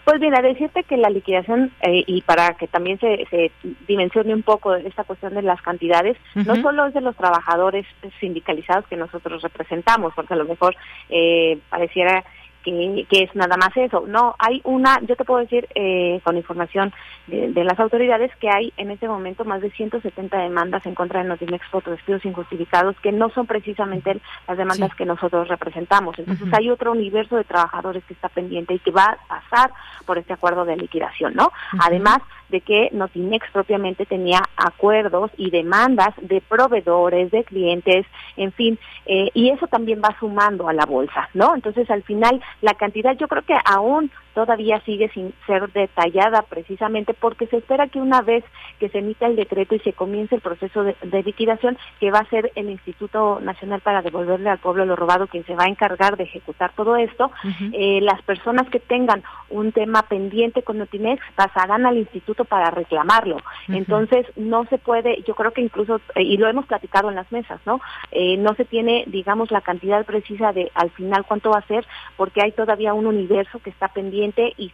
Pues 0.05 0.21
mira, 0.21 0.43
decirte 0.43 0.83
que 0.83 0.99
la 0.99 1.09
liquidación, 1.09 1.73
eh, 1.81 2.05
y 2.07 2.21
para 2.21 2.55
que 2.55 2.67
también 2.67 3.01
se, 3.01 3.27
se, 3.31 3.51
dimensione 3.89 4.35
un 4.35 4.43
poco 4.43 4.75
esta 4.75 5.05
cuestión 5.05 5.35
de 5.35 5.41
las 5.41 5.63
cantidades, 5.63 6.19
no 6.35 6.57
solo 6.57 6.87
es 6.87 6.95
de 6.95 7.01
los 7.01 7.17
trabajadores 7.17 7.87
sindicalizados 8.21 8.87
que 8.87 8.97
nosotros 8.97 9.43
representamos, 9.43 10.13
porque 10.15 10.35
a 10.35 10.37
lo 10.37 10.45
mejor 10.45 10.77
eh, 11.09 11.59
pareciera 11.71 12.23
que, 12.65 13.07
es 13.11 13.35
nada 13.37 13.57
más 13.57 13.77
eso. 13.77 14.05
No, 14.07 14.35
hay 14.39 14.61
una, 14.65 14.99
yo 15.03 15.17
te 15.17 15.25
puedo 15.25 15.41
decir 15.41 15.69
eh, 15.75 16.21
con 16.25 16.37
información 16.37 16.93
de, 17.27 17.65
las 17.65 17.79
autoridades 17.79 18.31
que 18.37 18.51
hay 18.51 18.73
en 18.77 18.91
este 18.91 19.09
momento 19.09 19.45
más 19.45 19.61
de 19.61 19.71
170 19.71 20.37
demandas 20.37 20.85
en 20.87 20.95
contra 20.95 21.23
de 21.23 21.29
Notimex 21.29 21.67
por 21.71 21.85
despidos 21.85 22.25
injustificados 22.25 22.97
que 23.01 23.13
no 23.13 23.31
son 23.31 23.47
precisamente 23.47 24.21
las 24.47 24.59
demandas 24.59 24.95
que 24.95 25.05
nosotros 25.05 25.49
representamos. 25.49 26.19
Entonces 26.19 26.53
hay 26.53 26.71
otro 26.71 26.93
universo 26.93 27.37
de 27.37 27.45
trabajadores 27.45 28.05
que 28.05 28.15
está 28.15 28.29
pendiente 28.29 28.75
y 28.75 28.79
que 28.79 28.91
va 28.91 29.05
a 29.05 29.19
pasar 29.29 29.71
por 30.07 30.19
este 30.19 30.33
acuerdo 30.33 30.65
de 30.65 30.77
liquidación, 30.77 31.35
¿no? 31.35 31.53
Además 31.79 32.19
de 32.55 32.61
que 32.61 32.89
Notimex 32.93 33.51
propiamente 33.51 34.07
tenía 34.07 34.41
acuerdos 34.57 35.33
y 35.37 35.51
demandas 35.51 36.15
de 36.23 36.41
proveedores, 36.41 37.33
de 37.33 37.43
clientes, 37.43 38.07
en 38.37 38.53
fin, 38.53 38.79
eh, 39.07 39.29
y 39.35 39.51
eso 39.51 39.67
también 39.67 40.01
va 40.01 40.17
sumando 40.21 40.69
a 40.69 40.73
la 40.73 40.87
bolsa, 40.87 41.29
¿no? 41.35 41.57
Entonces 41.57 41.91
al 41.91 42.05
final 42.05 42.41
la 42.63 42.75
cantidad 42.75 43.17
yo 43.17 43.27
creo 43.27 43.43
que 43.43 43.57
aún 43.65 44.09
todavía 44.35 44.81
sigue 44.81 45.09
sin 45.11 45.33
ser 45.47 45.73
detallada 45.73 46.43
precisamente 46.43 47.15
porque 47.15 47.47
se 47.47 47.59
espera 47.59 47.89
que 47.89 48.01
una 48.01 48.21
vez 48.21 48.45
que 48.79 48.89
se 48.89 48.99
emita 48.99 49.27
el 49.27 49.37
decreto 49.37 49.75
y 49.75 49.79
se 49.81 49.93
comience 49.93 50.35
el 50.35 50.41
proceso 50.41 50.83
de, 50.83 51.23
liquidación, 51.25 51.79
que 52.01 52.11
va 52.11 52.19
a 52.19 52.29
ser 52.29 52.53
el 52.55 52.69
Instituto 52.69 53.41
Nacional 53.41 53.81
para 53.81 54.03
devolverle 54.03 54.51
al 54.51 54.59
pueblo 54.59 54.85
lo 54.85 54.97
robado 54.97 55.27
quien 55.27 55.47
se 55.47 55.55
va 55.55 55.65
a 55.65 55.69
encargar 55.69 56.17
de 56.17 56.25
ejecutar 56.25 56.73
todo 56.75 56.97
esto, 56.97 57.31
eh, 57.73 58.01
las 58.03 58.21
personas 58.23 58.69
que 58.69 58.81
tengan 58.81 59.23
un 59.49 59.73
tema 59.73 60.03
pendiente 60.03 60.63
con 60.63 60.79
Notimex 60.79 61.23
pasarán 61.35 61.87
al 61.87 61.97
instituto 61.97 62.45
para 62.45 62.71
reclamarlo. 62.71 63.37
Entonces, 63.69 64.27
no 64.37 64.65
se 64.67 64.79
puede, 64.79 65.23
yo 65.23 65.35
creo 65.35 65.53
que 65.53 65.61
incluso, 65.61 66.01
eh, 66.15 66.23
y 66.23 66.37
lo 66.37 66.49
hemos 66.49 66.67
platicado 66.67 67.09
en 67.09 67.15
las 67.15 67.31
mesas, 67.31 67.61
¿no? 67.65 67.81
Eh, 68.11 68.37
no 68.37 68.55
se 68.55 68.65
tiene, 68.65 69.05
digamos, 69.07 69.51
la 69.51 69.61
cantidad 69.61 70.05
precisa 70.05 70.53
de 70.53 70.71
al 70.75 70.91
final 70.91 71.25
cuánto 71.25 71.51
va 71.51 71.59
a 71.59 71.67
ser, 71.67 71.87
porque 72.17 72.43
hay 72.43 72.53
todavía 72.53 72.95
un 72.95 73.07
universo 73.07 73.61
que 73.61 73.71
está 73.71 73.89
pendiente 73.89 74.24
y 74.59 74.73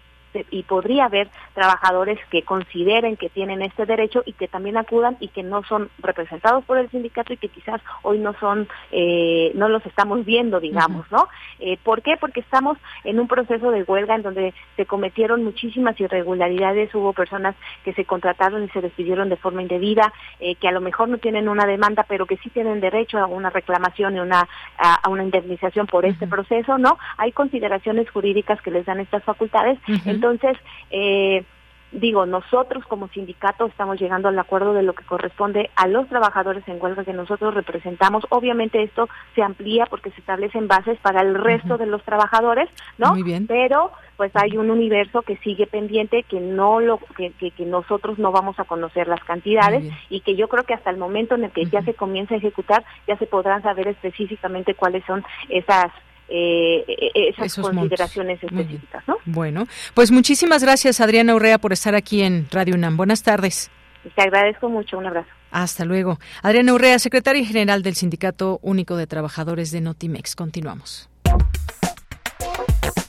y 0.50 0.62
podría 0.64 1.06
haber 1.06 1.28
trabajadores 1.54 2.18
que 2.30 2.42
consideren 2.42 3.16
que 3.16 3.28
tienen 3.28 3.62
este 3.62 3.86
derecho 3.86 4.22
y 4.26 4.32
que 4.32 4.48
también 4.48 4.76
acudan 4.76 5.16
y 5.20 5.28
que 5.28 5.42
no 5.42 5.62
son 5.64 5.90
representados 5.98 6.64
por 6.64 6.78
el 6.78 6.90
sindicato 6.90 7.32
y 7.32 7.36
que 7.36 7.48
quizás 7.48 7.80
hoy 8.02 8.18
no 8.18 8.34
son, 8.34 8.68
eh, 8.92 9.52
no 9.54 9.68
los 9.68 9.84
estamos 9.86 10.24
viendo, 10.24 10.60
digamos, 10.60 11.10
¿no? 11.10 11.28
Eh, 11.58 11.78
¿Por 11.82 12.02
qué? 12.02 12.16
Porque 12.18 12.40
estamos 12.40 12.78
en 13.04 13.20
un 13.20 13.28
proceso 13.28 13.70
de 13.70 13.82
huelga 13.82 14.14
en 14.14 14.22
donde 14.22 14.54
se 14.76 14.86
cometieron 14.86 15.44
muchísimas 15.44 15.98
irregularidades, 16.00 16.94
hubo 16.94 17.12
personas 17.12 17.54
que 17.84 17.92
se 17.92 18.04
contrataron 18.04 18.64
y 18.64 18.68
se 18.68 18.80
despidieron 18.80 19.28
de 19.28 19.36
forma 19.36 19.62
indebida, 19.62 20.12
eh, 20.38 20.54
que 20.54 20.68
a 20.68 20.72
lo 20.72 20.80
mejor 20.80 21.08
no 21.08 21.18
tienen 21.18 21.48
una 21.48 21.66
demanda, 21.66 22.04
pero 22.08 22.26
que 22.26 22.36
sí 22.38 22.50
tienen 22.50 22.80
derecho 22.80 23.18
a 23.18 23.26
una 23.26 23.50
reclamación 23.50 24.16
y 24.16 24.20
una, 24.20 24.48
a, 24.78 25.08
una 25.08 25.24
indemnización 25.24 25.86
por 25.86 26.04
este 26.04 26.26
proceso, 26.26 26.78
¿no? 26.78 26.98
Hay 27.16 27.32
consideraciones 27.32 28.08
jurídicas 28.10 28.60
que 28.62 28.70
les 28.70 28.86
dan 28.86 29.00
estas 29.00 29.24
facultades. 29.24 29.78
Entonces, 30.20 30.58
eh, 30.90 31.44
digo, 31.92 32.26
nosotros 32.26 32.84
como 32.86 33.08
sindicato 33.08 33.66
estamos 33.66 33.98
llegando 33.98 34.28
al 34.28 34.38
acuerdo 34.38 34.74
de 34.74 34.82
lo 34.82 34.92
que 34.92 35.04
corresponde 35.04 35.70
a 35.76 35.88
los 35.88 36.08
trabajadores 36.08 36.62
en 36.68 36.80
huelga 36.80 37.04
que 37.04 37.12
nosotros 37.12 37.54
representamos. 37.54 38.24
Obviamente 38.28 38.82
esto 38.82 39.08
se 39.34 39.42
amplía 39.42 39.86
porque 39.86 40.10
se 40.10 40.20
establecen 40.20 40.68
bases 40.68 40.98
para 40.98 41.22
el 41.22 41.34
resto 41.34 41.78
de 41.78 41.86
los 41.86 42.02
trabajadores, 42.04 42.68
¿no? 42.98 43.12
Muy 43.12 43.22
bien. 43.22 43.46
Pero 43.46 43.92
pues 44.16 44.30
hay 44.34 44.58
un 44.58 44.70
universo 44.70 45.22
que 45.22 45.38
sigue 45.38 45.66
pendiente 45.66 46.24
que 46.24 46.40
no 46.40 46.80
lo 46.80 46.98
que, 47.16 47.32
que, 47.32 47.64
nosotros 47.64 48.18
no 48.18 48.32
vamos 48.32 48.60
a 48.60 48.64
conocer 48.64 49.08
las 49.08 49.24
cantidades 49.24 49.90
y 50.10 50.20
que 50.20 50.36
yo 50.36 50.48
creo 50.48 50.64
que 50.64 50.74
hasta 50.74 50.90
el 50.90 50.98
momento 50.98 51.34
en 51.34 51.44
el 51.44 51.50
que 51.50 51.64
ya 51.64 51.82
se 51.82 51.94
comience 51.94 52.34
a 52.34 52.38
ejecutar 52.38 52.84
ya 53.08 53.16
se 53.16 53.26
podrán 53.26 53.62
saber 53.62 53.88
específicamente 53.88 54.74
cuáles 54.74 55.04
son 55.06 55.24
esas 55.48 55.90
eh, 56.30 56.84
e, 56.86 57.10
e, 57.14 57.28
esas 57.30 57.54
consideraciones 57.56 58.42
específicas. 58.42 59.02
¿no? 59.06 59.16
Bueno, 59.24 59.66
pues 59.94 60.10
muchísimas 60.10 60.62
gracias 60.62 61.00
Adriana 61.00 61.34
Urrea 61.34 61.58
por 61.58 61.72
estar 61.72 61.94
aquí 61.94 62.22
en 62.22 62.46
Radio 62.50 62.74
UNAM. 62.74 62.96
Buenas 62.96 63.22
tardes. 63.22 63.70
Te 64.14 64.22
agradezco 64.22 64.68
mucho, 64.68 64.98
un 64.98 65.06
abrazo. 65.06 65.28
Hasta 65.50 65.84
luego. 65.84 66.18
Adriana 66.42 66.72
Urrea, 66.72 66.98
secretaria 66.98 67.44
general 67.44 67.82
del 67.82 67.94
Sindicato 67.94 68.58
Único 68.62 68.96
de 68.96 69.06
Trabajadores 69.06 69.70
de 69.72 69.80
Notimex. 69.80 70.36
Continuamos. 70.36 71.08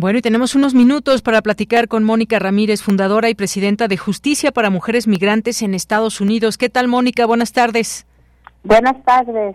Bueno, 0.03 0.19
y 0.19 0.23
tenemos 0.23 0.57
unos 0.57 0.75
minutos 0.75 1.23
para 1.23 1.43
platicar 1.43 1.87
con 1.87 2.03
Mónica 2.03 2.41
Ramírez, 2.41 2.83
fundadora 2.83 3.31
y 3.31 3.37
presidenta 3.37 3.87
de 3.87 3.97
Justicia 3.97 4.51
para 4.51 4.69
Mujeres 4.69 5.07
Migrantes 5.07 5.63
en 5.63 5.75
Estados 5.75 6.21
Unidos. 6.21 6.59
¿Qué 6.59 6.69
tal, 6.69 6.89
Mónica? 6.89 7.25
Buenas 7.25 7.53
tardes. 7.53 8.05
Buenas 8.65 9.01
tardes. 9.05 9.55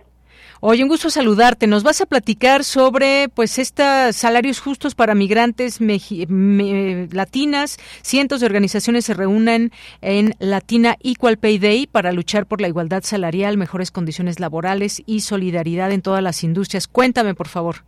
Oye, 0.62 0.84
un 0.84 0.88
gusto 0.88 1.10
saludarte. 1.10 1.68
Nos 1.68 1.84
vas 1.84 2.00
a 2.00 2.06
platicar 2.06 2.64
sobre, 2.64 3.28
pues, 3.28 3.60
estos 3.60 4.16
salarios 4.16 4.62
justos 4.62 4.96
para 4.96 5.16
migrantes 5.16 5.80
latinas. 5.82 7.78
Cientos 8.02 8.40
de 8.40 8.46
organizaciones 8.46 9.04
se 9.04 9.16
reúnen 9.16 9.74
en 10.00 10.34
Latina 10.40 10.96
Equal 11.02 11.36
Pay 11.36 11.58
Day 11.58 11.88
para 11.88 12.14
luchar 12.14 12.46
por 12.46 12.62
la 12.62 12.70
igualdad 12.70 13.04
salarial, 13.04 13.58
mejores 13.58 13.92
condiciones 13.92 14.40
laborales 14.40 15.04
y 15.06 15.20
solidaridad 15.20 15.92
en 15.92 16.02
todas 16.02 16.24
las 16.24 16.42
industrias. 16.46 16.88
Cuéntame, 16.88 17.36
por 17.36 17.50
favor. 17.50 17.84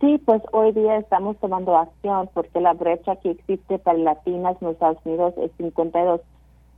Sí, 0.00 0.16
pues 0.24 0.40
hoy 0.52 0.72
día 0.72 0.96
estamos 0.96 1.36
tomando 1.36 1.76
acción 1.76 2.30
porque 2.32 2.58
la 2.58 2.72
brecha 2.72 3.16
que 3.16 3.32
existe 3.32 3.78
para 3.78 3.98
latinas 3.98 4.56
en 4.60 4.68
los 4.68 4.74
Estados 4.74 4.96
Unidos 5.04 5.34
es 5.36 5.50
52 5.58 6.22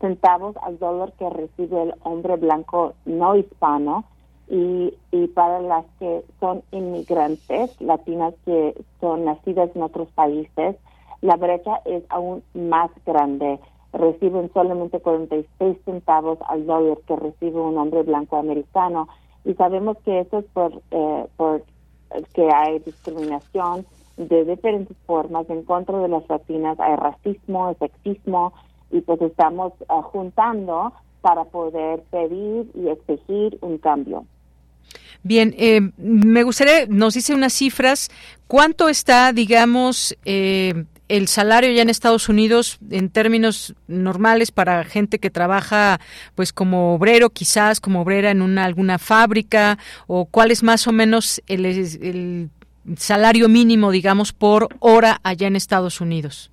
centavos 0.00 0.56
al 0.56 0.80
dólar 0.80 1.12
que 1.12 1.30
recibe 1.30 1.82
el 1.84 1.94
hombre 2.02 2.34
blanco 2.34 2.94
no 3.04 3.36
hispano 3.36 4.04
y, 4.48 4.92
y 5.12 5.28
para 5.28 5.60
las 5.60 5.84
que 6.00 6.24
son 6.40 6.64
inmigrantes, 6.72 7.80
latinas 7.80 8.34
que 8.44 8.74
son 9.00 9.24
nacidas 9.24 9.70
en 9.76 9.82
otros 9.82 10.08
países, 10.10 10.74
la 11.20 11.36
brecha 11.36 11.80
es 11.84 12.02
aún 12.08 12.42
más 12.54 12.90
grande. 13.06 13.60
Reciben 13.92 14.50
solamente 14.52 14.98
46 14.98 15.78
centavos 15.84 16.38
al 16.48 16.66
dólar 16.66 16.98
que 17.06 17.14
recibe 17.14 17.60
un 17.60 17.78
hombre 17.78 18.02
blanco 18.02 18.36
americano. 18.36 19.06
Y 19.44 19.54
sabemos 19.54 19.96
que 20.04 20.20
eso 20.20 20.38
es 20.38 20.44
por, 20.46 20.72
eh, 20.90 21.26
por 21.36 21.62
que 22.34 22.48
hay 22.52 22.78
discriminación 22.80 23.86
de 24.16 24.44
diferentes 24.44 24.96
formas 25.06 25.48
en 25.48 25.62
contra 25.62 25.98
de 25.98 26.08
las 26.08 26.28
latinas, 26.28 26.78
hay 26.80 26.96
racismo, 26.96 27.74
sexismo, 27.78 28.52
y 28.90 29.00
pues 29.00 29.20
estamos 29.22 29.72
ah, 29.88 30.02
juntando 30.02 30.92
para 31.22 31.44
poder 31.44 32.02
pedir 32.10 32.70
y 32.74 32.88
exigir 32.88 33.58
un 33.62 33.78
cambio. 33.78 34.26
Bien, 35.22 35.54
eh, 35.56 35.80
me 35.96 36.42
gustaría, 36.42 36.86
nos 36.88 37.14
dice 37.14 37.34
unas 37.34 37.52
cifras, 37.52 38.10
¿cuánto 38.48 38.88
está, 38.88 39.32
digamos, 39.32 40.16
eh, 40.24 40.84
el 41.12 41.28
salario 41.28 41.70
ya 41.72 41.82
en 41.82 41.90
Estados 41.90 42.30
Unidos 42.30 42.78
en 42.90 43.10
términos 43.10 43.74
normales 43.86 44.50
para 44.50 44.82
gente 44.82 45.18
que 45.18 45.28
trabaja 45.28 46.00
pues 46.34 46.54
como 46.54 46.94
obrero 46.94 47.28
quizás 47.28 47.80
como 47.80 48.00
obrera 48.00 48.30
en 48.30 48.40
una 48.40 48.64
alguna 48.64 48.98
fábrica 48.98 49.76
o 50.06 50.24
cuál 50.24 50.50
es 50.50 50.62
más 50.62 50.88
o 50.88 50.92
menos 50.92 51.42
el, 51.48 52.48
salario 52.96 53.50
mínimo 53.50 53.90
digamos 53.90 54.32
por 54.32 54.68
hora 54.80 55.18
allá 55.22 55.48
en 55.48 55.56
Estados 55.56 56.00
Unidos. 56.00 56.50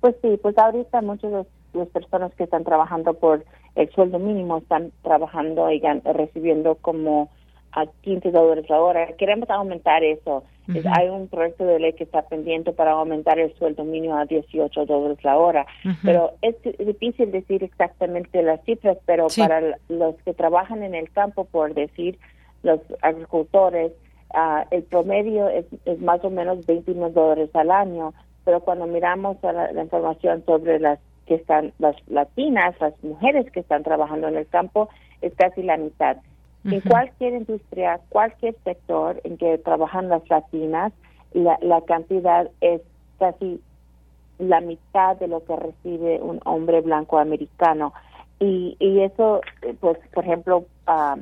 Pues 0.00 0.14
sí 0.20 0.38
pues 0.42 0.58
ahorita 0.58 1.00
muchas 1.00 1.32
de 1.32 1.46
las 1.72 1.88
personas 1.88 2.34
que 2.34 2.44
están 2.44 2.64
trabajando 2.64 3.14
por 3.14 3.46
el 3.76 3.90
sueldo 3.92 4.18
mínimo 4.18 4.58
están 4.58 4.92
trabajando 5.02 5.70
y 5.70 5.80
recibiendo 6.04 6.74
como 6.74 7.30
a 7.72 7.86
15 8.02 8.30
dólares 8.30 8.66
la 8.68 8.80
hora. 8.80 9.06
Queremos 9.18 9.48
aumentar 9.50 10.02
eso. 10.02 10.44
hay 10.92 11.08
un 11.08 11.28
proyecto 11.28 11.64
de 11.64 11.80
ley 11.80 11.92
que 11.94 12.04
está 12.04 12.22
pendiente 12.22 12.72
para 12.72 12.92
aumentar 12.92 13.38
el 13.38 13.52
sueldo 13.54 13.84
mínimo 13.84 14.16
a 14.16 14.24
18 14.24 14.86
dólares 14.86 15.18
la 15.22 15.36
hora. 15.36 15.66
Pero 16.02 16.32
es 16.42 16.56
difícil 16.78 17.30
decir 17.32 17.62
exactamente 17.62 18.42
las 18.42 18.62
cifras, 18.64 18.98
pero 19.06 19.26
para 19.36 19.78
los 19.88 20.16
que 20.24 20.34
trabajan 20.34 20.82
en 20.82 20.94
el 20.94 21.10
campo, 21.10 21.44
por 21.44 21.74
decir, 21.74 22.18
los 22.62 22.80
agricultores, 23.02 23.92
uh, 24.34 24.64
el 24.70 24.82
promedio 24.84 25.48
es, 25.48 25.64
es, 25.86 26.00
más 26.00 26.22
o 26.24 26.30
menos 26.30 26.66
21 26.66 27.10
dólares 27.10 27.50
al 27.54 27.70
año. 27.70 28.12
Pero 28.44 28.60
cuando 28.60 28.86
miramos 28.86 29.36
la, 29.42 29.72
la 29.72 29.82
información 29.82 30.44
sobre 30.44 30.78
las 30.78 30.98
que 31.26 31.36
están, 31.36 31.72
las 31.78 31.94
latinas, 32.08 32.74
las 32.80 32.92
mujeres 33.04 33.50
que 33.52 33.60
están 33.60 33.82
trabajando 33.82 34.28
en 34.28 34.36
el 34.36 34.48
campo, 34.48 34.88
es 35.22 35.32
casi 35.36 35.62
la 35.62 35.76
mitad. 35.76 36.16
En 36.64 36.80
cualquier 36.82 37.34
industria, 37.34 38.00
cualquier 38.10 38.54
sector 38.64 39.20
en 39.24 39.38
que 39.38 39.56
trabajan 39.58 40.08
las 40.08 40.28
latinas, 40.28 40.92
la, 41.32 41.58
la 41.62 41.80
cantidad 41.82 42.50
es 42.60 42.82
casi 43.18 43.60
la 44.38 44.60
mitad 44.60 45.16
de 45.16 45.28
lo 45.28 45.44
que 45.44 45.56
recibe 45.56 46.20
un 46.20 46.40
hombre 46.44 46.80
blanco 46.80 47.18
americano. 47.18 47.92
Y, 48.40 48.76
y 48.80 49.00
eso, 49.00 49.42
pues, 49.80 49.98
por 50.12 50.24
ejemplo, 50.24 50.64
ah, 50.86 51.16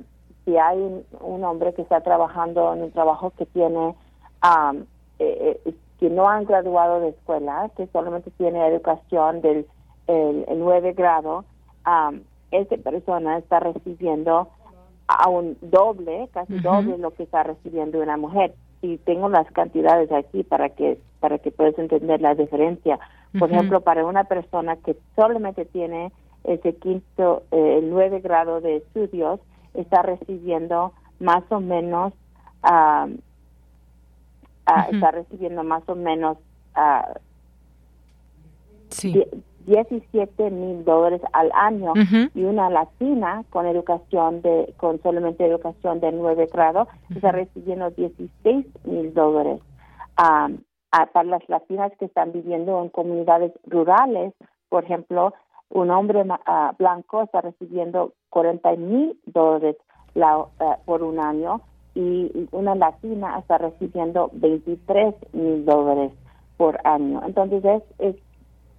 si 0.45 0.57
hay 0.57 0.79
un, 1.21 1.45
hombre 1.45 1.75
que 1.75 1.83
está 1.83 2.01
trabajando 2.01 2.73
en 2.73 2.85
un 2.85 2.91
trabajo 2.93 3.33
que 3.37 3.45
tiene, 3.47 3.95
um, 4.43 4.85
que 5.19 6.11
no 6.11 6.29
han 6.29 6.45
graduado 6.45 7.01
de 7.01 7.11
escuela, 7.11 7.71
que 7.77 7.87
solamente 7.89 8.31
tiene 8.39 8.67
educación 8.67 9.41
del 9.41 9.67
el, 10.07 10.47
nueve 10.57 10.95
grado, 10.95 11.45
um, 11.87 12.21
esa 12.51 12.77
persona 12.79 13.37
está 13.37 13.61
recibiendo 13.61 14.49
a 15.09 15.29
un 15.29 15.57
doble, 15.63 16.29
casi 16.33 16.59
doble 16.61 16.99
lo 16.99 17.11
que 17.13 17.25
está 17.25 17.43
recibiendo 17.43 18.01
una 18.01 18.17
mujer. 18.17 18.55
Y 18.83 18.99
tengo 18.99 19.29
las 19.29 19.51
cantidades 19.51 20.13
aquí 20.13 20.45
para 20.45 20.69
que 20.69 20.99
para 21.21 21.39
que 21.39 21.51
puedas 21.51 21.77
entender 21.79 22.21
la 22.21 22.35
diferencia. 22.35 23.01
Por 23.39 23.51
ejemplo, 23.51 23.81
para 23.81 24.07
una 24.07 24.25
persona 24.25 24.77
que 24.77 24.97
solamente 25.17 25.65
tiene 25.65 26.13
ese 26.45 26.77
quinto, 26.77 27.43
eh, 27.51 27.79
el 27.79 27.91
nueve 27.91 28.21
grado 28.21 28.61
de 28.61 28.77
estudios, 28.77 29.41
está 29.75 30.03
recibiendo 30.03 30.93
más 31.19 31.43
o 31.51 31.61
menos, 31.61 32.13
uh, 32.63 33.09
está 34.93 35.11
recibiendo 35.11 35.65
más 35.65 35.83
o 35.89 35.95
menos 35.95 36.39
uh, 36.77 37.19
17 39.69 40.51
mil 40.51 40.85
dólares 40.85 41.21
al 41.33 41.51
año 41.55 41.93
y 42.35 42.43
una 42.43 42.71
latina 42.71 43.45
con 43.51 43.67
educación 43.67 44.43
de 44.43 44.75
con 44.79 45.01
solamente 45.03 45.45
educación 45.45 46.01
de 46.01 46.11
nueve 46.13 46.49
grado 46.53 46.89
está 47.15 47.33
recibiendo 47.33 47.91
16 47.91 48.67
mil 48.85 49.15
dólares. 49.15 49.61
Para 50.17 51.25
las 51.25 51.49
latinas 51.49 51.93
que 51.99 52.07
están 52.07 52.33
viviendo 52.33 52.83
en 52.83 52.89
comunidades 52.89 53.53
rurales 53.67 54.33
por 54.69 54.85
ejemplo 54.85 55.35
un 55.71 55.91
hombre 55.91 56.23
uh, 56.23 56.77
blanco 56.79 57.23
está 57.23 57.43
recibiendo 57.43 58.15
40 58.31 58.77
mil 58.77 59.19
dólares 59.27 59.77
la, 60.15 60.39
uh, 60.39 60.49
por 60.87 61.03
un 61.03 61.21
año 61.21 61.61
y 61.95 62.49
una 62.53 62.75
latina 62.75 63.39
está 63.39 63.59
recibiendo 63.59 64.31
23 64.33 65.15
mil 65.33 65.65
dólares 65.65 66.13
por 66.57 66.79
año. 66.85 67.23
Entonces, 67.27 67.65
es, 67.65 67.83
es 67.99 68.17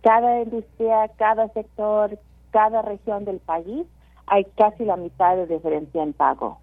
cada 0.01 0.41
industria, 0.41 1.09
cada 1.17 1.47
sector, 1.49 2.17
cada 2.51 2.81
región 2.81 3.26
del 3.26 3.39
país, 3.39 3.85
hay 4.27 4.45
casi 4.57 4.85
la 4.85 4.95
mitad 4.95 5.35
de 5.35 5.47
diferencia 5.47 6.03
en 6.03 6.13
pago. 6.13 6.59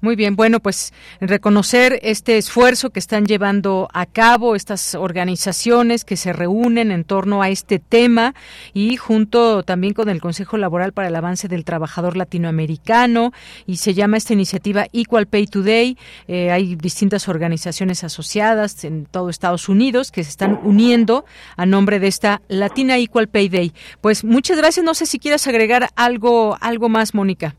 Muy 0.00 0.16
bien, 0.16 0.36
bueno, 0.36 0.60
pues 0.60 0.92
reconocer 1.20 2.00
este 2.02 2.38
esfuerzo 2.38 2.90
que 2.90 2.98
están 2.98 3.26
llevando 3.26 3.88
a 3.92 4.06
cabo 4.06 4.56
estas 4.56 4.94
organizaciones 4.94 6.04
que 6.04 6.16
se 6.16 6.32
reúnen 6.32 6.90
en 6.90 7.04
torno 7.04 7.42
a 7.42 7.48
este 7.48 7.78
tema 7.78 8.34
y 8.74 8.96
junto 8.96 9.62
también 9.62 9.94
con 9.94 10.08
el 10.08 10.20
Consejo 10.20 10.56
Laboral 10.56 10.92
para 10.92 11.08
el 11.08 11.16
Avance 11.16 11.48
del 11.48 11.64
Trabajador 11.64 12.16
Latinoamericano 12.16 13.32
y 13.66 13.76
se 13.76 13.94
llama 13.94 14.16
esta 14.16 14.32
iniciativa 14.32 14.86
Equal 14.92 15.26
Pay 15.26 15.46
Today. 15.46 15.96
Eh, 16.26 16.50
hay 16.50 16.74
distintas 16.74 17.28
organizaciones 17.28 18.04
asociadas 18.04 18.84
en 18.84 19.06
todo 19.06 19.30
Estados 19.30 19.68
Unidos 19.68 20.10
que 20.10 20.24
se 20.24 20.30
están 20.30 20.60
uniendo 20.62 21.24
a 21.56 21.66
nombre 21.66 22.00
de 22.00 22.08
esta 22.08 22.42
Latina 22.48 22.98
Equal 22.98 23.28
Pay 23.28 23.48
Day. 23.48 23.72
Pues 24.00 24.24
muchas 24.24 24.56
gracias. 24.56 24.84
No 24.84 24.94
sé 24.94 25.06
si 25.06 25.18
quieres 25.18 25.46
agregar 25.46 25.90
algo, 25.96 26.56
algo 26.60 26.88
más, 26.88 27.14
Mónica. 27.14 27.54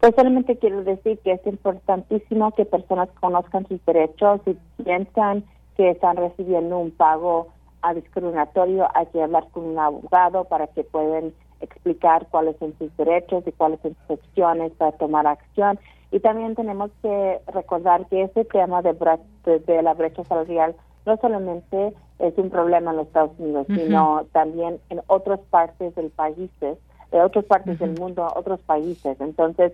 Pues 0.00 0.14
solamente 0.14 0.56
quiero 0.56 0.84
decir 0.84 1.18
que 1.18 1.32
es 1.32 1.46
importantísimo 1.46 2.52
que 2.52 2.64
personas 2.64 3.08
conozcan 3.20 3.66
sus 3.66 3.84
derechos 3.84 4.40
y 4.46 4.56
piensan 4.82 5.44
que 5.76 5.90
están 5.90 6.16
recibiendo 6.16 6.78
un 6.78 6.92
pago 6.92 7.48
a 7.82 7.94
discriminatorio, 7.94 8.88
hay 8.94 9.06
que 9.06 9.22
hablar 9.22 9.48
con 9.50 9.64
un 9.64 9.78
abogado 9.78 10.44
para 10.44 10.66
que 10.68 10.84
puedan 10.84 11.32
explicar 11.60 12.26
cuáles 12.30 12.56
son 12.58 12.74
sus 12.78 12.96
derechos 12.96 13.44
y 13.46 13.52
cuáles 13.52 13.80
son 13.80 13.96
sus 14.06 14.18
opciones 14.18 14.72
para 14.72 14.92
tomar 14.92 15.26
acción. 15.26 15.78
Y 16.10 16.20
también 16.20 16.54
tenemos 16.54 16.90
que 17.02 17.40
recordar 17.52 18.06
que 18.06 18.22
ese 18.22 18.44
tema 18.44 18.82
de, 18.82 18.96
de, 19.44 19.82
la 19.82 19.94
brecha 19.94 20.24
salarial 20.24 20.74
no 21.06 21.16
solamente 21.18 21.92
es 22.18 22.38
un 22.38 22.50
problema 22.50 22.92
en 22.92 22.98
los 22.98 23.06
Estados 23.08 23.32
Unidos, 23.38 23.66
sino 23.68 24.24
también 24.32 24.80
en 24.90 25.00
otras 25.06 25.40
partes 25.50 25.94
del 25.94 26.10
país, 26.10 26.50
de 26.60 27.22
otras 27.22 27.44
partes 27.44 27.78
del 27.78 27.98
mundo, 27.98 28.26
otros 28.34 28.60
países. 28.60 29.20
Entonces, 29.20 29.72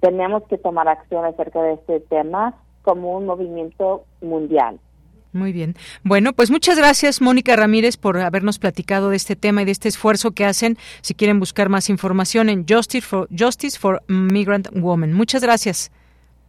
tenemos 0.00 0.42
que 0.44 0.58
tomar 0.58 0.88
acción 0.88 1.24
acerca 1.24 1.62
de 1.62 1.74
este 1.74 2.00
tema 2.00 2.54
como 2.82 3.16
un 3.16 3.26
movimiento 3.26 4.04
mundial. 4.20 4.78
Muy 5.32 5.52
bien. 5.52 5.76
Bueno, 6.02 6.32
pues 6.32 6.50
muchas 6.50 6.76
gracias, 6.76 7.20
Mónica 7.20 7.54
Ramírez, 7.54 7.96
por 7.96 8.18
habernos 8.18 8.58
platicado 8.58 9.10
de 9.10 9.16
este 9.16 9.36
tema 9.36 9.62
y 9.62 9.64
de 9.64 9.70
este 9.70 9.88
esfuerzo 9.88 10.32
que 10.32 10.44
hacen. 10.44 10.76
Si 11.02 11.14
quieren 11.14 11.38
buscar 11.38 11.68
más 11.68 11.88
información 11.88 12.48
en 12.48 12.66
Justice 12.68 13.06
for, 13.06 13.28
Justice 13.36 13.78
for 13.78 14.02
Migrant 14.08 14.68
Women. 14.74 15.12
Muchas 15.12 15.42
gracias. 15.42 15.92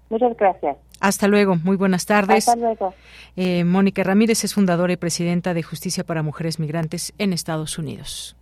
Muchas 0.09 0.35
gracias. 0.35 0.77
Hasta 0.99 1.27
luego. 1.27 1.55
Muy 1.63 1.77
buenas 1.77 2.05
tardes. 2.05 2.47
Hasta 2.47 2.59
luego. 2.59 2.93
Eh, 3.35 3.63
Mónica 3.63 4.03
Ramírez 4.03 4.43
es 4.43 4.53
fundadora 4.53 4.93
y 4.93 4.97
presidenta 4.97 5.53
de 5.53 5.63
Justicia 5.63 6.03
para 6.03 6.23
Mujeres 6.23 6.59
Migrantes 6.59 7.13
en 7.17 7.33
Estados 7.33 7.77
Unidos. 7.77 8.35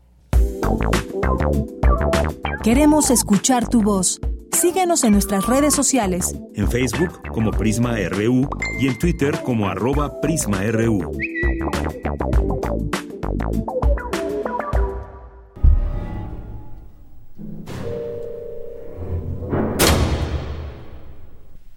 Queremos 2.64 3.12
escuchar 3.12 3.68
tu 3.68 3.82
voz. 3.82 4.20
Síguenos 4.52 5.04
en 5.04 5.14
nuestras 5.14 5.48
redes 5.48 5.74
sociales. 5.74 6.40
En 6.56 6.70
Facebook 6.70 7.22
como 7.34 7.52
Prisma 7.52 7.96
RU 8.10 8.50
y 8.80 8.88
en 8.88 8.98
Twitter 8.98 9.36
como 9.44 9.68
arroba 9.68 10.20
PrismaRU. 10.22 11.12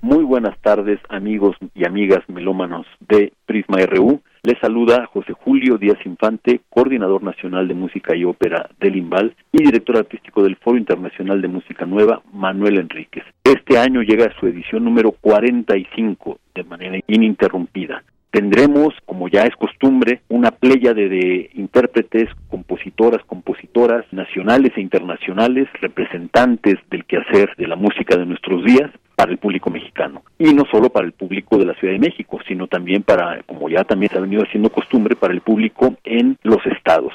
Muy 0.01 0.25
buenas 0.25 0.59
tardes 0.61 0.99
amigos 1.09 1.57
y 1.75 1.87
amigas 1.87 2.21
melómanos 2.29 2.87
de 3.09 3.33
Prisma 3.47 3.79
RU. 3.87 4.21
Les 4.45 4.59
saluda 4.59 5.07
José 5.07 5.35
Julio 5.35 5.79
Díaz 5.79 6.05
Infante, 6.05 6.63
coordinador 6.69 7.23
nacional 7.23 7.69
de 7.69 7.75
música 7.75 8.17
y 8.17 8.25
ópera 8.25 8.69
del 8.81 8.97
IMBAL 8.97 9.37
y 9.53 9.63
director 9.63 9.99
artístico 9.99 10.43
del 10.43 10.57
Foro 10.57 10.77
Internacional 10.77 11.41
de 11.41 11.47
Música 11.47 11.87
Nueva, 11.87 12.23
Manuel 12.33 12.81
Enríquez. 12.81 13.23
Este 13.45 13.79
año 13.79 14.03
llega 14.03 14.27
a 14.27 14.41
su 14.41 14.49
edición 14.49 14.83
número 14.83 15.13
45 15.13 16.41
de 16.57 16.65
manera 16.65 16.99
ininterrumpida. 17.07 18.03
Tendremos, 18.33 18.95
como 19.05 19.29
ya 19.29 19.43
es 19.43 19.55
costumbre, 19.57 20.23
una 20.31 20.53
pléyade 20.53 21.11
de 21.11 21.51
intérpretes, 21.53 22.31
compositoras, 22.49 23.23
compositoras 23.27 24.07
nacionales 24.11 24.73
e 24.75 24.81
internacionales, 24.81 25.69
representantes 25.83 26.77
del 26.91 27.05
quehacer 27.05 27.55
de 27.59 27.69
la 27.69 27.77
música 27.77 28.17
de 28.17 28.25
nuestros 28.25 28.65
días, 28.65 28.91
para 29.17 29.33
el 29.33 29.37
público 29.37 29.69
mexicano. 29.69 30.23
Y 30.39 30.55
no 30.55 30.65
solo 30.71 30.89
para 30.89 31.05
el 31.05 31.13
público 31.13 31.59
de 31.59 31.67
la 31.67 31.75
Ciudad 31.75 31.93
de 31.93 32.01
México, 32.01 32.41
sino 32.49 32.69
también 32.69 33.03
para, 33.03 33.43
como 33.43 33.69
ya 33.69 33.85
también 33.85 34.11
se 34.11 34.17
ha 34.17 34.23
venido 34.23 34.43
haciendo 34.43 34.71
costumbre, 34.71 35.15
para 35.15 35.35
el 35.35 35.43
público 35.43 35.95
en 36.03 36.39
los 36.43 36.65
estados. 36.65 37.13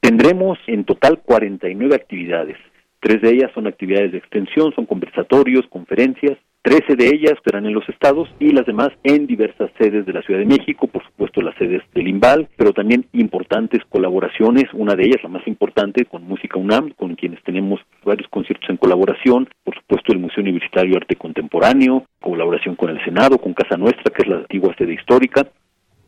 Tendremos 0.00 0.58
en 0.66 0.84
total 0.84 1.20
49 1.24 1.94
actividades. 1.94 2.58
Tres 2.98 3.22
de 3.22 3.30
ellas 3.30 3.52
son 3.54 3.68
actividades 3.68 4.10
de 4.10 4.18
extensión, 4.18 4.72
son 4.74 4.84
conversatorios, 4.84 5.64
conferencias, 5.68 6.36
Trece 6.66 6.96
de 6.96 7.06
ellas 7.06 7.34
serán 7.44 7.64
en 7.64 7.74
los 7.74 7.88
estados 7.88 8.28
y 8.40 8.50
las 8.50 8.66
demás 8.66 8.88
en 9.04 9.28
diversas 9.28 9.70
sedes 9.78 10.04
de 10.04 10.12
la 10.12 10.20
Ciudad 10.22 10.40
de 10.40 10.46
México, 10.46 10.88
por 10.88 11.04
supuesto 11.04 11.40
las 11.40 11.54
sedes 11.58 11.80
del 11.94 12.08
IMBAL, 12.08 12.48
pero 12.56 12.72
también 12.72 13.06
importantes 13.12 13.84
colaboraciones, 13.88 14.64
una 14.72 14.96
de 14.96 15.04
ellas, 15.04 15.22
la 15.22 15.28
más 15.28 15.46
importante, 15.46 16.06
con 16.06 16.24
Música 16.24 16.58
UNAM, 16.58 16.90
con 16.96 17.14
quienes 17.14 17.40
tenemos 17.44 17.78
varios 18.04 18.28
conciertos 18.30 18.68
en 18.68 18.78
colaboración, 18.78 19.48
por 19.62 19.76
supuesto 19.76 20.12
el 20.12 20.18
Museo 20.18 20.42
Universitario 20.42 20.90
de 20.90 20.96
Arte 20.96 21.14
Contemporáneo, 21.14 22.02
colaboración 22.20 22.74
con 22.74 22.90
el 22.90 22.98
Senado, 23.04 23.38
con 23.38 23.54
Casa 23.54 23.76
Nuestra, 23.76 24.12
que 24.12 24.22
es 24.24 24.28
la 24.28 24.38
antigua 24.38 24.74
sede 24.76 24.94
histórica, 24.94 25.46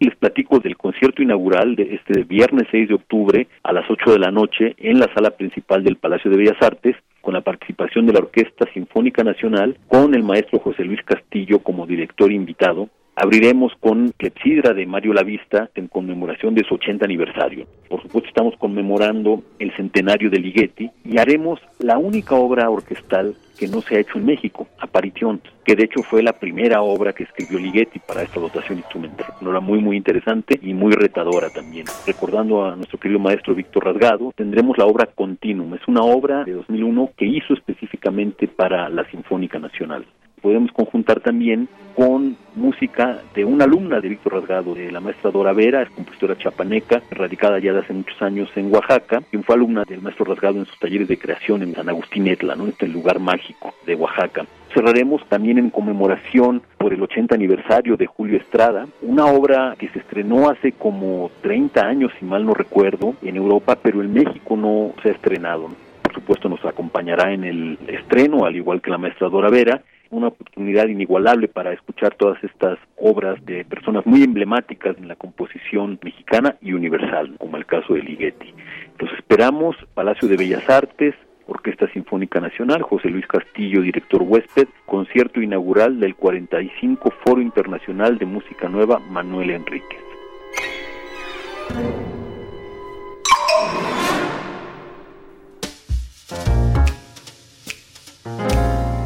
les 0.00 0.16
platico 0.16 0.58
del 0.58 0.76
concierto 0.76 1.22
inaugural 1.22 1.76
de 1.76 1.94
este 1.94 2.24
viernes 2.24 2.66
6 2.72 2.88
de 2.88 2.94
octubre 2.94 3.46
a 3.62 3.72
las 3.72 3.88
8 3.88 4.10
de 4.10 4.18
la 4.18 4.32
noche 4.32 4.74
en 4.78 4.98
la 4.98 5.06
sala 5.14 5.30
principal 5.30 5.84
del 5.84 5.98
Palacio 5.98 6.32
de 6.32 6.36
Bellas 6.36 6.60
Artes 6.60 6.96
con 7.28 7.34
la 7.34 7.42
participación 7.42 8.06
de 8.06 8.14
la 8.14 8.20
Orquesta 8.20 8.64
Sinfónica 8.72 9.22
Nacional, 9.22 9.76
con 9.86 10.14
el 10.14 10.22
maestro 10.22 10.60
José 10.60 10.82
Luis 10.82 11.02
Castillo 11.04 11.58
como 11.58 11.86
director 11.86 12.32
invitado. 12.32 12.88
Abriremos 13.20 13.72
con 13.80 14.12
Clepsidra 14.16 14.74
de 14.74 14.86
Mario 14.86 15.12
Lavista 15.12 15.68
en 15.74 15.88
conmemoración 15.88 16.54
de 16.54 16.62
su 16.62 16.74
80 16.74 17.04
aniversario. 17.04 17.66
Por 17.88 18.00
supuesto 18.00 18.28
estamos 18.28 18.54
conmemorando 18.58 19.42
el 19.58 19.74
centenario 19.74 20.30
de 20.30 20.38
Ligeti 20.38 20.88
y 21.04 21.18
haremos 21.18 21.58
la 21.80 21.98
única 21.98 22.36
obra 22.36 22.70
orquestal 22.70 23.34
que 23.58 23.66
no 23.66 23.80
se 23.80 23.96
ha 23.96 23.98
hecho 23.98 24.18
en 24.18 24.26
México, 24.26 24.68
Aparición, 24.78 25.40
que 25.64 25.74
de 25.74 25.86
hecho 25.86 26.04
fue 26.04 26.22
la 26.22 26.32
primera 26.32 26.82
obra 26.82 27.12
que 27.12 27.24
escribió 27.24 27.58
Ligeti 27.58 27.98
para 27.98 28.22
esta 28.22 28.38
dotación 28.38 28.78
instrumental. 28.78 29.34
Una 29.40 29.50
obra 29.50 29.60
muy, 29.60 29.80
muy 29.80 29.96
interesante 29.96 30.56
y 30.62 30.72
muy 30.72 30.92
retadora 30.92 31.50
también. 31.50 31.86
Recordando 32.06 32.66
a 32.66 32.76
nuestro 32.76 33.00
querido 33.00 33.18
maestro 33.18 33.52
Víctor 33.52 33.86
Rasgado, 33.86 34.32
tendremos 34.36 34.78
la 34.78 34.86
obra 34.86 35.06
Continuum. 35.06 35.74
Es 35.74 35.88
una 35.88 36.02
obra 36.02 36.44
de 36.44 36.52
2001 36.52 37.10
que 37.16 37.26
hizo 37.26 37.52
específicamente 37.54 38.46
para 38.46 38.88
la 38.88 39.04
Sinfónica 39.10 39.58
Nacional 39.58 40.06
podemos 40.38 40.72
conjuntar 40.72 41.20
también 41.20 41.68
con 41.94 42.36
música 42.54 43.22
de 43.34 43.44
una 43.44 43.64
alumna 43.64 44.00
de 44.00 44.08
Víctor 44.08 44.34
Rasgado, 44.34 44.74
de 44.74 44.92
la 44.92 45.00
maestra 45.00 45.30
Dora 45.30 45.52
Vera, 45.52 45.82
es 45.82 45.90
compositora 45.90 46.38
chapaneca, 46.38 47.02
radicada 47.10 47.58
ya 47.58 47.72
de 47.72 47.80
hace 47.80 47.92
muchos 47.92 48.20
años 48.22 48.48
en 48.54 48.72
Oaxaca, 48.72 49.22
quien 49.30 49.42
fue 49.42 49.56
alumna 49.56 49.84
del 49.84 50.00
maestro 50.00 50.24
Rasgado 50.24 50.58
en 50.58 50.66
sus 50.66 50.78
talleres 50.78 51.08
de 51.08 51.18
creación 51.18 51.62
en 51.62 51.74
San 51.74 51.88
Agustín 51.88 52.28
Etla, 52.28 52.54
¿no? 52.54 52.66
este 52.66 52.86
lugar 52.86 53.18
mágico 53.18 53.74
de 53.84 53.96
Oaxaca. 53.96 54.46
Cerraremos 54.72 55.26
también 55.28 55.58
en 55.58 55.70
conmemoración 55.70 56.62
por 56.76 56.92
el 56.92 57.02
80 57.02 57.34
aniversario 57.34 57.96
de 57.96 58.06
Julio 58.06 58.36
Estrada, 58.36 58.86
una 59.02 59.26
obra 59.26 59.74
que 59.78 59.88
se 59.88 59.98
estrenó 59.98 60.50
hace 60.50 60.72
como 60.72 61.30
30 61.42 61.80
años, 61.80 62.12
si 62.18 62.24
mal 62.24 62.44
no 62.44 62.54
recuerdo, 62.54 63.14
en 63.22 63.36
Europa, 63.36 63.76
pero 63.82 64.02
en 64.02 64.12
México 64.12 64.56
no 64.56 64.92
se 65.02 65.08
ha 65.08 65.12
estrenado. 65.12 65.68
Por 66.02 66.14
supuesto 66.14 66.48
nos 66.48 66.64
acompañará 66.64 67.32
en 67.32 67.44
el 67.44 67.78
estreno, 67.88 68.44
al 68.44 68.56
igual 68.56 68.80
que 68.80 68.90
la 68.90 68.98
maestra 68.98 69.28
Dora 69.28 69.50
Vera, 69.50 69.82
una 70.10 70.28
oportunidad 70.28 70.88
inigualable 70.88 71.48
para 71.48 71.72
escuchar 71.72 72.14
todas 72.14 72.42
estas 72.42 72.78
obras 72.96 73.44
de 73.44 73.64
personas 73.64 74.06
muy 74.06 74.22
emblemáticas 74.22 74.96
en 74.98 75.08
la 75.08 75.16
composición 75.16 75.98
mexicana 76.02 76.56
y 76.60 76.72
universal, 76.72 77.34
como 77.38 77.56
el 77.56 77.66
caso 77.66 77.94
de 77.94 78.02
Ligeti. 78.02 78.54
Los 78.98 79.12
esperamos, 79.12 79.76
Palacio 79.94 80.28
de 80.28 80.36
Bellas 80.36 80.68
Artes, 80.68 81.14
Orquesta 81.46 81.90
Sinfónica 81.92 82.40
Nacional, 82.40 82.82
José 82.82 83.08
Luis 83.08 83.26
Castillo, 83.26 83.80
director 83.80 84.22
huésped, 84.22 84.68
concierto 84.86 85.40
inaugural 85.40 85.98
del 85.98 86.14
45 86.14 87.10
Foro 87.24 87.40
Internacional 87.40 88.18
de 88.18 88.26
Música 88.26 88.68
Nueva 88.68 88.98
Manuel 88.98 89.50
Enríquez. 89.50 89.98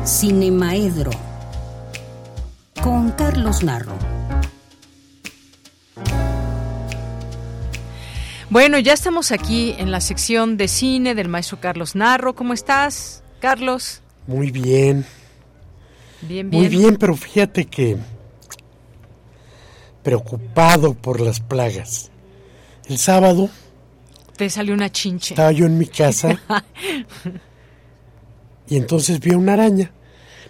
Cinemaedro 0.04 1.12
con 2.82 3.12
Carlos 3.12 3.62
Narro. 3.62 3.94
Bueno, 8.50 8.80
ya 8.80 8.94
estamos 8.94 9.30
aquí 9.30 9.76
en 9.78 9.92
la 9.92 10.00
sección 10.00 10.56
de 10.56 10.66
cine 10.66 11.14
del 11.14 11.28
maestro 11.28 11.60
Carlos 11.60 11.94
Narro. 11.94 12.34
¿Cómo 12.34 12.52
estás, 12.52 13.22
Carlos? 13.38 14.02
Muy 14.26 14.50
bien. 14.50 15.06
Bien, 16.22 16.50
bien. 16.50 16.62
Muy 16.62 16.68
bien, 16.68 16.96
pero 16.96 17.16
fíjate 17.16 17.66
que 17.66 17.96
preocupado 20.02 20.94
por 20.94 21.20
las 21.20 21.38
plagas. 21.38 22.10
El 22.88 22.98
sábado 22.98 23.50
te 24.36 24.50
salió 24.50 24.74
una 24.74 24.90
chinche. 24.90 25.34
Estaba 25.34 25.52
yo 25.52 25.66
en 25.66 25.78
mi 25.78 25.86
casa 25.86 26.40
y 28.68 28.76
entonces 28.76 29.20
vi 29.20 29.32
una 29.32 29.54
araña. 29.54 29.92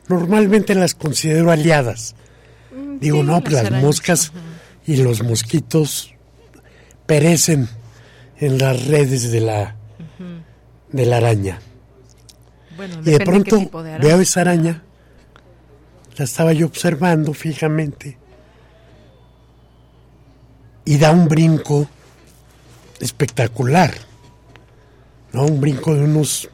Normalmente 0.08 0.74
las 0.74 0.94
considero 0.94 1.50
aliadas. 1.50 2.14
Mm, 2.74 2.98
Digo, 2.98 3.22
no, 3.22 3.40
pues 3.40 3.70
las, 3.70 3.82
moscas 3.82 4.32
y 4.86 4.96
los 4.96 5.22
mosquitos 5.22 6.14
perecen 7.06 7.68
en 8.38 8.58
las 8.58 8.86
redes 8.86 9.30
de 9.30 9.40
la, 9.40 9.76
de 10.90 11.06
la 11.06 11.16
araña. 11.18 11.60
y 13.04 13.10
de 13.10 13.20
pronto 13.20 13.70
veo 14.00 14.20
esa 14.20 14.40
araña, 14.40 14.82
la 16.16 16.24
estaba 16.24 16.52
yo 16.52 16.66
observando 16.66 17.32
fijamente, 17.32 18.18
y 20.84 20.98
da 20.98 21.12
un 21.12 21.28
brinco 21.28 21.88
espectacular, 23.00 23.94
¿no? 25.32 25.44
Un 25.44 25.60
brinco 25.60 25.94
de 25.94 26.02
unos 26.02 26.48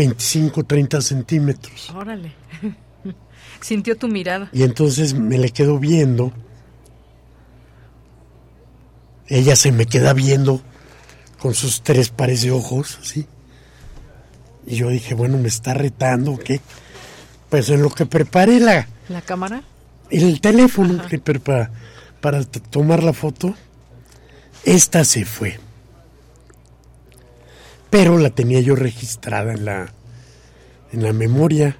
25, 0.00 0.64
30 0.64 1.02
centímetros. 1.02 1.90
Órale. 1.90 2.32
Sintió 3.60 3.98
tu 3.98 4.08
mirada. 4.08 4.48
Y 4.50 4.62
entonces 4.62 5.12
me 5.12 5.36
le 5.36 5.50
quedo 5.50 5.78
viendo. 5.78 6.32
Ella 9.26 9.56
se 9.56 9.72
me 9.72 9.84
queda 9.84 10.14
viendo 10.14 10.62
con 11.38 11.52
sus 11.52 11.82
tres 11.82 12.08
pares 12.08 12.40
de 12.40 12.50
ojos, 12.50 12.98
así. 13.02 13.26
Y 14.66 14.76
yo 14.76 14.88
dije, 14.88 15.12
bueno, 15.12 15.36
me 15.36 15.48
está 15.48 15.74
retando, 15.74 16.32
¿o 16.32 16.38
qué? 16.38 16.62
Pues 17.50 17.68
en 17.68 17.82
lo 17.82 17.90
que 17.90 18.06
preparé 18.06 18.58
la... 18.58 18.88
¿La 19.10 19.20
cámara? 19.20 19.62
El 20.08 20.40
teléfono 20.40 21.04
que 21.06 21.18
para 21.18 22.44
tomar 22.70 23.02
la 23.02 23.12
foto, 23.12 23.54
esta 24.64 25.04
se 25.04 25.26
fue 25.26 25.60
pero 27.90 28.18
la 28.18 28.30
tenía 28.30 28.60
yo 28.60 28.76
registrada 28.76 29.52
en 29.52 29.64
la, 29.64 29.92
en 30.92 31.02
la 31.02 31.12
memoria. 31.12 31.76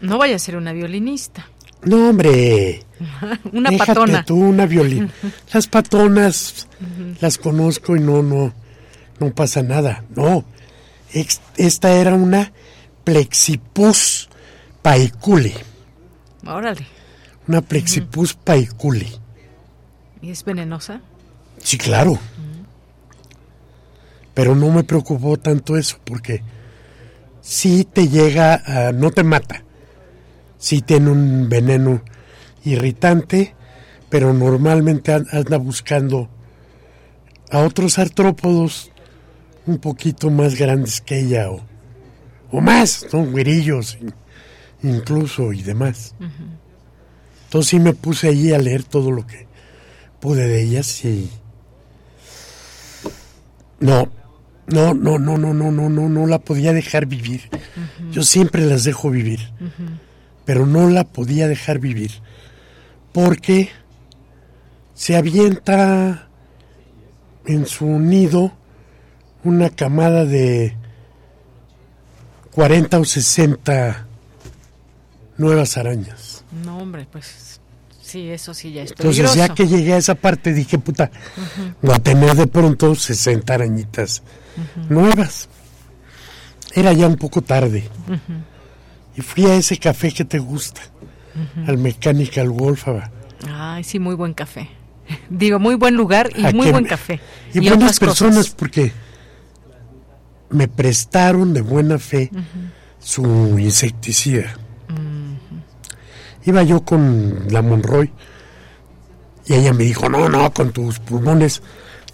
No 0.00 0.18
vaya 0.18 0.36
a 0.36 0.38
ser 0.38 0.56
una 0.56 0.72
violinista. 0.72 1.48
No, 1.82 2.10
hombre. 2.10 2.84
una 3.52 3.70
patona. 3.72 4.24
tú, 4.24 4.36
una 4.36 4.66
violín. 4.66 5.10
Las 5.52 5.66
patonas 5.66 6.66
las 7.20 7.38
conozco 7.38 7.96
y 7.96 8.00
no, 8.00 8.22
no, 8.22 8.52
no 9.18 9.34
pasa 9.34 9.62
nada. 9.62 10.04
No. 10.14 10.44
Esta 11.56 11.92
era 11.92 12.14
una 12.14 12.52
Plexipus 13.04 14.28
paiculi. 14.82 15.54
Órale. 16.46 16.86
Una 17.46 17.62
Plexipus 17.62 18.34
paiculi. 18.34 19.08
¿Y 20.20 20.30
es 20.30 20.44
venenosa? 20.44 21.00
Sí, 21.62 21.78
claro. 21.78 22.18
Pero 24.38 24.54
no 24.54 24.70
me 24.70 24.84
preocupó 24.84 25.36
tanto 25.36 25.76
eso, 25.76 25.98
porque 26.04 26.44
sí 27.40 27.84
te 27.84 28.06
llega 28.06 28.54
a, 28.54 28.92
no 28.92 29.10
te 29.10 29.24
mata, 29.24 29.64
sí 30.58 30.80
tiene 30.80 31.10
un 31.10 31.48
veneno 31.48 32.02
irritante, 32.62 33.56
pero 34.08 34.32
normalmente 34.32 35.12
anda 35.12 35.56
buscando 35.56 36.30
a 37.50 37.58
otros 37.58 37.98
artrópodos 37.98 38.92
un 39.66 39.78
poquito 39.78 40.30
más 40.30 40.54
grandes 40.54 41.00
que 41.00 41.18
ella 41.18 41.50
o, 41.50 41.60
o 42.52 42.60
más, 42.60 43.06
son 43.10 43.32
güerillos 43.32 43.98
incluso 44.84 45.52
y 45.52 45.64
demás. 45.64 46.14
Entonces 47.46 47.70
sí 47.70 47.80
me 47.80 47.92
puse 47.92 48.28
allí 48.28 48.52
a 48.52 48.58
leer 48.58 48.84
todo 48.84 49.10
lo 49.10 49.26
que 49.26 49.48
pude 50.20 50.46
de 50.46 50.62
ellas 50.62 51.04
y 51.04 51.28
no, 53.80 54.12
no, 54.68 54.94
no, 54.94 55.18
no, 55.18 55.36
no, 55.38 55.54
no, 55.54 55.70
no, 55.70 55.88
no, 55.88 56.08
no 56.08 56.26
la 56.26 56.38
podía 56.38 56.72
dejar 56.72 57.06
vivir. 57.06 57.42
Yo 58.10 58.22
siempre 58.22 58.64
las 58.64 58.84
dejo 58.84 59.10
vivir, 59.10 59.40
pero 60.44 60.66
no 60.66 60.88
la 60.90 61.04
podía 61.04 61.48
dejar 61.48 61.78
vivir 61.78 62.12
porque 63.12 63.70
se 64.94 65.16
avienta 65.16 66.28
en 67.46 67.66
su 67.66 67.86
nido 67.86 68.52
una 69.44 69.70
camada 69.70 70.24
de 70.24 70.76
40 72.52 72.98
o 72.98 73.04
60 73.04 74.06
nuevas 75.38 75.76
arañas. 75.76 76.44
No, 76.64 76.78
hombre, 76.78 77.06
pues 77.10 77.48
Sí, 78.08 78.30
eso 78.30 78.54
sí 78.54 78.72
ya 78.72 78.84
es 78.84 78.92
Entonces 78.92 79.34
ya 79.34 79.50
que 79.50 79.66
llegué 79.66 79.92
a 79.92 79.98
esa 79.98 80.14
parte 80.14 80.54
dije, 80.54 80.78
puta, 80.78 81.10
voy 81.82 81.94
a 81.94 81.98
tener 81.98 82.34
de 82.36 82.46
pronto 82.46 82.94
60 82.94 83.52
arañitas 83.52 84.22
nuevas. 84.88 85.48
Era 86.74 86.92
ya 86.92 87.06
un 87.06 87.16
poco 87.16 87.42
tarde. 87.42 87.88
Y 89.16 89.22
fui 89.22 89.46
a 89.46 89.54
ese 89.54 89.78
café 89.78 90.12
que 90.12 90.24
te 90.24 90.38
gusta, 90.38 90.80
al 91.66 91.78
Mechanical 91.78 92.50
Wolfaba. 92.50 93.10
Ay, 93.48 93.84
sí, 93.84 93.98
muy 93.98 94.14
buen 94.14 94.34
café. 94.34 94.68
Digo, 95.30 95.58
muy 95.58 95.74
buen 95.74 95.94
lugar 95.94 96.30
y 96.36 96.54
muy 96.54 96.70
buen 96.70 96.84
café. 96.84 97.20
Y, 97.54 97.68
buenas 97.68 97.98
personas 97.98 98.50
porque 98.50 98.92
me 100.50 100.68
prestaron 100.68 101.52
de 101.54 101.62
buena 101.62 101.98
fe 101.98 102.30
su 102.98 103.58
insecticida 103.58 104.56
iba 106.48 106.62
yo 106.62 106.82
con 106.82 107.46
la 107.50 107.62
Monroy 107.62 108.10
y 109.46 109.54
ella 109.54 109.72
me 109.72 109.84
dijo, 109.84 110.08
no, 110.08 110.28
no, 110.28 110.52
con 110.52 110.72
tus 110.72 110.98
pulmones 110.98 111.62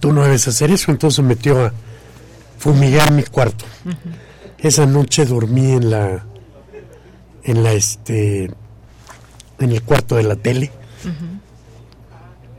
tú 0.01 0.12
no 0.12 0.23
debes 0.23 0.47
hacer 0.49 0.71
eso. 0.71 0.91
Entonces 0.91 1.25
metió 1.25 1.66
a 1.66 1.73
fumigar 2.65 3.12
mi 3.12 3.23
cuarto. 3.24 3.66
Esa 4.57 4.86
noche 4.86 5.27
dormí 5.27 5.73
en 5.73 5.91
la, 5.91 6.24
en 7.43 7.62
la, 7.62 7.73
este, 7.73 8.45
en 8.45 9.70
el 9.70 9.82
cuarto 9.82 10.16
de 10.16 10.23
la 10.23 10.36
tele. 10.36 10.73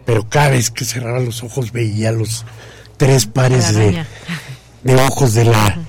Pero 0.06 0.30
cada 0.30 0.50
vez 0.50 0.70
que 0.70 0.86
cerraba 0.86 1.20
los 1.20 1.42
ojos 1.42 1.72
veía 1.72 2.12
los 2.12 2.46
tres 2.98 3.26
pares 3.26 3.74
de, 3.74 4.06
de, 4.84 4.96
ojos 4.96 5.34
de 5.34 5.46
la 5.46 5.80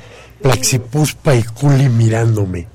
Plaxipus 0.41 1.13
paiculi 1.13 1.91
mirándome. 1.91 2.69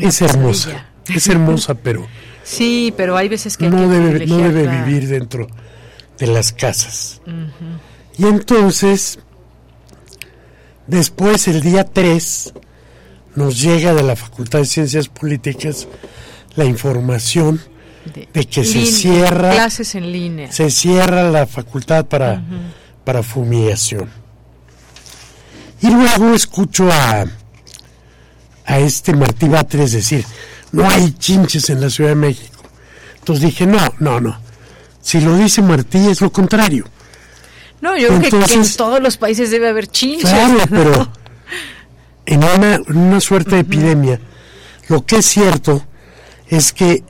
Es 0.00 0.22
hermosa. 0.22 0.86
Es 1.12 1.26
hermosa, 1.26 1.74
pero... 1.74 2.06
Sí, 2.44 2.94
pero 2.96 3.16
hay 3.16 3.28
veces 3.28 3.56
que... 3.56 3.68
No, 3.68 3.88
debe, 3.88 4.26
no 4.26 4.38
debe 4.38 4.68
vivir 4.84 5.08
dentro 5.08 5.48
de 6.20 6.28
las 6.28 6.52
casas. 6.52 7.20
Y 8.16 8.26
entonces, 8.26 9.18
después, 10.86 11.48
el 11.48 11.60
día 11.60 11.84
3, 11.84 12.54
nos 13.34 13.60
llega 13.60 13.94
de 13.94 14.02
la 14.02 14.16
Facultad 14.16 14.60
de 14.60 14.66
Ciencias 14.66 15.08
Políticas 15.08 15.86
la 16.56 16.64
información 16.64 17.60
de, 18.32 18.46
que 18.46 18.64
se 18.64 18.86
cierra... 18.86 19.52
Clases 19.52 19.94
en 19.94 20.10
línea. 20.12 20.50
Se 20.50 20.70
cierra 20.70 21.30
la 21.30 21.46
facultad 21.46 22.06
para, 22.06 22.42
para 23.04 23.22
fumigación. 23.22 24.08
Y 25.82 25.90
luego 25.90 26.34
escucho 26.34 26.90
a, 26.90 27.26
a 28.64 28.78
este 28.78 29.14
Martí 29.14 29.48
Batres 29.48 29.92
decir, 29.92 30.24
no 30.72 30.88
hay 30.88 31.12
chinches 31.12 31.68
en 31.70 31.80
la 31.80 31.90
Ciudad 31.90 32.10
de 32.10 32.16
México. 32.16 32.62
Entonces 33.18 33.44
dije, 33.44 33.66
no, 33.66 33.80
no, 33.98 34.20
no. 34.20 34.38
Si 35.00 35.20
lo 35.20 35.36
dice 35.36 35.62
Martí 35.62 35.98
es 36.08 36.20
lo 36.20 36.32
contrario. 36.32 36.86
No, 37.80 37.96
yo 37.96 38.08
creo 38.08 38.44
que, 38.46 38.54
en 38.54 38.76
todos 38.76 39.00
los 39.00 39.16
países 39.16 39.50
debe 39.50 39.68
haber 39.68 39.86
chinches. 39.88 40.30
Claro, 40.30 40.58
pero 40.70 41.12
en 42.24 42.42
una, 42.42 42.80
una 42.88 43.20
suerte 43.20 43.56
de 43.56 43.60
epidemia, 43.60 44.20
lo 44.88 45.04
que 45.04 45.16
es 45.16 45.26
cierto 45.26 45.86
es 46.48 46.72
que 46.72 47.04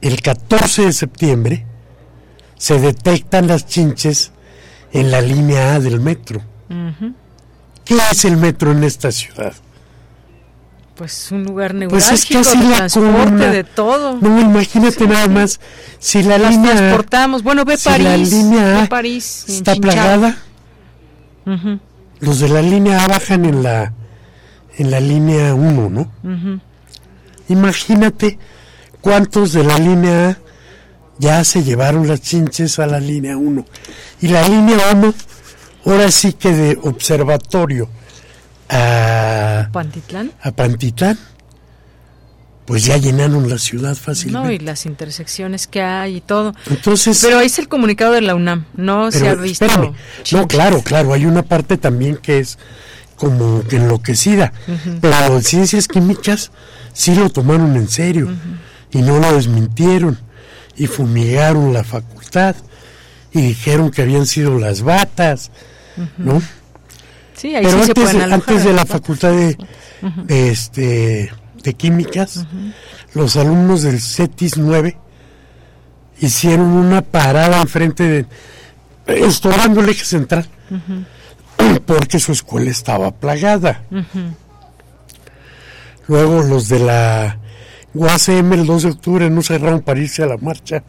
el 0.00 0.20
14 0.20 0.86
de 0.86 0.92
septiembre 0.92 1.66
se 2.56 2.78
detectan 2.78 3.46
las 3.46 3.66
chinches 3.66 4.32
en 4.92 5.10
la 5.10 5.20
línea 5.20 5.74
A 5.74 5.80
del 5.80 6.00
metro. 6.00 6.42
¿Qué 7.84 7.96
es 8.12 8.24
el 8.24 8.36
metro 8.36 8.72
en 8.72 8.84
esta 8.84 9.10
ciudad? 9.10 9.54
Pues 11.00 11.32
un 11.32 11.44
lugar 11.44 11.72
neurálgico, 11.72 12.42
pues 12.42 12.54
es 12.54 12.60
de 12.60 12.76
transporte 12.76 13.48
de 13.48 13.64
todo. 13.64 14.18
No, 14.20 14.38
imagínate 14.38 15.06
nada 15.06 15.28
más 15.28 15.58
si 15.98 16.22
la 16.22 16.36
Las 16.36 16.52
línea 16.52 16.76
transportamos. 16.76 17.42
Bueno, 17.42 17.64
ve 17.64 17.78
París, 17.82 18.04
la 18.04 18.16
línea 18.18 18.86
París 18.86 19.46
está 19.48 19.76
plagada. 19.76 20.36
Los 22.18 22.40
de 22.40 22.50
la 22.50 22.60
línea 22.60 23.02
A 23.02 23.08
bajan 23.08 23.46
en 23.46 23.62
la 23.62 23.94
en 24.76 24.90
la 24.90 25.00
línea 25.00 25.54
1, 25.54 25.88
¿no? 25.88 26.12
Imagínate 27.48 28.38
cuántos 29.00 29.54
de 29.54 29.64
la 29.64 29.78
línea 29.78 30.28
A 30.28 30.38
ya 31.18 31.42
se 31.44 31.64
llevaron 31.64 32.08
las 32.08 32.20
chinches 32.20 32.78
a 32.78 32.86
la 32.86 33.00
línea 33.00 33.38
1. 33.38 33.64
Y 34.20 34.28
la 34.28 34.46
línea 34.46 34.76
1, 34.92 35.14
ahora 35.86 36.10
sí 36.10 36.34
que 36.34 36.52
de 36.52 36.78
observatorio 36.82 37.88
a 38.70 39.68
Pantitlán. 39.72 40.32
A 40.42 40.52
Pantitlán, 40.52 41.18
pues 42.66 42.84
ya 42.84 42.96
llenaron 42.96 43.48
la 43.48 43.58
ciudad 43.58 43.96
fácilmente. 43.96 44.46
No, 44.46 44.52
y 44.52 44.58
las 44.58 44.86
intersecciones 44.86 45.66
que 45.66 45.82
hay 45.82 46.16
y 46.16 46.20
todo. 46.20 46.54
Entonces, 46.70 47.20
pero 47.22 47.38
ahí 47.38 47.46
es 47.46 47.58
el 47.58 47.68
comunicado 47.68 48.12
de 48.12 48.20
la 48.20 48.34
UNAM, 48.34 48.66
no 48.74 49.10
se 49.10 49.28
ha 49.28 49.34
visto. 49.34 49.64
Espérame. 49.64 49.92
No, 50.32 50.46
claro, 50.46 50.82
claro, 50.82 51.12
hay 51.12 51.26
una 51.26 51.42
parte 51.42 51.76
también 51.76 52.16
que 52.16 52.38
es 52.38 52.58
como 53.16 53.62
que 53.64 53.76
enloquecida, 53.76 54.52
pero 55.00 55.36
en 55.36 55.42
ciencias 55.42 55.88
químicas 55.88 56.52
sí 56.94 57.14
lo 57.14 57.28
tomaron 57.28 57.76
en 57.76 57.88
serio 57.88 58.30
y 58.92 59.02
no 59.02 59.18
lo 59.18 59.34
desmintieron 59.34 60.18
y 60.76 60.86
fumigaron 60.86 61.72
la 61.74 61.84
facultad 61.84 62.56
y 63.32 63.42
dijeron 63.42 63.90
que 63.90 64.02
habían 64.02 64.26
sido 64.26 64.58
las 64.58 64.80
batas, 64.82 65.50
¿no? 66.16 66.40
Sí, 67.40 67.56
ahí 67.56 67.64
Pero 67.64 67.82
sí 67.82 67.88
antes, 67.88 68.10
se 68.10 68.18
de, 68.18 68.34
antes 68.34 68.64
de 68.64 68.72
la 68.74 68.84
facultad 68.84 69.30
de, 69.30 69.56
de 70.24 70.50
este 70.50 71.32
de 71.62 71.74
químicas, 71.74 72.44
los 73.14 73.36
alumnos 73.36 73.80
del 73.80 73.98
CETIS 73.98 74.58
9 74.58 74.98
hicieron 76.20 76.66
una 76.66 77.00
parada 77.00 77.62
enfrente 77.62 78.04
de 78.04 78.26
estorbando 79.06 79.80
el 79.80 79.88
eje 79.88 80.04
central 80.04 80.46
porque 81.86 82.18
su 82.18 82.32
escuela 82.32 82.70
estaba 82.70 83.10
plagada. 83.10 83.84
Luego 86.08 86.42
los 86.42 86.68
de 86.68 86.80
la 86.80 87.38
UACM 87.94 88.52
el 88.52 88.66
2 88.66 88.82
de 88.82 88.90
octubre 88.90 89.30
no 89.30 89.40
cerraron 89.40 89.80
para 89.80 90.00
irse 90.00 90.22
a 90.22 90.26
la 90.26 90.36
marcha, 90.36 90.82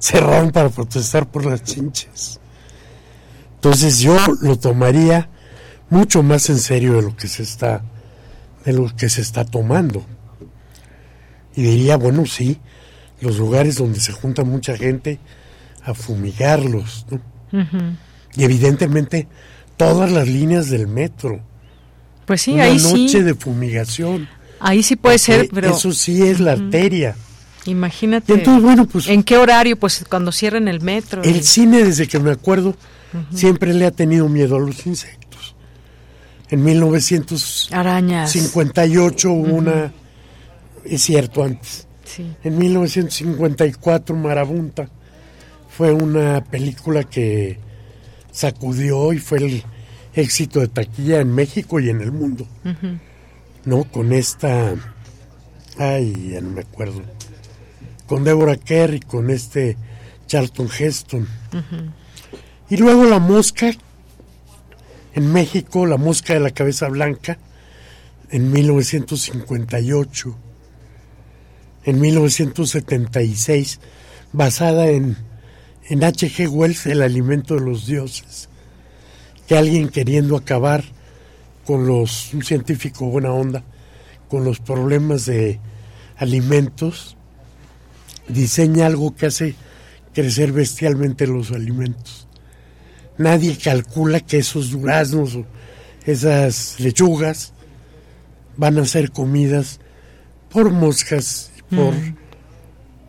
cerraron 0.00 0.50
para 0.50 0.68
protestar 0.68 1.28
por 1.28 1.46
las 1.46 1.62
chinches. 1.62 2.40
Entonces 3.54 4.00
yo 4.00 4.16
lo 4.40 4.58
tomaría 4.58 5.28
mucho 5.92 6.22
más 6.22 6.48
en 6.50 6.58
serio 6.58 6.94
de 6.94 7.02
lo 7.02 7.16
que 7.16 7.28
se 7.28 7.42
está 7.42 7.82
de 8.64 8.72
lo 8.72 8.94
que 8.96 9.08
se 9.08 9.20
está 9.20 9.44
tomando. 9.44 10.04
Y 11.54 11.62
diría, 11.62 11.96
bueno, 11.96 12.24
sí, 12.26 12.58
los 13.20 13.36
lugares 13.38 13.76
donde 13.76 14.00
se 14.00 14.12
junta 14.12 14.44
mucha 14.44 14.76
gente 14.76 15.18
a 15.84 15.94
fumigarlos, 15.94 17.06
¿no? 17.10 17.20
Y 18.36 18.44
evidentemente 18.44 19.26
todas 19.76 20.10
las 20.10 20.26
líneas 20.28 20.70
del 20.70 20.86
metro. 20.86 21.40
Pues 22.24 22.40
sí, 22.42 22.52
Una 22.52 22.64
ahí 22.64 22.76
noche 22.78 23.08
sí. 23.08 23.20
de 23.20 23.34
fumigación. 23.34 24.28
Ahí 24.60 24.82
sí 24.84 24.94
puede 24.96 25.18
ser, 25.18 25.48
pero 25.52 25.74
Eso 25.76 25.92
sí 25.92 26.22
es 26.22 26.38
la 26.40 26.52
arteria. 26.52 27.16
imagínate. 27.66 28.32
Entonces, 28.32 28.62
bueno, 28.62 28.86
pues 28.86 29.08
¿En 29.08 29.24
qué 29.24 29.36
horario? 29.36 29.76
Pues 29.78 30.04
cuando 30.08 30.30
cierren 30.32 30.68
el 30.68 30.80
metro. 30.80 31.22
el 31.24 31.36
y- 31.36 31.42
cine, 31.42 31.82
desde 31.84 32.06
que 32.06 32.18
me 32.20 32.30
acuerdo, 32.30 32.76
siempre 33.34 33.74
le 33.74 33.84
ha 33.86 33.90
tenido 33.90 34.28
miedo 34.28 34.56
a 34.56 34.60
los 34.60 34.86
insectos. 34.86 35.21
En 36.52 36.62
1958 36.62 37.74
Arañas. 37.74 38.36
hubo 39.24 39.56
una, 39.56 39.92
es 40.84 41.02
cierto, 41.02 41.42
antes. 41.42 41.88
Sí. 42.04 42.30
En 42.44 42.58
1954 42.58 44.14
Marabunta 44.14 44.88
fue 45.68 45.92
una 45.92 46.44
película 46.44 47.04
que 47.04 47.58
sacudió 48.30 49.12
y 49.14 49.18
fue 49.18 49.38
el 49.38 49.62
éxito 50.14 50.60
de 50.60 50.68
taquilla 50.68 51.20
en 51.20 51.34
México 51.34 51.80
y 51.80 51.88
en 51.88 52.02
el 52.02 52.12
mundo. 52.12 52.46
¿no? 53.64 53.84
Con 53.84 54.12
esta, 54.12 54.74
ay, 55.78 56.32
ya 56.32 56.40
no 56.42 56.50
me 56.50 56.60
acuerdo, 56.60 57.02
con 58.06 58.24
Deborah 58.24 58.56
Kerr 58.56 58.94
y 58.94 59.00
con 59.00 59.30
este 59.30 59.76
Charlton 60.26 60.68
Heston. 60.78 61.26
Y 62.68 62.76
luego 62.76 63.04
la 63.04 63.18
mosca, 63.18 63.70
en 65.14 65.32
México, 65.32 65.86
la 65.86 65.96
mosca 65.96 66.34
de 66.34 66.40
la 66.40 66.50
cabeza 66.50 66.88
blanca, 66.88 67.38
en 68.30 68.50
1958, 68.50 70.36
en 71.84 72.00
1976, 72.00 73.80
basada 74.32 74.88
en, 74.88 75.16
en 75.88 76.04
H.G. 76.04 76.48
Wells, 76.48 76.86
El 76.86 77.02
alimento 77.02 77.54
de 77.54 77.60
los 77.60 77.86
dioses, 77.86 78.48
que 79.46 79.56
alguien 79.56 79.90
queriendo 79.90 80.36
acabar 80.36 80.84
con 81.66 81.86
los, 81.86 82.32
un 82.32 82.42
científico 82.42 83.06
buena 83.06 83.32
onda, 83.32 83.64
con 84.28 84.44
los 84.44 84.60
problemas 84.60 85.26
de 85.26 85.60
alimentos, 86.16 87.16
diseña 88.28 88.86
algo 88.86 89.14
que 89.14 89.26
hace 89.26 89.54
crecer 90.14 90.52
bestialmente 90.52 91.26
los 91.26 91.50
alimentos. 91.50 92.28
Nadie 93.18 93.56
calcula 93.56 94.20
que 94.20 94.38
esos 94.38 94.70
duraznos 94.70 95.36
o 95.36 95.44
esas 96.06 96.80
lechugas 96.80 97.52
van 98.56 98.78
a 98.78 98.86
ser 98.86 99.10
comidas 99.12 99.80
por 100.50 100.70
moscas 100.70 101.50
y 101.58 101.74
por 101.76 101.94
Mm. 101.94 102.16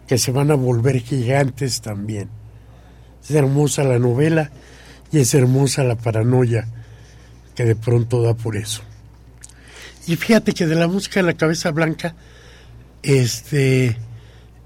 que 0.08 0.18
se 0.18 0.32
van 0.32 0.52
a 0.52 0.56
volver 0.56 1.00
gigantes 1.02 1.82
también. 1.82 2.30
Es 3.24 3.32
hermosa 3.32 3.84
la 3.84 4.00
novela 4.00 4.52
y 5.12 5.20
es 5.20 5.34
hermosa 5.34 5.84
la 5.84 5.96
paranoia 5.96 6.68
que 7.56 7.66
de 7.66 7.76
pronto 7.76 8.22
da 8.22 8.34
por 8.34 8.56
eso. 8.58 8.82
Y 10.08 10.16
fíjate 10.18 10.54
que 10.54 10.66
de 10.68 10.76
la 10.76 10.88
música 10.88 11.22
de 11.22 11.28
la 11.28 11.34
cabeza 11.38 11.72
blanca, 11.72 12.14
este, 13.02 13.98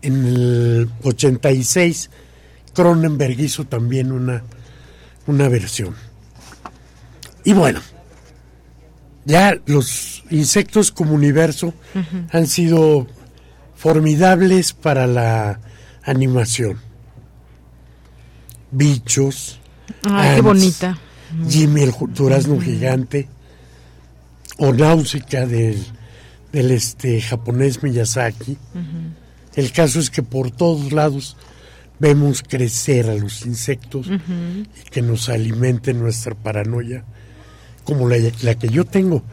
en 0.02 0.26
el 0.26 0.90
86, 1.04 2.10
Cronenberg 2.74 3.40
hizo 3.40 3.66
también 3.66 4.12
una, 4.12 4.44
una 5.28 5.50
versión. 5.50 5.96
Y 7.44 7.54
bueno, 7.54 7.80
ya 9.26 9.58
los 9.66 10.24
insectos 10.30 10.92
como 10.92 11.14
universo 11.14 11.74
han 12.32 12.48
sido 12.48 13.08
formidables 13.76 14.74
para 14.74 15.06
la 15.06 15.60
animación. 16.04 16.80
Bichos. 18.72 19.60
Ay, 20.04 20.12
qué 20.12 20.36
ants, 20.36 20.44
bonita. 20.44 20.98
Jimmy 21.50 21.84
el 21.84 21.94
durazno 22.14 22.60
gigante. 22.60 23.28
O 24.58 24.74
Náusica 24.74 25.46
del, 25.46 25.86
del 26.52 26.72
este 26.72 27.22
japonés 27.22 27.84
Miyazaki. 27.84 28.58
El 29.56 29.72
caso 29.72 30.00
es 30.00 30.10
que 30.10 30.24
por 30.24 30.52
todos 30.52 30.92
lados 30.92 31.38
vemos 32.00 32.44
crecer 32.48 33.10
a 33.10 33.16
los 33.16 33.46
insectos 33.46 34.08
y 34.08 34.90
que 34.90 35.02
nos 35.02 35.30
alimenten 35.30 36.00
nuestra 36.00 36.36
paranoia, 36.36 37.04
como 37.84 38.08
la, 38.08 38.18
la 38.44 38.56
que 38.56 38.70
yo 38.70 38.86
tengo, 38.86 39.24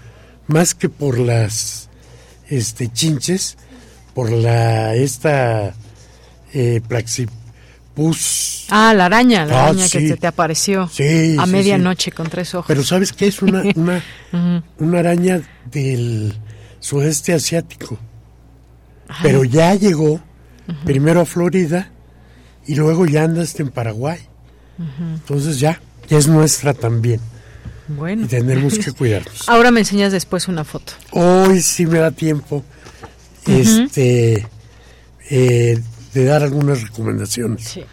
más 0.46 0.74
que 0.74 0.88
por 0.88 1.18
las 1.18 1.88
este 2.48 2.90
chinches, 2.92 3.56
por 4.14 4.30
la 4.30 4.94
esta 4.94 5.74
eh, 6.52 6.80
Plaxipus. 7.94 8.66
Ah, 8.70 8.94
la 8.94 9.06
araña, 9.06 9.44
la 9.46 9.60
Ah, 9.60 9.64
araña 9.68 9.88
que 9.88 10.00
sí. 10.08 10.14
te 10.16 10.26
apareció 10.26 10.88
Sí, 10.88 11.36
a 11.38 11.44
sí, 11.46 11.50
medianoche 11.50 12.12
con 12.12 12.28
tres 12.28 12.54
ojos. 12.54 12.66
Pero 12.68 12.82
¿sabes 12.82 13.12
qué? 13.12 13.26
Es 13.26 13.42
una, 13.42 13.62
una, 13.74 14.02
una 14.78 14.98
araña 14.98 15.42
del 15.70 16.34
sudeste 16.80 17.32
asiático. 17.34 17.98
Pero 19.22 19.44
ya 19.44 19.74
llegó 19.74 20.20
primero 20.84 21.20
a 21.20 21.26
Florida 21.26 21.90
y 22.66 22.74
luego 22.74 23.06
ya 23.06 23.24
andas 23.24 23.58
en 23.60 23.70
Paraguay. 23.70 24.18
Entonces 24.98 25.60
ya, 25.60 25.80
ya 26.08 26.18
es 26.18 26.26
nuestra 26.26 26.74
también. 26.74 27.20
Bueno. 27.86 28.24
Y 28.24 28.28
tenemos 28.28 28.78
que 28.78 28.92
cuidarnos. 28.92 29.44
Ahora 29.48 29.70
me 29.70 29.80
enseñas 29.80 30.12
después 30.12 30.48
una 30.48 30.64
foto. 30.64 30.94
Hoy 31.10 31.60
sí 31.60 31.86
me 31.86 31.98
da 31.98 32.10
tiempo 32.10 32.64
este 33.46 34.46
eh, 35.30 35.80
de 36.14 36.24
dar 36.24 36.42
algunas 36.42 36.82
recomendaciones. 36.82 37.64
Sí. 37.64 37.84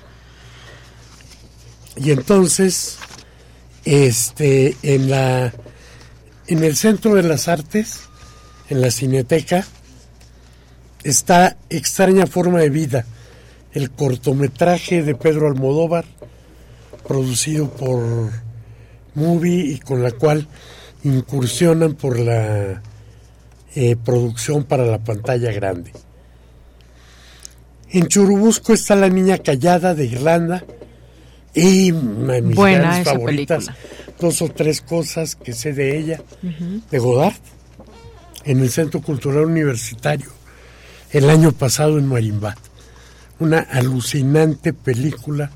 Y 1.97 2.11
entonces, 2.11 2.97
este, 3.83 4.77
en 4.81 5.09
la, 5.09 5.53
en 6.47 6.63
el 6.63 6.75
Centro 6.77 7.15
de 7.15 7.23
las 7.23 7.47
Artes, 7.47 8.01
en 8.69 8.81
la 8.81 8.91
Cineteca, 8.91 9.65
está 11.03 11.57
Extraña 11.69 12.27
Forma 12.27 12.59
de 12.59 12.69
Vida, 12.69 13.05
el 13.73 13.91
cortometraje 13.91 15.03
de 15.03 15.15
Pedro 15.15 15.47
Almodóvar, 15.47 16.05
producido 17.07 17.69
por 17.69 18.31
Movie 19.15 19.65
y 19.73 19.79
con 19.79 20.03
la 20.03 20.11
cual 20.11 20.47
incursionan 21.03 21.95
por 21.95 22.19
la 22.19 22.81
eh, 23.75 23.95
producción 24.03 24.63
para 24.63 24.85
la 24.85 24.99
pantalla 24.99 25.51
grande. 25.51 25.91
En 27.89 28.07
Churubusco 28.07 28.73
está 28.73 28.95
La 28.95 29.09
Niña 29.09 29.37
Callada 29.39 29.93
de 29.93 30.05
Irlanda 30.05 30.63
y 31.53 31.91
una 31.91 32.33
de 32.35 32.41
mis 32.41 32.55
Buena 32.55 33.03
favoritas, 33.03 33.65
película. 33.65 34.15
dos 34.19 34.41
o 34.41 34.47
tres 34.49 34.81
cosas 34.81 35.35
que 35.35 35.51
sé 35.53 35.73
de 35.73 35.97
ella, 35.97 36.21
de 36.89 36.99
Godard, 36.99 37.35
en 38.45 38.59
el 38.61 38.69
Centro 38.69 39.01
Cultural 39.01 39.45
Universitario. 39.45 40.29
el 41.11 41.29
año 41.29 41.51
pasado 41.51 41.99
en 41.99 42.07
Marimbá. 42.07 42.55
Una 43.41 43.59
alucinante 43.59 44.71
película 44.71 45.49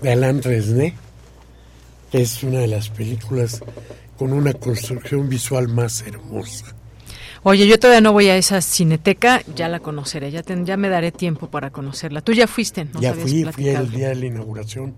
de 0.00 0.12
Alain 0.12 0.40
Resnais, 0.40 0.94
que 2.12 2.22
es 2.22 2.44
una 2.44 2.60
de 2.60 2.68
las 2.68 2.88
películas 2.88 3.64
con 4.16 4.32
una 4.32 4.52
construcción 4.52 5.28
visual 5.28 5.66
más 5.66 6.02
hermosa. 6.06 6.66
Oye, 7.42 7.66
yo 7.66 7.80
todavía 7.80 8.00
no 8.00 8.12
voy 8.12 8.28
a 8.28 8.36
esa 8.36 8.60
cineteca, 8.60 9.42
ya 9.56 9.68
la 9.68 9.80
conoceré, 9.80 10.30
ya, 10.30 10.42
ya 10.44 10.76
me 10.76 10.88
daré 10.88 11.10
tiempo 11.10 11.50
para 11.50 11.70
conocerla. 11.70 12.20
Tú 12.20 12.32
ya 12.32 12.46
fuiste, 12.46 12.84
¿no? 12.84 13.00
Ya 13.00 13.12
fui, 13.12 13.42
fui 13.44 13.70
el 13.70 13.90
día 13.90 14.10
de 14.10 14.14
la 14.14 14.26
inauguración. 14.26 14.94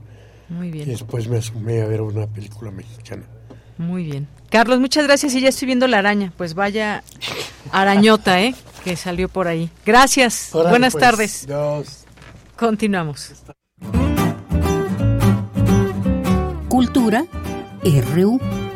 Muy 0.51 0.71
bien. 0.71 0.87
Y 0.87 0.91
después 0.91 1.29
me 1.29 1.39
asumí 1.39 1.79
a 1.79 1.87
ver 1.87 2.03
una 2.03 2.27
película 2.27 2.71
mexicana. 2.71 3.25
Muy 3.79 4.05
bien. 4.05 4.29
Carlos, 4.51 4.81
muchas 4.81 5.07
gracias 5.07 5.35
y 5.35 5.41
ya 5.41 5.49
estoy 5.49 5.65
viendo 5.65 5.87
la 5.87 5.99
araña. 6.01 6.31
Pues 6.37 6.53
vaya 6.53 7.03
arañota, 7.73 8.43
¿eh? 8.43 8.55
Que 8.85 8.97
salió 8.97 9.31
por 9.31 9.49
ahí. 9.49 9.71
Gracias. 9.87 10.51
Buenas 10.53 10.93
pues, 10.93 11.03
tardes. 11.03 11.47
Continuamos. 12.59 13.33
Cultura 16.69 17.25
RU. 17.85 18.68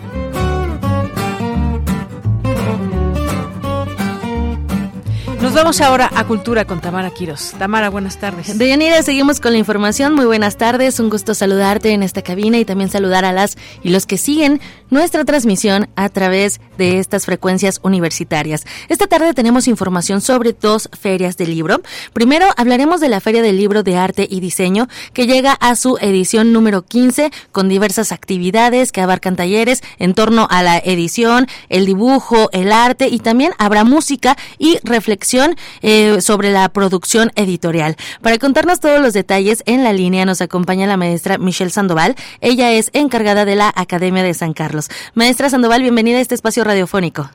Vamos 5.55 5.83
ahora 5.83 6.11
a 6.15 6.27
Cultura 6.27 6.65
con 6.65 6.81
Tamara 6.81 7.11
Quiros. 7.11 7.53
Tamara, 7.59 7.91
buenas 7.91 8.19
tardes. 8.19 8.57
Deyanira, 8.59 9.03
seguimos 9.03 9.39
con 9.39 9.53
la 9.53 9.59
información. 9.59 10.15
Muy 10.15 10.25
buenas 10.25 10.57
tardes. 10.57 10.99
Un 10.99 11.11
gusto 11.11 11.35
saludarte 11.35 11.93
en 11.93 12.03
esta 12.03 12.23
cabina 12.23 12.59
y 12.59 12.65
también 12.65 12.89
saludar 12.89 13.27
a 13.27 13.33
las 13.33 13.59
y 13.83 13.91
los 13.91 14.07
que 14.07 14.17
siguen 14.17 14.63
nuestra 14.89 15.25
transmisión 15.25 15.89
a 15.95 16.09
través 16.09 16.61
de 16.79 16.99
estas 16.99 17.27
frecuencias 17.27 17.81
universitarias. 17.83 18.65
Esta 18.89 19.07
tarde 19.07 19.35
tenemos 19.35 19.69
información 19.69 20.21
sobre 20.21 20.55
dos 20.55 20.89
ferias 20.99 21.37
de 21.37 21.47
libro. 21.47 21.83
Primero 22.13 22.47
hablaremos 22.57 23.01
de 23.01 23.11
la 23.11 23.21
Feria 23.21 23.43
del 23.43 23.59
Libro 23.59 23.83
de 23.83 23.97
Arte 23.97 24.27
y 24.29 24.41
Diseño 24.41 24.89
que 25.13 25.27
llega 25.27 25.53
a 25.53 25.77
su 25.77 25.99
edición 26.01 26.53
número 26.53 26.83
15 26.83 27.31
con 27.53 27.69
diversas 27.69 28.11
actividades 28.11 28.91
que 28.91 29.03
abarcan 29.03 29.37
talleres 29.37 29.83
en 29.99 30.15
torno 30.15 30.49
a 30.51 30.63
la 30.63 30.79
edición, 30.79 31.47
el 31.69 31.87
dibujo, 31.87 32.49
el 32.53 32.73
arte 32.73 33.09
y 33.09 33.19
también 33.19 33.53
habrá 33.59 33.85
música 33.85 34.37
y 34.59 34.79
reflexión 34.83 35.42
eh, 35.83 36.21
sobre 36.21 36.51
la 36.53 36.69
producción 36.69 37.31
editorial. 37.37 37.97
Para 38.21 38.39
contarnos 38.39 38.81
todos 38.81 39.01
los 39.01 39.13
detalles, 39.13 39.63
en 39.67 39.85
la 39.85 39.93
línea 39.93 40.25
nos 40.25 40.41
acompaña 40.41 40.87
la 40.87 40.97
maestra 40.97 41.39
Michelle 41.39 41.71
Sandoval. 41.71 42.15
Ella 42.41 42.73
es 42.73 42.91
encargada 42.93 43.45
de 43.45 43.57
la 43.57 43.73
Academia 43.75 44.23
de 44.23 44.35
San 44.35 44.53
Carlos. 44.53 44.89
Maestra 45.15 45.51
Sandoval, 45.51 45.83
bienvenida 45.83 46.19
a 46.19 46.21
este 46.21 46.35
espacio 46.35 46.65
radiofónico. 46.65 47.31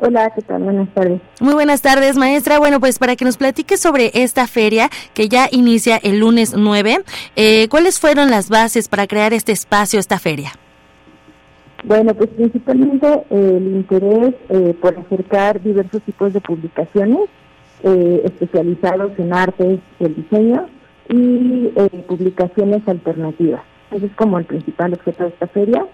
Hola, 0.00 0.30
¿qué 0.30 0.42
tal? 0.42 0.62
Buenas 0.62 0.88
tardes. 0.94 1.20
Muy 1.40 1.54
buenas 1.54 1.82
tardes, 1.82 2.16
maestra. 2.16 2.60
Bueno, 2.60 2.78
pues 2.78 2.98
para 3.00 3.16
que 3.16 3.24
nos 3.24 3.36
platique 3.36 3.76
sobre 3.76 4.12
esta 4.14 4.46
feria 4.46 4.90
que 5.12 5.28
ya 5.28 5.48
inicia 5.50 5.96
el 5.96 6.20
lunes 6.20 6.54
9, 6.56 7.02
eh, 7.34 7.68
¿cuáles 7.68 7.98
fueron 7.98 8.30
las 8.30 8.48
bases 8.48 8.88
para 8.88 9.08
crear 9.08 9.32
este 9.32 9.50
espacio, 9.50 9.98
esta 9.98 10.20
feria? 10.20 10.52
Bueno, 11.84 12.12
pues 12.14 12.30
principalmente 12.30 13.24
el 13.30 13.66
interés 13.68 14.34
eh, 14.48 14.74
por 14.80 14.98
acercar 14.98 15.62
diversos 15.62 16.02
tipos 16.02 16.32
de 16.32 16.40
publicaciones 16.40 17.28
eh, 17.84 18.22
especializados 18.24 19.16
en 19.18 19.32
artes 19.32 19.78
y 20.00 20.04
el 20.04 20.16
diseño 20.16 20.66
y 21.08 21.70
eh, 21.76 22.04
publicaciones 22.08 22.86
alternativas. 22.88 23.62
Ese 23.92 24.06
es 24.06 24.12
como 24.16 24.38
el 24.38 24.44
principal 24.44 24.92
objeto 24.92 25.22
de 25.22 25.28
esta 25.30 25.46
feria, 25.46 25.86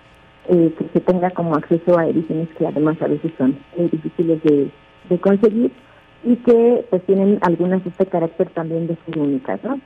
que 0.47 0.87
se 0.93 1.01
tenga 1.01 1.31
como 1.31 1.55
acceso 1.55 1.97
a 1.97 2.07
ediciones 2.07 2.49
que 2.59 2.67
además 2.67 3.01
a 3.01 3.07
veces 3.07 3.33
son 3.39 3.57
difíciles 3.91 4.43
de, 4.43 4.71
conseguir 5.19 5.71
y 6.23 6.37
que 6.37 6.85
pues 6.91 7.03
tienen 7.07 7.39
algunas 7.41 7.87
este 7.87 8.05
carácter 8.05 8.51
también 8.51 8.87
de 8.87 8.99
ser 9.07 9.19
únicas, 9.19 9.63
¿no? 9.65 9.81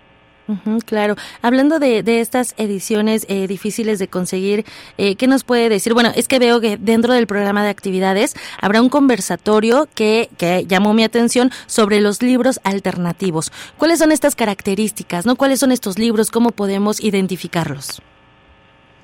Claro. 0.84 1.16
Hablando 1.42 1.78
de, 1.78 2.02
de 2.02 2.20
estas 2.20 2.54
ediciones 2.58 3.26
eh, 3.28 3.46
difíciles 3.46 3.98
de 3.98 4.08
conseguir, 4.08 4.64
eh, 4.96 5.16
¿qué 5.16 5.26
nos 5.26 5.44
puede 5.44 5.68
decir? 5.68 5.94
Bueno, 5.94 6.10
es 6.14 6.28
que 6.28 6.38
veo 6.38 6.60
que 6.60 6.76
dentro 6.76 7.12
del 7.12 7.26
programa 7.26 7.62
de 7.62 7.70
actividades 7.70 8.34
habrá 8.60 8.80
un 8.82 8.88
conversatorio 8.88 9.88
que, 9.94 10.28
que 10.38 10.64
llamó 10.66 10.94
mi 10.94 11.04
atención 11.04 11.50
sobre 11.66 12.00
los 12.00 12.22
libros 12.22 12.60
alternativos. 12.64 13.52
¿Cuáles 13.76 13.98
son 13.98 14.12
estas 14.12 14.34
características? 14.34 15.26
¿No? 15.26 15.36
¿Cuáles 15.36 15.60
son 15.60 15.72
estos 15.72 15.98
libros? 15.98 16.30
¿Cómo 16.30 16.50
podemos 16.50 17.02
identificarlos? 17.02 18.02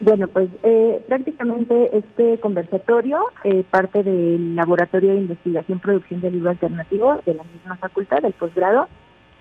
Bueno, 0.00 0.26
pues 0.28 0.50
eh, 0.64 1.02
prácticamente 1.08 1.96
este 1.96 2.38
conversatorio 2.40 3.20
eh, 3.44 3.64
parte 3.70 4.02
del 4.02 4.56
Laboratorio 4.56 5.12
de 5.12 5.18
Investigación 5.18 5.78
Producción 5.78 6.20
de 6.20 6.30
Libro 6.30 6.50
Alternativo 6.50 7.20
de 7.24 7.34
la 7.34 7.44
misma 7.44 7.76
facultad, 7.76 8.20
del 8.20 8.32
posgrado, 8.32 8.88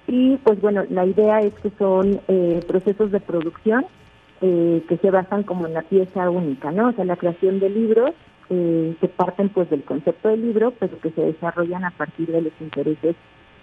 y 0.08 0.38
pues 0.38 0.60
bueno, 0.62 0.84
la 0.90 1.06
idea 1.06 1.42
es 1.42 1.54
que 1.56 1.72
son 1.78 2.20
eh, 2.28 2.60
procesos 2.68 3.12
de 3.12 3.20
producción 3.20 3.86
eh, 4.42 4.84
que 4.90 4.98
se 4.98 5.12
basan 5.12 5.44
como 5.44 5.66
en 5.68 5.74
la 5.74 5.84
pieza 5.84 6.30
única, 6.30 6.72
¿no? 6.72 6.90
O 6.90 6.92
sea, 6.94 7.06
la 7.06 7.16
creación 7.16 7.60
de 7.60 7.70
libros 7.70 8.12
eh, 8.50 8.96
que 9.00 9.08
parten 9.08 9.50
pues 9.50 9.70
del 9.70 9.84
concepto 9.84 10.30
del 10.30 10.42
libro, 10.42 10.74
pero 10.80 11.00
que 11.00 11.12
se 11.12 11.22
desarrollan 11.22 11.86
a 11.86 11.92
partir 11.92 12.32
de 12.32 12.42
los 12.42 12.54
intereses 12.60 13.16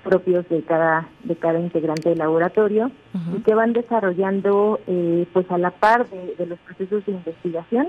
propios 0.03 0.49
de 0.49 0.63
cada 0.63 1.09
de 1.25 1.37
cada 1.37 1.61
integrante 1.61 2.09
del 2.09 2.19
laboratorio 2.19 2.91
y 3.37 3.43
que 3.43 3.55
van 3.55 3.75
desarrollando 3.75 4.81
pues 5.35 5.51
a 5.51 5.59
la 5.59 5.73
par 5.73 6.09
de, 6.09 6.37
de 6.39 6.47
los 6.47 6.59
procesos 6.61 7.05
de 7.05 7.13
investigación 7.13 7.89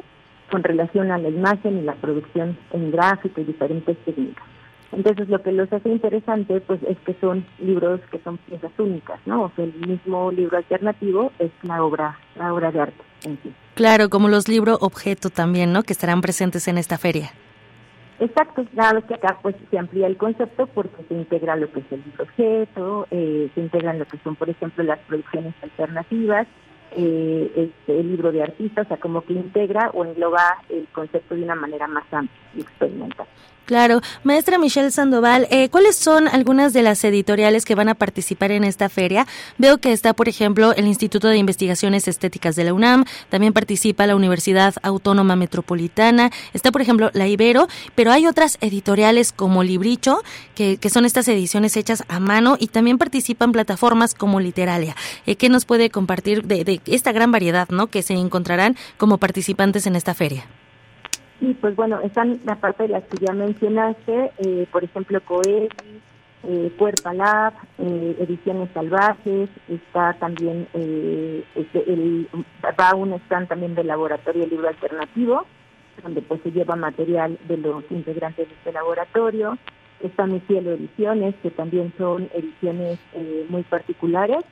con 0.51 0.61
relación 0.61 1.09
a 1.09 1.17
la 1.17 1.29
imagen 1.29 1.77
y 1.77 1.81
la 1.83 1.95
producción 1.95 2.57
en 2.73 2.91
gráfico 2.91 3.39
y 3.39 3.45
diferentes 3.45 3.97
técnicas. 3.99 4.43
Entonces 4.91 5.29
lo 5.29 5.41
que 5.41 5.51
los 5.51 5.71
hace 5.71 5.89
interesante 5.89 6.59
pues 6.61 6.81
es 6.83 6.97
que 6.99 7.15
son 7.21 7.45
libros 7.59 8.01
que 8.11 8.19
son 8.19 8.37
piezas 8.37 8.71
únicas, 8.77 9.19
¿no? 9.25 9.43
O 9.43 9.51
sea, 9.55 9.65
el 9.65 9.73
mismo 9.87 10.31
libro 10.31 10.57
alternativo 10.57 11.31
es 11.39 11.51
la 11.63 11.83
obra, 11.83 12.19
la 12.35 12.53
obra 12.53 12.71
de 12.71 12.81
arte 12.81 13.03
en 13.23 13.39
sí. 13.41 13.53
Claro, 13.75 14.09
como 14.09 14.27
los 14.27 14.47
libros 14.47 14.77
objeto 14.81 15.29
también, 15.29 15.71
¿no? 15.71 15.83
Que 15.83 15.93
estarán 15.93 16.21
presentes 16.21 16.67
en 16.67 16.77
esta 16.77 16.97
feria. 16.97 17.31
Exacto, 18.19 18.63
nada 18.73 18.93
más 18.93 19.03
que 19.05 19.15
acá 19.15 19.39
pues 19.41 19.55
se 19.71 19.79
amplía 19.79 20.05
el 20.05 20.17
concepto 20.17 20.67
porque 20.67 21.03
se 21.07 21.13
integra 21.15 21.55
lo 21.55 21.71
que 21.71 21.79
es 21.79 21.85
el 21.91 22.03
libro 22.05 22.23
objeto, 22.23 23.07
eh, 23.09 23.49
se 23.55 23.61
integran 23.61 23.97
lo 23.97 24.05
que 24.05 24.19
son 24.19 24.35
por 24.35 24.47
ejemplo 24.47 24.83
las 24.83 24.99
producciones 24.99 25.55
alternativas, 25.63 26.45
eh, 26.91 27.51
este, 27.55 27.99
el 27.99 28.09
libro 28.09 28.31
de 28.31 28.43
artistas, 28.43 28.85
o 28.85 28.87
sea, 28.89 28.97
como 28.97 29.21
que 29.21 29.33
integra 29.33 29.89
o 29.93 30.05
engloba 30.05 30.57
el 30.69 30.87
concepto 30.89 31.35
de 31.35 31.43
una 31.43 31.55
manera 31.55 31.87
más 31.87 32.03
amplia 32.11 32.37
Claro. 33.71 34.01
Maestra 34.25 34.57
Michelle 34.57 34.91
Sandoval, 34.91 35.47
eh, 35.49 35.69
¿cuáles 35.69 35.95
son 35.95 36.27
algunas 36.27 36.73
de 36.73 36.81
las 36.81 37.01
editoriales 37.05 37.63
que 37.63 37.73
van 37.73 37.87
a 37.87 37.95
participar 37.95 38.51
en 38.51 38.65
esta 38.65 38.89
feria? 38.89 39.25
Veo 39.57 39.77
que 39.77 39.93
está, 39.93 40.13
por 40.13 40.27
ejemplo, 40.27 40.73
el 40.75 40.87
Instituto 40.87 41.29
de 41.29 41.37
Investigaciones 41.37 42.09
Estéticas 42.09 42.57
de 42.57 42.65
la 42.65 42.73
UNAM, 42.73 43.05
también 43.29 43.53
participa 43.53 44.05
la 44.07 44.17
Universidad 44.17 44.73
Autónoma 44.81 45.37
Metropolitana, 45.37 46.31
está, 46.53 46.73
por 46.73 46.81
ejemplo, 46.81 47.11
la 47.13 47.29
Ibero, 47.29 47.69
pero 47.95 48.11
hay 48.11 48.27
otras 48.27 48.57
editoriales 48.59 49.31
como 49.31 49.63
Libricho, 49.63 50.21
que, 50.53 50.75
que 50.75 50.89
son 50.89 51.05
estas 51.05 51.29
ediciones 51.29 51.77
hechas 51.77 52.03
a 52.09 52.19
mano 52.19 52.57
y 52.59 52.67
también 52.67 52.97
participan 52.97 53.53
plataformas 53.53 54.15
como 54.15 54.41
Literalia. 54.41 54.97
Eh, 55.25 55.37
¿Qué 55.37 55.47
nos 55.47 55.63
puede 55.63 55.89
compartir 55.89 56.43
de, 56.43 56.65
de 56.65 56.81
esta 56.87 57.13
gran 57.13 57.31
variedad 57.31 57.69
¿no? 57.69 57.87
que 57.87 58.01
se 58.01 58.15
encontrarán 58.15 58.75
como 58.97 59.17
participantes 59.17 59.87
en 59.87 59.95
esta 59.95 60.13
feria? 60.13 60.45
Sí, 61.41 61.57
pues 61.59 61.75
bueno, 61.75 61.99
están 62.01 62.39
la 62.45 62.55
parte 62.55 62.83
de 62.83 62.89
las 62.89 63.03
que 63.05 63.17
ya 63.17 63.33
mencionaste, 63.33 64.31
eh, 64.37 64.67
por 64.71 64.83
ejemplo, 64.83 65.19
COEDI, 65.21 65.69
eh, 66.43 66.71
Puerta 66.75 67.13
Lab, 67.13 67.53
eh, 67.79 68.15
Ediciones 68.19 68.69
Salvajes, 68.75 69.49
está 69.67 70.13
también, 70.13 70.67
eh, 70.75 71.43
este, 71.55 71.83
va 72.79 72.95
un 72.95 73.13
stand 73.13 73.47
también 73.47 73.73
del 73.73 73.87
Laboratorio 73.87 74.45
Libro 74.45 74.67
Alternativo, 74.67 75.45
donde 76.03 76.21
pues 76.21 76.41
se 76.43 76.51
lleva 76.51 76.75
material 76.75 77.39
de 77.47 77.57
los 77.57 77.83
integrantes 77.89 78.47
de 78.47 78.53
este 78.53 78.71
laboratorio, 78.71 79.57
está 79.99 80.27
Mi 80.27 80.39
Cielo 80.41 80.71
Ediciones, 80.71 81.33
que 81.41 81.49
también 81.49 81.91
son 81.97 82.29
ediciones 82.35 82.99
muy 83.49 83.63
particulares, 83.63 84.43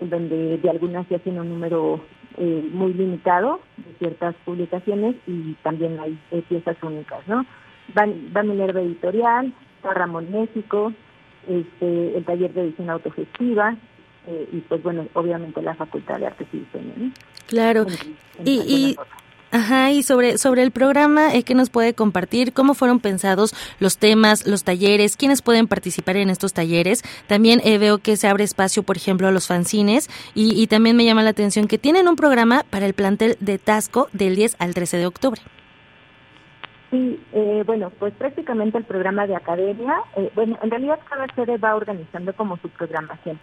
en 0.00 0.10
donde 0.10 0.58
de 0.58 0.70
algunas 0.70 1.08
se 1.08 1.16
hacen 1.16 1.40
un 1.40 1.48
número 1.48 2.00
eh, 2.38 2.68
muy 2.72 2.92
limitado 2.94 3.60
de 3.76 3.94
ciertas 3.98 4.34
publicaciones 4.44 5.16
y 5.26 5.54
también 5.62 5.98
hay 6.00 6.18
eh, 6.30 6.42
piezas 6.48 6.76
únicas, 6.82 7.26
¿no? 7.26 7.46
Va, 7.96 8.06
va 8.36 8.42
Minerva 8.42 8.80
Editorial, 8.80 9.52
Ramón 9.82 10.30
México, 10.30 10.92
este, 11.48 12.16
el 12.16 12.24
taller 12.24 12.52
de 12.52 12.62
edición 12.62 12.90
autogestiva 12.90 13.76
eh, 14.26 14.48
y 14.52 14.58
pues 14.60 14.82
bueno, 14.82 15.06
obviamente 15.14 15.62
la 15.62 15.74
Facultad 15.74 16.18
de 16.18 16.26
Artes 16.26 16.48
y 16.52 16.58
Diseño, 16.58 16.92
¿no? 16.96 17.12
Claro. 17.46 17.86
y, 18.44 18.50
y 18.50 18.96
Ajá, 19.56 19.90
y 19.90 20.02
sobre, 20.02 20.36
sobre 20.36 20.62
el 20.62 20.70
programa, 20.70 21.34
eh, 21.34 21.42
¿qué 21.42 21.54
nos 21.54 21.70
puede 21.70 21.94
compartir? 21.94 22.52
¿Cómo 22.52 22.74
fueron 22.74 23.00
pensados 23.00 23.54
los 23.80 23.96
temas, 23.96 24.46
los 24.46 24.64
talleres? 24.64 25.16
¿Quiénes 25.16 25.40
pueden 25.40 25.66
participar 25.66 26.18
en 26.18 26.28
estos 26.28 26.52
talleres? 26.52 27.02
También 27.26 27.62
eh, 27.64 27.78
veo 27.78 27.96
que 27.96 28.18
se 28.18 28.28
abre 28.28 28.44
espacio, 28.44 28.82
por 28.82 28.98
ejemplo, 28.98 29.28
a 29.28 29.30
los 29.30 29.46
fanzines 29.46 30.10
y, 30.34 30.62
y 30.62 30.66
también 30.66 30.94
me 30.94 31.06
llama 31.06 31.22
la 31.22 31.30
atención 31.30 31.68
que 31.68 31.78
tienen 31.78 32.06
un 32.06 32.16
programa 32.16 32.66
para 32.68 32.84
el 32.84 32.92
plantel 32.92 33.38
de 33.40 33.56
Tasco 33.56 34.08
del 34.12 34.36
10 34.36 34.56
al 34.58 34.74
13 34.74 34.98
de 34.98 35.06
octubre. 35.06 35.40
Sí, 36.90 37.18
eh, 37.32 37.62
bueno, 37.64 37.90
pues 37.98 38.12
prácticamente 38.12 38.76
el 38.76 38.84
programa 38.84 39.26
de 39.26 39.36
academia, 39.36 39.94
eh, 40.16 40.30
bueno, 40.34 40.58
en 40.62 40.70
realidad 40.70 41.00
cada 41.08 41.26
sede 41.34 41.56
va 41.56 41.76
organizando 41.76 42.34
como 42.34 42.58
su 42.58 42.68
programación. 42.68 43.40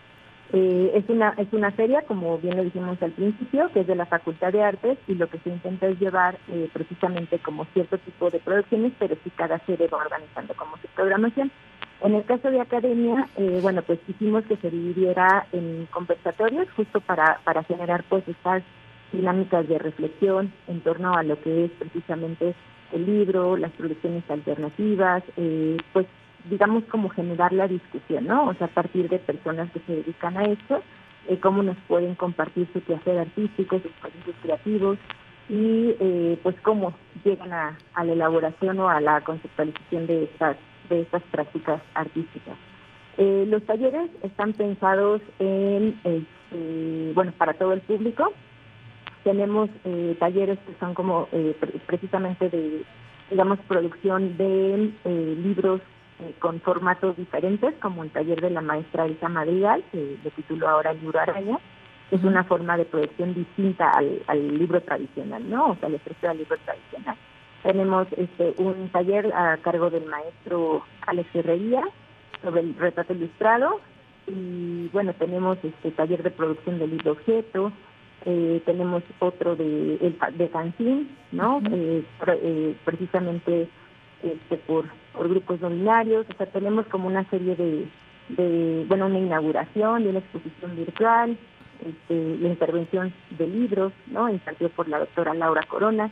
Eh, 0.53 0.91
es 0.93 1.09
una 1.09 1.33
es 1.37 1.51
una 1.51 1.71
feria, 1.71 2.03
como 2.03 2.37
bien 2.37 2.55
lo 2.55 2.63
dijimos 2.63 3.01
al 3.01 3.11
principio, 3.11 3.69
que 3.73 3.81
es 3.81 3.87
de 3.87 3.95
la 3.95 4.05
Facultad 4.05 4.53
de 4.53 4.63
Artes 4.63 4.99
y 5.07 5.15
lo 5.15 5.27
que 5.27 5.39
se 5.39 5.49
intenta 5.49 5.87
es 5.87 5.99
llevar 5.99 6.37
precisamente 6.71 7.39
como 7.39 7.65
cierto 7.73 7.97
tipo 7.97 8.29
de 8.29 8.39
producciones, 8.39 8.93
pero 8.99 9.15
sí 9.23 9.31
cada 9.31 9.57
sede 9.65 9.87
va 9.87 9.97
organizando 9.97 10.53
como 10.53 10.77
su 10.77 10.87
programación. 10.89 11.51
En 12.01 12.13
el 12.15 12.23
caso 12.25 12.51
de 12.51 12.61
academia, 12.61 13.27
bueno, 13.61 13.81
pues 13.81 13.99
quisimos 14.05 14.43
que 14.45 14.57
se 14.57 14.69
dividiera 14.69 15.47
en 15.53 15.87
conversatorios 15.89 16.67
justo 16.75 17.01
para, 17.01 17.39
para 17.43 17.63
generar 17.63 18.03
pues 18.09 18.27
estas 18.27 18.61
dinámicas 19.13 19.67
de 19.67 19.79
reflexión 19.79 20.51
en 20.67 20.81
torno 20.81 21.13
a 21.13 21.23
lo 21.23 21.39
que 21.41 21.65
es 21.65 21.71
precisamente 21.71 22.53
el 22.91 23.05
libro, 23.05 23.55
las 23.55 23.71
producciones 23.71 24.23
alternativas, 24.29 25.23
eh, 25.37 25.77
pues 25.93 26.05
digamos 26.49 26.83
como 26.85 27.09
generar 27.09 27.53
la 27.53 27.67
discusión, 27.67 28.27
¿no? 28.27 28.47
O 28.47 28.53
sea, 28.55 28.67
a 28.67 28.71
partir 28.71 29.09
de 29.09 29.19
personas 29.19 29.71
que 29.71 29.79
se 29.81 29.95
dedican 29.97 30.37
a 30.37 30.43
esto, 30.43 30.81
eh, 31.27 31.39
cómo 31.39 31.63
nos 31.63 31.77
pueden 31.87 32.15
compartir 32.15 32.67
su 32.73 32.83
quehacer 32.83 33.19
artístico, 33.19 33.79
sus 33.79 33.91
procesos 33.93 34.35
creativos 34.41 34.97
y 35.49 35.95
eh, 35.99 36.39
pues 36.43 36.55
cómo 36.61 36.93
llegan 37.23 37.53
a, 37.53 37.77
la 38.03 38.11
elaboración 38.11 38.79
o 38.79 38.89
a 38.89 38.99
la 39.01 39.21
conceptualización 39.21 40.07
de 40.07 40.23
estas, 40.23 40.57
de 40.89 41.01
estas 41.01 41.23
prácticas 41.23 41.81
artísticas. 41.93 42.55
los 43.17 43.63
talleres 43.63 44.09
están 44.23 44.53
pensados 44.53 45.21
en, 45.39 45.99
este, 46.03 47.13
bueno, 47.13 47.31
para 47.37 47.53
todo 47.53 47.73
el 47.73 47.81
público, 47.81 48.33
tenemos 49.23 49.69
eh, 49.85 50.15
talleres 50.19 50.59
que 50.59 50.73
son 50.79 50.93
como 50.93 51.27
eh, 51.31 51.55
precisamente 51.85 52.49
de, 52.49 52.83
digamos, 53.29 53.59
producción 53.67 54.37
de 54.37 54.91
eh, 56.23 56.33
con 56.39 56.61
formatos 56.61 57.17
diferentes, 57.17 57.73
como 57.81 58.03
el 58.03 58.11
taller 58.11 58.41
de 58.41 58.49
la 58.49 58.61
maestra 58.61 59.05
Elsa 59.05 59.29
Madrigal, 59.29 59.83
que 59.91 60.17
le 60.23 60.31
tituló 60.31 60.69
ahora 60.69 60.91
el 60.91 61.01
libro 61.01 61.19
Araña, 61.19 61.59
que 62.09 62.15
es 62.15 62.23
una 62.23 62.43
forma 62.43 62.77
de 62.77 62.85
producción 62.85 63.33
distinta 63.33 63.91
al, 63.91 64.57
libro 64.57 64.81
tradicional, 64.81 65.49
¿no? 65.49 65.71
O 65.71 65.75
sea, 65.75 65.89
le 65.89 65.97
ofrece 65.97 66.27
al 66.27 66.37
libro 66.37 66.57
tradicional. 66.63 67.17
Tenemos 67.63 68.07
este 68.17 68.53
un 68.57 68.89
taller 68.89 69.33
a 69.33 69.57
cargo 69.57 69.89
del 69.89 70.05
maestro 70.05 70.83
Alex 71.07 71.33
Herrería 71.33 71.81
sobre 72.41 72.61
el 72.61 72.75
retrato 72.75 73.13
ilustrado 73.13 73.79
y 74.27 74.89
bueno, 74.89 75.13
tenemos 75.13 75.57
este 75.63 75.91
taller 75.91 76.23
de 76.23 76.31
producción 76.31 76.79
del 76.79 76.91
libro 76.91 77.13
objeto, 77.13 77.71
eh, 78.25 78.61
tenemos 78.65 79.03
otro 79.19 79.55
de, 79.55 80.15
de 80.33 80.49
Cancín, 80.49 81.09
¿no? 81.31 81.61
Eh, 81.71 82.03
eh, 82.27 82.75
precisamente 82.85 83.67
este, 84.23 84.57
por, 84.57 84.85
por 85.13 85.29
grupos 85.29 85.61
nominarios, 85.61 86.25
o 86.29 86.37
sea, 86.37 86.47
tenemos 86.47 86.85
como 86.87 87.07
una 87.07 87.23
serie 87.29 87.55
de, 87.55 87.87
de 88.29 88.85
bueno, 88.87 89.05
una 89.05 89.19
inauguración 89.19 90.03
de 90.03 90.09
una 90.09 90.19
exposición 90.19 90.75
virtual, 90.75 91.37
este, 91.85 92.37
la 92.39 92.49
intervención 92.49 93.13
de 93.31 93.47
libros, 93.47 93.93
¿no? 94.07 94.29
Impartido 94.29 94.69
por 94.69 94.87
la 94.87 94.99
doctora 94.99 95.33
Laura 95.33 95.63
Corona, 95.67 96.11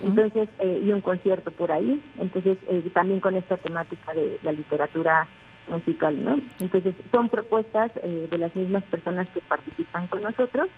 entonces, 0.00 0.48
y 0.62 0.92
un 0.92 1.00
concierto 1.00 1.50
por 1.50 1.72
ahí, 1.72 2.00
entonces 2.18 2.56
también 2.92 3.18
con 3.20 3.34
esta 3.34 3.56
temática 3.56 4.14
de 4.14 4.38
la 4.42 4.52
literatura 4.52 5.26
musical, 5.68 6.22
¿no? 6.22 6.38
Entonces, 6.60 6.94
son 7.10 7.28
propuestas 7.28 7.90
de 7.94 8.38
las 8.38 8.54
mismas 8.54 8.84
personas 8.84 9.28
que 9.30 9.40
participan 9.40 10.06
con 10.06 10.22
nosotros 10.22 10.68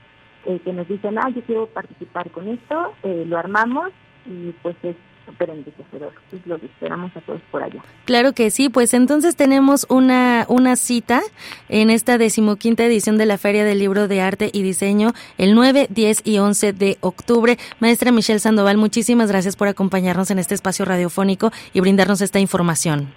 eh, 0.46 0.60
que 0.62 0.74
nos 0.74 0.86
dicen, 0.86 1.16
ah, 1.18 1.30
yo 1.30 1.40
quiero 1.42 1.66
participar 1.66 2.30
con 2.30 2.48
esto, 2.48 2.92
eh, 3.02 3.24
lo 3.26 3.38
armamos 3.38 3.90
y 4.26 4.50
pues 4.62 4.76
es 4.82 4.94
súper 5.26 5.50
enriquecedor. 5.50 6.12
Lo 6.44 6.56
esperamos 6.56 7.16
a 7.16 7.20
todos 7.20 7.40
por 7.50 7.62
allá. 7.62 7.82
Claro 8.04 8.32
que 8.32 8.50
sí, 8.50 8.68
pues 8.68 8.94
entonces 8.94 9.36
tenemos 9.36 9.86
una, 9.88 10.46
una 10.48 10.76
cita 10.76 11.22
en 11.68 11.90
esta 11.90 12.18
decimoquinta 12.18 12.84
edición 12.84 13.18
de 13.18 13.26
la 13.26 13.38
Feria 13.38 13.64
del 13.64 13.78
Libro 13.78 14.08
de 14.08 14.20
Arte 14.20 14.50
y 14.52 14.62
Diseño 14.62 15.12
el 15.38 15.54
9, 15.54 15.88
10 15.90 16.26
y 16.26 16.38
11 16.38 16.72
de 16.72 16.98
octubre. 17.00 17.58
Maestra 17.80 18.12
Michelle 18.12 18.38
Sandoval, 18.38 18.76
muchísimas 18.76 19.30
gracias 19.30 19.56
por 19.56 19.68
acompañarnos 19.68 20.30
en 20.30 20.38
este 20.38 20.54
espacio 20.54 20.84
radiofónico 20.84 21.50
y 21.72 21.80
brindarnos 21.80 22.20
esta 22.20 22.40
información. 22.40 23.12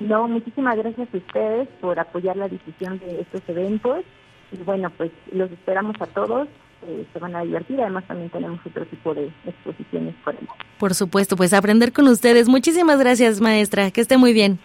No, 0.00 0.26
muchísimas 0.28 0.76
gracias 0.76 1.08
a 1.12 1.16
ustedes 1.16 1.68
por 1.80 1.98
apoyar 1.98 2.36
la 2.36 2.48
difusión 2.48 2.98
de 2.98 3.20
estos 3.20 3.42
eventos 3.48 4.04
y 4.52 4.62
bueno, 4.62 4.90
pues 4.90 5.10
los 5.32 5.50
esperamos 5.50 5.96
a 6.00 6.06
todos. 6.06 6.48
Eh, 6.86 7.06
se 7.12 7.18
van 7.18 7.34
a 7.34 7.42
divertir. 7.42 7.80
Además, 7.80 8.04
también 8.06 8.30
tenemos 8.30 8.60
otro 8.64 8.84
tipo 8.86 9.14
de 9.14 9.30
exposiciones 9.46 10.14
por 10.24 10.34
ahí. 10.34 10.46
Por 10.78 10.94
supuesto, 10.94 11.36
pues 11.36 11.52
aprender 11.52 11.92
con 11.92 12.06
ustedes. 12.08 12.48
Muchísimas 12.48 12.98
gracias, 12.98 13.40
maestra. 13.40 13.90
Que 13.90 14.00
esté 14.00 14.16
muy 14.16 14.32
bien. 14.32 14.58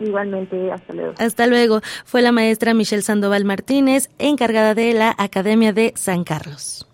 Igualmente, 0.00 0.72
hasta 0.72 0.92
luego. 0.92 1.14
Hasta 1.18 1.46
luego. 1.46 1.80
Fue 2.04 2.22
la 2.22 2.32
maestra 2.32 2.74
Michelle 2.74 3.02
Sandoval 3.02 3.44
Martínez, 3.44 4.08
encargada 4.18 4.74
de 4.74 4.92
la 4.94 5.14
Academia 5.18 5.72
de 5.72 5.92
San 5.96 6.24
Carlos. 6.24 6.88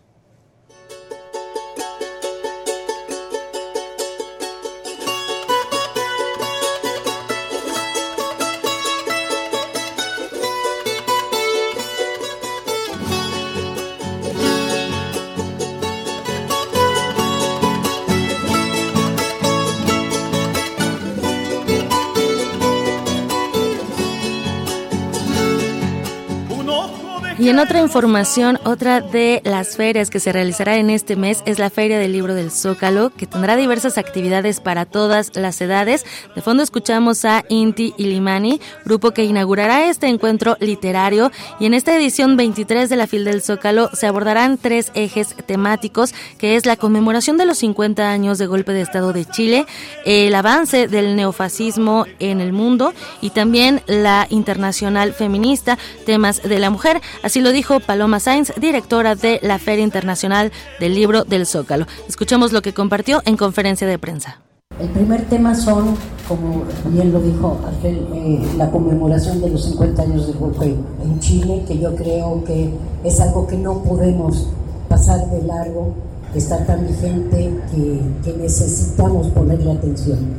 Y 27.40 27.48
en 27.48 27.58
otra 27.58 27.80
información, 27.80 28.58
otra 28.64 29.00
de 29.00 29.40
las 29.46 29.74
ferias 29.74 30.10
que 30.10 30.20
se 30.20 30.30
realizará 30.30 30.76
en 30.76 30.90
este 30.90 31.16
mes 31.16 31.42
es 31.46 31.58
la 31.58 31.70
Feria 31.70 31.98
del 31.98 32.12
Libro 32.12 32.34
del 32.34 32.50
Zócalo, 32.50 33.08
que 33.16 33.26
tendrá 33.26 33.56
diversas 33.56 33.96
actividades 33.96 34.60
para 34.60 34.84
todas 34.84 35.34
las 35.34 35.58
edades. 35.62 36.04
De 36.34 36.42
fondo 36.42 36.62
escuchamos 36.62 37.24
a 37.24 37.46
Inti 37.48 37.94
Ilimani, 37.96 38.60
grupo 38.84 39.12
que 39.12 39.24
inaugurará 39.24 39.88
este 39.88 40.08
encuentro 40.08 40.58
literario. 40.60 41.32
Y 41.58 41.64
en 41.64 41.72
esta 41.72 41.96
edición 41.96 42.36
23 42.36 42.90
de 42.90 42.96
la 42.96 43.06
FIL 43.06 43.24
del 43.24 43.40
Zócalo 43.40 43.88
se 43.94 44.06
abordarán 44.06 44.58
tres 44.58 44.92
ejes 44.92 45.34
temáticos, 45.46 46.12
que 46.36 46.56
es 46.56 46.66
la 46.66 46.76
conmemoración 46.76 47.38
de 47.38 47.46
los 47.46 47.56
50 47.56 48.10
años 48.10 48.36
de 48.36 48.48
golpe 48.48 48.74
de 48.74 48.82
Estado 48.82 49.14
de 49.14 49.24
Chile, 49.24 49.64
el 50.04 50.34
avance 50.34 50.88
del 50.88 51.16
neofascismo 51.16 52.04
en 52.18 52.42
el 52.42 52.52
mundo 52.52 52.92
y 53.22 53.30
también 53.30 53.80
la 53.86 54.26
internacional 54.28 55.14
feminista, 55.14 55.78
temas 56.04 56.42
de 56.42 56.58
la 56.58 56.68
mujer. 56.68 57.00
Lo 57.38 57.52
dijo 57.52 57.78
Paloma 57.78 58.18
Sainz, 58.18 58.52
directora 58.56 59.14
de 59.14 59.38
la 59.42 59.60
Feria 59.60 59.84
Internacional 59.84 60.50
del 60.80 60.96
Libro 60.96 61.22
del 61.22 61.46
Zócalo. 61.46 61.86
Escuchemos 62.08 62.52
lo 62.52 62.62
que 62.62 62.74
compartió 62.74 63.22
en 63.24 63.36
conferencia 63.36 63.86
de 63.86 63.96
prensa. 64.00 64.40
El 64.80 64.88
primer 64.88 65.28
tema 65.28 65.54
son, 65.54 65.94
como 66.26 66.64
bien 66.86 67.12
lo 67.12 67.20
dijo 67.20 67.60
eh, 67.84 68.40
la 68.56 68.70
conmemoración 68.70 69.40
de 69.40 69.50
los 69.50 69.64
50 69.66 70.02
años 70.02 70.26
del 70.26 70.38
golpe 70.38 70.66
en 70.66 71.20
Chile, 71.20 71.62
que 71.68 71.78
yo 71.78 71.94
creo 71.94 72.42
que 72.44 72.72
es 73.04 73.20
algo 73.20 73.46
que 73.46 73.56
no 73.56 73.82
podemos 73.84 74.48
pasar 74.88 75.30
de 75.30 75.42
largo, 75.42 75.94
que 76.32 76.38
está 76.38 76.64
tan 76.64 76.86
vigente 76.86 77.52
que, 77.70 78.00
que 78.24 78.36
necesitamos 78.38 79.28
ponerle 79.28 79.70
atención. 79.70 80.34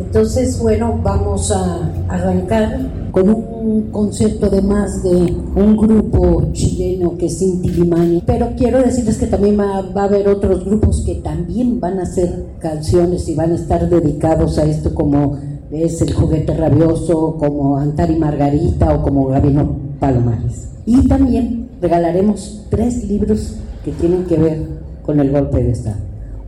Entonces, 0.00 0.60
bueno, 0.60 1.00
vamos 1.02 1.50
a 1.50 1.90
arrancar 2.08 2.78
con 3.10 3.28
un 3.28 3.90
concepto 3.90 4.48
de 4.48 4.62
más 4.62 5.02
de 5.02 5.10
un 5.10 5.76
grupo 5.76 6.50
chileno 6.52 7.16
que 7.18 7.26
es 7.26 7.42
Inti 7.42 7.70
Limani, 7.70 8.22
pero 8.24 8.50
quiero 8.56 8.78
decirles 8.78 9.18
que 9.18 9.26
también 9.26 9.58
va, 9.58 9.78
a 9.78 10.04
haber 10.04 10.28
otros 10.28 10.64
grupos 10.64 11.02
que 11.04 11.16
también 11.16 11.80
van 11.80 11.98
a 11.98 12.02
hacer 12.02 12.46
canciones 12.60 13.28
y 13.28 13.34
van 13.34 13.52
a 13.52 13.56
estar 13.56 13.88
dedicados 13.88 14.58
a 14.58 14.64
esto 14.64 14.94
como 14.94 15.36
es 15.70 16.00
el 16.00 16.14
juguete 16.14 16.54
rabioso, 16.54 17.36
como 17.38 17.76
Antari 17.76 18.16
Margarita 18.16 18.94
o 18.94 19.02
como 19.02 19.26
Gabino 19.26 19.76
Palomares. 19.98 20.68
Y 20.86 21.08
también 21.08 21.68
regalaremos 21.80 22.66
tres 22.70 23.04
libros 23.04 23.56
que 23.84 23.90
tienen 23.92 24.24
que 24.24 24.36
ver 24.36 24.66
con 25.02 25.20
el 25.20 25.30
golpe 25.30 25.62
de 25.62 25.72
Estado. 25.72 25.96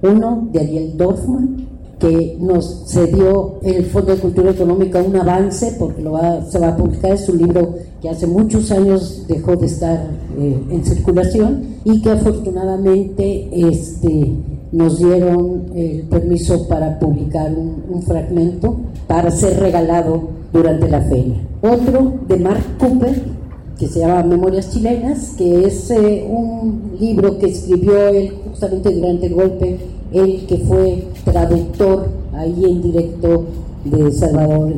Uno 0.02 0.48
de 0.52 0.60
Ariel 0.60 0.97
Dorfman, 0.97 1.69
que 2.01 2.39
nos 2.40 2.85
cedió 2.86 3.59
el 3.62 3.85
Fondo 3.85 4.14
de 4.14 4.20
Cultura 4.20 4.51
Económica 4.51 5.02
un 5.02 5.14
avance, 5.16 5.77
porque 5.78 6.01
lo 6.02 6.18
se 6.48 6.59
va 6.59 6.68
a 6.68 6.77
publicar, 6.77 7.12
es 7.12 7.28
un 7.28 7.39
libro 7.39 7.74
que 8.01 8.09
hace 8.09 8.27
muchos 8.27 8.70
años 8.70 9.27
dejó 9.28 9.55
de 9.56 9.66
estar 9.66 10.09
eh, 10.39 10.59
en 10.70 10.85
circulación 10.85 11.77
y 11.85 12.01
que 12.01 12.10
afortunadamente 12.10 13.51
este, 13.52 14.32
nos 14.72 14.98
dieron 14.98 15.66
el 15.74 16.02
permiso 16.05 16.66
para 16.66 16.98
publicar 16.98 17.52
un, 17.52 18.02
fragmento 18.02 18.77
para 19.06 19.31
ser 19.31 19.60
regalado 19.60 20.22
durante 20.55 20.89
la 20.89 21.02
feria. 21.02 21.36
Otro 21.60 22.14
de 22.27 22.36
Mark 22.39 22.64
Cooper, 22.78 23.22
que 23.78 23.89
se 23.89 24.01
llama 24.01 24.22
Memorias 24.22 24.70
Chilenas, 24.70 25.35
que 25.36 25.66
es 25.66 25.90
eh, 25.90 26.27
un 26.31 26.93
libro 26.98 27.39
que 27.39 27.47
escribió 27.47 28.09
él 28.09 28.32
justamente 28.48 28.90
durante 28.90 29.27
el 29.27 29.35
golpe 29.35 29.78
él 30.12 30.45
que 30.49 30.59
fue 30.59 31.09
traductor 31.24 32.09
ahí 32.35 32.65
en 32.65 32.82
directo 32.82 33.45
de 33.85 34.12
Salvador, 34.12 34.74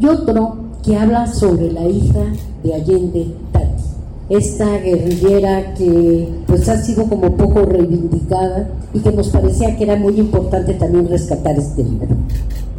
y 0.00 0.06
otro 0.06 0.56
que 0.84 0.96
habla 0.96 1.26
sobre 1.26 1.72
la 1.72 1.86
hija 1.86 2.24
de 2.62 2.74
Allende 2.74 3.26
Tati, 3.52 3.82
esta 4.28 4.78
guerrillera 4.78 5.74
que 5.74 6.28
pues 6.46 6.68
ha 6.68 6.80
sido 6.82 7.04
como 7.04 7.36
poco 7.36 7.62
reivindicada 7.62 8.68
y 8.92 9.00
que 9.00 9.12
nos 9.12 9.28
parecía 9.28 9.76
que 9.76 9.84
era 9.84 9.96
muy 9.96 10.18
importante 10.18 10.74
también 10.74 11.08
rescatar 11.08 11.58
este 11.58 11.84
libro. 11.84 12.08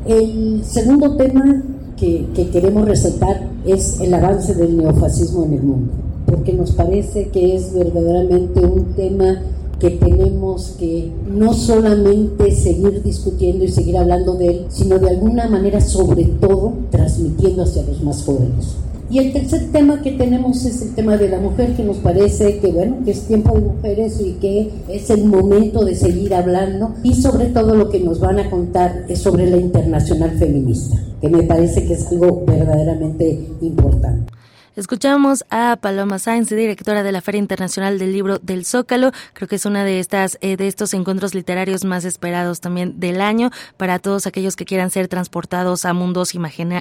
El 0.06 0.64
segundo 0.64 1.15
tema 1.15 1.64
que, 1.98 2.27
que 2.36 2.49
queremos 2.49 2.86
resaltar 2.86 3.49
es 3.65 3.99
el 3.99 4.14
avance 4.14 4.53
del 4.53 4.77
neofascismo 4.77 5.45
en 5.45 5.53
el 5.53 5.64
mundo, 5.64 5.91
porque 6.27 6.53
nos 6.53 6.72
parece 6.73 7.30
que 7.30 7.56
es 7.56 7.73
verdaderamente 7.73 8.60
un 8.60 8.94
tema 8.95 9.41
que 9.80 9.91
tenemos 9.91 10.76
que 10.80 11.11
no 11.27 11.53
solamente 11.53 12.52
seguir 12.56 13.03
discutiendo 13.03 13.65
y 13.65 13.69
seguir 13.69 13.97
hablando 13.97 14.35
de 14.35 14.47
él, 14.47 14.65
sino 14.69 14.99
de 14.99 15.10
alguna 15.10 15.47
manera 15.47 15.81
sobre 15.81 16.26
todo 16.26 16.73
transmitiendo 16.91 17.64
hacia 17.64 17.84
los 17.84 18.02
más 18.02 18.23
jóvenes. 18.23 18.76
Y 19.07 19.19
el 19.19 19.34
tercer 19.34 19.72
tema 19.72 20.02
que 20.02 20.14
tenemos 20.14 20.65
es 20.65 20.81
el 20.81 20.95
tema 20.95 21.15
de 21.15 21.30
la 21.30 21.39
mujer, 21.39 21.76
que 21.76 21.84
nos 21.84 21.97
parece 21.97 22.57
que 22.57 22.72
bueno, 22.72 22.97
que 23.06 23.11
es 23.11 23.22
tiempo 23.22 23.53
de 23.53 23.61
mujeres 23.61 24.19
y 24.19 24.34
que 24.34 24.72
es 24.89 25.10
el 25.11 25.26
momento 25.26 25.85
de 25.85 25.95
seguir 25.95 26.34
hablando 26.34 26.95
y 27.03 27.14
sobre 27.14 27.45
todo 27.45 27.76
lo 27.76 27.89
que 27.89 27.99
nos 27.99 28.19
van 28.19 28.39
a 28.39 28.49
contar 28.49 29.06
es 29.07 29.19
sobre 29.19 29.47
la 29.47 29.57
internacional 29.57 30.31
feminista, 30.39 30.97
que 31.22 31.30
me 31.30 31.43
parece 31.43 31.85
que 31.85 31.93
es 31.93 32.07
algo 32.07 32.43
verdaderamente 32.47 33.47
importante. 33.61 34.34
Escuchamos 34.76 35.45
a 35.52 35.77
Paloma 35.77 36.19
Sainz, 36.19 36.49
directora 36.49 37.02
de 37.02 37.14
la 37.14 37.22
Feria 37.22 37.39
Internacional 37.39 37.97
del 37.97 38.11
Libro 38.11 38.39
del 38.39 38.65
Zócalo. 38.65 39.14
Creo 39.31 39.47
que 39.47 39.56
es 39.56 39.65
una 39.65 39.85
de 39.85 40.02
estas 40.02 40.38
eh, 40.41 40.57
de 40.57 40.68
estos 40.68 40.93
encuentros 40.93 41.34
literarios 41.34 41.85
más 41.85 42.03
esperados 42.03 42.60
también 42.60 42.99
del 42.99 43.22
año 43.22 43.52
para 43.77 43.99
todos 43.99 44.27
aquellos 44.27 44.57
que 44.57 44.65
quieran 44.65 44.91
ser 44.91 45.07
transportados 45.07 45.85
a 45.85 45.93
mundos 45.93 46.34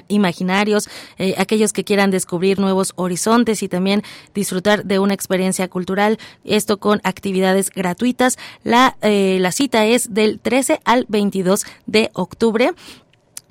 imaginarios, 0.09 0.89
eh, 1.17 1.35
aquellos 1.37 1.71
que 1.71 1.85
quieran 1.85 2.11
descubrir 2.11 2.59
nuevos 2.59 2.91
horizontes 2.97 3.63
y 3.63 3.69
también 3.69 4.03
disfrutar 4.33 4.83
de 4.83 4.99
una 4.99 5.13
experiencia 5.13 5.69
cultural. 5.69 6.17
Esto 6.43 6.77
con 6.81 6.99
actividades 7.05 7.69
gratuitas. 7.69 8.37
La 8.65 8.97
eh, 9.03 9.37
la 9.39 9.53
cita 9.53 9.85
es 9.85 10.13
del 10.13 10.41
13 10.41 10.81
al 10.83 11.05
22 11.07 11.65
de 11.85 12.09
octubre. 12.13 12.71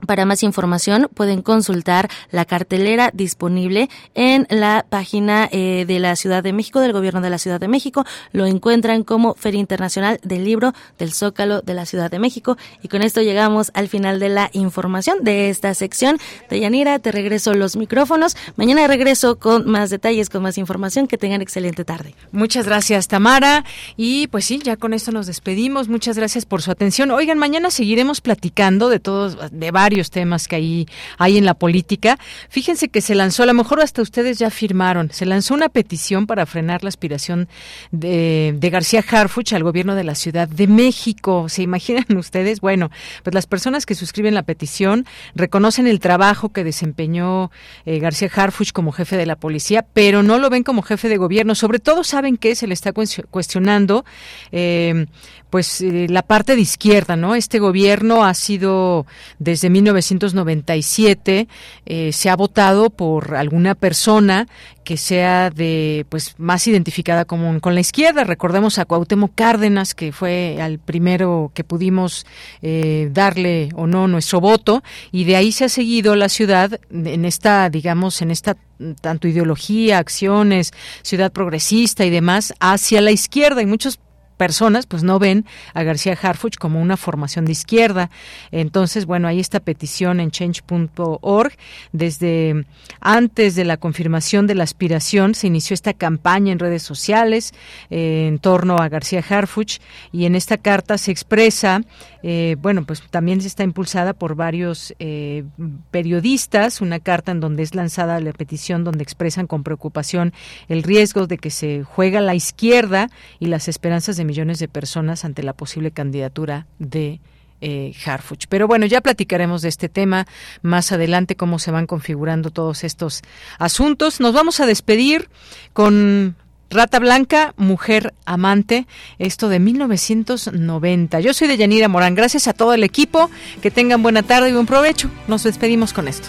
Para 0.07 0.25
más 0.25 0.43
información 0.43 1.09
pueden 1.13 1.43
consultar 1.43 2.11
la 2.31 2.45
cartelera 2.45 3.11
disponible 3.13 3.89
en 4.15 4.47
la 4.51 4.85
página 4.89 5.49
eh, 5.51 5.85
de 5.87 5.99
la 5.99 6.17
Ciudad 6.17 6.43
de 6.43 6.53
México, 6.53 6.81
del 6.81 6.93
Gobierno 6.93 7.21
de 7.21 7.31
la 7.31 7.39
Ciudad 7.39 7.61
de 7.61 7.69
México. 7.69 8.05
Lo 8.33 8.47
encuentran 8.47 9.05
como 9.05 9.35
Feria 9.35 9.61
Internacional 9.61 10.21
del 10.23 10.45
Libro 10.45 10.73
del 10.99 11.13
Zócalo 11.13 11.63
de 11.63 11.75
la 11.75 11.87
Ciudad 11.87 12.11
de 12.11 12.19
México. 12.19 12.57
Y 12.83 12.89
con 12.89 13.03
esto 13.03 13.23
llegamos 13.23 13.71
al 13.75 13.89
final 13.89 14.21
de 14.21 14.29
la 14.29 14.51
información 14.53 15.19
de 15.23 15.51
esta 15.51 15.75
sección. 15.75 16.19
De 16.51 16.61
Yanira, 16.61 16.99
te 16.99 17.13
regreso 17.13 17.55
los 17.55 17.77
micrófonos. 17.77 18.37
Mañana 18.57 18.87
regreso 18.87 19.39
con 19.39 19.69
más 19.71 19.91
detalles, 19.91 20.31
con 20.31 20.43
más 20.43 20.59
información. 20.59 21.07
Que 21.07 21.19
tengan 21.19 21.43
excelente 21.43 21.85
tarde. 21.85 22.15
Muchas 22.33 22.67
gracias, 22.67 23.09
Tamara. 23.09 23.65
Y 23.97 24.27
pues 24.29 24.45
sí, 24.45 24.61
ya 24.63 24.77
con 24.77 24.95
esto 24.95 25.13
nos 25.13 25.27
despedimos. 25.27 25.89
Muchas 25.89 26.17
gracias 26.17 26.45
por 26.45 26.63
su 26.63 26.71
atención. 26.71 27.11
Oigan, 27.11 27.39
mañana 27.39 27.71
seguiremos 27.71 28.21
platicando 28.21 28.89
de 28.89 29.01
todos, 29.01 29.39
de 29.51 29.71
varios 29.71 29.94
temas 30.11 30.49
que 30.49 30.57
ahí 30.57 30.87
hay 31.19 31.39
en 31.39 31.45
la 31.45 31.55
política. 31.55 32.19
Fíjense 32.49 32.89
que 32.89 33.01
se 33.01 33.15
lanzó, 33.15 33.43
a 33.43 33.47
lo 33.47 33.55
mejor 33.55 33.81
hasta 33.81 34.03
ustedes 34.03 34.39
ya 34.39 34.51
firmaron, 34.51 35.11
se 35.11 35.27
lanzó 35.27 35.55
una 35.55 35.69
petición 35.69 36.27
para 36.27 36.47
frenar 36.47 36.83
la 36.83 36.89
aspiración 36.89 37.49
de, 37.91 38.55
de 38.57 38.71
García 38.71 39.05
Harfuch 39.09 39.53
al 39.53 39.63
gobierno 39.63 39.95
de 39.95 40.05
la 40.05 40.15
Ciudad 40.15 40.49
de 40.49 40.67
México. 40.67 41.49
¿Se 41.49 41.63
imaginan 41.63 42.05
ustedes? 42.17 42.61
Bueno, 42.61 42.91
pues 43.23 43.35
las 43.35 43.47
personas 43.47 43.87
que 43.87 43.95
suscriben 43.95 44.35
la 44.35 44.43
petición 44.43 45.07
reconocen 45.35 45.87
el 45.87 46.01
trabajo 46.01 46.51
que 46.51 46.65
desempeñó 46.65 47.51
eh, 47.87 47.99
García 47.99 48.31
Harfuch 48.35 48.73
como 48.73 48.93
jefe 48.93 49.17
de 49.17 49.27
la 49.27 49.37
policía, 49.37 49.85
pero 49.93 50.23
no 50.23 50.39
lo 50.39 50.51
ven 50.51 50.63
como 50.63 50.83
jefe 50.83 51.09
de 51.09 51.17
gobierno. 51.17 51.55
Sobre 51.55 51.79
todo 51.79 52.05
saben 52.05 52.37
que 52.37 52.55
se 52.55 52.67
le 52.67 52.75
está 52.75 52.93
cuestionando 52.93 54.05
eh, 54.53 55.07
pues 55.55 55.81
eh, 55.83 56.09
la 56.11 56.23
parte 56.23 56.57
de 56.57 56.63
izquierda, 56.63 57.15
¿no? 57.15 57.37
Este 57.37 57.61
gobierno 57.61 58.25
ha 58.25 58.35
sido 58.35 59.07
desde 59.39 59.71
1997 59.71 61.47
eh, 61.87 62.13
se 62.13 62.29
ha 62.29 62.35
votado 62.35 62.91
por 62.91 63.37
alguna 63.37 63.77
persona 63.77 64.49
que 64.83 64.97
sea 64.97 65.51
de 65.51 66.07
pues 66.09 66.35
más 66.39 66.67
identificada 66.67 67.25
con, 67.25 67.61
la 67.63 67.81
izquierda. 67.81 68.25
Recordemos 68.25 68.81
a 68.81 68.85
Cuauhtémoc 68.85 69.33
Cárdenas, 69.37 69.95
que 69.95 70.11
fue 70.11 70.57
el 70.61 70.81
primero 70.81 71.53
que 71.55 71.63
pudimos 71.63 72.27
eh, 72.61 73.09
darle 73.13 73.69
o 73.77 73.87
no 73.87 74.09
nuestro 74.09 74.41
voto, 74.41 74.83
y 75.13 75.23
de 75.23 75.37
ahí 75.37 75.53
se 75.53 75.67
ha 75.67 75.69
seguido 75.69 76.17
la 76.17 76.29
ciudad 76.29 76.81
en 76.91 77.25
esta, 77.25 77.71
digamos, 77.71 78.23
en 78.23 78.33
esta 78.33 78.57
tanto 79.01 79.29
ideología, 79.29 79.99
acciones, 79.99 80.73
ciudad 81.03 81.33
progresista 81.33 82.05
y 82.05 82.11
demás, 82.11 82.53
hacia 82.61 83.01
la 83.01 83.13
izquierda. 83.13 83.63
Y 83.63 83.67
muchos 83.67 84.01
personas 84.37 84.87
pues 84.87 85.03
no 85.03 85.19
ven 85.19 85.45
a 85.73 85.83
García 85.83 86.19
Harfuch 86.21 86.57
como 86.57 86.81
una 86.81 86.97
formación 86.97 87.45
de 87.45 87.53
izquierda. 87.53 88.11
Entonces, 88.51 89.07
bueno, 89.07 89.29
hay 89.29 89.41
esta 89.41 89.61
petición 89.61 90.21
en 90.21 90.31
change.org. 90.31 91.53
Desde 91.93 92.65
antes 93.01 93.55
de 93.55 93.65
la 93.65 93.77
confirmación 93.77 94.47
de 94.47 94.55
la 94.55 94.65
aspiración 94.65 95.35
se 95.35 95.47
inició 95.47 95.75
esta 95.75 95.93
campaña 95.93 96.53
en 96.53 96.59
redes 96.59 96.83
sociales 96.83 97.53
eh, 97.91 98.27
en 98.29 98.39
torno 98.39 98.77
a 98.79 98.89
García 98.89 99.25
Harfuch 99.29 99.79
y 100.13 100.27
en 100.27 100.35
esta 100.35 100.57
carta 100.59 100.99
se 100.99 101.11
expresa, 101.11 101.81
eh, 102.23 102.57
bueno, 102.61 102.85
pues 102.85 103.03
también 103.11 103.41
se 103.41 103.49
está 103.49 103.63
impulsada 103.63 104.13
por 104.13 104.35
varios 104.35 104.95
eh, 104.99 105.45
periodistas, 105.91 106.81
una 106.81 107.01
carta 107.01 107.33
en 107.33 107.41
donde 107.41 107.63
es 107.63 107.75
lanzada 107.75 108.21
la 108.21 108.33
petición 108.33 108.85
donde 108.85 109.03
expresan 109.03 109.47
con 109.47 109.63
preocupación 109.63 110.33
el 110.69 110.83
riesgo 110.83 111.27
de 111.27 111.39
que 111.39 111.51
se 111.51 111.85
juega 111.85 112.21
la 112.21 112.35
izquierda 112.35 113.09
y 113.39 113.47
las 113.47 113.69
esperanzas 113.69 114.17
de 114.17 114.24
millones 114.25 114.59
de 114.59 114.69
personas 114.69 115.25
ante 115.25 115.43
la 115.43 115.53
posible 115.53 115.91
candidatura 115.91 116.67
de 116.79 117.21
eh, 117.61 117.95
Harfuch. 118.05 118.47
Pero 118.49 118.67
bueno, 118.67 118.87
ya 118.87 119.01
platicaremos 119.01 119.63
de 119.63 119.69
este 119.69 119.89
tema 119.89 120.27
más 120.63 120.93
adelante, 120.93 121.37
cómo 121.37 121.59
se 121.59 121.71
van 121.71 121.87
configurando 121.87 122.51
todos 122.51 122.85
estos 122.85 123.23
asuntos. 123.59 124.21
Nos 124.21 124.35
vamos 124.35 124.61
a 124.61 124.67
despedir 124.67 125.29
con 125.73 126.37
Rata 126.71 126.99
Blanca, 126.99 127.55
Mujer 127.57 128.13
Amante, 128.27 128.87
esto 129.19 129.49
de 129.49 129.61
1990. 129.61 131.21
Yo 131.21 131.33
soy 131.33 131.49
de 131.49 131.57
Yanira 131.57 131.89
Morán. 131.89 132.15
Gracias 132.15 132.49
a 132.49 132.53
todo 132.53 132.75
el 132.75 132.85
equipo. 132.85 133.31
Que 133.63 133.71
tengan 133.71 134.03
buena 134.03 134.23
tarde 134.23 134.51
y 134.51 134.53
buen 134.53 134.67
provecho. 134.67 135.11
Nos 135.29 135.45
despedimos 135.45 135.93
con 135.93 136.09
esto. 136.09 136.29